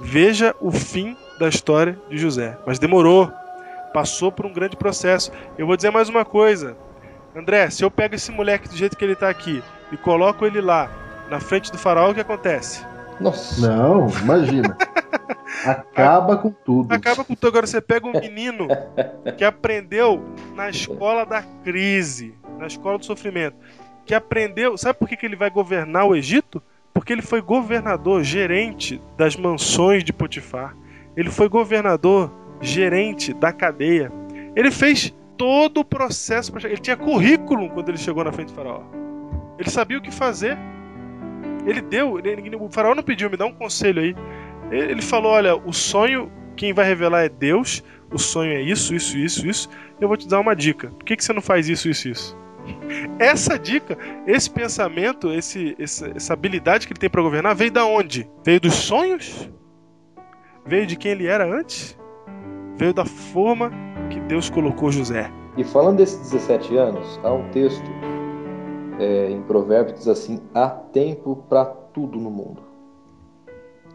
Veja 0.00 0.54
o 0.60 0.70
fim 0.70 1.16
da 1.38 1.48
história 1.48 1.98
de 2.08 2.18
José. 2.18 2.56
Mas 2.66 2.78
demorou. 2.78 3.32
Passou 3.92 4.30
por 4.30 4.46
um 4.46 4.52
grande 4.52 4.76
processo. 4.76 5.32
Eu 5.56 5.66
vou 5.66 5.76
dizer 5.76 5.90
mais 5.90 6.08
uma 6.08 6.24
coisa. 6.24 6.76
André, 7.34 7.70
se 7.70 7.84
eu 7.84 7.90
pego 7.90 8.14
esse 8.14 8.30
moleque 8.30 8.68
do 8.68 8.76
jeito 8.76 8.96
que 8.96 9.04
ele 9.04 9.14
está 9.14 9.28
aqui 9.28 9.62
e 9.90 9.96
coloco 9.96 10.44
ele 10.44 10.60
lá, 10.60 10.90
na 11.30 11.40
frente 11.40 11.72
do 11.72 11.78
faraó, 11.78 12.10
o 12.10 12.14
que 12.14 12.20
acontece? 12.20 12.84
Nossa. 13.20 13.66
Não, 13.66 14.08
imagina. 14.22 14.76
Acaba 15.64 16.36
com 16.36 16.50
tudo. 16.50 16.92
Acaba 16.92 17.24
com 17.24 17.34
tudo. 17.34 17.48
Agora 17.48 17.66
você 17.66 17.80
pega 17.80 18.06
um 18.06 18.12
menino 18.12 18.68
que 19.36 19.44
aprendeu 19.44 20.22
na 20.54 20.70
escola 20.70 21.24
da 21.24 21.42
crise, 21.64 22.34
na 22.58 22.66
escola 22.66 22.98
do 22.98 23.04
sofrimento, 23.04 23.56
que 24.06 24.14
aprendeu. 24.14 24.76
Sabe 24.76 24.98
por 24.98 25.08
que, 25.08 25.16
que 25.16 25.26
ele 25.26 25.36
vai 25.36 25.50
governar 25.50 26.06
o 26.06 26.14
Egito? 26.14 26.62
Porque 26.94 27.12
ele 27.12 27.22
foi 27.22 27.40
governador, 27.40 28.22
gerente 28.22 29.00
das 29.16 29.36
mansões 29.36 30.04
de 30.04 30.12
Potifar. 30.12 30.76
Ele 31.16 31.30
foi 31.30 31.48
governador, 31.48 32.32
gerente 32.60 33.32
da 33.32 33.52
cadeia. 33.52 34.12
Ele 34.54 34.70
fez 34.70 35.14
todo 35.36 35.78
o 35.80 35.84
processo 35.84 36.52
para 36.52 36.68
Ele 36.68 36.78
tinha 36.78 36.96
currículo 36.96 37.70
quando 37.70 37.88
ele 37.90 37.98
chegou 37.98 38.24
na 38.24 38.32
frente 38.32 38.48
do 38.48 38.54
faraó. 38.54 38.82
Ele 39.58 39.70
sabia 39.70 39.98
o 39.98 40.02
que 40.02 40.10
fazer. 40.10 40.58
Ele 41.68 41.82
deu. 41.82 42.18
Ele, 42.18 42.56
o 42.56 42.68
faraó 42.70 42.94
não 42.94 43.02
pediu, 43.02 43.30
me 43.30 43.36
dá 43.36 43.46
um 43.46 43.52
conselho 43.52 44.00
aí. 44.00 44.16
Ele 44.70 45.02
falou: 45.02 45.32
olha, 45.32 45.54
o 45.54 45.72
sonho, 45.72 46.32
quem 46.56 46.72
vai 46.72 46.86
revelar 46.86 47.24
é 47.24 47.28
Deus. 47.28 47.84
O 48.10 48.18
sonho 48.18 48.52
é 48.52 48.62
isso, 48.62 48.94
isso, 48.94 49.18
isso, 49.18 49.46
isso. 49.46 49.68
Eu 50.00 50.08
vou 50.08 50.16
te 50.16 50.26
dar 50.26 50.40
uma 50.40 50.56
dica. 50.56 50.88
Por 50.88 51.04
que, 51.04 51.14
que 51.14 51.22
você 51.22 51.32
não 51.32 51.42
faz 51.42 51.68
isso, 51.68 51.88
isso, 51.90 52.08
isso? 52.08 52.38
Essa 53.18 53.58
dica, 53.58 53.96
esse 54.26 54.50
pensamento, 54.50 55.30
esse, 55.30 55.76
essa 55.78 56.32
habilidade 56.32 56.86
que 56.86 56.92
ele 56.92 57.00
tem 57.00 57.08
para 57.08 57.22
governar, 57.22 57.54
veio 57.54 57.70
da 57.70 57.84
onde? 57.84 58.28
Veio 58.44 58.60
dos 58.60 58.74
sonhos? 58.74 59.50
Veio 60.66 60.86
de 60.86 60.96
quem 60.96 61.12
ele 61.12 61.26
era 61.26 61.46
antes? 61.46 61.98
Veio 62.76 62.92
da 62.92 63.04
forma 63.04 63.72
que 64.10 64.20
Deus 64.20 64.50
colocou 64.50 64.92
José. 64.92 65.30
E 65.56 65.64
falando 65.64 65.96
desses 65.96 66.30
17 66.30 66.76
anos, 66.76 67.18
há 67.24 67.32
um 67.32 67.48
texto 67.50 67.90
é, 68.98 69.30
em 69.30 69.42
Provérbios 69.42 69.98
diz 69.98 70.08
assim: 70.08 70.40
há 70.54 70.68
tempo 70.68 71.44
para 71.48 71.64
tudo 71.64 72.18
no 72.18 72.30
mundo. 72.30 72.62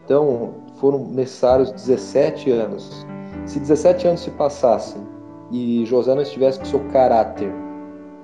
Então, 0.04 0.54
foram 0.76 0.98
necessários 0.98 1.70
17 1.72 2.50
anos. 2.50 3.06
Se 3.46 3.58
17 3.58 4.08
anos 4.08 4.20
se 4.20 4.30
passassem 4.30 5.02
e 5.50 5.84
José 5.86 6.14
não 6.14 6.22
estivesse 6.22 6.58
com 6.58 6.64
seu 6.64 6.80
caráter 6.88 7.52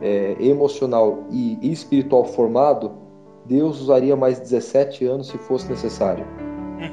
é, 0.00 0.36
emocional 0.40 1.24
e 1.30 1.58
espiritual 1.70 2.24
formado, 2.24 2.92
Deus 3.46 3.80
usaria 3.80 4.16
mais 4.16 4.38
17 4.38 5.04
anos 5.06 5.28
se 5.28 5.38
fosse 5.38 5.68
necessário. 5.68 6.24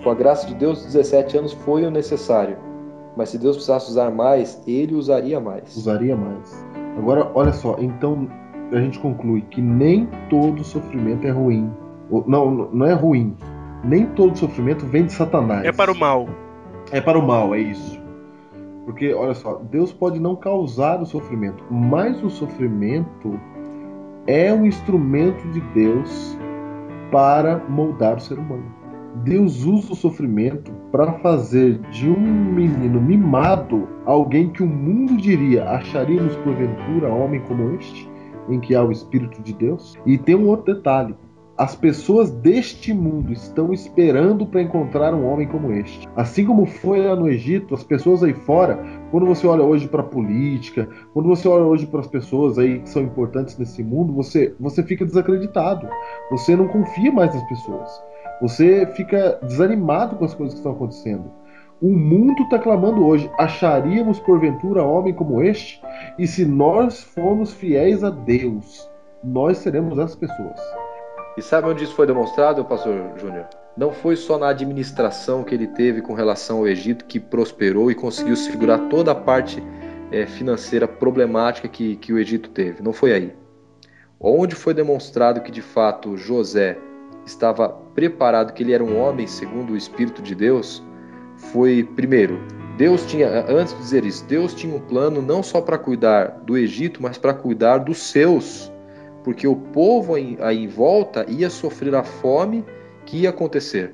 Com 0.03 0.09
a 0.09 0.15
graça 0.15 0.47
de 0.47 0.55
Deus, 0.55 0.83
17 0.83 1.37
anos 1.37 1.53
foi 1.53 1.85
o 1.85 1.91
necessário. 1.91 2.57
Mas 3.15 3.29
se 3.29 3.37
Deus 3.37 3.55
precisasse 3.55 3.89
usar 3.89 4.11
mais, 4.11 4.61
ele 4.67 4.95
usaria 4.95 5.39
mais. 5.39 5.75
Usaria 5.75 6.15
mais. 6.15 6.65
Agora, 6.97 7.31
olha 7.33 7.53
só, 7.53 7.77
então 7.79 8.27
a 8.71 8.79
gente 8.79 8.99
conclui 8.99 9.41
que 9.41 9.61
nem 9.61 10.07
todo 10.29 10.63
sofrimento 10.63 11.25
é 11.25 11.31
ruim. 11.31 11.71
Não, 12.25 12.51
não 12.51 12.85
é 12.85 12.93
ruim. 12.93 13.35
Nem 13.83 14.05
todo 14.07 14.37
sofrimento 14.37 14.85
vem 14.85 15.05
de 15.05 15.13
Satanás. 15.13 15.65
É 15.65 15.71
para 15.71 15.91
o 15.91 15.95
mal. 15.95 16.27
É 16.91 17.01
para 17.01 17.17
o 17.17 17.25
mal, 17.25 17.53
é 17.53 17.59
isso. 17.59 18.01
Porque, 18.85 19.13
olha 19.13 19.33
só, 19.33 19.61
Deus 19.69 19.91
pode 19.91 20.19
não 20.19 20.35
causar 20.35 21.01
o 21.01 21.05
sofrimento, 21.05 21.63
mas 21.69 22.23
o 22.23 22.29
sofrimento 22.29 23.39
é 24.25 24.53
um 24.53 24.65
instrumento 24.65 25.45
de 25.51 25.59
Deus 25.73 26.37
para 27.11 27.57
moldar 27.69 28.17
o 28.17 28.21
ser 28.21 28.39
humano. 28.39 28.65
Deus 29.23 29.65
usa 29.65 29.93
o 29.93 29.95
sofrimento 29.95 30.71
para 30.91 31.13
fazer 31.13 31.79
de 31.91 32.09
um 32.09 32.19
menino 32.19 33.01
mimado 33.01 33.87
alguém 34.05 34.49
que 34.49 34.63
o 34.63 34.67
mundo 34.67 35.17
diria 35.17 35.69
acharíamos 35.69 36.35
porventura 36.37 37.09
homem 37.09 37.41
como 37.41 37.75
este, 37.75 38.09
em 38.49 38.59
que 38.59 38.75
há 38.75 38.83
o 38.83 38.91
Espírito 38.91 39.41
de 39.41 39.53
Deus. 39.53 39.95
E 40.05 40.17
tem 40.17 40.35
um 40.35 40.47
outro 40.47 40.73
detalhe: 40.73 41.15
as 41.57 41.75
pessoas 41.75 42.29
deste 42.29 42.93
mundo 42.93 43.33
estão 43.33 43.73
esperando 43.73 44.45
para 44.45 44.61
encontrar 44.61 45.13
um 45.15 45.25
homem 45.25 45.47
como 45.47 45.71
este. 45.73 46.07
Assim 46.15 46.45
como 46.45 46.67
foi 46.67 47.01
lá 47.01 47.15
no 47.15 47.27
Egito, 47.27 47.73
as 47.73 47.83
pessoas 47.83 48.23
aí 48.23 48.33
fora, 48.33 48.77
quando 49.09 49.25
você 49.25 49.47
olha 49.47 49.63
hoje 49.63 49.87
para 49.87 50.01
a 50.01 50.05
política, 50.05 50.87
quando 51.13 51.27
você 51.27 51.47
olha 51.47 51.63
hoje 51.63 51.87
para 51.87 52.01
as 52.01 52.07
pessoas 52.07 52.59
aí 52.59 52.79
que 52.79 52.89
são 52.89 53.01
importantes 53.01 53.57
nesse 53.57 53.83
mundo, 53.83 54.13
você, 54.13 54.53
você 54.59 54.83
fica 54.83 55.03
desacreditado. 55.03 55.87
Você 56.29 56.55
não 56.55 56.67
confia 56.67 57.11
mais 57.11 57.33
nas 57.33 57.43
pessoas. 57.49 57.89
Você 58.39 58.85
fica 58.93 59.39
desanimado 59.41 60.15
com 60.17 60.25
as 60.25 60.35
coisas 60.35 60.53
que 60.53 60.59
estão 60.59 60.73
acontecendo. 60.73 61.25
O 61.79 61.91
mundo 61.91 62.41
está 62.43 62.57
clamando 62.57 63.05
hoje: 63.05 63.29
acharíamos 63.37 64.19
porventura 64.19 64.83
homem 64.83 65.13
como 65.13 65.43
este? 65.43 65.79
E 66.17 66.25
se 66.25 66.43
nós 66.43 67.03
formos 67.03 67.53
fiéis 67.53 68.03
a 68.03 68.09
Deus, 68.09 68.89
nós 69.23 69.59
seremos 69.59 69.99
essas 69.99 70.15
pessoas. 70.15 70.59
E 71.37 71.41
sabe 71.41 71.67
onde 71.67 71.83
isso 71.83 71.93
foi 71.93 72.07
demonstrado, 72.07 72.65
pastor 72.65 73.11
Júnior? 73.17 73.45
Não 73.77 73.91
foi 73.91 74.15
só 74.15 74.39
na 74.39 74.49
administração 74.49 75.43
que 75.43 75.53
ele 75.53 75.67
teve 75.67 76.01
com 76.01 76.15
relação 76.15 76.57
ao 76.59 76.67
Egito 76.67 77.05
que 77.05 77.19
prosperou 77.19 77.91
e 77.91 77.95
conseguiu 77.95 78.35
segurar 78.35 78.89
toda 78.89 79.11
a 79.11 79.15
parte 79.15 79.61
é, 80.11 80.25
financeira 80.25 80.87
problemática 80.87 81.67
que, 81.67 81.95
que 81.97 82.11
o 82.11 82.17
Egito 82.17 82.49
teve. 82.49 82.81
Não 82.81 82.91
foi 82.91 83.13
aí. 83.13 83.35
Onde 84.19 84.55
foi 84.55 84.73
demonstrado 84.73 85.41
que 85.41 85.51
de 85.51 85.61
fato 85.61 86.17
José 86.17 86.75
estava 87.23 87.69
preparado, 87.93 88.51
que 88.53 88.63
ele 88.63 88.73
era 88.73 88.83
um 88.83 88.99
homem 88.99 89.27
segundo 89.27 89.73
o 89.73 89.77
Espírito 89.77 90.23
de 90.23 90.33
Deus, 90.33 90.83
foi 91.37 91.83
primeiro. 91.83 92.39
Deus 92.77 93.05
tinha, 93.05 93.45
antes 93.49 93.73
de 93.73 93.79
dizer 93.79 94.05
isso, 94.05 94.25
Deus 94.25 94.53
tinha 94.53 94.75
um 94.75 94.79
plano 94.79 95.21
não 95.21 95.41
só 95.41 95.61
para 95.61 95.77
cuidar 95.77 96.41
do 96.45 96.57
Egito, 96.57 97.01
mas 97.01 97.17
para 97.17 97.33
cuidar 97.33 97.79
dos 97.79 97.97
seus 98.11 98.71
porque 99.27 99.45
o 99.45 99.57
povo 99.57 100.15
aí 100.15 100.63
em 100.63 100.69
volta 100.69 101.25
ia 101.27 101.49
sofrer 101.49 101.93
a 101.93 102.01
fome 102.01 102.63
que 103.05 103.17
ia 103.17 103.29
acontecer. 103.29 103.93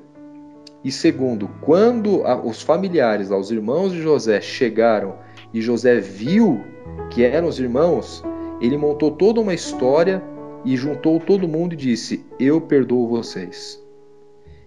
E 0.83 0.91
segundo, 0.91 1.49
quando 1.59 2.21
os 2.45 2.61
familiares, 2.61 3.31
os 3.31 3.49
irmãos 3.49 3.91
de 3.91 3.99
José 3.99 4.39
chegaram 4.41 5.15
e 5.51 5.59
José 5.59 5.99
viu 5.99 6.61
que 7.09 7.23
eram 7.23 7.47
os 7.47 7.59
irmãos, 7.59 8.23
ele 8.61 8.77
montou 8.77 9.09
toda 9.09 9.41
uma 9.41 9.55
história 9.55 10.21
e 10.63 10.77
juntou 10.77 11.19
todo 11.19 11.47
mundo 11.47 11.73
e 11.73 11.77
disse: 11.77 12.23
Eu 12.39 12.61
perdoo 12.61 13.07
vocês. 13.07 13.83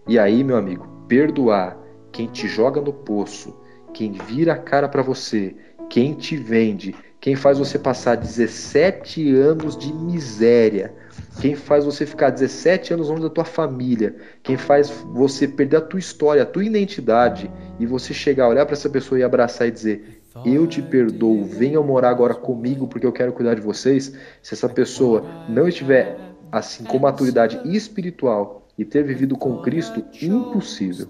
E 0.08 0.18
aí, 0.18 0.42
meu 0.42 0.56
amigo, 0.56 0.84
perdoar 1.06 1.78
quem 2.16 2.28
te 2.28 2.48
joga 2.48 2.80
no 2.80 2.94
poço, 2.94 3.54
quem 3.92 4.12
vira 4.12 4.54
a 4.54 4.58
cara 4.58 4.88
para 4.88 5.02
você, 5.02 5.54
quem 5.90 6.14
te 6.14 6.34
vende, 6.34 6.94
quem 7.20 7.36
faz 7.36 7.58
você 7.58 7.78
passar 7.78 8.16
17 8.16 9.34
anos 9.34 9.76
de 9.76 9.92
miséria, 9.92 10.94
quem 11.42 11.54
faz 11.54 11.84
você 11.84 12.06
ficar 12.06 12.30
17 12.30 12.94
anos 12.94 13.10
longe 13.10 13.20
da 13.20 13.28
tua 13.28 13.44
família, 13.44 14.16
quem 14.42 14.56
faz 14.56 14.88
você 15.12 15.46
perder 15.46 15.76
a 15.76 15.80
tua 15.82 16.00
história, 16.00 16.42
a 16.42 16.46
tua 16.46 16.64
identidade 16.64 17.50
e 17.78 17.84
você 17.84 18.14
chegar, 18.14 18.48
olhar 18.48 18.64
para 18.64 18.72
essa 18.72 18.88
pessoa 18.88 19.18
e 19.18 19.22
abraçar 19.22 19.68
e 19.68 19.70
dizer: 19.70 20.22
eu 20.42 20.66
te 20.66 20.80
perdoo, 20.80 21.44
venham 21.44 21.84
morar 21.84 22.08
agora 22.08 22.34
comigo 22.34 22.88
porque 22.88 23.06
eu 23.06 23.12
quero 23.12 23.34
cuidar 23.34 23.52
de 23.52 23.60
vocês, 23.60 24.16
se 24.42 24.54
essa 24.54 24.70
pessoa 24.70 25.22
não 25.50 25.68
estiver 25.68 26.16
assim 26.50 26.82
com 26.82 26.98
maturidade 26.98 27.60
espiritual 27.66 28.65
e 28.78 28.84
ter 28.84 29.02
vivido 29.04 29.36
com 29.36 29.62
Cristo, 29.62 30.04
impossível. 30.22 31.06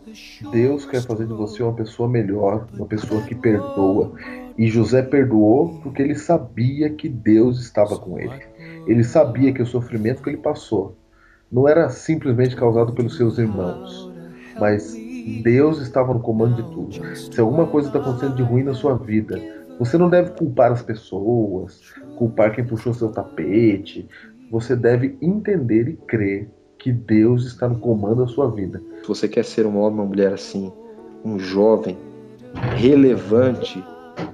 Deus 0.52 0.86
quer 0.86 1.02
fazer 1.02 1.26
de 1.26 1.32
você 1.32 1.62
uma 1.62 1.74
pessoa 1.74 2.08
melhor, 2.08 2.66
uma 2.74 2.86
pessoa 2.86 3.22
que 3.22 3.34
perdoa. 3.34 4.12
E 4.56 4.68
José 4.68 5.02
perdoou 5.02 5.80
porque 5.82 6.00
ele 6.00 6.14
sabia 6.14 6.88
que 6.90 7.08
Deus 7.08 7.60
estava 7.60 7.98
com 7.98 8.18
ele. 8.18 8.40
Ele 8.86 9.02
sabia 9.02 9.52
que 9.52 9.62
o 9.62 9.66
sofrimento 9.66 10.22
que 10.22 10.30
ele 10.30 10.38
passou 10.38 10.96
não 11.50 11.68
era 11.68 11.88
simplesmente 11.88 12.56
causado 12.56 12.92
pelos 12.92 13.16
seus 13.16 13.38
irmãos, 13.38 14.12
mas 14.58 14.96
Deus 15.42 15.80
estava 15.80 16.14
no 16.14 16.20
comando 16.20 16.62
de 16.62 16.70
tudo. 16.70 17.16
Se 17.16 17.40
alguma 17.40 17.66
coisa 17.66 17.88
está 17.88 17.98
acontecendo 17.98 18.36
de 18.36 18.42
ruim 18.42 18.62
na 18.62 18.74
sua 18.74 18.96
vida, 18.96 19.40
você 19.78 19.98
não 19.98 20.08
deve 20.08 20.30
culpar 20.30 20.72
as 20.72 20.82
pessoas, 20.82 21.92
culpar 22.16 22.54
quem 22.54 22.64
puxou 22.64 22.94
seu 22.94 23.10
tapete. 23.10 24.08
Você 24.50 24.76
deve 24.76 25.18
entender 25.20 25.88
e 25.88 25.96
crer 25.96 26.48
que 26.86 26.92
Deus 26.92 27.44
está 27.44 27.68
no 27.68 27.80
comando 27.80 28.24
da 28.24 28.28
sua 28.28 28.48
vida. 28.48 28.80
Se 29.02 29.08
você 29.08 29.26
quer 29.26 29.44
ser 29.44 29.66
um 29.66 29.76
homem, 29.76 29.98
uma 29.98 30.06
mulher 30.06 30.32
assim, 30.32 30.72
um 31.24 31.36
jovem, 31.36 31.98
relevante 32.76 33.84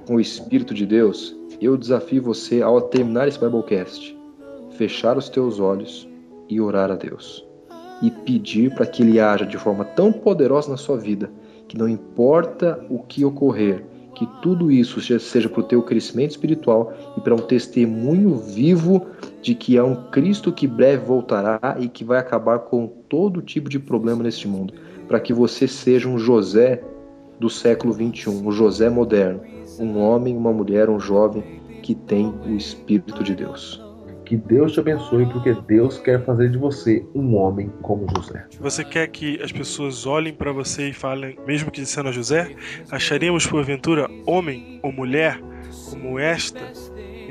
com 0.05 0.17
o 0.17 0.21
Espírito 0.21 0.71
de 0.71 0.85
Deus, 0.85 1.35
eu 1.59 1.75
desafio 1.75 2.21
você 2.21 2.61
ao 2.61 2.79
terminar 2.79 3.27
esse 3.27 3.39
Biblecast, 3.39 4.15
fechar 4.77 5.17
os 5.17 5.29
teus 5.29 5.59
olhos 5.59 6.07
e 6.47 6.61
orar 6.61 6.91
a 6.91 6.95
Deus. 6.95 7.43
E 8.03 8.11
pedir 8.11 8.71
para 8.75 8.85
que 8.85 9.01
Ele 9.01 9.19
haja 9.19 9.47
de 9.47 9.57
forma 9.57 9.83
tão 9.83 10.13
poderosa 10.13 10.69
na 10.69 10.77
sua 10.77 10.97
vida, 10.97 11.31
que 11.67 11.75
não 11.75 11.89
importa 11.89 12.85
o 12.87 12.99
que 12.99 13.25
ocorrer, 13.25 13.83
que 14.13 14.27
tudo 14.43 14.69
isso 14.69 15.01
seja 15.01 15.49
para 15.49 15.59
o 15.59 15.63
teu 15.63 15.81
crescimento 15.81 16.29
espiritual 16.29 16.93
e 17.17 17.21
para 17.21 17.33
um 17.33 17.39
testemunho 17.39 18.35
vivo 18.35 19.07
de 19.43 19.53
que 19.53 19.77
há 19.77 19.83
um 19.83 20.09
Cristo 20.09 20.53
que 20.53 20.65
breve 20.65 21.05
voltará 21.05 21.59
e 21.77 21.89
que 21.89 22.03
vai 22.03 22.17
acabar 22.17 22.59
com 22.59 22.87
todo 22.87 23.41
tipo 23.41 23.69
de 23.69 23.77
problema 23.77 24.23
neste 24.23 24.47
mundo, 24.47 24.73
para 25.07 25.19
que 25.19 25.33
você 25.33 25.67
seja 25.67 26.07
um 26.07 26.17
José 26.17 26.81
do 27.39 27.49
século 27.49 27.93
21, 27.93 28.47
um 28.47 28.51
José 28.51 28.89
moderno, 28.89 29.41
um 29.77 29.99
homem, 29.99 30.35
uma 30.35 30.53
mulher, 30.53 30.89
um 30.89 30.99
jovem 30.99 31.43
que 31.81 31.93
tem 31.93 32.33
o 32.45 32.55
Espírito 32.55 33.21
de 33.21 33.35
Deus. 33.35 33.83
Que 34.25 34.37
Deus 34.37 34.71
te 34.71 34.79
abençoe, 34.79 35.25
porque 35.25 35.53
Deus 35.67 35.97
quer 35.97 36.23
fazer 36.23 36.49
de 36.49 36.57
você 36.57 37.05
um 37.13 37.35
homem 37.35 37.69
como 37.81 38.07
José. 38.15 38.45
Você 38.61 38.85
quer 38.85 39.07
que 39.07 39.41
as 39.43 39.51
pessoas 39.51 40.05
olhem 40.05 40.33
para 40.33 40.53
você 40.53 40.89
e 40.89 40.93
falem, 40.93 41.37
mesmo 41.45 41.69
que 41.69 41.85
sendo 41.85 42.13
José, 42.13 42.55
acharíamos 42.89 43.45
porventura 43.45 44.09
homem 44.25 44.79
ou 44.81 44.93
mulher 44.93 45.37
como 45.89 46.17
esta, 46.17 46.61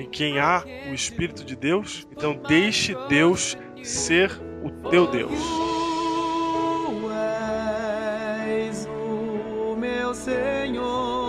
em 0.03 0.09
quem 0.09 0.39
há 0.39 0.65
o 0.91 0.95
Espírito 0.95 1.45
de 1.45 1.55
Deus? 1.55 2.07
Então 2.11 2.35
deixe 2.49 2.95
Deus 3.09 3.57
ser 3.83 4.31
o 4.63 4.71
teu 4.91 5.07
Deus. 5.07 5.39
Tu 6.91 7.11
és 7.11 8.87
o 8.87 9.77
meu 9.77 10.13
Senhor, 10.13 11.22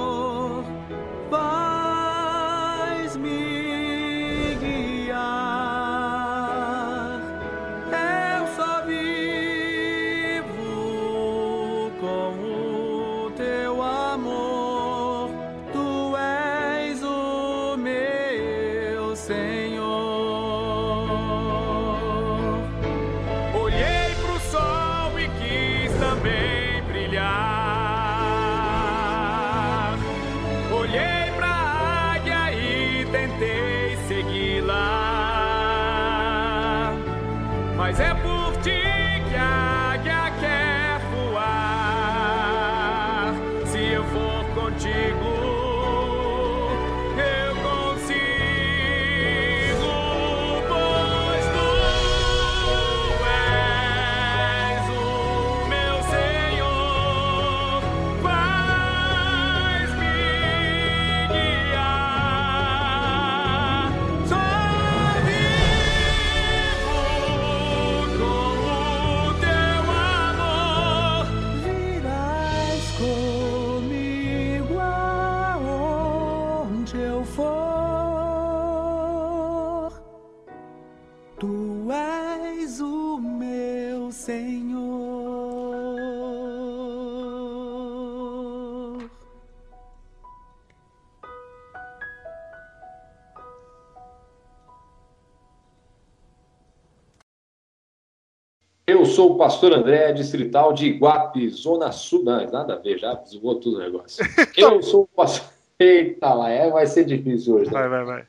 sou 99.24 99.36
o 99.36 99.38
pastor 99.38 99.72
André, 99.72 100.12
distrital 100.12 100.74
de 100.74 100.88
Iguape, 100.88 101.50
Zona 101.50 101.94
Sul. 101.94 102.26
Não, 102.26 102.46
nada 102.52 102.74
a 102.74 102.78
ver, 102.78 103.00
já 103.00 103.16
zoou 103.26 103.56
tudo 103.56 103.78
o 103.78 103.80
negócio. 103.80 104.26
Eu 104.58 104.82
sou 104.84 105.04
o 105.04 105.08
pastor. 105.08 105.48
Eita 105.80 106.34
lá, 106.34 106.50
é, 106.50 106.70
vai 106.70 106.86
ser 106.86 107.06
difícil 107.06 107.56
hoje. 107.56 107.72
Né? 107.72 107.80
Vai, 107.80 107.90
vai, 107.90 108.04
vai. 108.04 108.28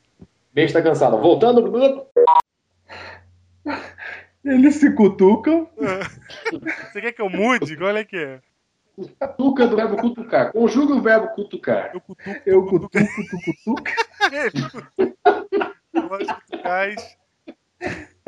Bem 0.53 0.65
está 0.65 0.81
cansado. 0.81 1.17
Voltando. 1.17 2.07
Eles 4.43 4.75
se 4.75 4.91
cutucam. 4.93 5.67
Você 6.91 7.01
quer 7.01 7.11
que 7.11 7.21
eu 7.21 7.29
mude? 7.29 7.75
Qual 7.75 7.95
é 7.95 8.03
que 8.03 8.17
é? 8.17 8.39
Cutuca 9.19 9.67
do 9.67 9.75
verbo 9.75 9.97
cutucar. 9.97 10.51
Conjuga 10.53 10.95
o 10.95 11.01
verbo 11.01 11.27
cutucar. 11.35 11.91
Eu 11.93 12.01
cutuco, 12.01 12.41
Eu 12.45 12.65
cutuco, 12.65 12.89
tu 12.89 13.37
cutuca. 13.43 13.93
Nós 15.93 16.31
cutucais. 16.31 17.17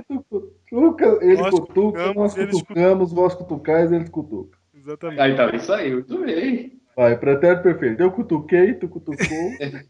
Cutuca, 0.08 1.20
ele 1.22 1.42
Nós 1.42 1.50
cutuca, 1.52 1.74
cutucamos, 1.74 2.16
nós 2.16 2.34
cutucamos, 2.52 3.14
vós 3.14 3.36
cutucais, 3.36 3.92
ele 3.92 4.10
cutuca. 4.10 4.58
Exatamente. 4.74 5.20
Aí 5.22 5.36
tá, 5.36 5.56
isso 5.56 5.74
aí, 5.74 5.94
muito 5.94 6.20
bem. 6.26 6.80
Vai, 6.96 7.18
pretérito 7.18 7.64
perfeito. 7.64 8.02
Eu 8.02 8.12
cutuquei, 8.12 8.74
tu 8.74 8.88
cutucou. 8.88 9.28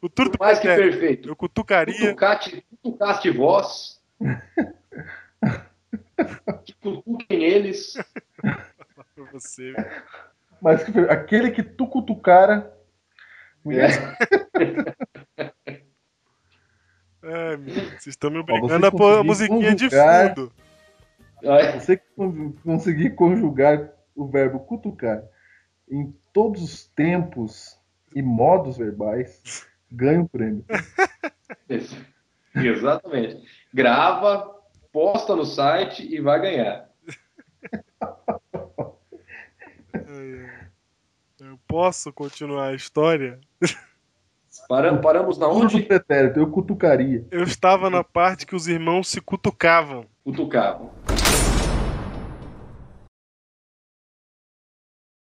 Futuro 0.00 0.30
do 0.30 0.38
Mais 0.38 0.58
que 0.58 0.66
perfeito. 0.66 1.28
Eu 1.28 1.36
cutucaria. 1.36 1.94
Cutucate, 1.94 2.64
cutucaste 2.82 3.30
vós. 3.30 4.00
que 6.64 6.74
cutuquem 6.80 7.44
eles. 7.44 7.94
pra 8.40 9.24
você. 9.32 9.74
Mas 10.60 10.84
que- 10.84 10.98
aquele 11.00 11.50
que 11.50 11.62
tu 11.62 11.86
cutucara. 11.86 12.72
mulher, 13.64 14.16
É, 15.36 15.52
meu, 17.22 17.74
vocês 17.90 18.06
estão 18.06 18.30
me 18.30 18.38
obrigando 18.38 18.86
a 18.86 18.90
pôr 18.90 19.18
a 19.18 19.24
musiquinha 19.24 19.74
de 19.74 19.88
conjugar. 19.88 20.34
fundo. 20.34 20.52
Você 21.74 22.02
conseguir 22.64 23.10
conjugar 23.10 23.90
o 24.14 24.26
verbo 24.26 24.60
cutucar 24.60 25.22
em 25.90 26.14
todos 26.32 26.62
os 26.62 26.86
tempos 26.88 27.78
e 28.14 28.22
modos 28.22 28.78
verbais, 28.78 29.66
ganha 29.90 30.20
um 30.20 30.26
prêmio. 30.26 30.64
Exatamente. 32.54 33.44
Grava, 33.72 34.60
posta 34.92 35.34
no 35.34 35.44
site 35.44 36.02
e 36.02 36.20
vai 36.20 36.40
ganhar. 36.40 36.88
Eu 41.40 41.58
posso 41.66 42.12
continuar 42.12 42.68
a 42.68 42.74
história? 42.74 43.40
Paramos, 44.68 45.00
paramos 45.00 45.38
na 45.38 45.48
onde? 45.48 45.82
pretérito, 45.82 46.38
eu 46.38 46.46
cutucaria. 46.48 47.24
Eu 47.30 47.42
estava 47.44 47.88
na 47.88 48.02
parte 48.02 48.46
que 48.46 48.56
os 48.56 48.66
irmãos 48.66 49.08
se 49.08 49.20
cutucavam. 49.20 50.06
Cutucavam. 50.24 50.90